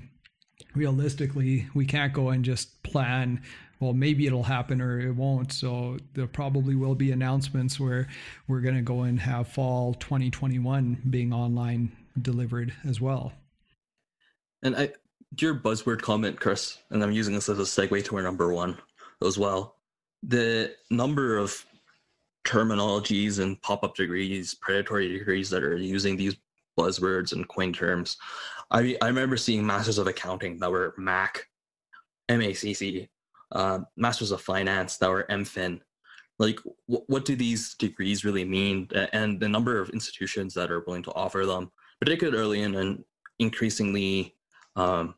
realistically 0.75 1.67
we 1.73 1.87
can't 1.87 2.13
go 2.13 2.29
and 2.29 2.45
just 2.45 2.83
plan 2.83 3.41
well 3.81 3.95
maybe 3.95 4.27
it'll 4.27 4.43
happen 4.43 4.83
or 4.83 5.01
it 5.01 5.13
won't. 5.13 5.51
So 5.51 5.97
there 6.13 6.27
probably 6.27 6.75
will 6.75 6.95
be 6.95 7.11
announcements 7.11 7.81
where 7.81 8.07
we're 8.49 8.61
going 8.61 8.77
to 8.77 8.83
go 8.83 9.01
and 9.01 9.19
have 9.19 9.49
fall 9.49 9.95
2021 9.95 11.05
being 11.09 11.33
online 11.33 11.97
delivered 12.21 12.75
as 12.87 13.01
well. 13.01 13.33
And 14.63 14.77
i 14.77 14.93
your 15.39 15.55
buzzword 15.55 16.03
comment, 16.03 16.41
Chris, 16.41 16.79
and 16.91 17.03
I'm 17.03 17.13
using 17.13 17.35
this 17.35 17.49
as 17.49 17.59
a 17.59 17.63
segue 17.63 18.05
to 18.05 18.17
our 18.17 18.23
number 18.23 18.53
one 18.53 18.77
as 19.25 19.39
well. 19.39 19.77
The 20.23 20.75
number 20.91 21.37
of 21.37 21.65
terminologies 22.45 23.39
and 23.39 23.61
pop-up 23.63 23.95
degrees, 23.95 24.55
predatory 24.55 25.09
degrees 25.09 25.51
that 25.51 25.63
are 25.63 25.77
using 25.77 26.17
these 26.17 26.37
buzzwords 26.79 27.33
and 27.33 27.49
coin 27.49 27.73
terms. 27.73 28.17
I 28.71 28.97
I 29.03 29.07
remember 29.07 29.37
seeing 29.37 29.67
masters 29.67 29.99
of 29.99 30.07
accounting 30.07 30.59
that 30.59 30.71
were 30.71 30.95
MAC, 30.97 31.47
MACC, 32.29 33.09
uh, 33.53 33.81
masters 33.97 34.31
of 34.31 34.41
finance 34.41 34.97
that 34.99 35.11
were 35.11 35.27
MFin. 35.31 35.81
Like, 36.39 36.59
wh- 36.87 37.09
what 37.09 37.25
do 37.25 37.37
these 37.37 37.75
degrees 37.75 38.25
really 38.25 38.45
mean? 38.45 38.89
And 39.13 39.39
the 39.39 39.49
number 39.49 39.79
of 39.81 39.91
institutions 39.91 40.55
that 40.55 40.71
are 40.71 40.81
willing 40.87 41.03
to 41.05 41.13
offer 41.13 41.45
them, 41.45 41.71
particularly 42.01 42.63
in 42.63 42.75
an 42.75 43.05
increasingly 43.39 44.35
um, 44.77 45.15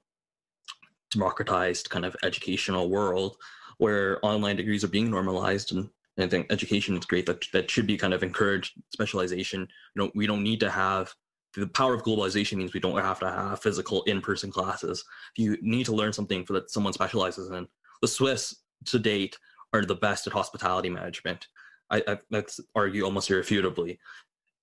democratized 1.12 1.90
kind 1.90 2.04
of 2.04 2.16
educational 2.22 2.90
world 2.90 3.36
where 3.78 4.24
online 4.24 4.56
degrees 4.56 4.84
are 4.84 4.88
being 4.88 5.10
normalized 5.10 5.72
and 5.72 5.88
I 6.18 6.26
think 6.26 6.46
education 6.50 6.96
is 6.96 7.06
great. 7.06 7.26
That 7.26 7.44
that 7.52 7.70
should 7.70 7.86
be 7.86 7.96
kind 7.96 8.12
of 8.12 8.22
encouraged 8.22 8.74
specialization. 8.92 9.60
You 9.94 10.02
know, 10.02 10.10
we 10.14 10.26
don't 10.26 10.42
need 10.42 10.60
to 10.60 10.70
have 10.70 11.14
the 11.54 11.66
power 11.66 11.94
of 11.94 12.02
globalization 12.02 12.58
means 12.58 12.72
we 12.72 12.80
don't 12.80 13.00
have 13.00 13.18
to 13.20 13.30
have 13.30 13.60
physical 13.60 14.02
in-person 14.04 14.50
classes. 14.50 15.04
If 15.36 15.42
you 15.42 15.58
need 15.60 15.86
to 15.86 15.94
learn 15.94 16.12
something 16.12 16.44
for 16.44 16.54
that 16.54 16.70
someone 16.70 16.92
specializes 16.92 17.50
in, 17.50 17.66
the 18.00 18.08
Swiss 18.08 18.56
to 18.86 18.98
date 18.98 19.38
are 19.72 19.84
the 19.84 19.94
best 19.94 20.26
at 20.26 20.32
hospitality 20.32 20.88
management. 20.88 21.46
I, 21.90 22.02
I 22.06 22.18
that's 22.30 22.60
argue 22.74 23.04
almost 23.04 23.30
irrefutably. 23.30 23.98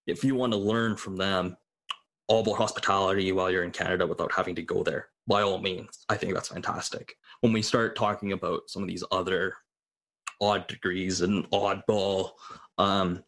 If 0.07 0.23
you 0.23 0.35
want 0.35 0.53
to 0.53 0.57
learn 0.57 0.95
from 0.95 1.15
them 1.15 1.57
all 2.27 2.41
about 2.41 2.57
hospitality 2.57 3.31
while 3.31 3.51
you're 3.51 3.63
in 3.63 3.71
Canada 3.71 4.05
without 4.05 4.31
having 4.31 4.55
to 4.55 4.61
go 4.61 4.83
there, 4.83 5.09
by 5.29 5.43
all 5.43 5.59
means, 5.59 6.05
I 6.09 6.15
think 6.15 6.33
that's 6.33 6.49
fantastic. 6.49 7.15
When 7.41 7.53
we 7.53 7.61
start 7.61 7.95
talking 7.95 8.33
about 8.33 8.63
some 8.67 8.81
of 8.81 8.89
these 8.89 9.03
other 9.11 9.53
odd 10.41 10.67
degrees 10.67 11.21
and 11.21 11.49
oddball 11.51 12.31
um, 12.79 13.23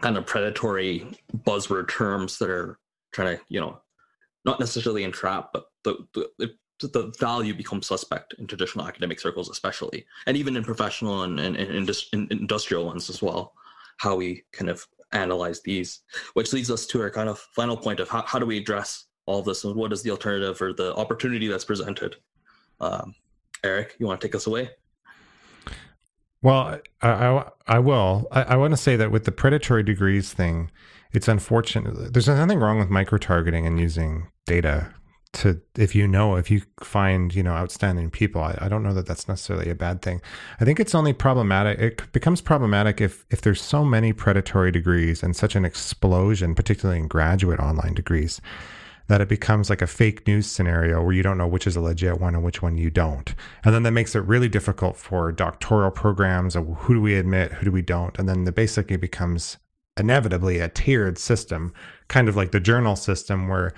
kind 0.00 0.18
of 0.18 0.26
predatory 0.26 1.06
buzzword 1.46 1.88
terms 1.88 2.38
that 2.38 2.50
are 2.50 2.78
trying 3.12 3.36
to, 3.36 3.42
you 3.48 3.60
know, 3.60 3.80
not 4.44 4.58
necessarily 4.58 5.04
entrap, 5.04 5.52
but 5.52 5.66
the, 5.84 5.96
the, 6.12 6.50
the 6.80 7.12
value 7.20 7.54
becomes 7.54 7.86
suspect 7.86 8.34
in 8.38 8.46
traditional 8.48 8.86
academic 8.86 9.20
circles, 9.20 9.48
especially, 9.48 10.04
and 10.26 10.36
even 10.36 10.56
in 10.56 10.64
professional 10.64 11.22
and, 11.22 11.38
and, 11.38 11.56
and, 11.56 12.32
industrial 12.32 12.84
ones 12.84 13.08
as 13.08 13.22
well. 13.22 13.54
How 13.98 14.16
we 14.16 14.42
kind 14.52 14.68
of 14.68 14.84
analyze 15.12 15.62
these, 15.62 16.00
which 16.32 16.52
leads 16.52 16.70
us 16.70 16.84
to 16.86 17.00
our 17.00 17.10
kind 17.10 17.28
of 17.28 17.38
final 17.38 17.76
point 17.76 18.00
of 18.00 18.08
how, 18.08 18.22
how 18.22 18.40
do 18.40 18.46
we 18.46 18.58
address 18.58 19.06
all 19.26 19.42
this 19.42 19.64
and 19.64 19.74
what 19.74 19.92
is 19.92 20.02
the 20.02 20.10
alternative 20.10 20.60
or 20.60 20.72
the 20.72 20.94
opportunity 20.96 21.46
that's 21.46 21.64
presented. 21.64 22.16
Um, 22.80 23.14
Eric, 23.62 23.96
you 23.98 24.06
want 24.06 24.20
to 24.20 24.26
take 24.26 24.34
us 24.34 24.46
away? 24.46 24.70
Well, 26.42 26.80
I, 27.00 27.08
I, 27.08 27.50
I 27.66 27.78
will. 27.78 28.28
I, 28.30 28.42
I 28.42 28.56
want 28.56 28.72
to 28.72 28.76
say 28.76 28.96
that 28.96 29.10
with 29.10 29.24
the 29.24 29.32
predatory 29.32 29.82
degrees 29.82 30.32
thing, 30.32 30.70
it's 31.12 31.28
unfortunate. 31.28 32.12
There's 32.12 32.28
nothing 32.28 32.58
wrong 32.58 32.78
with 32.78 32.90
micro 32.90 33.18
targeting 33.18 33.66
and 33.66 33.80
using 33.80 34.28
data 34.44 34.92
to 35.34 35.60
if 35.76 35.94
you 35.94 36.06
know 36.06 36.36
if 36.36 36.50
you 36.50 36.62
find 36.80 37.34
you 37.34 37.42
know 37.42 37.52
outstanding 37.52 38.10
people 38.10 38.40
I, 38.40 38.56
I, 38.60 38.68
don't 38.68 38.82
know 38.82 38.94
that 38.94 39.06
that's 39.06 39.28
necessarily 39.28 39.68
a 39.68 39.74
bad 39.74 40.00
thing 40.00 40.22
i 40.60 40.64
think 40.64 40.78
it's 40.78 40.94
only 40.94 41.12
problematic 41.12 41.78
it 41.78 42.12
becomes 42.12 42.40
problematic 42.40 43.00
if 43.00 43.26
if 43.30 43.42
there's 43.42 43.60
so 43.60 43.84
many 43.84 44.12
predatory 44.12 44.70
degrees 44.70 45.22
and 45.22 45.34
such 45.34 45.56
an 45.56 45.64
explosion 45.64 46.54
particularly 46.54 47.00
in 47.00 47.08
graduate 47.08 47.58
online 47.58 47.94
degrees 47.94 48.40
that 49.06 49.20
it 49.20 49.28
becomes 49.28 49.68
like 49.68 49.82
a 49.82 49.86
fake 49.86 50.26
news 50.26 50.46
scenario 50.46 51.02
where 51.02 51.12
you 51.12 51.22
don't 51.22 51.38
know 51.38 51.46
which 51.46 51.66
is 51.66 51.76
a 51.76 51.80
legit 51.80 52.20
one 52.20 52.34
and 52.34 52.42
which 52.42 52.62
one 52.62 52.78
you 52.78 52.90
don't. 52.90 53.34
And 53.64 53.74
then 53.74 53.82
that 53.82 53.92
makes 53.92 54.14
it 54.14 54.20
really 54.20 54.48
difficult 54.48 54.96
for 54.96 55.30
doctoral 55.30 55.90
programs 55.90 56.56
of 56.56 56.66
who 56.78 56.94
do 56.94 57.00
we 57.00 57.14
admit, 57.16 57.52
who 57.52 57.66
do 57.66 57.72
we 57.72 57.82
don't. 57.82 58.18
And 58.18 58.28
then 58.28 58.46
it 58.46 58.54
basically 58.54 58.96
becomes 58.96 59.58
inevitably 59.96 60.58
a 60.58 60.68
tiered 60.68 61.18
system, 61.18 61.72
kind 62.08 62.28
of 62.28 62.36
like 62.36 62.50
the 62.50 62.60
journal 62.60 62.96
system 62.96 63.48
where 63.48 63.74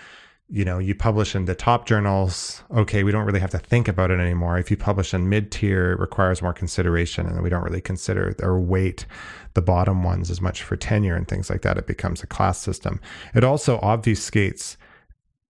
you 0.49 0.65
know 0.65 0.79
you 0.79 0.95
publish 0.95 1.35
in 1.35 1.47
the 1.47 1.57
top 1.57 1.87
journals 1.87 2.63
okay 2.71 3.03
we 3.03 3.11
don't 3.11 3.25
really 3.25 3.41
have 3.41 3.51
to 3.51 3.59
think 3.59 3.89
about 3.89 4.13
it 4.13 4.21
anymore 4.21 4.59
if 4.59 4.71
you 4.71 4.77
publish 4.77 5.13
in 5.13 5.29
mid-tier 5.29 5.91
it 5.93 5.99
requires 5.99 6.41
more 6.41 6.53
consideration 6.53 7.27
and 7.27 7.43
we 7.43 7.51
don't 7.51 7.65
really 7.65 7.81
consider 7.81 8.33
or 8.41 8.61
weight 8.61 9.07
the 9.55 9.63
bottom 9.63 10.05
ones 10.05 10.31
as 10.31 10.41
much 10.41 10.63
for 10.63 10.77
tenure 10.77 11.17
and 11.17 11.27
things 11.27 11.51
like 11.51 11.63
that 11.63 11.77
it 11.77 11.87
becomes 11.89 12.23
a 12.23 12.29
class 12.29 12.59
system 12.61 13.01
it 13.35 13.43
also 13.43 13.81
obfuscates 13.81 14.77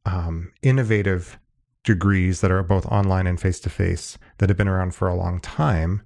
um, 0.07 0.53
innovative 0.63 1.39
degrees 1.85 2.41
that 2.41 2.51
are 2.51 2.63
both 2.63 2.87
online 2.87 3.27
and 3.27 3.41
face 3.41 3.61
to 3.61 3.71
face 3.71 4.17
that 4.39 4.49
have 4.49 4.57
been 4.57 4.69
around 4.69 4.95
for 4.95 5.09
a 5.09 5.15
long 5.15 5.41
time, 5.41 6.03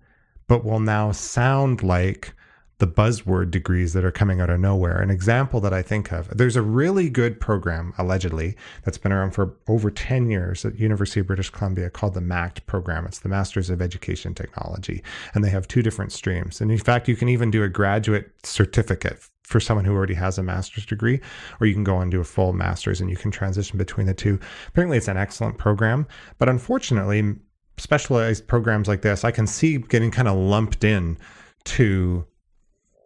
but 0.48 0.64
will 0.64 0.80
now 0.80 1.12
sound 1.12 1.82
like 1.82 2.34
the 2.80 2.86
buzzword 2.86 3.50
degrees 3.50 3.92
that 3.92 4.04
are 4.04 4.10
coming 4.10 4.40
out 4.40 4.48
of 4.48 4.58
nowhere. 4.58 5.00
An 5.00 5.10
example 5.10 5.60
that 5.60 5.72
I 5.72 5.82
think 5.82 6.10
of 6.12 6.28
there's 6.36 6.56
a 6.56 6.62
really 6.62 7.10
good 7.10 7.38
program, 7.38 7.92
allegedly, 7.98 8.56
that's 8.84 8.98
been 8.98 9.12
around 9.12 9.32
for 9.32 9.54
over 9.68 9.90
10 9.90 10.30
years 10.30 10.64
at 10.64 10.78
University 10.78 11.20
of 11.20 11.26
British 11.26 11.50
Columbia 11.50 11.90
called 11.90 12.14
the 12.14 12.22
MACT 12.22 12.66
program. 12.66 13.04
It's 13.04 13.18
the 13.20 13.28
Masters 13.28 13.68
of 13.68 13.82
Education 13.82 14.34
Technology. 14.34 15.02
And 15.34 15.44
they 15.44 15.50
have 15.50 15.68
two 15.68 15.82
different 15.82 16.10
streams. 16.10 16.60
And 16.60 16.70
in 16.70 16.78
fact, 16.78 17.06
you 17.06 17.16
can 17.16 17.28
even 17.28 17.50
do 17.50 17.62
a 17.62 17.68
graduate 17.68 18.32
certificate 18.44 19.22
for 19.50 19.58
someone 19.58 19.84
who 19.84 19.92
already 19.92 20.14
has 20.14 20.38
a 20.38 20.42
master's 20.42 20.86
degree, 20.86 21.20
or 21.60 21.66
you 21.66 21.74
can 21.74 21.84
go 21.84 21.98
and 21.98 22.10
do 22.10 22.20
a 22.20 22.24
full 22.24 22.52
master's 22.52 23.00
and 23.00 23.10
you 23.10 23.16
can 23.16 23.32
transition 23.32 23.76
between 23.76 24.06
the 24.06 24.14
two. 24.14 24.38
Apparently, 24.68 24.96
it's 24.96 25.08
an 25.08 25.16
excellent 25.16 25.58
program, 25.58 26.06
but 26.38 26.48
unfortunately, 26.48 27.34
specialized 27.76 28.46
programs 28.46 28.86
like 28.86 29.02
this, 29.02 29.24
I 29.24 29.32
can 29.32 29.46
see 29.46 29.78
getting 29.78 30.12
kind 30.12 30.28
of 30.28 30.36
lumped 30.36 30.84
in 30.84 31.18
to 31.64 32.24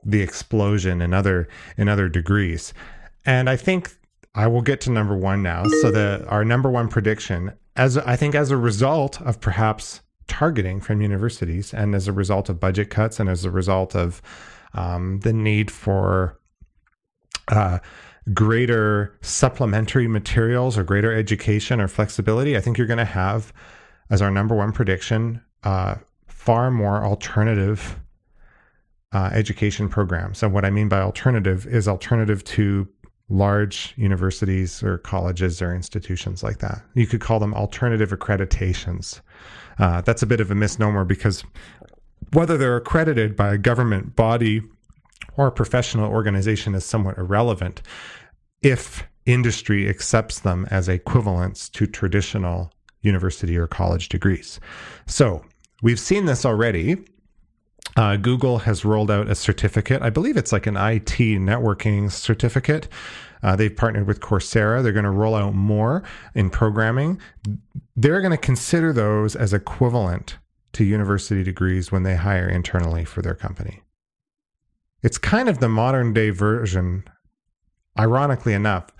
the 0.04 0.20
explosion 0.20 1.00
in 1.00 1.14
other 1.14 1.48
in 1.78 1.88
other 1.88 2.10
degrees. 2.10 2.74
And 3.24 3.48
I 3.48 3.56
think 3.56 3.96
I 4.34 4.46
will 4.46 4.60
get 4.60 4.82
to 4.82 4.90
number 4.90 5.16
one 5.16 5.42
now. 5.42 5.64
So 5.80 5.90
the 5.90 6.26
our 6.28 6.44
number 6.44 6.70
one 6.70 6.88
prediction, 6.88 7.54
as 7.74 7.96
I 7.96 8.16
think, 8.16 8.34
as 8.34 8.50
a 8.50 8.58
result 8.58 9.20
of 9.22 9.40
perhaps 9.40 10.02
targeting 10.26 10.80
from 10.80 11.00
universities, 11.00 11.72
and 11.72 11.94
as 11.94 12.06
a 12.06 12.12
result 12.12 12.50
of 12.50 12.60
budget 12.60 12.90
cuts, 12.90 13.18
and 13.18 13.30
as 13.30 13.46
a 13.46 13.50
result 13.50 13.96
of 13.96 14.20
um, 14.74 15.20
the 15.20 15.32
need 15.32 15.70
for 15.70 16.38
uh, 17.48 17.78
greater 18.32 19.18
supplementary 19.20 20.08
materials 20.08 20.78
or 20.78 20.84
greater 20.84 21.12
education 21.12 21.80
or 21.80 21.88
flexibility, 21.88 22.56
I 22.56 22.60
think 22.60 22.78
you're 22.78 22.86
going 22.86 22.98
to 22.98 23.04
have, 23.04 23.52
as 24.10 24.22
our 24.22 24.30
number 24.30 24.54
one 24.54 24.72
prediction, 24.72 25.42
uh, 25.62 25.96
far 26.26 26.70
more 26.70 27.04
alternative 27.04 28.00
uh, 29.12 29.30
education 29.32 29.88
programs. 29.88 30.42
And 30.42 30.52
what 30.52 30.64
I 30.64 30.70
mean 30.70 30.88
by 30.88 31.00
alternative 31.00 31.66
is 31.66 31.86
alternative 31.86 32.42
to 32.44 32.88
large 33.28 33.94
universities 33.96 34.82
or 34.82 34.98
colleges 34.98 35.62
or 35.62 35.74
institutions 35.74 36.42
like 36.42 36.58
that. 36.58 36.82
You 36.94 37.06
could 37.06 37.20
call 37.20 37.38
them 37.38 37.54
alternative 37.54 38.10
accreditations. 38.10 39.20
Uh, 39.78 40.00
that's 40.02 40.22
a 40.22 40.26
bit 40.26 40.40
of 40.40 40.50
a 40.50 40.54
misnomer 40.54 41.04
because 41.04 41.44
whether 42.34 42.58
they're 42.58 42.76
accredited 42.76 43.36
by 43.36 43.54
a 43.54 43.58
government 43.58 44.16
body 44.16 44.62
or 45.36 45.46
a 45.46 45.52
professional 45.52 46.10
organization 46.10 46.74
is 46.74 46.84
somewhat 46.84 47.18
irrelevant 47.18 47.82
if 48.62 49.04
industry 49.26 49.88
accepts 49.88 50.40
them 50.40 50.66
as 50.70 50.88
equivalents 50.88 51.68
to 51.70 51.86
traditional 51.86 52.72
university 53.02 53.56
or 53.56 53.66
college 53.66 54.08
degrees. 54.08 54.60
So 55.06 55.44
we've 55.82 56.00
seen 56.00 56.26
this 56.26 56.44
already. 56.44 56.96
Uh, 57.96 58.16
Google 58.16 58.58
has 58.58 58.84
rolled 58.84 59.10
out 59.10 59.28
a 59.28 59.34
certificate. 59.34 60.02
I 60.02 60.10
believe 60.10 60.36
it's 60.36 60.52
like 60.52 60.66
an 60.66 60.76
IT 60.76 61.16
networking 61.38 62.10
certificate. 62.10 62.88
Uh, 63.42 63.54
they've 63.54 63.74
partnered 63.74 64.06
with 64.06 64.20
Coursera. 64.20 64.82
They're 64.82 64.92
going 64.92 65.04
to 65.04 65.10
roll 65.10 65.34
out 65.34 65.54
more 65.54 66.02
in 66.34 66.50
programming 66.50 67.20
they're 67.96 68.20
going 68.20 68.32
to 68.32 68.36
consider 68.38 68.92
those 68.92 69.36
as 69.36 69.52
equivalent 69.52 70.38
to 70.74 70.84
university 70.84 71.42
degrees 71.42 71.90
when 71.90 72.02
they 72.02 72.16
hire 72.16 72.48
internally 72.48 73.04
for 73.04 73.22
their 73.22 73.34
company. 73.34 73.82
It's 75.02 75.18
kind 75.18 75.48
of 75.48 75.58
the 75.58 75.68
modern 75.68 76.12
day 76.12 76.30
version, 76.30 77.04
ironically 77.98 78.52
enough, 78.54 78.90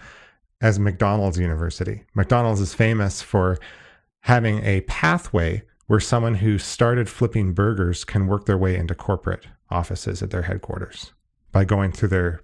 as 0.61 0.79
McDonald's 0.79 1.39
University. 1.39 2.05
McDonald's 2.15 2.61
is 2.61 2.75
famous 2.75 3.23
for 3.23 3.59
having 4.21 4.63
a 4.65 4.83
pathway 4.83 5.63
where 5.87 6.01
someone 6.01 6.37
who 6.37 6.59
started 6.59 7.09
flipping 7.09 7.53
burgers 7.53 8.05
can 8.05 8.27
work 8.27 8.47
their 8.47 8.57
way 8.57 8.77
into 8.77 8.95
corporate 8.95 9.47
offices 9.71 10.23
at 10.23 10.31
their 10.31 10.43
headquarters 10.43 11.13
by 11.53 11.65
going 11.65 11.93
through 11.93 12.09
their 12.09 12.41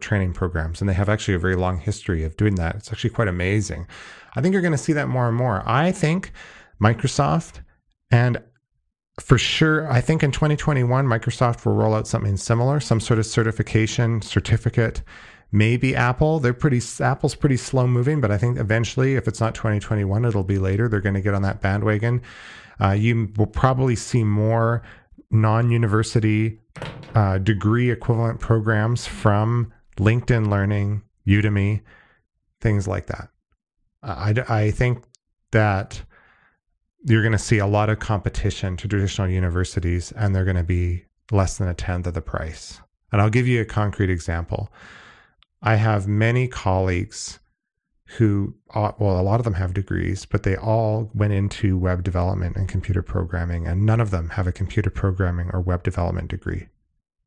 training 0.00 0.32
programs. 0.32 0.80
And 0.80 0.88
they 0.88 0.94
have 0.94 1.08
actually 1.08 1.34
a 1.34 1.38
very 1.38 1.56
long 1.56 1.78
history 1.78 2.24
of 2.24 2.36
doing 2.36 2.56
that. 2.56 2.74
It's 2.74 2.92
actually 2.92 3.10
quite 3.10 3.28
amazing. 3.28 3.86
I 4.34 4.40
think 4.40 4.52
you're 4.52 4.62
going 4.62 4.72
to 4.72 4.78
see 4.78 4.92
that 4.92 5.08
more 5.08 5.28
and 5.28 5.36
more. 5.36 5.62
I 5.64 5.92
think 5.92 6.32
Microsoft 6.82 7.60
and 8.10 8.42
for 9.20 9.36
sure, 9.36 9.90
I 9.90 10.00
think 10.00 10.22
in 10.22 10.32
2021, 10.32 11.06
Microsoft 11.06 11.66
will 11.66 11.74
roll 11.74 11.94
out 11.94 12.08
something 12.08 12.36
similar, 12.36 12.80
some 12.80 13.00
sort 13.00 13.18
of 13.18 13.26
certification 13.26 14.22
certificate. 14.22 15.02
Maybe 15.54 15.94
Apple. 15.94 16.40
They're 16.40 16.54
pretty 16.54 16.80
Apple's 17.00 17.34
pretty 17.34 17.58
slow 17.58 17.86
moving, 17.86 18.22
but 18.22 18.30
I 18.30 18.38
think 18.38 18.58
eventually, 18.58 19.16
if 19.16 19.28
it's 19.28 19.38
not 19.38 19.54
2021, 19.54 20.24
it'll 20.24 20.44
be 20.44 20.58
later. 20.58 20.88
They're 20.88 21.02
going 21.02 21.14
to 21.14 21.20
get 21.20 21.34
on 21.34 21.42
that 21.42 21.60
bandwagon. 21.60 22.22
Uh, 22.80 22.92
you 22.92 23.30
will 23.36 23.46
probably 23.46 23.94
see 23.94 24.24
more 24.24 24.82
non-university 25.30 26.58
uh, 27.14 27.36
degree 27.36 27.90
equivalent 27.90 28.40
programs 28.40 29.06
from 29.06 29.70
LinkedIn 29.98 30.48
Learning, 30.48 31.02
Udemy, 31.26 31.82
things 32.62 32.88
like 32.88 33.06
that. 33.08 33.28
I, 34.02 34.34
I 34.48 34.70
think 34.70 35.04
that 35.50 36.02
you're 37.04 37.22
going 37.22 37.32
to 37.32 37.38
see 37.38 37.58
a 37.58 37.66
lot 37.66 37.90
of 37.90 37.98
competition 37.98 38.76
to 38.76 38.88
traditional 38.88 39.28
universities 39.28 40.12
and 40.12 40.34
they're 40.34 40.44
going 40.44 40.56
to 40.56 40.62
be 40.62 41.04
less 41.30 41.58
than 41.58 41.68
a 41.68 41.74
tenth 41.74 42.06
of 42.06 42.14
the 42.14 42.20
price. 42.20 42.80
And 43.10 43.20
I'll 43.20 43.30
give 43.30 43.48
you 43.48 43.60
a 43.60 43.66
concrete 43.66 44.10
example. 44.10 44.72
I 45.62 45.76
have 45.76 46.06
many 46.06 46.48
colleagues 46.48 47.38
who, 48.16 48.54
uh, 48.74 48.92
well, 48.98 49.18
a 49.18 49.22
lot 49.22 49.40
of 49.40 49.44
them 49.44 49.54
have 49.54 49.74
degrees, 49.74 50.26
but 50.26 50.42
they 50.42 50.56
all 50.56 51.10
went 51.14 51.32
into 51.32 51.78
web 51.78 52.02
development 52.02 52.56
and 52.56 52.68
computer 52.68 53.00
programming, 53.00 53.66
and 53.66 53.86
none 53.86 54.00
of 54.00 54.10
them 54.10 54.30
have 54.30 54.46
a 54.46 54.52
computer 54.52 54.90
programming 54.90 55.50
or 55.52 55.60
web 55.60 55.82
development 55.82 56.28
degree. 56.28 56.68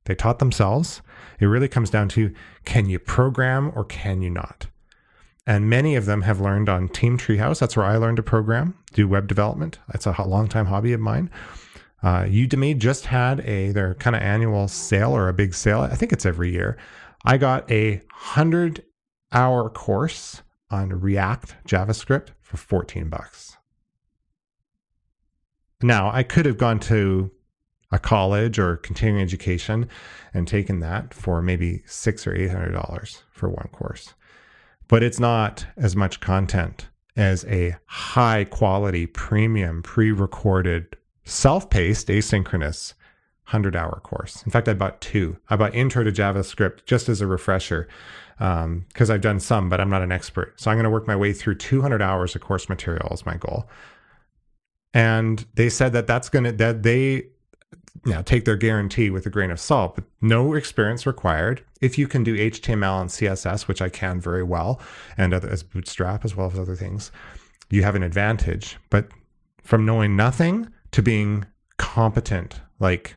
They 0.06 0.16
taught 0.16 0.40
themselves. 0.40 1.02
It 1.40 1.48
really 1.48 1.68
comes 1.68 1.90
down 1.90 2.10
to 2.10 2.32
can 2.66 2.88
you 2.88 3.00
program 3.00 3.72
or 3.76 3.84
can 3.84 4.22
you 4.22 4.30
not? 4.30 4.68
And 5.48 5.70
many 5.70 5.96
of 5.96 6.06
them 6.06 6.24
have 6.24 6.42
learned 6.42 6.70
on 6.70 6.90
Team 6.90 7.18
Treehouse. 7.18 7.60
That's 7.60 7.78
where 7.78 7.86
I 7.86 7.98
learned 7.98 8.18
to 8.18 8.24
program, 8.24 8.76
do 8.94 9.08
web 9.08 9.28
development. 9.28 9.78
That's 9.90 10.08
a 10.08 10.24
long 10.24 10.48
time 10.48 10.66
hobby 10.66 10.94
of 10.94 11.00
mine. 11.00 11.30
Uh, 12.02 12.24
Udemy 12.24 12.78
just 12.78 13.06
had 13.06 13.42
a 13.42 13.72
their 13.72 13.96
kind 13.96 14.16
of 14.16 14.22
annual 14.22 14.68
sale 14.68 15.16
or 15.16 15.28
a 15.28 15.34
big 15.34 15.54
sale. 15.54 15.82
I 15.82 15.96
think 15.96 16.12
it's 16.12 16.26
every 16.26 16.52
year. 16.52 16.78
I 17.24 17.38
got 17.38 17.70
a 17.72 18.02
hundred 18.12 18.84
hour 19.32 19.70
course 19.70 20.42
on 20.70 20.90
React 20.90 21.56
JavaScript 21.68 22.30
for 22.42 22.58
14 22.58 23.10
bucks. 23.10 23.58
Now, 25.82 26.10
I 26.12 26.24
could 26.24 26.46
have 26.46 26.58
gone 26.58 26.80
to 26.82 27.32
a 27.92 28.00
college 28.00 28.58
or 28.58 28.78
continuing 28.78 29.22
education 29.22 29.88
and 30.34 30.48
taken 30.48 30.80
that 30.80 31.14
for 31.14 31.42
maybe 31.42 31.84
six 31.86 32.26
or 32.26 32.36
eight 32.36 32.50
hundred 32.50 32.72
dollars 32.72 33.24
for 33.32 33.50
one 33.50 33.70
course 33.72 34.14
but 34.88 35.04
it's 35.04 35.20
not 35.20 35.66
as 35.78 35.96
much 35.96 36.20
content 36.20 36.90
as 37.16 37.46
a 37.46 37.76
high 37.86 38.44
quality 38.44 39.06
premium 39.06 39.82
pre-recorded 39.82 40.96
self-paced 41.24 42.08
asynchronous 42.08 42.94
100 43.46 43.76
hour 43.76 44.00
course. 44.04 44.44
In 44.44 44.52
fact 44.52 44.68
i 44.68 44.74
bought 44.74 45.02
two. 45.02 45.38
I 45.50 45.56
bought 45.56 45.76
intro 45.76 46.04
to 46.04 46.12
javascript 46.12 46.86
just 46.86 47.10
as 47.10 47.22
a 47.22 47.28
refresher 47.28 47.88
because 48.38 49.10
um, 49.10 49.14
i've 49.14 49.22
done 49.22 49.40
some 49.40 49.70
but 49.70 49.80
i'm 49.80 49.90
not 49.90 50.02
an 50.02 50.12
expert. 50.12 50.60
So 50.60 50.70
i'm 50.70 50.78
going 50.78 50.84
to 50.84 50.90
work 50.90 51.08
my 51.08 51.16
way 51.16 51.32
through 51.34 51.56
200 51.56 52.02
hours 52.02 52.36
of 52.36 52.42
course 52.42 52.70
material 52.70 53.10
is 53.14 53.26
my 53.26 53.38
goal. 53.38 53.70
And 54.94 55.46
they 55.56 55.70
said 55.70 55.94
that 55.94 56.08
that's 56.08 56.30
going 56.30 56.46
to 56.46 56.52
that 56.54 56.84
they 56.84 57.28
now 58.06 58.22
take 58.22 58.46
their 58.46 58.56
guarantee 58.56 59.10
with 59.10 59.26
a 59.26 59.30
grain 59.30 59.52
of 59.52 59.60
salt, 59.60 59.96
but 59.96 60.04
no 60.22 60.54
experience 60.54 61.06
required. 61.06 61.64
If 61.82 61.98
you 61.98 62.08
can 62.08 62.24
do 62.24 62.36
HTML 62.36 63.02
and 63.02 63.10
CSS, 63.10 63.68
which 63.68 63.82
I 63.82 63.90
can 63.90 64.20
very 64.20 64.44
well, 64.44 64.80
and 65.18 65.34
as 65.34 65.64
Bootstrap 65.64 66.26
as 66.26 66.36
well 66.36 66.52
as 66.52 66.60
other 66.60 66.76
things, 66.76 67.12
you 67.70 67.84
have 67.84 67.96
an 67.96 68.04
advantage. 68.04 68.78
But 68.90 69.10
from 69.64 69.86
knowing 69.86 70.16
nothing 70.16 70.68
to 70.92 71.02
being 71.02 71.46
competent, 71.78 72.62
like 72.80 73.16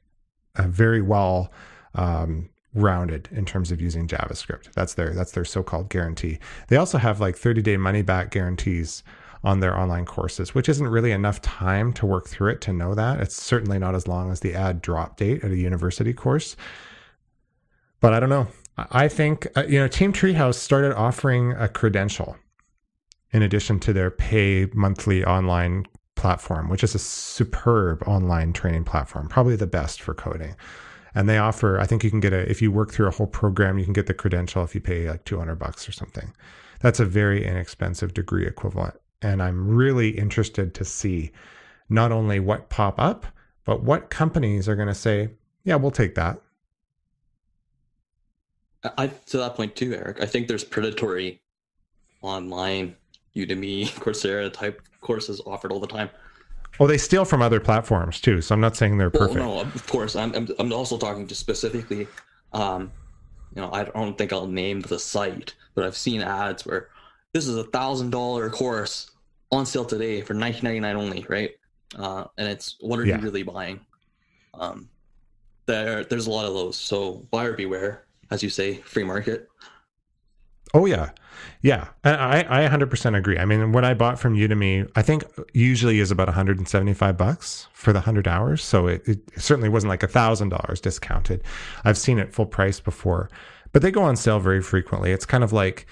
very 0.56 1.02
well 1.02 1.52
um, 1.94 2.48
rounded 2.74 3.28
in 3.32 3.44
terms 3.44 3.70
of 3.70 3.80
using 3.80 4.06
JavaScript. 4.06 4.72
That's 4.72 4.94
their 4.94 5.12
that's 5.14 5.32
their 5.32 5.44
so-called 5.44 5.88
guarantee. 5.88 6.38
They 6.68 6.76
also 6.76 6.98
have 6.98 7.20
like 7.20 7.36
30-day 7.36 7.76
money 7.76 8.02
back 8.02 8.30
guarantees 8.30 9.02
on 9.44 9.60
their 9.60 9.78
online 9.78 10.04
courses, 10.04 10.54
which 10.54 10.68
isn't 10.68 10.88
really 10.88 11.12
enough 11.12 11.40
time 11.40 11.92
to 11.94 12.06
work 12.06 12.28
through 12.28 12.50
it 12.50 12.60
to 12.62 12.72
know 12.72 12.94
that. 12.94 13.20
It's 13.20 13.40
certainly 13.40 13.78
not 13.78 13.94
as 13.94 14.08
long 14.08 14.30
as 14.30 14.40
the 14.40 14.54
ad 14.54 14.82
drop 14.82 15.16
date 15.16 15.44
at 15.44 15.50
a 15.50 15.56
university 15.56 16.12
course. 16.12 16.56
But 18.00 18.14
I 18.14 18.20
don't 18.20 18.28
know. 18.28 18.48
I 18.76 19.08
think, 19.08 19.46
uh, 19.56 19.64
you 19.68 19.78
know, 19.78 19.88
Team 19.88 20.12
Treehouse 20.12 20.54
started 20.54 20.94
offering 20.94 21.52
a 21.52 21.68
credential 21.68 22.36
in 23.32 23.42
addition 23.42 23.80
to 23.80 23.92
their 23.92 24.10
pay 24.10 24.68
monthly 24.72 25.24
online 25.24 25.84
platform, 26.14 26.68
which 26.68 26.84
is 26.84 26.94
a 26.94 26.98
superb 26.98 28.02
online 28.06 28.52
training 28.52 28.84
platform, 28.84 29.28
probably 29.28 29.56
the 29.56 29.66
best 29.66 30.00
for 30.00 30.14
coding. 30.14 30.54
And 31.14 31.28
they 31.28 31.38
offer, 31.38 31.80
I 31.80 31.86
think 31.86 32.04
you 32.04 32.10
can 32.10 32.20
get 32.20 32.32
a, 32.32 32.48
if 32.50 32.62
you 32.62 32.70
work 32.70 32.92
through 32.92 33.08
a 33.08 33.12
whole 33.12 33.26
program, 33.26 33.78
you 33.78 33.84
can 33.84 33.92
get 33.92 34.06
the 34.06 34.14
credential 34.14 34.62
if 34.62 34.74
you 34.74 34.80
pay 34.80 35.08
like 35.08 35.24
200 35.24 35.56
bucks 35.56 35.88
or 35.88 35.92
something. 35.92 36.32
That's 36.80 37.00
a 37.00 37.04
very 37.04 37.44
inexpensive 37.44 38.14
degree 38.14 38.46
equivalent. 38.46 38.94
And 39.22 39.42
I'm 39.42 39.68
really 39.68 40.10
interested 40.10 40.74
to 40.74 40.84
see 40.84 41.32
not 41.88 42.12
only 42.12 42.40
what 42.40 42.68
pop 42.68 43.00
up, 43.00 43.26
but 43.64 43.82
what 43.82 44.10
companies 44.10 44.68
are 44.68 44.76
going 44.76 44.88
to 44.88 44.94
say, 44.94 45.30
yeah, 45.64 45.76
we'll 45.76 45.90
take 45.90 46.14
that. 46.14 46.40
I 48.96 49.08
to 49.08 49.38
that 49.38 49.56
point 49.56 49.74
too, 49.74 49.92
Eric. 49.92 50.22
I 50.22 50.26
think 50.26 50.46
there's 50.46 50.64
predatory 50.64 51.40
online 52.22 52.94
Udemy, 53.34 53.88
Coursera 53.94 54.52
type 54.52 54.82
courses 55.00 55.40
offered 55.46 55.72
all 55.72 55.80
the 55.80 55.86
time. 55.86 56.10
Oh, 56.80 56.86
they 56.86 56.98
steal 56.98 57.24
from 57.24 57.42
other 57.42 57.60
platforms 57.60 58.20
too. 58.20 58.40
So 58.40 58.54
I'm 58.54 58.60
not 58.60 58.76
saying 58.76 58.98
they're 58.98 59.10
perfect. 59.10 59.40
Well, 59.40 59.56
no, 59.56 59.60
of 59.62 59.86
course. 59.88 60.14
I'm, 60.14 60.32
I'm, 60.34 60.48
I'm 60.58 60.72
also 60.72 60.96
talking 60.96 61.26
just 61.26 61.40
specifically. 61.40 62.06
Um, 62.52 62.92
you 63.54 63.62
know, 63.62 63.70
I 63.72 63.84
don't 63.84 64.16
think 64.16 64.32
I'll 64.32 64.46
name 64.46 64.82
the 64.82 64.98
site, 64.98 65.54
but 65.74 65.84
I've 65.84 65.96
seen 65.96 66.20
ads 66.22 66.64
where 66.64 66.88
this 67.32 67.46
is 67.46 67.56
a 67.56 67.64
thousand 67.64 68.10
dollar 68.10 68.50
course 68.50 69.10
on 69.50 69.66
sale 69.66 69.84
today 69.84 70.20
for 70.20 70.34
19.99 70.34 70.94
only, 70.94 71.26
right? 71.28 71.52
Uh, 71.96 72.24
and 72.36 72.48
it's 72.48 72.76
what 72.80 72.98
are 72.98 73.06
yeah. 73.06 73.16
you 73.16 73.22
really 73.22 73.42
buying? 73.42 73.80
Um, 74.54 74.88
there, 75.66 76.04
there's 76.04 76.26
a 76.26 76.30
lot 76.30 76.46
of 76.46 76.54
those. 76.54 76.76
So 76.76 77.26
buyer 77.30 77.52
beware, 77.52 78.06
as 78.30 78.42
you 78.42 78.50
say, 78.50 78.74
free 78.74 79.04
market. 79.04 79.48
Oh 80.74 80.84
yeah, 80.84 81.10
yeah. 81.62 81.88
I 82.04 82.44
I 82.48 82.68
100% 82.68 83.16
agree. 83.16 83.38
I 83.38 83.46
mean, 83.46 83.72
what 83.72 83.84
I 83.84 83.94
bought 83.94 84.18
from 84.18 84.36
Udemy, 84.36 84.90
I 84.96 85.02
think 85.02 85.24
usually 85.54 85.98
is 85.98 86.10
about 86.10 86.28
175 86.28 87.16
bucks 87.16 87.68
for 87.72 87.94
the 87.94 88.00
100 88.00 88.28
hours. 88.28 88.62
So 88.62 88.86
it, 88.86 89.08
it 89.08 89.20
certainly 89.38 89.70
wasn't 89.70 89.88
like 89.88 90.02
a 90.02 90.08
thousand 90.08 90.50
dollars 90.50 90.80
discounted. 90.80 91.42
I've 91.84 91.96
seen 91.96 92.18
it 92.18 92.34
full 92.34 92.44
price 92.44 92.80
before, 92.80 93.30
but 93.72 93.80
they 93.80 93.90
go 93.90 94.02
on 94.02 94.16
sale 94.16 94.40
very 94.40 94.60
frequently. 94.60 95.10
It's 95.10 95.24
kind 95.24 95.42
of 95.42 95.54
like 95.54 95.86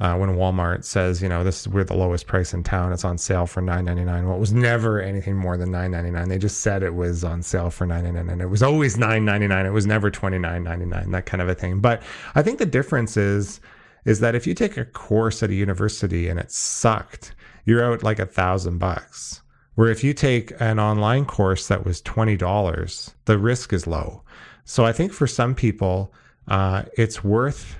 uh, 0.00 0.16
when 0.16 0.30
Walmart 0.30 0.82
says, 0.84 1.20
you 1.20 1.28
know, 1.28 1.44
this 1.44 1.60
is 1.60 1.68
we're 1.68 1.84
the 1.84 1.94
lowest 1.94 2.26
price 2.26 2.54
in 2.54 2.62
town. 2.62 2.92
It's 2.92 3.04
on 3.04 3.18
sale 3.18 3.46
for 3.46 3.60
nine 3.60 3.84
ninety 3.84 4.04
nine. 4.04 4.26
Well, 4.26 4.36
it 4.36 4.40
was 4.40 4.52
never 4.52 5.00
anything 5.00 5.36
more 5.36 5.58
than 5.58 5.70
nine 5.70 5.90
ninety 5.90 6.10
nine. 6.10 6.28
They 6.28 6.38
just 6.38 6.60
said 6.60 6.82
it 6.82 6.94
was 6.94 7.22
on 7.22 7.42
sale 7.42 7.68
for 7.68 7.86
nine 7.86 8.04
ninety 8.04 8.22
nine, 8.22 8.40
it 8.40 8.48
was 8.48 8.62
always 8.62 8.96
nine 8.96 9.24
ninety 9.26 9.46
nine. 9.46 9.66
It 9.66 9.72
was 9.72 9.86
never 9.86 10.10
twenty 10.10 10.38
nine 10.38 10.64
ninety 10.64 10.86
nine. 10.86 11.10
That 11.10 11.26
kind 11.26 11.42
of 11.42 11.48
a 11.48 11.54
thing. 11.54 11.80
But 11.80 12.02
I 12.34 12.42
think 12.42 12.58
the 12.58 12.66
difference 12.66 13.16
is 13.16 13.60
is 14.06 14.20
that 14.20 14.34
if 14.34 14.46
you 14.46 14.54
take 14.54 14.78
a 14.78 14.84
course 14.86 15.42
at 15.42 15.50
a 15.50 15.54
university 15.54 16.28
and 16.28 16.40
it 16.40 16.50
sucked, 16.50 17.34
you're 17.66 17.84
out 17.84 18.02
like 18.02 18.18
a 18.18 18.26
thousand 18.26 18.78
bucks. 18.78 19.42
Where 19.74 19.90
if 19.90 20.02
you 20.02 20.14
take 20.14 20.52
an 20.60 20.78
online 20.78 21.26
course 21.26 21.68
that 21.68 21.84
was 21.84 22.00
twenty 22.00 22.36
dollars, 22.38 23.14
the 23.26 23.38
risk 23.38 23.74
is 23.74 23.86
low. 23.86 24.22
So 24.64 24.86
I 24.86 24.92
think 24.92 25.12
for 25.12 25.26
some 25.26 25.54
people, 25.54 26.14
uh, 26.48 26.84
it's 26.96 27.22
worth 27.22 27.76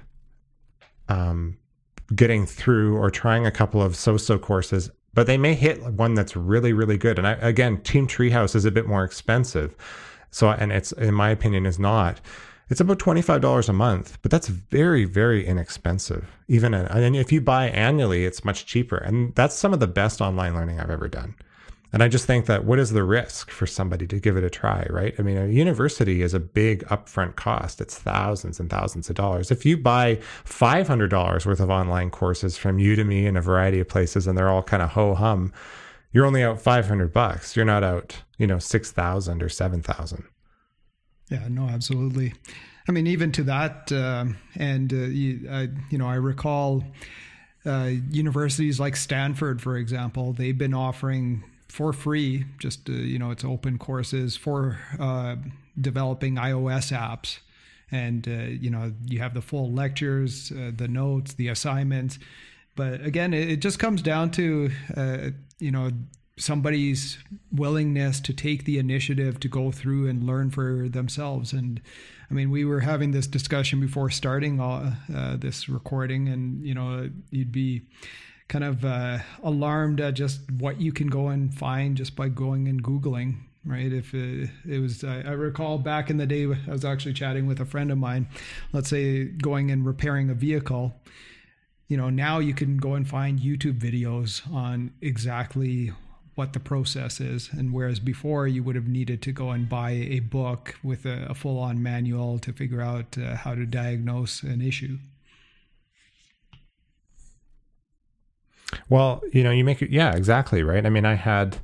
um, 1.09 1.57
getting 2.15 2.47
through 2.47 2.97
or 2.97 3.11
trying 3.11 3.47
a 3.47 3.51
couple 3.51 3.81
of 3.81 3.97
so-so 3.97 4.39
courses, 4.39 4.91
but 5.15 5.27
they 5.27 5.37
may 5.37 5.55
hit 5.55 5.83
one 5.83 6.15
that's 6.15 6.37
really, 6.37 6.73
really 6.73 6.97
good. 6.97 7.19
And 7.19 7.27
I, 7.27 7.33
again, 7.33 7.81
Team 7.83 8.07
Treehouse 8.07 8.55
is 8.55 8.65
a 8.65 8.71
bit 8.71 8.87
more 8.87 9.05
expensive. 9.05 9.75
So, 10.31 10.49
and 10.51 10.71
it's, 10.71 10.93
in 10.93 11.15
my 11.15 11.31
opinion, 11.31 11.67
is 11.67 11.79
not 11.79 12.21
It's 12.71 12.81
about 12.81 13.01
$25 13.01 13.69
a 13.69 13.73
month, 13.73 14.19
but 14.23 14.31
that's 14.31 14.47
very, 14.47 15.05
very 15.05 15.45
inexpensive. 15.45 16.31
Even, 16.47 16.73
and 16.73 17.17
if 17.17 17.33
you 17.33 17.41
buy 17.41 17.69
annually, 17.69 18.25
it's 18.25 18.45
much 18.45 18.65
cheaper. 18.65 18.97
And 18.97 19.35
that's 19.35 19.57
some 19.57 19.73
of 19.73 19.81
the 19.81 19.89
best 19.89 20.21
online 20.21 20.55
learning 20.55 20.79
I've 20.79 20.91
ever 20.91 21.09
done. 21.09 21.35
And 21.93 22.03
I 22.03 22.09
just 22.09 22.25
think 22.25 22.47
that 22.47 22.65
what 22.65 22.79
is 22.79 22.93
the 22.93 23.03
risk 23.03 23.51
for 23.51 23.67
somebody 23.67 24.07
to 24.07 24.21
give 24.21 24.37
it 24.37 24.45
a 24.45 24.51
try, 24.51 24.87
right? 24.91 25.15
I 25.19 25.23
mean, 25.23 25.37
a 25.37 25.47
university 25.47 26.23
is 26.23 26.35
a 26.35 26.41
big 26.41 26.85
upfront 26.87 27.35
cost. 27.35 27.81
It's 27.81 27.99
thousands 27.99 28.61
and 28.61 28.71
thousands 28.71 29.11
of 29.11 29.17
dollars. 29.17 29.51
If 29.51 29.67
you 29.67 29.77
buy 29.77 30.17
$500 30.45 31.47
worth 31.47 31.61
of 31.61 31.71
online 31.71 32.11
courses 32.11 32.57
from 32.57 32.79
Udemy 32.79 33.27
and 33.27 33.37
a 33.37 33.41
variety 33.41 33.81
of 33.81 33.89
places 33.89 34.29
and 34.29 34.39
they're 34.39 34.49
all 34.49 34.63
kind 34.63 34.83
of 34.83 34.91
ho 34.91 35.15
hum, 35.15 35.53
you're 36.13 36.27
only 36.27 36.43
out 36.45 36.61
500 36.61 37.13
bucks. 37.13 37.57
You're 37.57 37.65
not 37.65 37.83
out, 37.83 38.23
you 38.39 38.47
know, 38.47 38.59
6,000 38.59 39.43
or 39.43 39.49
7,000. 39.49 40.25
Yeah, 41.31 41.47
no, 41.49 41.69
absolutely. 41.69 42.35
I 42.89 42.93
mean, 42.93 43.07
even 43.07 43.31
to 43.33 43.45
that, 43.45 43.93
uh, 43.93 44.27
and 44.57 44.93
uh, 44.93 44.97
you, 44.97 45.49
I, 45.51 45.69
you 45.91 45.99
know, 45.99 46.09
I 46.09 46.17
recall 46.17 46.85
uh, 47.65 47.91
universities 48.11 48.81
like 48.81 48.97
Stanford, 48.97 49.63
for 49.63 49.77
example, 49.77 50.33
they've 50.33 50.57
been 50.57 50.75
offering 50.75 51.45
for 51.71 51.93
free, 51.93 52.45
just 52.59 52.89
uh, 52.89 52.93
you 52.93 53.19
know, 53.19 53.31
it's 53.31 53.45
open 53.45 53.79
courses 53.79 54.37
for 54.37 54.79
uh, 54.99 55.37
developing 55.81 56.37
iOS 56.37 56.93
apps, 56.93 57.39
and 57.91 58.27
uh, 58.29 58.49
you 58.49 58.71
know, 58.71 58.93
you 59.07 59.21
have 59.21 59.35
the 59.35 59.43
full 59.43 59.71
lectures, 59.73 60.51
the 60.51 60.89
notes, 60.89 61.35
the 61.35 61.49
assignments. 61.49 62.19
But 62.77 63.05
again, 63.05 63.35
it, 63.35 63.51
it 63.51 63.57
just 63.61 63.79
comes 63.79 64.03
down 64.03 64.31
to 64.33 64.71
you 65.59 65.71
know 65.71 65.91
somebody's 66.41 67.19
willingness 67.53 68.21
to 68.21 68.33
take 68.33 68.65
the 68.65 68.79
initiative 68.79 69.39
to 69.41 69.49
go 69.49 69.71
through 69.71 70.09
and 70.09 70.25
learn 70.25 70.51
for 70.51 70.89
themselves. 70.89 71.53
And 71.53 71.81
I 72.31 72.35
mean, 72.35 72.51
we 72.51 72.65
were 72.65 72.81
having 72.81 73.11
this 73.11 73.27
discussion 73.27 73.81
before 73.81 74.11
starting 74.11 74.61
uh, 74.61 74.97
uh, 75.15 75.37
this 75.37 75.69
recording, 75.69 76.29
and 76.29 76.65
you 76.67 76.75
know, 76.75 77.11
you'd 77.31 77.53
be 77.53 77.83
kind 78.51 78.65
of 78.65 78.85
uh, 78.85 79.19
alarmed 79.43 80.01
at 80.01 80.13
just 80.13 80.41
what 80.59 80.79
you 80.79 80.93
can 80.93 81.07
go 81.07 81.29
and 81.29 81.55
find 81.55 81.97
just 81.97 82.15
by 82.15 82.29
going 82.29 82.69
and 82.69 82.83
googling. 82.85 83.37
Right. 83.65 83.93
If 83.93 84.15
it, 84.15 84.51
it 84.69 84.79
was, 84.79 85.05
I, 85.05 85.21
I 85.21 85.33
recall 85.33 85.79
back 85.79 86.09
in 86.11 86.17
the 86.17 86.27
day, 86.27 86.45
I 86.45 86.71
was 86.71 86.85
actually 86.85 87.13
chatting 87.15 87.47
with 87.47 87.61
a 87.61 87.67
friend 87.67 87.91
of 87.91 87.99
mine, 87.99 88.27
let's 88.73 88.89
say 88.89 89.25
going 89.25 89.71
and 89.71 89.87
repairing 89.87 90.29
a 90.29 90.35
vehicle 90.35 90.95
you 91.89 91.97
know 91.97 92.09
now 92.09 92.39
you 92.39 92.55
can 92.55 92.77
go 92.77 92.95
and 92.95 93.09
find 93.09 93.41
youtube 93.41 93.77
videos 93.77 94.49
on 94.55 94.93
exactly 95.01 95.91
what 96.41 96.55
the 96.55 96.61
process 96.61 97.21
is. 97.21 97.51
And 97.53 97.71
whereas 97.71 98.01
before 98.01 98.49
you 98.49 98.63
would 98.63 98.75
have 98.75 98.89
needed 98.89 99.21
to 99.23 99.33
go 99.33 99.51
and 99.51 99.69
buy 99.69 99.91
a 99.91 100.21
book 100.21 100.75
with 100.83 101.05
a, 101.05 101.27
a 101.29 101.35
full 101.35 101.59
on 101.59 101.83
manual 101.83 102.39
to 102.39 102.53
figure 102.55 102.81
out 102.81 103.19
uh, 103.19 103.37
how 103.37 103.55
to 103.55 103.67
diagnose 103.67 104.43
an 104.43 104.63
issue. 104.63 104.97
Well, 108.89 109.23
you 109.33 109.43
know, 109.43 109.51
you 109.51 109.65
make 109.65 109.83
it, 109.83 109.91
yeah, 109.91 110.15
exactly, 110.15 110.63
right? 110.63 110.85
I 110.85 110.91
mean, 110.91 111.05
I 111.05 111.15
had, 111.15 111.59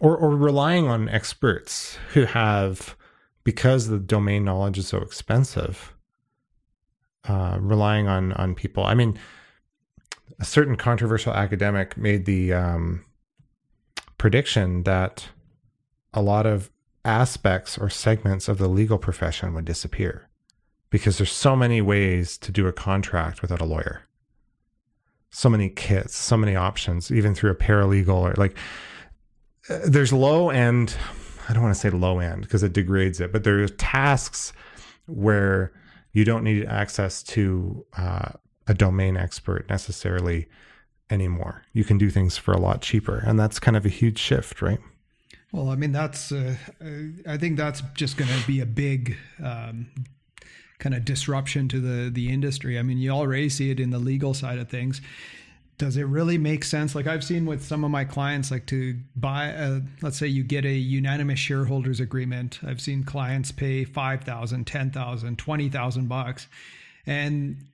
or, 0.00 0.16
or 0.16 0.30
relying 0.30 0.88
on 0.88 1.08
experts 1.08 1.98
who 2.14 2.24
have, 2.24 2.96
because 3.44 3.88
the 3.88 3.98
domain 3.98 4.44
knowledge 4.44 4.78
is 4.78 4.88
so 4.88 4.98
expensive, 4.98 5.94
uh, 7.28 7.58
relying 7.60 8.08
on 8.08 8.32
on 8.34 8.54
people. 8.54 8.84
I 8.84 8.94
mean, 8.94 9.18
a 10.40 10.44
certain 10.44 10.76
controversial 10.76 11.32
academic 11.34 11.96
made 11.96 12.24
the 12.24 12.52
um, 12.52 13.04
prediction 14.16 14.84
that 14.84 15.28
a 16.14 16.22
lot 16.22 16.46
of 16.46 16.70
aspects 17.04 17.78
or 17.78 17.88
segments 17.88 18.48
of 18.48 18.58
the 18.58 18.68
legal 18.68 18.98
profession 18.98 19.54
would 19.54 19.64
disappear 19.64 20.28
because 20.90 21.18
there's 21.18 21.32
so 21.32 21.54
many 21.54 21.80
ways 21.80 22.36
to 22.38 22.52
do 22.52 22.66
a 22.66 22.72
contract 22.72 23.40
without 23.42 23.60
a 23.60 23.64
lawyer 23.64 24.07
so 25.30 25.48
many 25.48 25.68
kits 25.68 26.16
so 26.16 26.36
many 26.36 26.56
options 26.56 27.10
even 27.10 27.34
through 27.34 27.50
a 27.50 27.54
paralegal 27.54 28.14
or 28.14 28.34
like 28.36 28.56
uh, 29.70 29.78
there's 29.84 30.12
low 30.12 30.50
end 30.50 30.96
i 31.48 31.52
don't 31.52 31.62
want 31.62 31.74
to 31.74 31.80
say 31.80 31.90
low 31.90 32.18
end 32.18 32.42
because 32.42 32.62
it 32.62 32.72
degrades 32.72 33.20
it 33.20 33.32
but 33.32 33.44
there's 33.44 33.70
tasks 33.72 34.52
where 35.06 35.72
you 36.12 36.24
don't 36.24 36.44
need 36.44 36.64
access 36.66 37.22
to 37.22 37.84
uh, 37.96 38.30
a 38.66 38.74
domain 38.74 39.16
expert 39.16 39.68
necessarily 39.68 40.48
anymore. 41.10 41.62
You 41.72 41.84
can 41.84 41.98
do 41.98 42.10
things 42.10 42.36
for 42.36 42.52
a 42.52 42.58
lot 42.58 42.82
cheaper, 42.82 43.18
and 43.18 43.38
that's 43.38 43.58
kind 43.58 43.76
of 43.76 43.86
a 43.86 43.88
huge 43.88 44.18
shift, 44.18 44.60
right? 44.62 44.80
Well, 45.52 45.70
I 45.70 45.76
mean, 45.76 45.92
that's 45.92 46.30
uh, 46.30 46.56
I 47.26 47.38
think 47.38 47.56
that's 47.56 47.82
just 47.94 48.16
going 48.16 48.30
to 48.30 48.46
be 48.46 48.60
a 48.60 48.66
big 48.66 49.16
um, 49.42 49.86
kind 50.78 50.94
of 50.94 51.04
disruption 51.04 51.68
to 51.68 51.80
the 51.80 52.10
the 52.10 52.32
industry. 52.32 52.78
I 52.78 52.82
mean, 52.82 52.98
you 52.98 53.10
already 53.10 53.48
see 53.48 53.70
it 53.70 53.80
in 53.80 53.90
the 53.90 53.98
legal 53.98 54.34
side 54.34 54.58
of 54.58 54.68
things. 54.68 55.00
Does 55.76 55.96
it 55.96 56.04
really 56.04 56.38
make 56.38 56.64
sense? 56.64 56.96
Like 56.96 57.06
I've 57.06 57.22
seen 57.22 57.46
with 57.46 57.64
some 57.64 57.84
of 57.84 57.90
my 57.92 58.04
clients, 58.04 58.50
like 58.50 58.66
to 58.66 58.98
buy, 59.14 59.46
a, 59.46 59.80
let's 60.02 60.18
say 60.18 60.26
you 60.26 60.42
get 60.42 60.64
a 60.64 60.72
unanimous 60.72 61.38
shareholders 61.38 62.00
agreement. 62.00 62.58
I've 62.66 62.80
seen 62.80 63.04
clients 63.04 63.52
pay 63.52 63.84
5,000, 63.84 64.66
10,000, 64.66 65.38
20,000 65.38 66.08
bucks. 66.08 66.48
And 67.06 67.64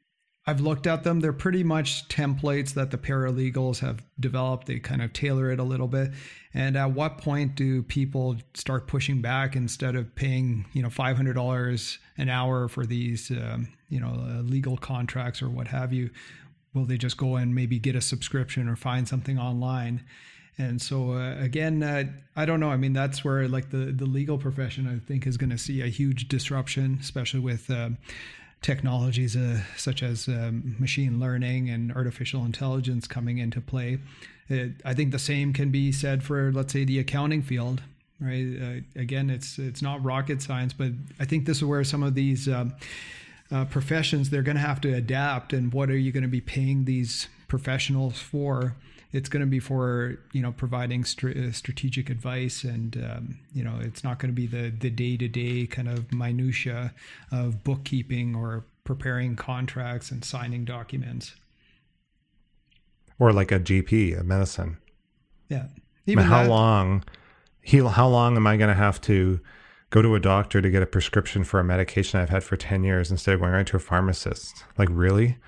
I've 0.47 0.61
looked 0.61 0.87
at 0.87 1.05
them. 1.05 1.21
They're 1.21 1.33
pretty 1.33 1.65
much 1.65 2.07
templates 2.09 2.75
that 2.75 2.91
the 2.91 2.99
paralegals 2.99 3.79
have 3.79 4.05
developed. 4.21 4.67
They 4.67 4.79
kind 4.79 5.01
of 5.01 5.13
tailor 5.13 5.51
it 5.51 5.59
a 5.59 5.63
little 5.63 5.89
bit. 5.89 6.11
And 6.53 6.77
at 6.77 6.91
what 6.93 7.19
point 7.19 7.55
do 7.55 7.83
people 7.83 8.37
start 8.53 8.87
pushing 8.87 9.23
back 9.23 9.57
instead 9.57 9.97
of 9.97 10.15
paying, 10.15 10.67
you 10.75 10.83
know, 10.83 10.91
five 10.91 11.17
hundred 11.17 11.35
dollars 11.35 11.99
an 12.19 12.29
hour 12.29 12.69
for 12.69 12.85
these, 12.85 13.31
um, 13.31 13.69
you 13.89 14.01
know, 14.01 14.13
uh, 14.29 14.43
legal 14.43 14.77
contracts 14.77 15.41
or 15.41 15.49
what 15.49 15.69
have 15.69 15.93
you? 15.93 16.11
Will 16.75 16.85
they 16.85 16.99
just 16.99 17.17
go 17.17 17.37
and 17.37 17.55
maybe 17.55 17.79
get 17.79 17.97
a 17.97 18.01
subscription 18.01 18.69
or 18.69 18.77
find 18.77 19.09
something 19.09 19.39
online? 19.39 20.05
And 20.59 20.81
so 20.81 21.13
uh, 21.13 21.37
again, 21.41 21.83
uh, 21.83 22.05
I 22.37 22.45
don't 22.45 22.61
know. 22.61 22.71
I 22.71 22.77
mean, 22.77 22.93
that's 22.93 23.25
where 23.25 23.49
like 23.49 23.71
the 23.71 23.93
the 23.93 24.07
legal 24.07 24.37
profession 24.37 24.87
I 24.87 25.05
think 25.05 25.27
is 25.27 25.37
going 25.39 25.51
to 25.51 25.59
see 25.59 25.81
a 25.81 25.87
huge 25.87 26.29
disruption, 26.29 26.99
especially 27.01 27.41
with 27.41 27.71
uh, 27.71 27.91
technologies 28.65 29.37
uh, 29.37 29.61
such 29.77 30.03
as 30.03 30.27
um, 30.27 30.75
machine 30.79 31.21
learning 31.21 31.69
and 31.69 31.93
artificial 31.93 32.45
intelligence 32.47 33.07
coming 33.07 33.37
into 33.37 33.61
play. 33.61 33.99
It, 34.49 34.73
I 34.85 34.95
think 34.95 35.13
the 35.13 35.19
same 35.19 35.53
can 35.53 35.71
be 35.71 35.93
said 35.93 36.25
for, 36.25 36.51
let's 36.51 36.73
say, 36.73 36.85
the 36.85 36.99
accounting 36.99 37.43
field. 37.43 37.83
Right? 38.21 38.57
Uh, 38.61 39.01
again, 39.01 39.29
it's 39.29 39.59
it's 39.59 39.83
not 39.83 40.03
rocket 40.03 40.41
science, 40.41 40.73
but 40.73 40.93
I 41.21 41.27
think 41.27 41.45
this 41.45 41.59
is 41.59 41.65
where 41.65 41.85
some 41.85 42.03
of 42.03 42.15
these 42.15 42.49
um, 42.49 42.73
uh, 43.53 43.67
professions 43.67 44.31
they're 44.31 44.43
going 44.43 44.57
to 44.57 44.63
have 44.63 44.81
to 44.83 44.95
adapt. 44.95 45.53
And 45.53 45.73
what 45.73 45.91
are 45.91 45.97
you 45.99 46.11
going 46.11 46.23
to 46.23 46.29
be 46.29 46.41
paying 46.41 46.87
these 46.87 47.29
professionals 47.49 48.19
for? 48.19 48.75
It's 49.15 49.29
going 49.29 49.41
to 49.41 49.47
be 49.47 49.61
for 49.61 50.19
you 50.33 50.43
know 50.43 50.53
providing 50.53 51.03
uh, 51.03 51.53
strategic 51.53 52.11
advice 52.11 52.65
and 52.65 52.97
um, 53.09 53.39
you 53.55 53.63
know 53.63 53.79
it's 53.81 54.03
not 54.03 54.19
going 54.19 54.29
to 54.29 54.35
be 54.35 54.47
the 54.47 54.71
the 54.71 54.91
day-to-day 54.91 55.67
kind 55.67 55.89
of 55.89 56.13
minutia 56.13 56.93
of 57.31 57.63
bookkeeping 57.63 58.35
or 58.35 58.65
preparing 58.83 59.37
contracts 59.37 60.11
and 60.11 60.25
signing 60.25 60.65
documents. 60.65 61.37
Or 63.21 63.33
like 63.33 63.53
a 63.53 63.61
gp 63.61 64.21
a 64.21 64.25
medicine. 64.25 64.79
Yeah. 65.49 65.69
Even 66.07 66.25
how 66.25 66.43
that, 66.43 66.51
long 66.51 67.05
he, 67.63 67.79
how 67.79 68.09
long 68.09 68.37
am 68.37 68.47
i 68.47 68.57
going 68.57 68.69
to 68.69 68.75
have 68.75 69.01
to 69.03 69.41
go 69.91 70.03
to 70.03 70.17
a 70.17 70.21
doctor 70.21 70.61
to 70.61 70.69
get 70.69 70.83
a 70.83 70.87
prescription 70.87 71.45
for 71.45 71.61
a 71.61 71.65
medication 71.65 72.21
i've 72.21 72.31
had 72.31 72.43
for 72.43 72.57
10 72.57 72.83
years 72.83 73.13
instead 73.13 73.35
of 73.35 73.41
going 73.41 73.53
right 73.53 73.67
to 73.69 73.77
a 73.77 73.81
pharmacist? 73.81 74.65
Like 74.77 74.89
really? 74.91 75.39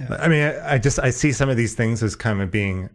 Yeah. 0.00 0.16
I 0.18 0.28
mean, 0.28 0.42
I, 0.42 0.74
I, 0.74 0.78
just 0.78 0.98
I 0.98 1.10
see 1.10 1.30
some 1.30 1.50
of 1.50 1.58
these 1.58 1.74
things 1.74 2.02
as 2.02 2.16
kind 2.16 2.40
of 2.40 2.50
being 2.50 2.88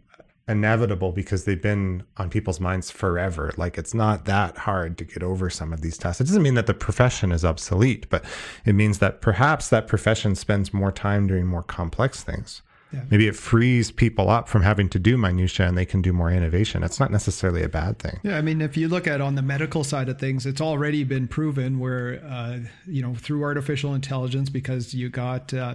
inevitable 0.48 1.10
because 1.10 1.44
they've 1.44 1.60
been 1.60 2.04
on 2.18 2.30
people's 2.30 2.60
minds 2.60 2.90
forever. 2.90 3.52
Like 3.56 3.78
it's 3.78 3.94
not 3.94 4.26
that 4.26 4.56
hard 4.58 4.96
to 4.98 5.04
get 5.04 5.22
over 5.22 5.50
some 5.50 5.72
of 5.72 5.80
these 5.80 5.98
tests. 5.98 6.20
It 6.20 6.24
doesn't 6.24 6.42
mean 6.42 6.54
that 6.54 6.66
the 6.66 6.74
profession 6.74 7.32
is 7.32 7.44
obsolete, 7.44 8.08
but 8.10 8.24
it 8.64 8.74
means 8.74 8.98
that 8.98 9.20
perhaps 9.20 9.68
that 9.70 9.88
profession 9.88 10.34
spends 10.36 10.72
more 10.72 10.92
time 10.92 11.26
doing 11.26 11.46
more 11.46 11.64
complex 11.64 12.22
things. 12.22 12.62
Yeah. 12.92 13.02
Maybe 13.10 13.26
it 13.26 13.34
frees 13.34 13.90
people 13.90 14.30
up 14.30 14.48
from 14.48 14.62
having 14.62 14.88
to 14.90 15.00
do 15.00 15.18
minutia 15.18 15.66
and 15.66 15.76
they 15.76 15.84
can 15.84 16.00
do 16.00 16.12
more 16.12 16.30
innovation. 16.30 16.84
It's 16.84 17.00
not 17.00 17.10
necessarily 17.10 17.64
a 17.64 17.68
bad 17.68 17.98
thing. 17.98 18.20
Yeah, 18.22 18.38
I 18.38 18.42
mean, 18.42 18.60
if 18.60 18.76
you 18.76 18.86
look 18.86 19.08
at 19.08 19.20
on 19.20 19.34
the 19.34 19.42
medical 19.42 19.82
side 19.82 20.08
of 20.08 20.20
things, 20.20 20.46
it's 20.46 20.60
already 20.60 21.02
been 21.02 21.26
proven 21.26 21.80
where, 21.80 22.22
uh, 22.24 22.60
you 22.86 23.02
know, 23.02 23.16
through 23.16 23.42
artificial 23.42 23.92
intelligence, 23.92 24.48
because 24.48 24.94
you 24.94 25.08
got 25.08 25.52
uh, 25.52 25.74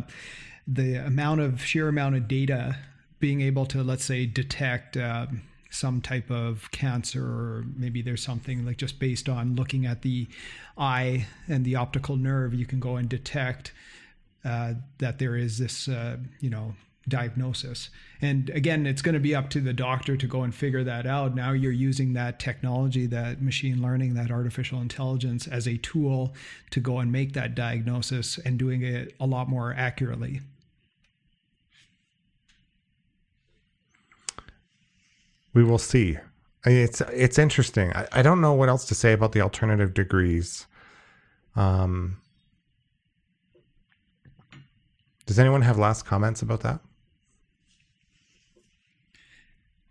the 0.65 0.95
amount 0.95 1.41
of 1.41 1.61
sheer 1.61 1.89
amount 1.89 2.15
of 2.15 2.29
data 2.29 2.77
being 3.21 3.39
able 3.41 3.65
to, 3.67 3.83
let's 3.83 4.03
say, 4.03 4.25
detect 4.25 4.97
uh, 4.97 5.27
some 5.69 6.01
type 6.01 6.29
of 6.29 6.69
cancer, 6.71 7.23
or 7.23 7.63
maybe 7.77 8.01
there's 8.01 8.23
something 8.23 8.65
like 8.65 8.77
just 8.77 8.99
based 8.99 9.29
on 9.29 9.55
looking 9.55 9.85
at 9.85 10.01
the 10.01 10.27
eye 10.77 11.25
and 11.47 11.63
the 11.63 11.77
optical 11.77 12.17
nerve, 12.17 12.53
you 12.53 12.65
can 12.65 12.79
go 12.79 12.97
and 12.97 13.07
detect 13.07 13.71
uh, 14.43 14.73
that 14.97 15.19
there 15.19 15.35
is 15.35 15.57
this, 15.57 15.87
uh, 15.87 16.17
you 16.41 16.49
know, 16.49 16.73
diagnosis. 17.07 17.89
And 18.21 18.49
again, 18.51 18.85
it's 18.85 19.01
going 19.01 19.13
to 19.13 19.19
be 19.19 19.33
up 19.33 19.49
to 19.51 19.61
the 19.61 19.73
doctor 19.73 20.15
to 20.17 20.27
go 20.27 20.43
and 20.43 20.53
figure 20.53 20.83
that 20.83 21.07
out. 21.07 21.35
Now 21.35 21.51
you're 21.51 21.71
using 21.71 22.13
that 22.13 22.39
technology, 22.39 23.07
that 23.07 23.41
machine 23.41 23.81
learning, 23.81 24.13
that 24.15 24.29
artificial 24.29 24.81
intelligence 24.81 25.47
as 25.47 25.67
a 25.67 25.77
tool 25.77 26.33
to 26.71 26.79
go 26.79 26.99
and 26.99 27.11
make 27.11 27.33
that 27.33 27.55
diagnosis 27.55 28.37
and 28.39 28.59
doing 28.59 28.83
it 28.83 29.15
a 29.19 29.25
lot 29.25 29.49
more 29.49 29.73
accurately. 29.75 30.41
We 35.53 35.63
will 35.63 35.77
see. 35.77 36.17
It's 36.65 37.01
it's 37.01 37.39
interesting. 37.39 37.91
I, 37.93 38.07
I 38.11 38.21
don't 38.21 38.41
know 38.41 38.53
what 38.53 38.69
else 38.69 38.85
to 38.85 38.95
say 38.95 39.13
about 39.13 39.31
the 39.31 39.41
alternative 39.41 39.93
degrees. 39.93 40.67
Um, 41.55 42.21
does 45.25 45.39
anyone 45.39 45.63
have 45.63 45.77
last 45.77 46.05
comments 46.05 46.41
about 46.41 46.61
that? 46.61 46.79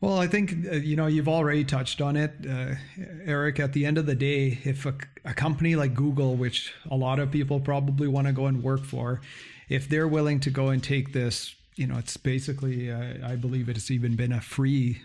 Well, 0.00 0.18
I 0.18 0.28
think 0.28 0.54
uh, 0.66 0.76
you 0.76 0.96
know 0.96 1.08
you've 1.08 1.28
already 1.28 1.64
touched 1.64 2.00
on 2.00 2.16
it, 2.16 2.32
uh, 2.48 2.76
Eric. 3.24 3.60
At 3.60 3.72
the 3.72 3.84
end 3.84 3.98
of 3.98 4.06
the 4.06 4.14
day, 4.14 4.58
if 4.64 4.86
a, 4.86 4.94
a, 5.24 5.34
company 5.34 5.76
like 5.76 5.92
Google, 5.92 6.36
which 6.36 6.72
a 6.90 6.96
lot 6.96 7.18
of 7.18 7.30
people 7.30 7.60
probably 7.60 8.08
want 8.08 8.26
to 8.26 8.32
go 8.32 8.46
and 8.46 8.62
work 8.62 8.84
for, 8.84 9.20
if 9.68 9.88
they're 9.88 10.08
willing 10.08 10.40
to 10.40 10.50
go 10.50 10.68
and 10.68 10.82
take 10.82 11.12
this, 11.12 11.54
you 11.76 11.86
know, 11.86 11.98
it's 11.98 12.16
basically, 12.16 12.90
uh, 12.90 13.28
I 13.28 13.36
believe 13.36 13.68
it's 13.68 13.90
even 13.90 14.16
been 14.16 14.32
a 14.32 14.40
free 14.40 15.02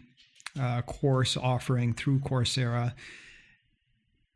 uh, 0.60 0.82
course 0.82 1.38
offering 1.38 1.94
through 1.94 2.20
Coursera, 2.20 2.94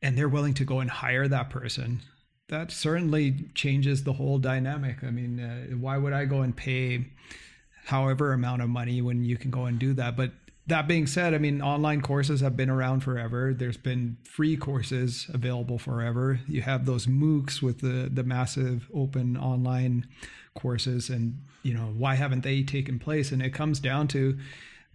and 0.01 0.17
they're 0.17 0.29
willing 0.29 0.53
to 0.55 0.65
go 0.65 0.79
and 0.79 0.89
hire 0.89 1.27
that 1.27 1.49
person. 1.49 2.01
That 2.47 2.71
certainly 2.71 3.49
changes 3.53 4.03
the 4.03 4.13
whole 4.13 4.39
dynamic. 4.39 5.03
I 5.03 5.11
mean, 5.11 5.39
uh, 5.39 5.75
why 5.75 5.97
would 5.97 6.13
I 6.13 6.25
go 6.25 6.41
and 6.41 6.55
pay? 6.55 7.05
however 7.89 8.33
amount 8.33 8.61
of 8.61 8.69
money 8.69 9.01
when 9.01 9.25
you 9.25 9.35
can 9.35 9.49
go 9.49 9.65
and 9.65 9.79
do 9.79 9.93
that. 9.93 10.15
But 10.15 10.31
that 10.67 10.87
being 10.87 11.07
said, 11.07 11.33
I 11.33 11.39
mean, 11.39 11.61
online 11.61 12.01
courses 12.01 12.41
have 12.41 12.55
been 12.55 12.69
around 12.69 12.99
forever. 12.99 13.53
There's 13.53 13.77
been 13.77 14.17
free 14.23 14.55
courses 14.55 15.25
available 15.33 15.79
forever. 15.79 16.39
You 16.47 16.61
have 16.61 16.85
those 16.85 17.07
MOOCs 17.07 17.61
with 17.61 17.81
the 17.81 18.09
the 18.13 18.23
massive 18.23 18.87
open 18.93 19.35
online 19.35 20.07
courses, 20.53 21.09
and 21.09 21.41
you 21.63 21.73
know 21.73 21.93
why 21.97 22.15
haven't 22.15 22.43
they 22.43 22.61
taken 22.61 22.99
place? 22.99 23.31
And 23.31 23.41
it 23.41 23.53
comes 23.53 23.79
down 23.79 24.07
to 24.09 24.37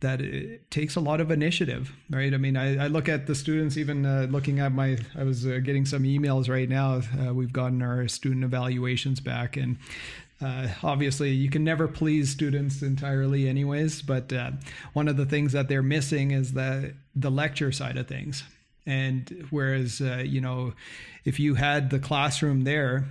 that 0.05 0.21
it 0.21 0.71
takes 0.71 0.97
a 0.97 1.01
lot 1.01 1.21
of 1.21 1.31
initiative, 1.31 1.91
right? 2.11 2.35
I 2.35 2.37
mean, 2.37 2.57
I, 2.57 2.85
I 2.85 2.87
look 2.89 3.09
at 3.09 3.27
the 3.27 3.35
students, 3.35 3.79
even 3.79 4.05
uh, 4.05 4.27
looking 4.31 4.61
at 4.61 4.71
my, 4.71 4.99
I 5.17 5.25
was 5.25 5.47
uh, 5.47 5.61
getting 5.65 5.87
some 5.87 6.03
emails 6.03 6.49
right 6.49 6.69
now. 6.69 7.01
Uh, 7.19 7.33
we've 7.33 7.53
gotten 7.53 7.81
our 7.81 8.07
student 8.09 8.45
evaluations 8.45 9.21
back, 9.21 9.57
and 9.57 9.79
uh, 10.43 10.69
obviously, 10.83 11.31
you 11.31 11.49
can 11.49 11.65
never 11.65 11.89
please 11.89 12.31
students 12.31 12.83
entirely, 12.83 13.49
anyways. 13.49 14.03
But 14.03 14.31
uh, 14.31 14.51
one 14.93 15.09
of 15.09 15.17
the 15.17 15.25
things 15.25 15.53
that 15.53 15.69
they're 15.69 15.83
missing 15.83 16.33
is 16.33 16.53
the 16.53 16.95
the 17.17 17.31
lecture 17.31 17.73
side 17.73 17.97
of 17.97 18.07
things. 18.07 18.45
And 18.87 19.47
whereas, 19.49 20.03
uh, 20.03 20.23
you 20.27 20.43
know, 20.43 20.75
if 21.25 21.41
you 21.41 21.55
had 21.55 21.89
the 21.89 21.99
classroom 21.99 22.65
there, 22.65 23.07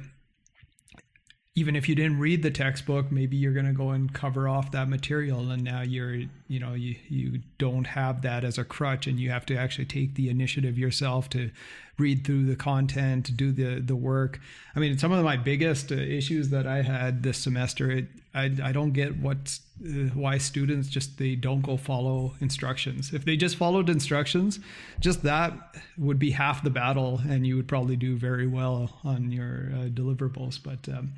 even 1.55 1.75
if 1.75 1.87
you 1.87 1.93
didn't 1.93 2.17
read 2.17 2.41
the 2.41 2.49
textbook, 2.49 3.11
maybe 3.11 3.37
you're 3.37 3.53
going 3.53 3.67
to 3.67 3.73
go 3.73 3.91
and 3.91 4.11
cover 4.11 4.49
off 4.49 4.71
that 4.71 4.89
material. 4.89 5.51
And 5.51 5.63
now 5.63 5.81
you're, 5.81 6.15
you 6.47 6.59
know, 6.59 6.73
you, 6.73 6.95
you 7.09 7.41
don't 7.59 7.85
have 7.85 8.23
that 8.23 8.43
as 8.43 8.57
a 8.57 8.63
crutch 8.63 9.05
and 9.05 9.19
you 9.19 9.29
have 9.29 9.45
to 9.47 9.55
actually 9.55 9.85
take 9.85 10.15
the 10.15 10.29
initiative 10.29 10.79
yourself 10.79 11.29
to 11.29 11.51
read 11.97 12.25
through 12.25 12.45
the 12.45 12.55
content, 12.55 13.35
do 13.37 13.51
the, 13.51 13.79
the 13.79 13.95
work. 13.95 14.39
I 14.75 14.79
mean, 14.79 14.97
some 14.97 15.11
of 15.11 15.23
my 15.23 15.37
biggest 15.37 15.91
uh, 15.91 15.95
issues 15.95 16.49
that 16.49 16.65
I 16.65 16.81
had 16.81 17.21
this 17.21 17.37
semester, 17.37 17.91
it, 17.91 18.07
I, 18.33 18.45
I 18.63 18.71
don't 18.71 18.93
get 18.93 19.19
what, 19.19 19.59
uh, 19.85 20.09
why 20.15 20.39
students 20.39 20.89
just, 20.89 21.19
they 21.19 21.35
don't 21.35 21.61
go 21.61 21.77
follow 21.77 22.33
instructions. 22.39 23.13
If 23.13 23.25
they 23.25 23.37
just 23.37 23.57
followed 23.57 23.89
instructions, 23.89 24.59
just 24.99 25.21
that 25.23 25.53
would 25.97 26.17
be 26.17 26.31
half 26.31 26.63
the 26.63 26.71
battle 26.71 27.21
and 27.29 27.45
you 27.45 27.55
would 27.57 27.67
probably 27.67 27.95
do 27.95 28.17
very 28.17 28.47
well 28.47 28.99
on 29.03 29.31
your 29.31 29.71
uh, 29.73 29.77
deliverables. 29.89 30.59
But 30.61 30.89
um, 30.89 31.13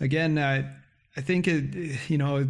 again, 0.00 0.36
I 0.38 1.20
think 1.20 1.48
it, 1.48 2.10
you 2.10 2.18
know, 2.18 2.46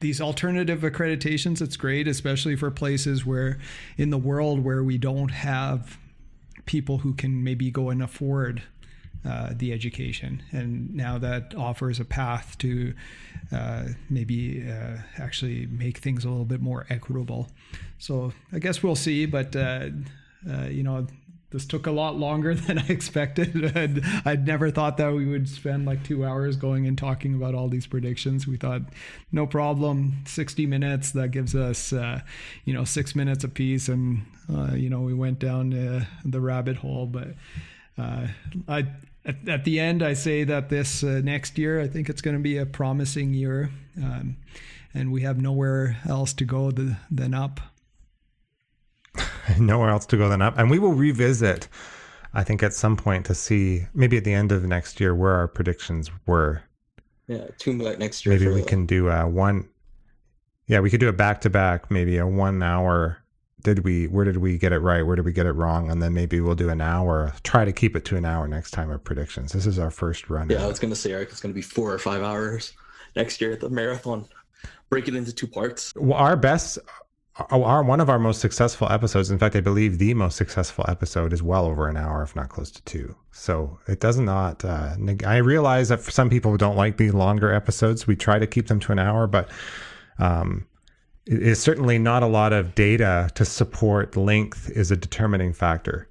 these 0.00 0.20
alternative 0.20 0.80
accreditations, 0.80 1.62
it's 1.62 1.76
great, 1.76 2.08
especially 2.08 2.56
for 2.56 2.70
places 2.70 3.24
where 3.24 3.58
in 3.96 4.10
the 4.10 4.18
world 4.18 4.62
where 4.62 4.82
we 4.82 4.98
don't 4.98 5.30
have 5.30 5.96
people 6.66 6.98
who 6.98 7.14
can 7.14 7.44
maybe 7.44 7.70
go 7.70 7.90
and 7.90 8.02
afford 8.02 8.62
uh, 9.24 9.50
the 9.56 9.72
education. 9.72 10.42
And 10.52 10.94
now 10.94 11.18
that 11.18 11.54
offers 11.56 11.98
a 11.98 12.04
path 12.04 12.58
to 12.58 12.92
uh, 13.50 13.84
maybe 14.10 14.66
uh, 14.68 14.98
actually 15.16 15.66
make 15.66 15.98
things 15.98 16.24
a 16.24 16.28
little 16.28 16.44
bit 16.44 16.60
more 16.60 16.86
equitable. 16.90 17.48
So 17.98 18.32
I 18.52 18.58
guess 18.58 18.82
we'll 18.82 18.96
see. 18.96 19.26
But, 19.26 19.56
uh, 19.56 19.88
uh, 20.48 20.64
you 20.64 20.82
know, 20.82 21.06
this 21.54 21.64
took 21.64 21.86
a 21.86 21.90
lot 21.92 22.16
longer 22.16 22.52
than 22.54 22.80
I 22.80 22.86
expected. 22.88 23.54
and 23.76 24.02
I'd 24.24 24.44
never 24.44 24.72
thought 24.72 24.96
that 24.96 25.14
we 25.14 25.24
would 25.24 25.48
spend 25.48 25.86
like 25.86 26.02
two 26.02 26.24
hours 26.24 26.56
going 26.56 26.86
and 26.86 26.98
talking 26.98 27.34
about 27.34 27.54
all 27.54 27.68
these 27.68 27.86
predictions. 27.86 28.46
We 28.46 28.56
thought, 28.56 28.82
no 29.30 29.46
problem, 29.46 30.24
60 30.26 30.66
minutes. 30.66 31.12
That 31.12 31.28
gives 31.28 31.54
us, 31.54 31.92
uh, 31.92 32.20
you 32.64 32.74
know, 32.74 32.84
six 32.84 33.14
minutes 33.14 33.44
apiece. 33.44 33.88
And, 33.88 34.26
uh, 34.52 34.74
you 34.74 34.90
know, 34.90 35.00
we 35.00 35.14
went 35.14 35.38
down 35.38 35.72
uh, 35.72 36.04
the 36.24 36.40
rabbit 36.40 36.78
hole. 36.78 37.06
But 37.06 37.28
uh, 37.96 38.26
I, 38.66 38.86
at, 39.24 39.48
at, 39.48 39.64
the 39.64 39.78
end, 39.78 40.02
I 40.02 40.14
say 40.14 40.42
that 40.42 40.70
this 40.70 41.04
uh, 41.04 41.20
next 41.22 41.56
year, 41.56 41.80
I 41.80 41.86
think 41.86 42.10
it's 42.10 42.20
going 42.20 42.36
to 42.36 42.42
be 42.42 42.58
a 42.58 42.66
promising 42.66 43.32
year. 43.32 43.70
Um, 43.96 44.38
and 44.92 45.12
we 45.12 45.22
have 45.22 45.40
nowhere 45.40 45.98
else 46.08 46.32
to 46.34 46.44
go 46.44 46.72
the, 46.72 46.96
than 47.12 47.32
up. 47.32 47.60
nowhere 49.58 49.90
else 49.90 50.06
to 50.06 50.16
go 50.16 50.28
than 50.28 50.42
up. 50.42 50.58
And 50.58 50.70
we 50.70 50.78
will 50.78 50.92
revisit, 50.94 51.68
I 52.32 52.44
think, 52.44 52.62
at 52.62 52.74
some 52.74 52.96
point 52.96 53.26
to 53.26 53.34
see 53.34 53.86
maybe 53.94 54.16
at 54.16 54.24
the 54.24 54.32
end 54.32 54.52
of 54.52 54.64
next 54.64 55.00
year 55.00 55.14
where 55.14 55.34
our 55.34 55.48
predictions 55.48 56.10
were. 56.26 56.62
Yeah, 57.26 57.46
tune 57.58 57.78
back 57.78 57.98
next 57.98 58.26
year. 58.26 58.38
Maybe 58.38 58.50
we 58.50 58.62
can 58.62 58.86
do 58.86 59.08
a 59.08 59.26
one. 59.26 59.68
Yeah, 60.66 60.80
we 60.80 60.90
could 60.90 61.00
do 61.00 61.08
a 61.08 61.12
back 61.12 61.40
to 61.42 61.50
back, 61.50 61.90
maybe 61.90 62.18
a 62.18 62.26
one 62.26 62.62
hour. 62.62 63.18
Did 63.62 63.82
we? 63.82 64.08
Where 64.08 64.26
did 64.26 64.36
we 64.38 64.58
get 64.58 64.72
it 64.72 64.80
right? 64.80 65.02
Where 65.02 65.16
did 65.16 65.24
we 65.24 65.32
get 65.32 65.46
it 65.46 65.52
wrong? 65.52 65.90
And 65.90 66.02
then 66.02 66.12
maybe 66.12 66.38
we'll 66.40 66.54
do 66.54 66.68
an 66.68 66.82
hour. 66.82 67.32
Try 67.44 67.64
to 67.64 67.72
keep 67.72 67.96
it 67.96 68.04
to 68.06 68.16
an 68.16 68.26
hour 68.26 68.46
next 68.46 68.72
time 68.72 68.90
of 68.90 69.02
predictions. 69.02 69.52
This 69.52 69.64
is 69.64 69.78
our 69.78 69.90
first 69.90 70.28
run. 70.28 70.50
Yeah, 70.50 70.64
I 70.64 70.66
was 70.66 70.78
gonna 70.78 70.94
say, 70.94 71.12
Eric, 71.12 71.30
it's 71.30 71.40
gonna 71.40 71.54
be 71.54 71.62
four 71.62 71.90
or 71.90 71.98
five 71.98 72.22
hours 72.22 72.74
next 73.16 73.40
year 73.40 73.52
at 73.52 73.60
the 73.60 73.70
marathon. 73.70 74.26
Break 74.90 75.08
it 75.08 75.14
into 75.14 75.32
two 75.32 75.46
parts. 75.46 75.94
Well, 75.96 76.18
our 76.18 76.36
best 76.36 76.78
our 77.50 77.82
one 77.82 78.00
of 78.00 78.08
our 78.08 78.18
most 78.18 78.40
successful 78.40 78.90
episodes 78.90 79.30
in 79.30 79.38
fact 79.38 79.56
i 79.56 79.60
believe 79.60 79.98
the 79.98 80.14
most 80.14 80.36
successful 80.36 80.84
episode 80.86 81.32
is 81.32 81.42
well 81.42 81.64
over 81.64 81.88
an 81.88 81.96
hour 81.96 82.22
if 82.22 82.36
not 82.36 82.48
close 82.48 82.70
to 82.70 82.80
two 82.82 83.14
so 83.32 83.78
it 83.88 84.00
does 84.00 84.18
not 84.18 84.64
uh, 84.64 84.94
i 85.26 85.36
realize 85.38 85.88
that 85.88 86.00
for 86.00 86.12
some 86.12 86.30
people 86.30 86.56
don't 86.56 86.76
like 86.76 86.96
the 86.96 87.10
longer 87.10 87.52
episodes 87.52 88.06
we 88.06 88.14
try 88.14 88.38
to 88.38 88.46
keep 88.46 88.68
them 88.68 88.78
to 88.78 88.92
an 88.92 88.98
hour 88.98 89.26
but 89.26 89.48
um, 90.18 90.64
it 91.26 91.42
is 91.42 91.60
certainly 91.60 91.98
not 91.98 92.22
a 92.22 92.26
lot 92.26 92.52
of 92.52 92.74
data 92.76 93.28
to 93.34 93.44
support 93.44 94.16
length 94.16 94.70
is 94.70 94.92
a 94.92 94.96
determining 94.96 95.52
factor 95.52 96.08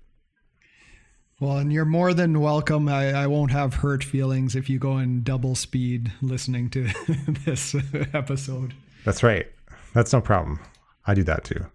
well, 1.40 1.58
and 1.58 1.74
you're 1.74 1.84
more 1.84 2.14
than 2.14 2.40
welcome. 2.40 2.88
I, 2.88 3.12
I 3.12 3.28
won't 3.28 3.52
have 3.52 3.74
hurt 3.74 4.02
feelings 4.02 4.56
if 4.56 4.70
you 4.70 4.80
go 4.80 4.98
in 5.00 5.24
double 5.24 5.56
speed 5.56 6.10
listening 6.22 6.70
to 6.70 6.88
this 7.46 7.76
episode. 8.14 8.74
That's 9.04 9.24
right. 9.24 9.46
That's 9.94 10.14
no 10.14 10.22
problem. 10.22 10.62
I 11.06 11.14
do 11.14 11.24
that 11.24 11.44
too. 11.44 11.66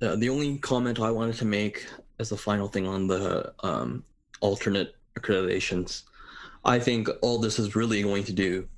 Uh, 0.00 0.16
the 0.16 0.28
only 0.28 0.58
comment 0.58 1.00
I 1.00 1.10
wanted 1.10 1.36
to 1.36 1.44
make 1.44 1.86
as 2.18 2.30
the 2.30 2.36
final 2.36 2.68
thing 2.68 2.86
on 2.86 3.06
the 3.06 3.52
um, 3.60 4.04
alternate 4.40 4.96
accreditations, 5.18 6.02
I 6.64 6.78
think 6.78 7.08
all 7.22 7.38
this 7.38 7.58
is 7.58 7.76
really 7.76 8.02
going 8.02 8.24
to 8.24 8.32
do 8.32 8.68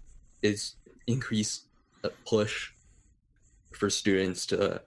is 0.43 0.75
increase 1.07 1.63
a 2.05 2.11
push 2.27 2.71
for 3.73 3.91
students 3.91 4.47
to 4.47 4.81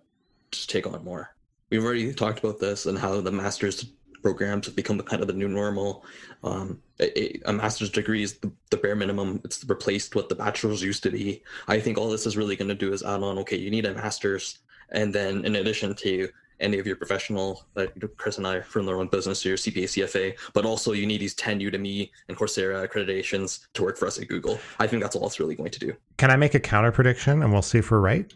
just 0.51 0.69
take 0.69 0.87
on 0.87 1.03
more. 1.03 1.35
We've 1.69 1.83
already 1.83 2.13
talked 2.13 2.39
about 2.39 2.59
this 2.59 2.85
and 2.85 2.97
how 2.97 3.21
the 3.21 3.31
master's 3.31 3.85
programs 4.21 4.65
have 4.65 4.75
become 4.75 4.99
kind 4.99 5.21
of 5.21 5.27
the 5.27 5.33
new 5.33 5.47
normal. 5.47 6.03
Um, 6.43 6.81
a, 6.99 7.39
a, 7.45 7.53
master's 7.53 7.89
degree 7.89 8.23
is 8.23 8.37
the, 8.39 8.51
the, 8.69 8.77
bare 8.77 8.95
minimum. 8.95 9.41
It's 9.45 9.63
replaced 9.65 10.15
what 10.15 10.29
the 10.29 10.35
bachelor's 10.35 10.83
used 10.83 11.03
to 11.03 11.11
be. 11.11 11.43
I 11.67 11.79
think 11.79 11.97
all 11.97 12.09
this 12.09 12.25
is 12.25 12.35
really 12.35 12.55
going 12.55 12.69
to 12.69 12.75
do 12.75 12.91
is 12.91 13.03
add 13.03 13.23
on. 13.23 13.37
Okay, 13.39 13.57
you 13.57 13.69
need 13.69 13.85
a 13.85 13.93
master's 13.93 14.59
and 14.91 15.13
then 15.13 15.45
in 15.45 15.55
addition 15.55 15.95
to 15.95 16.29
any 16.59 16.77
of 16.77 16.85
your 16.85 16.95
professional, 16.95 17.63
like 17.75 17.93
Chris 18.17 18.37
and 18.37 18.45
I 18.45 18.61
from 18.61 18.85
the 18.85 18.93
own 18.93 19.07
business, 19.07 19.45
or 19.45 19.49
your 19.49 19.57
CPA, 19.57 19.83
CFA, 19.83 20.37
but 20.53 20.65
also 20.65 20.91
you 20.91 21.05
need 21.05 21.21
these 21.21 21.33
10 21.35 21.59
Udemy 21.59 22.09
and 22.27 22.37
Coursera 22.37 22.87
accreditations 22.87 23.67
to 23.73 23.83
work 23.83 23.97
for 23.97 24.07
us 24.07 24.19
at 24.19 24.27
Google. 24.27 24.59
I 24.79 24.87
think 24.87 25.01
that's 25.01 25.15
all 25.15 25.27
it's 25.27 25.39
really 25.39 25.55
going 25.55 25.71
to 25.71 25.79
do. 25.79 25.93
Can 26.17 26.31
I 26.31 26.35
make 26.35 26.55
a 26.55 26.59
counter 26.59 26.91
prediction 26.91 27.43
and 27.43 27.51
we'll 27.51 27.61
see 27.61 27.77
if 27.77 27.91
we're 27.91 27.99
right? 27.99 28.31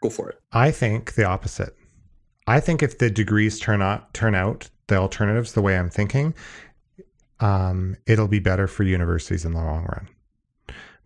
Go 0.00 0.10
for 0.10 0.30
it. 0.30 0.40
I 0.52 0.70
think 0.70 1.14
the 1.14 1.24
opposite. 1.24 1.76
I 2.46 2.60
think 2.60 2.82
if 2.82 2.98
the 2.98 3.10
degrees 3.10 3.58
turn 3.58 3.80
out 3.80 4.12
turn 4.12 4.34
out 4.34 4.68
the 4.86 4.96
alternatives 4.96 5.52
the 5.52 5.62
way 5.62 5.78
I'm 5.78 5.88
thinking, 5.88 6.34
um, 7.40 7.96
it'll 8.06 8.28
be 8.28 8.38
better 8.38 8.66
for 8.66 8.82
universities 8.82 9.44
in 9.44 9.52
the 9.52 9.62
long 9.62 9.84
run 9.84 10.08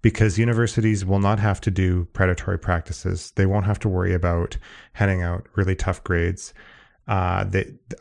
because 0.03 0.39
universities 0.39 1.05
will 1.05 1.19
not 1.19 1.39
have 1.39 1.61
to 1.63 1.71
do 1.71 2.07
predatory 2.13 2.59
practices. 2.59 3.33
They 3.33 3.47
won't 3.47 3.67
have 3.67 3.81
to 3.81 3.89
worry 3.89 4.15
about 4.15 4.57
handing 4.93 5.23
out 5.23 5.47
really 5.57 5.75
tough 5.75 6.03
grades. 6.05 6.55
Uh, 7.09 7.47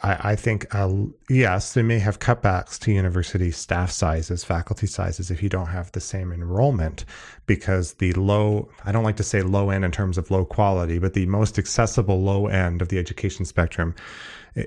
I, 0.04 0.32
I 0.32 0.36
think, 0.36 0.76
uh, 0.76 0.92
yes, 1.30 1.74
they 1.74 1.82
may 1.82 1.98
have 2.00 2.20
cutbacks 2.20 2.78
to 2.80 2.92
university 2.92 3.52
staff 3.52 3.90
sizes, 3.90 4.44
faculty 4.44 4.86
sizes, 4.86 5.32
if 5.32 5.42
you 5.42 5.48
don't 5.48 5.68
have 5.68 5.94
the 5.94 6.02
same 6.02 6.34
enrollment, 6.34 7.06
because 7.46 7.94
the 7.94 8.12
low, 8.14 8.70
I 8.84 8.92
don't 8.92 9.06
like 9.06 9.16
to 9.16 9.24
say 9.24 9.42
low 9.42 9.70
end 9.70 9.86
in 9.86 9.92
terms 9.92 10.18
of 10.18 10.30
low 10.30 10.44
quality, 10.44 11.00
but 11.00 11.14
the 11.14 11.26
most 11.26 11.58
accessible 11.58 12.22
low 12.22 12.48
end 12.48 12.82
of 12.82 12.90
the 12.90 13.00
education 13.00 13.46
spectrum, 13.46 13.96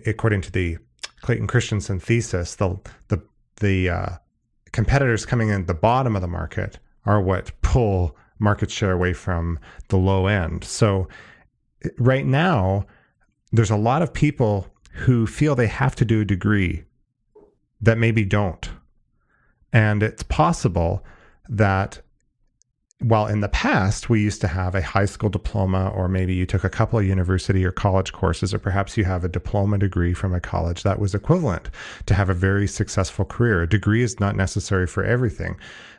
according 0.07 0.41
to 0.41 0.51
the 0.51 0.79
Clayton 1.21 1.47
Christensen 1.47 2.01
thesis, 2.01 2.55
the, 2.55 2.79
the, 3.09 3.23
the 3.57 3.91
uh, 3.91 4.09
competitors 4.73 5.27
coming 5.27 5.51
in 5.51 5.61
at 5.61 5.67
the 5.67 5.75
bottom 5.75 6.17
of 6.17 6.23
the 6.23 6.29
market 6.29 6.79
are 7.07 7.21
what 7.21 7.53
pull 7.63 8.17
market 8.39 8.71
share 8.71 8.93
away 8.93 9.13
from 9.13 9.59
the 9.89 9.97
low 9.97 10.27
end. 10.27 10.65
So 10.65 11.09
right 11.99 12.27
now, 12.27 12.87
there's 13.53 13.71
a 13.71 13.77
lot 13.77 14.03
of 14.03 14.13
people 14.13 14.67
who 14.93 15.27
feel 15.27 15.55
they 15.55 15.67
have 15.67 15.95
to 15.97 16.05
do 16.05 16.21
a 16.21 16.25
degree 16.25 16.85
that 17.81 17.99
maybe 17.99 18.25
don't. 18.25 18.71
And 19.73 20.03
it's 20.03 20.23
possible 20.23 21.05
that 21.49 22.01
while 23.01 23.27
in 23.27 23.41
the 23.41 23.49
past 23.49 24.11
we 24.11 24.21
used 24.21 24.43
to 24.43 24.49
have 24.49 24.75
a 24.75 24.83
high 24.83 25.07
school 25.07 25.31
diploma, 25.31 25.91
or 25.95 26.07
maybe 26.07 26.35
you 26.35 26.45
took 26.45 26.65
a 26.65 26.71
couple 26.71 26.99
of 26.99 27.07
university 27.07 27.65
or 27.65 27.73
college 27.73 28.13
courses, 28.13 28.53
or 28.53 28.59
perhaps 28.59 28.97
you 28.97 29.05
have 29.05 29.25
a 29.25 29.29
diploma 29.29 29.79
degree 29.79 30.13
from 30.13 30.35
a 30.35 30.41
college 30.41 30.83
that 30.83 30.99
was 30.99 31.15
equivalent 31.15 31.71
to 32.07 32.15
have 32.15 32.29
a 32.29 32.35
very 32.35 32.67
successful 32.67 33.25
career. 33.25 33.63
A 33.63 33.69
degree 33.69 34.03
is 34.03 34.21
not 34.21 34.37
necessary 34.37 34.87
for 34.87 35.03
everything. 35.03 35.57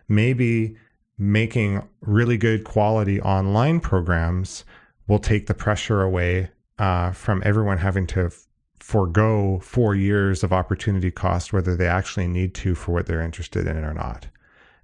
Maybe 0.07 0.75
making 1.21 1.87
really 2.01 2.35
good 2.35 2.63
quality 2.63 3.21
online 3.21 3.79
programs 3.79 4.65
will 5.07 5.19
take 5.19 5.45
the 5.45 5.53
pressure 5.53 6.01
away 6.01 6.49
uh, 6.79 7.11
from 7.11 7.43
everyone 7.45 7.77
having 7.77 8.07
to 8.07 8.25
f- 8.25 8.47
forego 8.79 9.59
four 9.59 9.93
years 9.93 10.43
of 10.43 10.51
opportunity 10.51 11.11
cost, 11.11 11.53
whether 11.53 11.75
they 11.75 11.85
actually 11.85 12.27
need 12.27 12.55
to 12.55 12.73
for 12.73 12.91
what 12.91 13.05
they're 13.05 13.21
interested 13.21 13.67
in 13.67 13.77
or 13.83 13.93
not. 13.93 14.25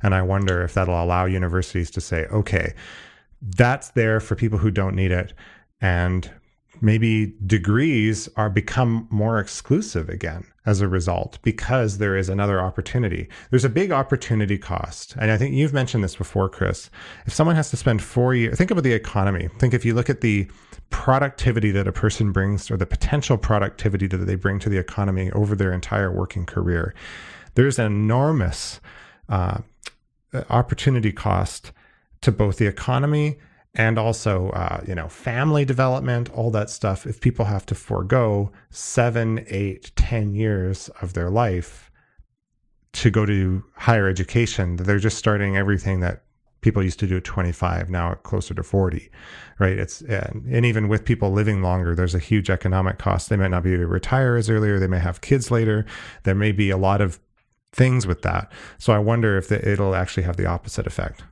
And 0.03 0.14
I 0.14 0.22
wonder 0.22 0.61
if 0.61 0.76
that'll 0.76 1.03
allow 1.03 1.26
universities 1.26 1.89
to 1.89 2.01
say, 2.01 2.27
okay, 2.27 2.76
that's 3.41 3.89
there 3.89 4.19
for 4.19 4.35
people 4.35 4.59
who 4.59 4.69
don't 4.69 4.95
need 4.95 5.11
it. 5.11 5.34
And 5.81 6.30
maybe 6.81 7.34
degrees 7.47 8.30
are 8.35 8.51
become 8.51 9.07
more 9.09 9.39
exclusive 9.39 10.07
again 10.07 10.45
as 10.68 10.81
a 10.81 10.88
result 10.88 11.39
because 11.44 11.98
there 11.98 12.18
is 12.18 12.27
another 12.27 12.60
opportunity. 12.60 13.30
There's 13.49 13.64
a 13.64 13.69
big 13.69 13.89
opportunity 13.91 14.57
cost. 14.57 15.15
And 15.18 15.31
I 15.31 15.38
think 15.38 15.56
you've 15.56 15.73
mentioned 15.73 16.03
this 16.03 16.18
before, 16.18 16.49
Chris. 16.49 16.89
If 17.26 17.34
someone 17.34 17.56
has 17.56 17.69
to 17.69 17.77
spend 17.77 18.03
four 18.03 18.35
years, 18.35 18.57
think 18.57 18.69
about 18.69 18.84
the 18.84 18.91
economy. 18.91 19.48
Think 19.60 19.73
if 19.73 19.85
you 19.85 19.94
look 19.94 20.10
at 20.10 20.19
the 20.19 20.45
productivity 20.89 21.72
that 21.72 21.88
a 21.88 21.94
person 21.94 22.34
brings 22.34 22.69
or 22.69 22.76
the 22.76 22.85
potential 22.85 23.38
productivity 23.38 24.07
that 24.07 24.18
they 24.18 24.35
bring 24.35 24.60
to 24.60 24.69
the 24.69 24.77
economy 24.77 25.31
over 25.31 25.56
their 25.56 25.72
entire 25.72 26.11
working 26.11 26.45
career, 26.45 26.94
there's 27.56 27.80
an 27.80 27.85
enormous 27.85 28.81
uh, 29.30 29.60
opportunity 30.49 31.14
cost 31.14 31.72
to 32.19 32.31
both 32.31 32.57
the 32.57 32.68
economy 32.68 33.38
and 33.78 33.98
also 33.98 34.49
uh, 34.49 34.82
you 34.86 34.94
know 34.94 35.08
family 35.08 35.64
development 35.64 36.30
all 36.34 36.52
that 36.52 36.70
stuff 36.70 37.06
if 37.06 37.22
people 37.22 37.45
have 37.45 37.66
to 37.66 37.76
forego 37.76 38.52
seven 38.70 39.45
eight 39.48 39.91
ten 39.95 40.34
years 40.34 40.90
of 41.02 41.14
their 41.14 41.30
life 41.30 41.90
to 42.91 43.10
go 43.10 43.26
to 43.26 43.64
higher 43.76 44.08
education 44.08 44.76
they're 44.76 44.99
just 44.99 45.18
starting 45.18 45.56
everything 45.56 46.02
that 46.02 46.24
people 46.62 46.84
used 46.84 46.99
to 46.99 47.08
do 47.08 47.18
at 47.18 47.24
25 47.24 47.90
now 47.90 48.14
closer 48.16 48.54
to 48.54 48.64
40 48.64 49.10
right 49.60 49.78
it's 49.78 50.02
and, 50.02 50.44
and 50.49 50.66
even 50.66 50.88
with 50.88 51.06
people 51.06 51.32
living 51.32 51.62
longer 51.62 51.94
there's 51.94 52.16
a 52.16 52.20
huge 52.20 52.49
economic 52.49 52.98
cost 52.98 53.30
they 53.30 53.38
might 53.38 53.52
not 53.52 53.64
be 53.64 53.74
able 53.74 53.84
to 53.84 53.88
retire 53.88 54.36
as 54.36 54.49
earlier 54.49 54.80
they 54.80 54.88
may 54.88 54.99
have 54.99 55.22
kids 55.22 55.52
later 55.52 55.86
there 56.24 56.36
may 56.36 56.52
be 56.52 56.72
a 56.72 56.78
lot 56.78 56.99
of 56.99 57.20
things 57.78 58.08
with 58.08 58.24
that. 58.24 58.52
So 58.78 58.94
I 58.94 58.99
wonder 58.99 59.38
if 59.38 59.48
the, 59.48 59.72
it'll 59.72 59.95
actually 59.95 60.24
have 60.24 60.38
the 60.38 60.45
opposite 60.45 60.88
effect. 60.88 61.24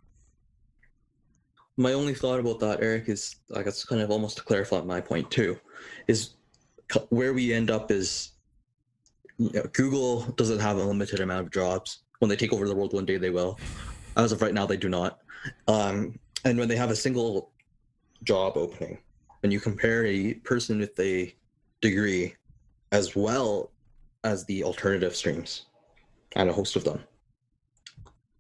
My 1.77 1.93
only 1.93 2.13
thought 2.13 2.39
about 2.39 2.59
that, 2.61 2.81
Eric, 2.81 3.09
is 3.09 3.35
I 3.55 3.63
guess 3.63 3.83
kind 3.83 4.01
of 4.01 4.09
almost 4.09 4.37
to 4.37 4.43
clarify 4.43 4.81
my 4.81 5.01
point 5.01 5.29
too, 5.29 5.59
is 6.07 6.31
where 7.09 7.33
we 7.33 7.53
end 7.53 7.69
up 7.69 7.91
is 7.91 8.31
you 9.37 9.51
know, 9.53 9.63
Google 9.73 10.21
doesn't 10.37 10.59
have 10.59 10.77
a 10.77 10.83
limited 10.83 11.19
amount 11.19 11.45
of 11.45 11.51
jobs. 11.51 11.99
When 12.19 12.29
they 12.29 12.37
take 12.37 12.53
over 12.53 12.67
the 12.67 12.75
world 12.75 12.93
one 12.93 13.05
day, 13.05 13.17
they 13.17 13.29
will. 13.29 13.59
As 14.15 14.31
of 14.31 14.41
right 14.41 14.53
now, 14.53 14.65
they 14.65 14.77
do 14.77 14.87
not. 14.87 15.19
Um, 15.67 16.17
and 16.45 16.57
when 16.57 16.69
they 16.69 16.77
have 16.77 16.91
a 16.91 16.95
single 16.95 17.51
job 18.23 18.55
opening, 18.55 18.99
and 19.43 19.51
you 19.51 19.59
compare 19.59 20.05
a 20.05 20.35
person 20.35 20.79
with 20.79 20.97
a 20.99 21.35
degree 21.81 22.35
as 22.93 23.15
well 23.15 23.71
as 24.23 24.45
the 24.45 24.63
alternative 24.63 25.15
streams, 25.15 25.65
and 26.37 26.49
a 26.49 26.53
host 26.53 26.77
of 26.77 26.85
them 26.85 27.03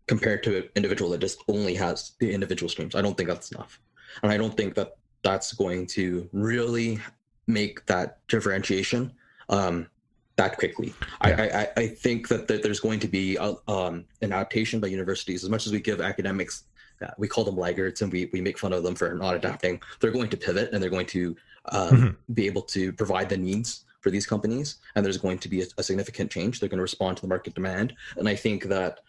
compared 0.07 0.43
to 0.43 0.57
an 0.57 0.69
individual 0.75 1.09
that 1.11 1.19
just 1.19 1.43
only 1.47 1.75
has 1.75 2.11
the 2.19 2.31
individual 2.31 2.69
streams. 2.69 2.95
I 2.95 3.01
don't 3.01 3.17
think 3.17 3.29
that's 3.29 3.51
enough. 3.51 3.79
And 4.23 4.31
I 4.31 4.37
don't 4.37 4.55
think 4.55 4.75
that 4.75 4.97
that's 5.23 5.53
going 5.53 5.87
to 5.87 6.29
really 6.31 6.99
make 7.47 7.85
that 7.87 8.19
differentiation 8.27 9.11
um, 9.49 9.87
that 10.35 10.57
quickly. 10.57 10.93
Yeah. 11.25 11.41
I, 11.41 11.59
I, 11.59 11.67
I, 11.83 11.87
think 11.87 12.27
that, 12.27 12.47
that 12.47 12.61
there's 12.61 12.79
going 12.79 12.99
to 12.99 13.07
be 13.07 13.37
a, 13.37 13.55
um, 13.67 14.05
an 14.21 14.33
adaptation 14.33 14.79
by 14.79 14.87
universities. 14.87 15.43
As 15.43 15.49
much 15.49 15.65
as 15.65 15.71
we 15.71 15.79
give 15.79 16.01
academics, 16.01 16.63
uh, 17.01 17.07
we 17.17 17.27
call 17.27 17.43
them 17.43 17.57
laggards 17.57 18.01
and 18.01 18.11
we, 18.11 18.29
we 18.33 18.41
make 18.41 18.57
fun 18.57 18.73
of 18.73 18.83
them 18.83 18.95
for 18.95 19.13
not 19.15 19.35
adapting, 19.35 19.81
they're 19.99 20.11
going 20.11 20.29
to 20.29 20.37
pivot 20.37 20.71
and 20.71 20.81
they're 20.81 20.89
going 20.89 21.05
to 21.07 21.35
um, 21.71 21.89
mm-hmm. 21.89 22.33
be 22.33 22.45
able 22.45 22.61
to 22.61 22.91
provide 22.93 23.29
the 23.29 23.37
needs 23.37 23.85
for 24.05 24.11
these 24.11 24.27
companies 24.27 24.77
and 24.93 25.03
there's 25.03 25.17
going 25.17 25.39
to 25.39 25.49
be 25.49 25.63
a, 25.63 25.65
a 25.79 25.83
significant 25.83 26.29
change 26.29 26.59
they're 26.59 26.69
going 26.69 26.77
to 26.77 26.83
respond 26.83 27.17
to 27.17 27.21
the 27.23 27.27
market 27.27 27.55
demand 27.55 27.91
and 28.17 28.29
i 28.29 28.35
think 28.35 28.65
that 28.65 28.99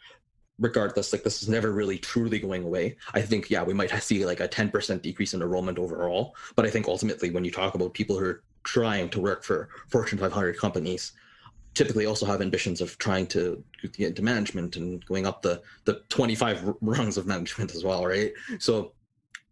regardless 0.58 1.12
like 1.12 1.22
this 1.22 1.42
is 1.42 1.48
never 1.48 1.72
really 1.72 1.98
truly 1.98 2.38
going 2.38 2.64
away. 2.64 2.96
I 3.14 3.22
think 3.22 3.50
yeah 3.50 3.62
we 3.62 3.74
might 3.74 3.90
see 4.02 4.24
like 4.24 4.40
a 4.40 4.48
10% 4.48 5.02
decrease 5.02 5.34
in 5.34 5.42
enrollment 5.42 5.78
overall 5.78 6.34
but 6.54 6.64
i 6.64 6.70
think 6.70 6.88
ultimately 6.88 7.30
when 7.30 7.44
you 7.44 7.50
talk 7.50 7.74
about 7.74 7.94
people 7.94 8.18
who 8.18 8.24
are 8.24 8.42
trying 8.64 9.08
to 9.10 9.20
work 9.20 9.44
for 9.44 9.68
fortune 9.88 10.18
500 10.18 10.58
companies 10.58 11.12
typically 11.74 12.06
also 12.06 12.26
have 12.26 12.40
ambitions 12.40 12.80
of 12.80 12.96
trying 12.98 13.26
to 13.26 13.62
get 13.82 14.08
into 14.08 14.22
management 14.22 14.76
and 14.76 15.04
going 15.06 15.26
up 15.26 15.42
the 15.42 15.62
the 15.84 16.02
25 16.08 16.74
rungs 16.80 17.16
of 17.16 17.26
management 17.26 17.74
as 17.74 17.84
well 17.84 18.06
right? 18.06 18.32
So 18.58 18.92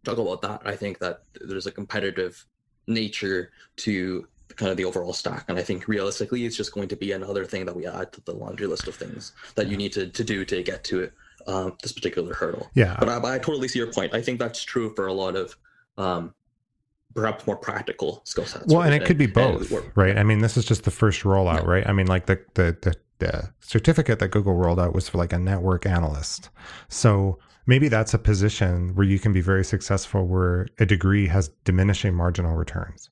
talk 0.05 0.17
about 0.17 0.41
that. 0.43 0.61
I 0.65 0.75
think 0.75 0.99
that 0.99 1.23
there's 1.41 1.67
a 1.67 1.71
competitive 1.71 2.45
nature 2.87 3.51
to 3.77 4.27
kind 4.55 4.71
of 4.71 4.77
the 4.77 4.85
overall 4.85 5.13
stack. 5.13 5.45
And 5.47 5.57
I 5.57 5.63
think 5.63 5.87
realistically, 5.87 6.45
it's 6.45 6.55
just 6.55 6.73
going 6.73 6.87
to 6.89 6.95
be 6.95 7.11
another 7.11 7.45
thing 7.45 7.65
that 7.65 7.75
we 7.75 7.85
add 7.87 8.11
to 8.13 8.21
the 8.21 8.33
laundry 8.33 8.67
list 8.67 8.87
of 8.87 8.95
things 8.95 9.33
that 9.55 9.67
you 9.67 9.77
need 9.77 9.93
to, 9.93 10.07
to 10.07 10.23
do 10.23 10.45
to 10.45 10.63
get 10.63 10.83
to 10.85 11.01
it, 11.01 11.13
um, 11.47 11.75
this 11.81 11.91
particular 11.91 12.33
hurdle. 12.33 12.69
Yeah. 12.73 12.95
But 12.99 13.09
I, 13.09 13.35
I, 13.35 13.39
totally 13.39 13.67
see 13.67 13.79
your 13.79 13.91
point. 13.91 14.13
I 14.13 14.21
think 14.21 14.39
that's 14.39 14.63
true 14.63 14.93
for 14.95 15.07
a 15.07 15.13
lot 15.13 15.35
of 15.35 15.57
um, 15.97 16.33
perhaps 17.13 17.47
more 17.47 17.55
practical 17.55 18.21
skill 18.25 18.45
sets. 18.45 18.65
Well, 18.67 18.79
right? 18.79 18.93
and 18.93 19.01
it 19.01 19.05
could 19.05 19.17
be 19.17 19.27
both, 19.27 19.71
right? 19.95 20.17
I 20.17 20.23
mean, 20.23 20.39
this 20.39 20.57
is 20.57 20.65
just 20.65 20.83
the 20.83 20.91
first 20.91 21.23
rollout, 21.23 21.63
yeah. 21.63 21.69
right? 21.69 21.87
I 21.87 21.93
mean, 21.93 22.07
like 22.07 22.27
the, 22.27 22.41
the, 22.53 22.77
the, 22.81 22.95
the 23.19 23.53
certificate 23.61 24.19
that 24.19 24.29
Google 24.29 24.55
rolled 24.55 24.79
out 24.79 24.93
was 24.93 25.09
for 25.09 25.17
like 25.17 25.33
a 25.33 25.39
network 25.39 25.85
analyst. 25.85 26.49
So 26.89 27.39
maybe 27.65 27.87
that's 27.87 28.13
a 28.13 28.19
position 28.19 28.93
where 28.95 29.05
you 29.05 29.19
can 29.19 29.33
be 29.33 29.41
very 29.41 29.63
successful 29.63 30.25
where 30.27 30.67
a 30.79 30.85
degree 30.85 31.27
has 31.27 31.49
diminishing 31.63 32.13
marginal 32.13 32.55
returns 32.55 33.09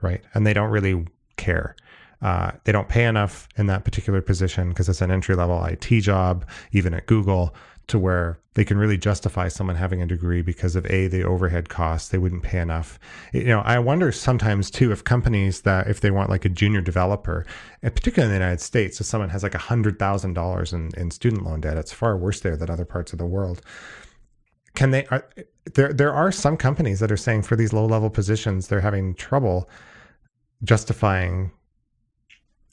right? 0.00 0.22
And 0.34 0.46
they 0.46 0.54
don't 0.54 0.70
really 0.70 1.06
care. 1.36 1.76
Uh, 2.20 2.50
they 2.64 2.72
don't 2.72 2.88
pay 2.88 3.04
enough 3.04 3.48
in 3.56 3.66
that 3.66 3.84
particular 3.84 4.20
position 4.20 4.70
because 4.70 4.88
it's 4.88 5.00
an 5.00 5.10
entry 5.10 5.36
level 5.36 5.64
IT 5.64 6.00
job, 6.00 6.48
even 6.72 6.92
at 6.92 7.06
Google, 7.06 7.54
to 7.86 7.98
where 7.98 8.38
they 8.54 8.64
can 8.64 8.76
really 8.76 8.98
justify 8.98 9.48
someone 9.48 9.76
having 9.76 10.02
a 10.02 10.06
degree 10.06 10.42
because 10.42 10.76
of 10.76 10.84
a 10.90 11.06
the 11.06 11.22
overhead 11.22 11.68
costs. 11.68 12.08
They 12.08 12.18
wouldn't 12.18 12.42
pay 12.42 12.58
enough. 12.58 12.98
You 13.32 13.44
know, 13.44 13.60
I 13.60 13.78
wonder 13.78 14.12
sometimes 14.12 14.70
too 14.70 14.92
if 14.92 15.04
companies 15.04 15.62
that 15.62 15.86
if 15.86 16.00
they 16.00 16.10
want 16.10 16.28
like 16.28 16.44
a 16.44 16.50
junior 16.50 16.80
developer, 16.80 17.46
particularly 17.82 18.34
in 18.34 18.38
the 18.38 18.44
United 18.44 18.60
States, 18.60 19.00
if 19.00 19.06
someone 19.06 19.30
has 19.30 19.42
like 19.42 19.54
a 19.54 19.58
hundred 19.58 19.98
thousand 19.98 20.34
dollars 20.34 20.72
in 20.72 20.90
in 20.96 21.10
student 21.10 21.44
loan 21.44 21.60
debt, 21.60 21.78
it's 21.78 21.92
far 21.92 22.16
worse 22.16 22.40
there 22.40 22.56
than 22.56 22.68
other 22.68 22.84
parts 22.84 23.12
of 23.12 23.18
the 23.18 23.26
world. 23.26 23.62
Can 24.74 24.90
they? 24.90 25.06
Are, 25.06 25.26
there 25.74 25.92
there 25.92 26.12
are 26.12 26.32
some 26.32 26.56
companies 26.56 27.00
that 27.00 27.12
are 27.12 27.16
saying 27.16 27.42
for 27.42 27.56
these 27.56 27.72
low 27.72 27.86
level 27.86 28.10
positions 28.10 28.68
they're 28.68 28.80
having 28.80 29.14
trouble 29.14 29.68
justifying 30.62 31.52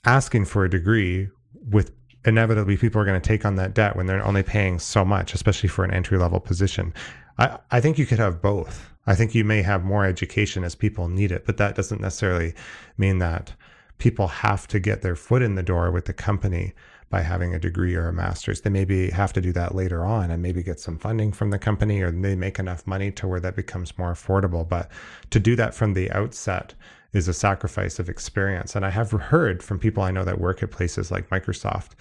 asking 0.05 0.45
for 0.45 0.63
a 0.63 0.69
degree 0.69 1.29
with 1.69 1.91
inevitably 2.25 2.77
people 2.77 3.01
are 3.01 3.05
going 3.05 3.19
to 3.19 3.27
take 3.27 3.45
on 3.45 3.55
that 3.55 3.73
debt 3.73 3.95
when 3.95 4.05
they're 4.05 4.25
only 4.25 4.43
paying 4.43 4.79
so 4.79 5.05
much, 5.05 5.33
especially 5.33 5.69
for 5.69 5.83
an 5.83 5.91
entry 5.91 6.17
level 6.17 6.39
position. 6.39 6.93
I, 7.37 7.57
I 7.71 7.81
think 7.81 7.97
you 7.97 8.05
could 8.05 8.19
have 8.19 8.41
both. 8.41 8.91
I 9.07 9.15
think 9.15 9.35
you 9.35 9.43
may 9.43 9.61
have 9.61 9.83
more 9.83 10.05
education 10.05 10.63
as 10.63 10.73
people 10.73 11.07
need 11.07 11.31
it, 11.31 11.45
but 11.45 11.57
that 11.57 11.75
doesn't 11.75 12.01
necessarily 12.01 12.53
mean 12.97 13.19
that 13.19 13.53
people 13.97 14.27
have 14.27 14.67
to 14.67 14.79
get 14.79 15.01
their 15.01 15.15
foot 15.15 15.41
in 15.41 15.55
the 15.55 15.63
door 15.63 15.91
with 15.91 16.05
the 16.05 16.13
company 16.13 16.73
by 17.09 17.21
having 17.21 17.53
a 17.53 17.59
degree 17.59 17.95
or 17.95 18.07
a 18.07 18.13
master's. 18.13 18.61
They 18.61 18.71
maybe 18.71 19.11
have 19.11 19.31
to 19.33 19.41
do 19.41 19.53
that 19.53 19.75
later 19.75 20.03
on 20.03 20.31
and 20.31 20.41
maybe 20.41 20.63
get 20.63 20.79
some 20.79 20.97
funding 20.97 21.31
from 21.31 21.51
the 21.51 21.59
company 21.59 22.01
or 22.01 22.11
they 22.11 22.35
make 22.35 22.57
enough 22.57 22.85
money 22.87 23.11
to 23.11 23.27
where 23.27 23.39
that 23.39 23.55
becomes 23.55 23.97
more 23.97 24.11
affordable. 24.11 24.67
But 24.67 24.89
to 25.29 25.39
do 25.39 25.55
that 25.55 25.75
from 25.75 25.93
the 25.93 26.11
outset 26.11 26.73
is 27.15 27.27
a 27.27 27.33
sacrifice 27.33 27.97
of 27.97 28.09
experience. 28.09 28.75
And 28.75 28.85
I 28.85 28.89
have 28.89 29.11
heard 29.11 29.63
from 29.63 29.79
people 29.79 30.03
I 30.03 30.11
know 30.11 30.25
that 30.25 30.39
work 30.39 30.61
at 30.61 30.71
places 30.71 31.11
like 31.11 31.29
Microsoft 31.29 31.91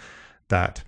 that 0.49 0.83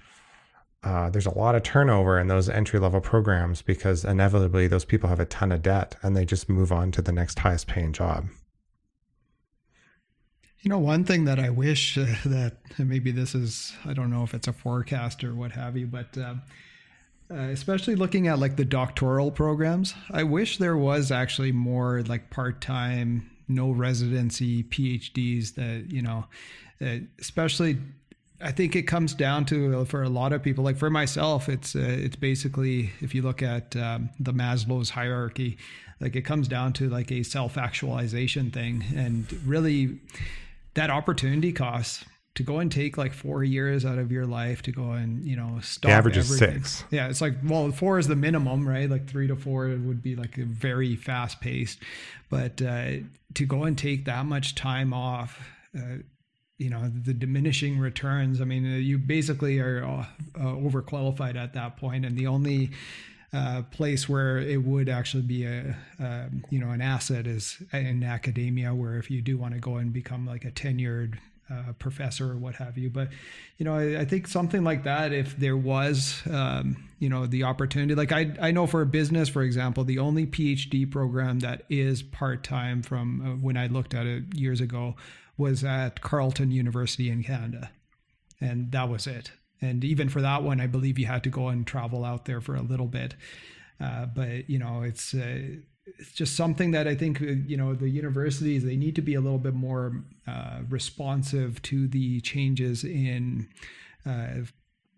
uh, 0.82 1.10
there's 1.10 1.26
a 1.26 1.38
lot 1.38 1.54
of 1.54 1.62
turnover 1.62 2.18
in 2.18 2.28
those 2.28 2.48
entry 2.48 2.78
level 2.78 3.00
programs 3.00 3.62
because 3.62 4.04
inevitably 4.04 4.66
those 4.66 4.84
people 4.84 5.08
have 5.08 5.20
a 5.20 5.24
ton 5.24 5.52
of 5.52 5.62
debt 5.62 5.96
and 6.02 6.16
they 6.16 6.24
just 6.24 6.48
move 6.48 6.72
on 6.72 6.90
to 6.92 7.02
the 7.02 7.12
next 7.12 7.38
highest 7.38 7.66
paying 7.66 7.92
job. 7.92 8.26
You 10.60 10.70
know, 10.70 10.78
one 10.78 11.04
thing 11.04 11.24
that 11.26 11.38
I 11.38 11.50
wish 11.50 11.96
uh, 11.96 12.06
that 12.26 12.56
maybe 12.78 13.12
this 13.12 13.34
is, 13.34 13.72
I 13.84 13.92
don't 13.92 14.10
know 14.10 14.24
if 14.24 14.34
it's 14.34 14.48
a 14.48 14.52
forecast 14.52 15.22
or 15.22 15.34
what 15.34 15.52
have 15.52 15.76
you, 15.76 15.86
but 15.86 16.18
uh, 16.18 16.34
uh, 17.30 17.34
especially 17.34 17.94
looking 17.94 18.26
at 18.28 18.38
like 18.38 18.56
the 18.56 18.64
doctoral 18.64 19.30
programs, 19.30 19.94
I 20.10 20.24
wish 20.24 20.58
there 20.58 20.76
was 20.76 21.10
actually 21.10 21.52
more 21.52 22.02
like 22.02 22.30
part 22.30 22.60
time, 22.60 23.30
no 23.48 23.70
residency 23.70 24.62
PhDs 24.64 25.55
that, 25.55 25.86
you 25.90 26.02
know, 26.02 26.27
uh, 26.81 26.98
especially 27.20 27.78
I 28.40 28.52
think 28.52 28.77
it 28.77 28.82
comes 28.82 29.14
down 29.14 29.47
to 29.47 29.85
for 29.86 30.02
a 30.02 30.09
lot 30.09 30.32
of 30.32 30.43
people, 30.43 30.62
like 30.62 30.77
for 30.77 30.90
myself, 30.90 31.48
it's 31.48 31.74
uh, 31.74 31.81
it's 31.81 32.16
basically 32.16 32.90
if 33.01 33.14
you 33.14 33.23
look 33.23 33.43
at 33.43 33.74
um, 33.77 34.10
the 34.20 34.32
Maslow's 34.32 34.90
hierarchy, 34.90 35.56
like 36.01 36.16
it 36.16 36.23
comes 36.23 36.47
down 36.47 36.74
to 36.74 36.90
like 36.90 37.10
a 37.10 37.23
self 37.23 37.56
actualization 37.56 38.51
thing, 38.51 38.85
and 38.94 39.32
really 39.47 39.98
that 40.74 40.90
opportunity 40.90 41.52
cost 41.52 42.05
to 42.36 42.42
go 42.42 42.58
and 42.58 42.70
take 42.70 42.96
like 42.96 43.12
four 43.12 43.42
years 43.42 43.84
out 43.84 43.98
of 43.98 44.12
your 44.12 44.26
life 44.26 44.62
to 44.62 44.70
go 44.70 44.92
and 44.92 45.24
you 45.24 45.36
know 45.36 45.58
stop. 45.62 45.88
The 45.88 45.94
average 45.94 46.18
everything. 46.18 46.56
is 46.60 46.70
six. 46.70 46.84
Yeah, 46.90 47.08
it's 47.08 47.20
like 47.20 47.34
well, 47.42 47.70
four 47.72 47.98
is 47.98 48.06
the 48.06 48.16
minimum, 48.16 48.68
right? 48.68 48.88
Like 48.88 49.08
three 49.08 49.26
to 49.26 49.36
four 49.36 49.66
would 49.68 50.02
be 50.02 50.14
like 50.14 50.38
a 50.38 50.44
very 50.44 50.96
fast 50.96 51.40
paced, 51.40 51.80
but 52.30 52.62
uh, 52.62 52.92
to 53.34 53.46
go 53.46 53.64
and 53.64 53.76
take 53.76 54.04
that 54.04 54.26
much 54.26 54.54
time 54.54 54.92
off. 54.92 55.40
Uh, 55.76 55.98
you 56.58 56.70
know 56.70 56.90
the 56.90 57.12
diminishing 57.12 57.78
returns 57.78 58.40
i 58.40 58.44
mean 58.44 58.64
uh, 58.64 58.78
you 58.78 58.96
basically 58.96 59.58
are 59.58 59.84
uh, 59.84 60.06
uh, 60.40 60.54
overqualified 60.54 61.36
at 61.36 61.52
that 61.52 61.76
point 61.76 62.06
and 62.06 62.16
the 62.16 62.26
only 62.26 62.70
uh, 63.34 63.60
place 63.70 64.08
where 64.08 64.38
it 64.38 64.62
would 64.62 64.88
actually 64.88 65.22
be 65.22 65.44
a 65.44 65.76
um, 65.98 66.42
you 66.48 66.58
know 66.58 66.70
an 66.70 66.80
asset 66.80 67.26
is 67.26 67.62
in 67.74 68.02
academia 68.02 68.74
where 68.74 68.96
if 68.96 69.10
you 69.10 69.20
do 69.20 69.36
want 69.36 69.52
to 69.52 69.60
go 69.60 69.76
and 69.76 69.92
become 69.92 70.26
like 70.26 70.46
a 70.46 70.50
tenured 70.50 71.18
uh, 71.51 71.73
professor 71.78 72.32
or 72.32 72.36
what 72.36 72.56
have 72.56 72.77
you 72.77 72.90
but 72.90 73.09
you 73.59 73.64
know 73.64 73.77
I, 73.77 74.01
I, 74.01 74.05
think 74.05 74.27
something 74.27 74.64
like 74.64 74.82
that 74.82 75.12
if 75.12 75.36
there 75.36 75.56
was 75.56 76.20
um, 76.28 76.89
you 76.98 77.09
know 77.09 77.27
the 77.27 77.44
opportunity 77.44 77.94
like 77.94 78.10
I, 78.10 78.32
I 78.40 78.51
know 78.51 78.66
for 78.66 78.82
a 78.82 78.86
business 78.86 79.28
for 79.28 79.43
example 79.43 79.85
the 79.85 80.01
only 80.01 80.27
phd 80.27 80.90
program 80.90 81.39
that 81.40 81.62
is 81.68 82.02
part-time 82.02 82.82
from 82.82 83.20
uh, 83.20 83.36
when 83.36 83.56
i 83.56 83.68
looked 83.68 83.94
at 83.94 84.06
it 84.06 84.35
years 84.35 84.60
ago 84.60 84.97
was 85.36 85.64
at 85.64 86.01
Carleton 86.01 86.51
University 86.51 87.10
in 87.10 87.23
Canada. 87.23 87.70
And 88.40 88.73
that 88.73 88.89
was 88.89 89.06
it. 89.06 89.32
And 89.60 89.85
even 89.85 90.09
for 90.09 90.20
that 90.20 90.43
one, 90.43 90.60
I 90.60 90.66
believe 90.66 90.98
you 90.98 91.06
had 91.06 91.24
to 91.24 91.31
go 91.31 91.48
and 91.48 91.66
travel 91.66 92.05
out 92.05 92.27
there 92.27 92.40
for 92.40 92.55
a 92.55 92.62
little 92.62 92.86
bit. 92.86 93.14
Uh, 93.81 94.06
but, 94.06 94.48
you 94.48 94.59
know, 94.59 94.82
it's, 94.82 95.14
uh, 95.14 95.40
it's 95.98 96.12
just 96.12 96.36
something 96.36 96.72
that 96.72 96.88
I 96.88 96.94
think, 96.94 97.22
uh, 97.22 97.26
you 97.46 97.56
know, 97.56 97.74
the 97.74 97.88
universities, 97.88 98.64
they 98.64 98.76
need 98.76 98.94
to 98.96 99.02
be 99.02 99.14
a 99.14 99.20
little 99.20 99.38
bit 99.38 99.54
more 99.54 100.04
uh, 100.26 100.60
responsive 100.68 101.62
to 101.62 101.86
the 101.86 102.20
changes 102.20 102.84
in 102.84 103.48
uh, 104.04 104.42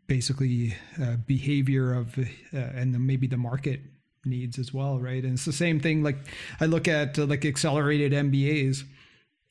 basically 0.07 0.75
uh, 1.01 1.17
behavior 1.27 1.93
of, 1.93 2.17
and 2.53 2.95
then 2.95 3.07
maybe 3.07 3.27
the 3.27 3.37
market 3.37 3.81
needs 4.25 4.59
as 4.59 4.73
well, 4.73 4.99
right? 4.99 5.23
And 5.23 5.35
it's 5.35 5.45
the 5.45 5.53
same 5.53 5.81
thing. 5.81 6.03
Like 6.03 6.17
I 6.61 6.67
look 6.67 6.89
at 6.89 7.19
like 7.19 7.45
accelerated 7.45 8.13
MBAs 8.13 8.85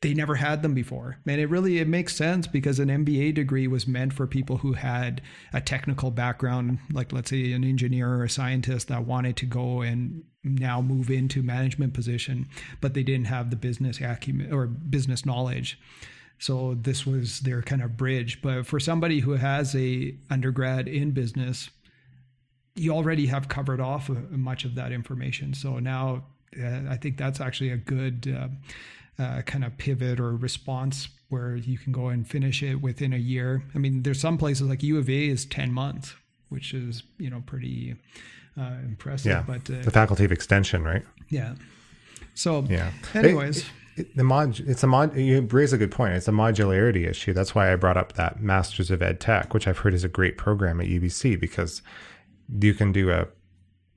they 0.02 0.14
never 0.14 0.36
had 0.36 0.62
them 0.62 0.74
before. 0.74 1.18
And 1.26 1.42
it 1.42 1.50
really 1.50 1.80
it 1.80 1.88
makes 1.88 2.16
sense 2.16 2.46
because 2.46 2.80
an 2.80 2.90
MBA 2.90 3.34
degree 3.34 3.68
was 3.68 3.88
meant 3.88 4.14
for 4.14 4.28
people 4.28 4.58
who 4.58 4.74
had 4.74 5.22
a 5.54 5.62
technical 5.62 6.12
background, 6.12 6.80
like 6.92 7.12
let's 7.12 7.32
say 7.32 7.52
an 7.54 7.64
engineer 7.64 8.10
or 8.10 8.24
a 8.24 8.30
scientist 8.30 8.90
that 8.90 9.06
wanted 9.06 9.38
to 9.38 9.46
go 9.46 9.82
and 9.82 10.24
now 10.56 10.82
move 10.82 11.10
into 11.10 11.44
management 11.44 11.94
position, 11.94 12.48
but 12.82 12.94
they 12.94 13.04
didn't 13.04 13.26
have 13.26 13.50
the 13.50 13.56
business 13.56 14.00
acumen 14.00 14.52
or 14.52 14.68
business 14.68 15.26
knowledge. 15.26 15.80
So 16.40 16.78
this 16.80 17.06
was 17.06 17.42
their 17.42 17.62
kind 17.62 17.82
of 17.82 17.98
bridge. 17.98 18.42
But 18.42 18.66
for 18.66 18.80
somebody 18.80 19.20
who 19.20 19.32
has 19.34 19.76
a 19.76 20.16
undergrad 20.30 20.88
in 20.88 21.12
business, 21.12 21.70
you 22.76 22.92
already 22.92 23.26
have 23.28 23.48
covered 23.48 23.82
off 23.82 24.10
much 24.10 24.64
of 24.64 24.76
that 24.76 24.92
information. 24.92 25.54
So 25.54 25.80
now 25.80 26.26
uh, 26.62 26.82
I 26.90 26.98
think 26.98 27.18
that's 27.18 27.42
actually 27.42 27.72
a 27.72 27.78
good. 27.78 28.36
Uh, 28.36 28.48
uh, 29.20 29.42
kind 29.42 29.64
of 29.64 29.76
pivot 29.78 30.20
or 30.20 30.36
response 30.36 31.10
where 31.30 31.56
you 31.56 31.78
can 31.78 31.92
go 31.92 32.08
and 32.10 32.28
finish 32.28 32.62
it 32.62 32.76
within 32.76 33.14
a 33.14 33.18
year. 33.18 33.64
I 33.74 33.80
mean, 33.80 34.04
there's 34.04 34.22
some 34.22 34.38
places 34.38 34.68
like 34.68 34.84
U 34.84 34.98
of 35.00 35.10
A 35.10 35.28
is 35.28 35.46
10 35.46 35.72
months, 35.72 36.14
which 36.50 36.74
is, 36.74 37.04
you 37.18 37.30
know, 37.30 37.42
pretty 37.46 37.96
uh, 38.58 38.76
impressive. 38.84 39.32
Yeah. 39.32 39.44
But 39.46 39.70
uh, 39.70 39.82
the 39.84 39.92
faculty 39.92 40.26
of 40.26 40.32
extension, 40.32 40.84
right? 40.84 41.04
Yeah. 41.30 41.56
So, 42.34 42.66
yeah. 42.70 42.92
Anyways. 43.14 43.60
It, 43.60 43.66
it, 43.98 44.16
the 44.16 44.24
mod, 44.24 44.60
it's 44.60 44.84
a 44.84 44.88
mod. 44.88 45.16
You 45.16 45.42
raise 45.52 45.74
a 45.74 45.78
good 45.78 45.92
point. 45.92 46.14
It's 46.14 46.28
a 46.28 46.32
modularity 46.32 47.08
issue. 47.08 47.34
That's 47.34 47.56
why 47.56 47.74
I 47.74 47.76
brought 47.76 47.98
up 47.98 48.14
that 48.14 48.42
Masters 48.42 48.92
of 48.92 49.02
Ed 49.02 49.20
Tech, 49.20 49.54
which 49.54 49.68
I've 49.68 49.80
heard 49.80 49.94
is 49.96 50.04
a 50.04 50.08
great 50.10 50.38
program 50.38 50.80
at 50.80 50.88
UBC 50.88 51.40
because 51.40 51.82
you 52.62 52.74
can 52.76 52.92
do 52.92 53.10
a 53.10 53.28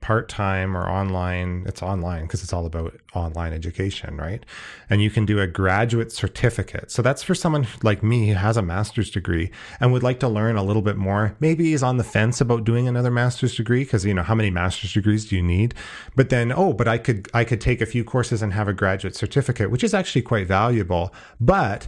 part 0.01 0.27
time 0.27 0.75
or 0.75 0.89
online. 0.89 1.63
It's 1.67 1.81
online 1.81 2.23
because 2.23 2.43
it's 2.43 2.51
all 2.51 2.65
about 2.65 2.99
online 3.13 3.53
education, 3.53 4.17
right? 4.17 4.43
And 4.89 5.01
you 5.01 5.09
can 5.09 5.25
do 5.25 5.39
a 5.39 5.47
graduate 5.47 6.11
certificate. 6.11 6.91
So 6.91 7.01
that's 7.01 7.23
for 7.23 7.35
someone 7.35 7.67
like 7.83 8.03
me 8.03 8.29
who 8.29 8.33
has 8.33 8.57
a 8.57 8.61
master's 8.61 9.11
degree 9.11 9.51
and 9.79 9.93
would 9.93 10.03
like 10.03 10.19
to 10.21 10.27
learn 10.27 10.57
a 10.57 10.63
little 10.63 10.81
bit 10.81 10.97
more. 10.97 11.37
Maybe 11.39 11.65
he's 11.65 11.83
on 11.83 11.97
the 11.97 12.03
fence 12.03 12.41
about 12.41 12.63
doing 12.63 12.87
another 12.87 13.11
master's 13.11 13.55
degree 13.55 13.83
because 13.83 14.03
you 14.03 14.13
know 14.13 14.23
how 14.23 14.35
many 14.35 14.49
master's 14.49 14.93
degrees 14.93 15.25
do 15.25 15.35
you 15.35 15.43
need? 15.43 15.75
But 16.15 16.29
then 16.29 16.51
oh, 16.51 16.73
but 16.73 16.87
I 16.87 16.97
could 16.97 17.29
I 17.33 17.43
could 17.43 17.61
take 17.61 17.79
a 17.79 17.85
few 17.85 18.03
courses 18.03 18.41
and 18.41 18.53
have 18.53 18.67
a 18.67 18.73
graduate 18.73 19.15
certificate, 19.15 19.71
which 19.71 19.83
is 19.83 19.93
actually 19.93 20.23
quite 20.23 20.47
valuable. 20.47 21.13
But 21.39 21.87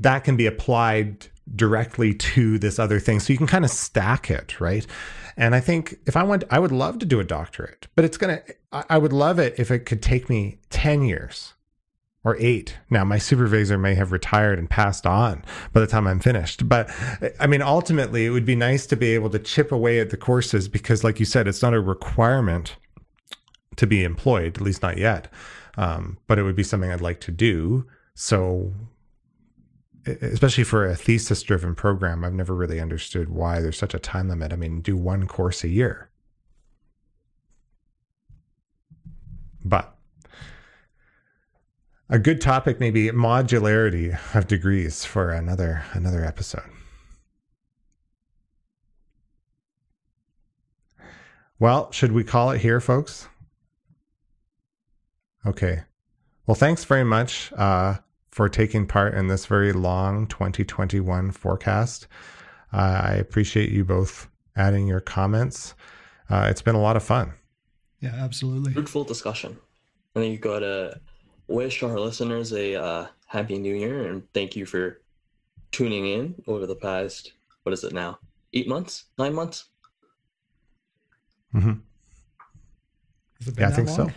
that 0.00 0.22
can 0.22 0.36
be 0.36 0.46
applied 0.46 1.26
directly 1.54 2.14
to 2.14 2.58
this 2.58 2.78
other 2.78 3.00
thing. 3.00 3.20
So 3.20 3.32
you 3.32 3.38
can 3.38 3.46
kind 3.46 3.64
of 3.64 3.70
stack 3.70 4.30
it, 4.30 4.60
right? 4.60 4.86
And 5.38 5.54
I 5.54 5.60
think 5.60 6.00
if 6.04 6.16
I 6.16 6.24
went, 6.24 6.42
I 6.50 6.58
would 6.58 6.72
love 6.72 6.98
to 6.98 7.06
do 7.06 7.20
a 7.20 7.24
doctorate, 7.24 7.86
but 7.94 8.04
it's 8.04 8.16
going 8.16 8.36
to, 8.36 8.54
I 8.92 8.98
would 8.98 9.12
love 9.12 9.38
it 9.38 9.54
if 9.56 9.70
it 9.70 9.86
could 9.86 10.02
take 10.02 10.28
me 10.28 10.58
10 10.70 11.02
years 11.02 11.54
or 12.24 12.36
eight. 12.40 12.76
Now, 12.90 13.04
my 13.04 13.18
supervisor 13.18 13.78
may 13.78 13.94
have 13.94 14.10
retired 14.10 14.58
and 14.58 14.68
passed 14.68 15.06
on 15.06 15.44
by 15.72 15.80
the 15.80 15.86
time 15.86 16.08
I'm 16.08 16.18
finished. 16.18 16.68
But 16.68 16.90
I 17.38 17.46
mean, 17.46 17.62
ultimately, 17.62 18.26
it 18.26 18.30
would 18.30 18.44
be 18.44 18.56
nice 18.56 18.84
to 18.86 18.96
be 18.96 19.14
able 19.14 19.30
to 19.30 19.38
chip 19.38 19.70
away 19.70 20.00
at 20.00 20.10
the 20.10 20.16
courses 20.16 20.66
because, 20.66 21.04
like 21.04 21.20
you 21.20 21.24
said, 21.24 21.46
it's 21.46 21.62
not 21.62 21.72
a 21.72 21.80
requirement 21.80 22.74
to 23.76 23.86
be 23.86 24.02
employed, 24.02 24.56
at 24.56 24.60
least 24.60 24.82
not 24.82 24.98
yet. 24.98 25.32
Um, 25.76 26.18
but 26.26 26.40
it 26.40 26.42
would 26.42 26.56
be 26.56 26.64
something 26.64 26.90
I'd 26.90 27.00
like 27.00 27.20
to 27.20 27.30
do. 27.30 27.86
So 28.14 28.72
especially 30.20 30.64
for 30.64 30.86
a 30.86 30.96
thesis 30.96 31.42
driven 31.42 31.74
program, 31.74 32.24
I've 32.24 32.34
never 32.34 32.54
really 32.54 32.80
understood 32.80 33.28
why 33.28 33.60
there's 33.60 33.78
such 33.78 33.94
a 33.94 33.98
time 33.98 34.28
limit. 34.28 34.52
I 34.52 34.56
mean, 34.56 34.80
do 34.80 34.96
one 34.96 35.26
course 35.26 35.64
a 35.64 35.68
year. 35.68 36.10
But 39.64 39.94
a 42.08 42.18
good 42.18 42.40
topic 42.40 42.80
maybe 42.80 43.08
modularity 43.08 44.18
of 44.34 44.46
degrees 44.46 45.04
for 45.04 45.30
another 45.30 45.84
another 45.92 46.24
episode. 46.24 46.70
Well, 51.58 51.90
should 51.90 52.12
we 52.12 52.22
call 52.24 52.52
it 52.52 52.60
here, 52.60 52.80
folks? 52.80 53.28
Okay. 55.44 55.82
Well, 56.46 56.54
thanks 56.54 56.84
very 56.84 57.04
much. 57.04 57.52
Uh, 57.52 57.96
for 58.38 58.48
taking 58.48 58.86
part 58.86 59.14
in 59.14 59.26
this 59.26 59.46
very 59.46 59.72
long 59.72 60.24
2021 60.28 61.32
forecast. 61.32 62.06
Uh, 62.72 63.00
I 63.02 63.14
appreciate 63.14 63.72
you 63.72 63.84
both 63.84 64.28
adding 64.54 64.86
your 64.86 65.00
comments. 65.00 65.74
Uh, 66.30 66.46
it's 66.48 66.62
been 66.62 66.76
a 66.76 66.80
lot 66.80 66.94
of 66.94 67.02
fun. 67.02 67.32
Yeah, 67.98 68.14
absolutely. 68.14 68.74
Fruitful 68.74 69.02
discussion. 69.02 69.58
And 70.14 70.22
then 70.22 70.30
you 70.30 70.38
got 70.38 70.60
to 70.60 71.00
wish 71.48 71.82
our 71.82 71.98
listeners 71.98 72.52
a 72.52 72.80
uh, 72.80 73.06
happy 73.26 73.58
new 73.58 73.74
year 73.74 74.06
and 74.06 74.22
thank 74.34 74.54
you 74.54 74.66
for 74.66 75.02
tuning 75.72 76.06
in 76.06 76.40
over 76.46 76.64
the 76.64 76.76
past, 76.76 77.32
what 77.64 77.72
is 77.72 77.82
it 77.82 77.92
now? 77.92 78.20
Eight 78.54 78.68
months? 78.68 79.06
Nine 79.18 79.34
months? 79.34 79.64
Mm-hmm. 81.52 81.72
Yeah, 83.58 83.66
I 83.66 83.70
think 83.72 83.88
long? 83.88 83.96
so. 83.96 84.10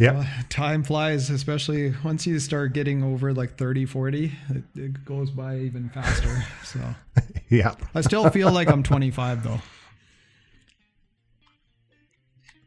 Yeah. 0.00 0.20
Uh, 0.20 0.24
time 0.48 0.82
flies, 0.82 1.28
especially 1.28 1.92
once 2.02 2.26
you 2.26 2.38
start 2.38 2.72
getting 2.72 3.04
over 3.04 3.34
like 3.34 3.58
30, 3.58 3.84
40, 3.84 4.32
it, 4.48 4.62
it 4.74 5.04
goes 5.04 5.30
by 5.30 5.58
even 5.58 5.90
faster. 5.90 6.42
So, 6.64 6.78
yeah. 7.48 7.74
I 7.96 8.00
still 8.00 8.30
feel 8.30 8.52
like 8.52 8.68
I'm 8.68 8.82
25 8.84 9.42
though. 9.42 9.60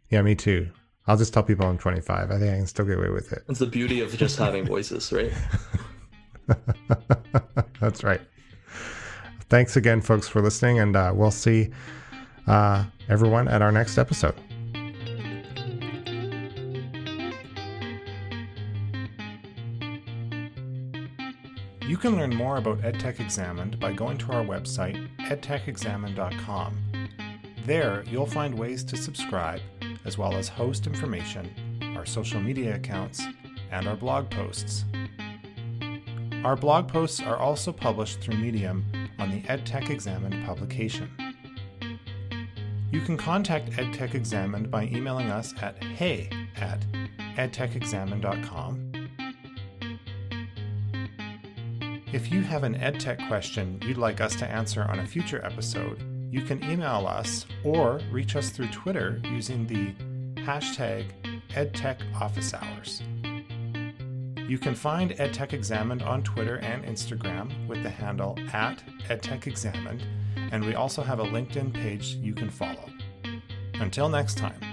Yeah, 0.09 0.21
me 0.21 0.35
too. 0.35 0.69
I'll 1.07 1.15
just 1.17 1.33
tell 1.33 1.41
people 1.41 1.65
I'm 1.65 1.77
25. 1.77 2.29
I 2.29 2.37
think 2.37 2.53
I 2.53 2.57
can 2.57 2.67
still 2.67 2.85
get 2.85 2.97
away 2.97 3.09
with 3.09 3.31
it. 3.31 3.43
It's 3.47 3.59
the 3.59 3.65
beauty 3.65 4.01
of 4.01 4.15
just 4.17 4.37
having 4.37 4.65
voices, 4.65 5.11
right? 5.13 5.31
That's 7.79 8.03
right. 8.03 8.21
Thanks 9.49 9.77
again, 9.77 10.01
folks, 10.01 10.27
for 10.27 10.41
listening, 10.41 10.79
and 10.79 10.95
uh, 10.95 11.13
we'll 11.15 11.31
see 11.31 11.69
uh, 12.47 12.83
everyone 13.07 13.47
at 13.47 13.61
our 13.61 13.71
next 13.71 13.97
episode. 13.97 14.35
You 21.93 21.99
can 21.99 22.17
learn 22.17 22.35
more 22.35 22.57
about 22.57 22.79
EdTech 22.79 23.19
Examined 23.19 23.79
by 23.79 23.93
going 23.93 24.17
to 24.17 24.31
our 24.31 24.43
website, 24.43 25.15
edtechexamined.com. 25.27 26.75
There, 27.67 28.03
you'll 28.07 28.25
find 28.25 28.57
ways 28.57 28.83
to 28.85 28.97
subscribe, 28.97 29.61
as 30.03 30.17
well 30.17 30.33
as 30.33 30.47
host 30.47 30.87
information, 30.87 31.53
our 31.95 32.03
social 32.07 32.41
media 32.41 32.77
accounts, 32.77 33.21
and 33.69 33.87
our 33.87 33.95
blog 33.95 34.31
posts. 34.31 34.85
Our 36.43 36.55
blog 36.55 36.87
posts 36.87 37.21
are 37.21 37.37
also 37.37 37.71
published 37.71 38.21
through 38.21 38.37
Medium 38.37 38.83
on 39.19 39.29
the 39.29 39.41
EdTech 39.43 39.91
Examined 39.91 40.43
publication. 40.47 41.11
You 42.91 43.01
can 43.01 43.17
contact 43.17 43.69
EdTech 43.69 44.15
Examined 44.15 44.71
by 44.71 44.85
emailing 44.85 45.29
us 45.29 45.53
at 45.61 45.83
hey 45.83 46.27
at 46.55 46.83
edtechexamined.com. 47.35 48.92
If 52.13 52.31
you 52.31 52.41
have 52.41 52.63
an 52.63 52.75
EdTech 52.75 53.27
question 53.27 53.79
you'd 53.83 53.97
like 53.97 54.21
us 54.21 54.35
to 54.35 54.47
answer 54.47 54.83
on 54.83 54.99
a 54.99 55.05
future 55.07 55.43
episode, 55.43 55.97
you 56.31 56.41
can 56.41 56.63
email 56.63 57.07
us 57.07 57.47
or 57.63 58.01
reach 58.11 58.35
us 58.35 58.51
through 58.51 58.67
Twitter 58.67 59.19
using 59.23 59.65
the 59.65 59.95
hashtag 60.43 61.05
EdTechOfficeHours. 61.49 63.01
You 64.47 64.59
can 64.59 64.75
find 64.75 65.09
EdTech 65.13 65.53
Examined 65.53 66.03
on 66.03 66.21
Twitter 66.21 66.57
and 66.57 66.85
Instagram 66.85 67.67
with 67.67 67.81
the 67.81 67.89
handle 67.89 68.37
at 68.53 68.83
EdTech 69.09 69.47
Examined, 69.47 70.05
and 70.51 70.63
we 70.63 70.75
also 70.75 71.01
have 71.01 71.19
a 71.19 71.25
LinkedIn 71.25 71.73
page 71.73 72.13
you 72.17 72.35
can 72.35 72.51
follow. 72.51 72.91
Until 73.79 74.07
next 74.07 74.37
time. 74.37 74.72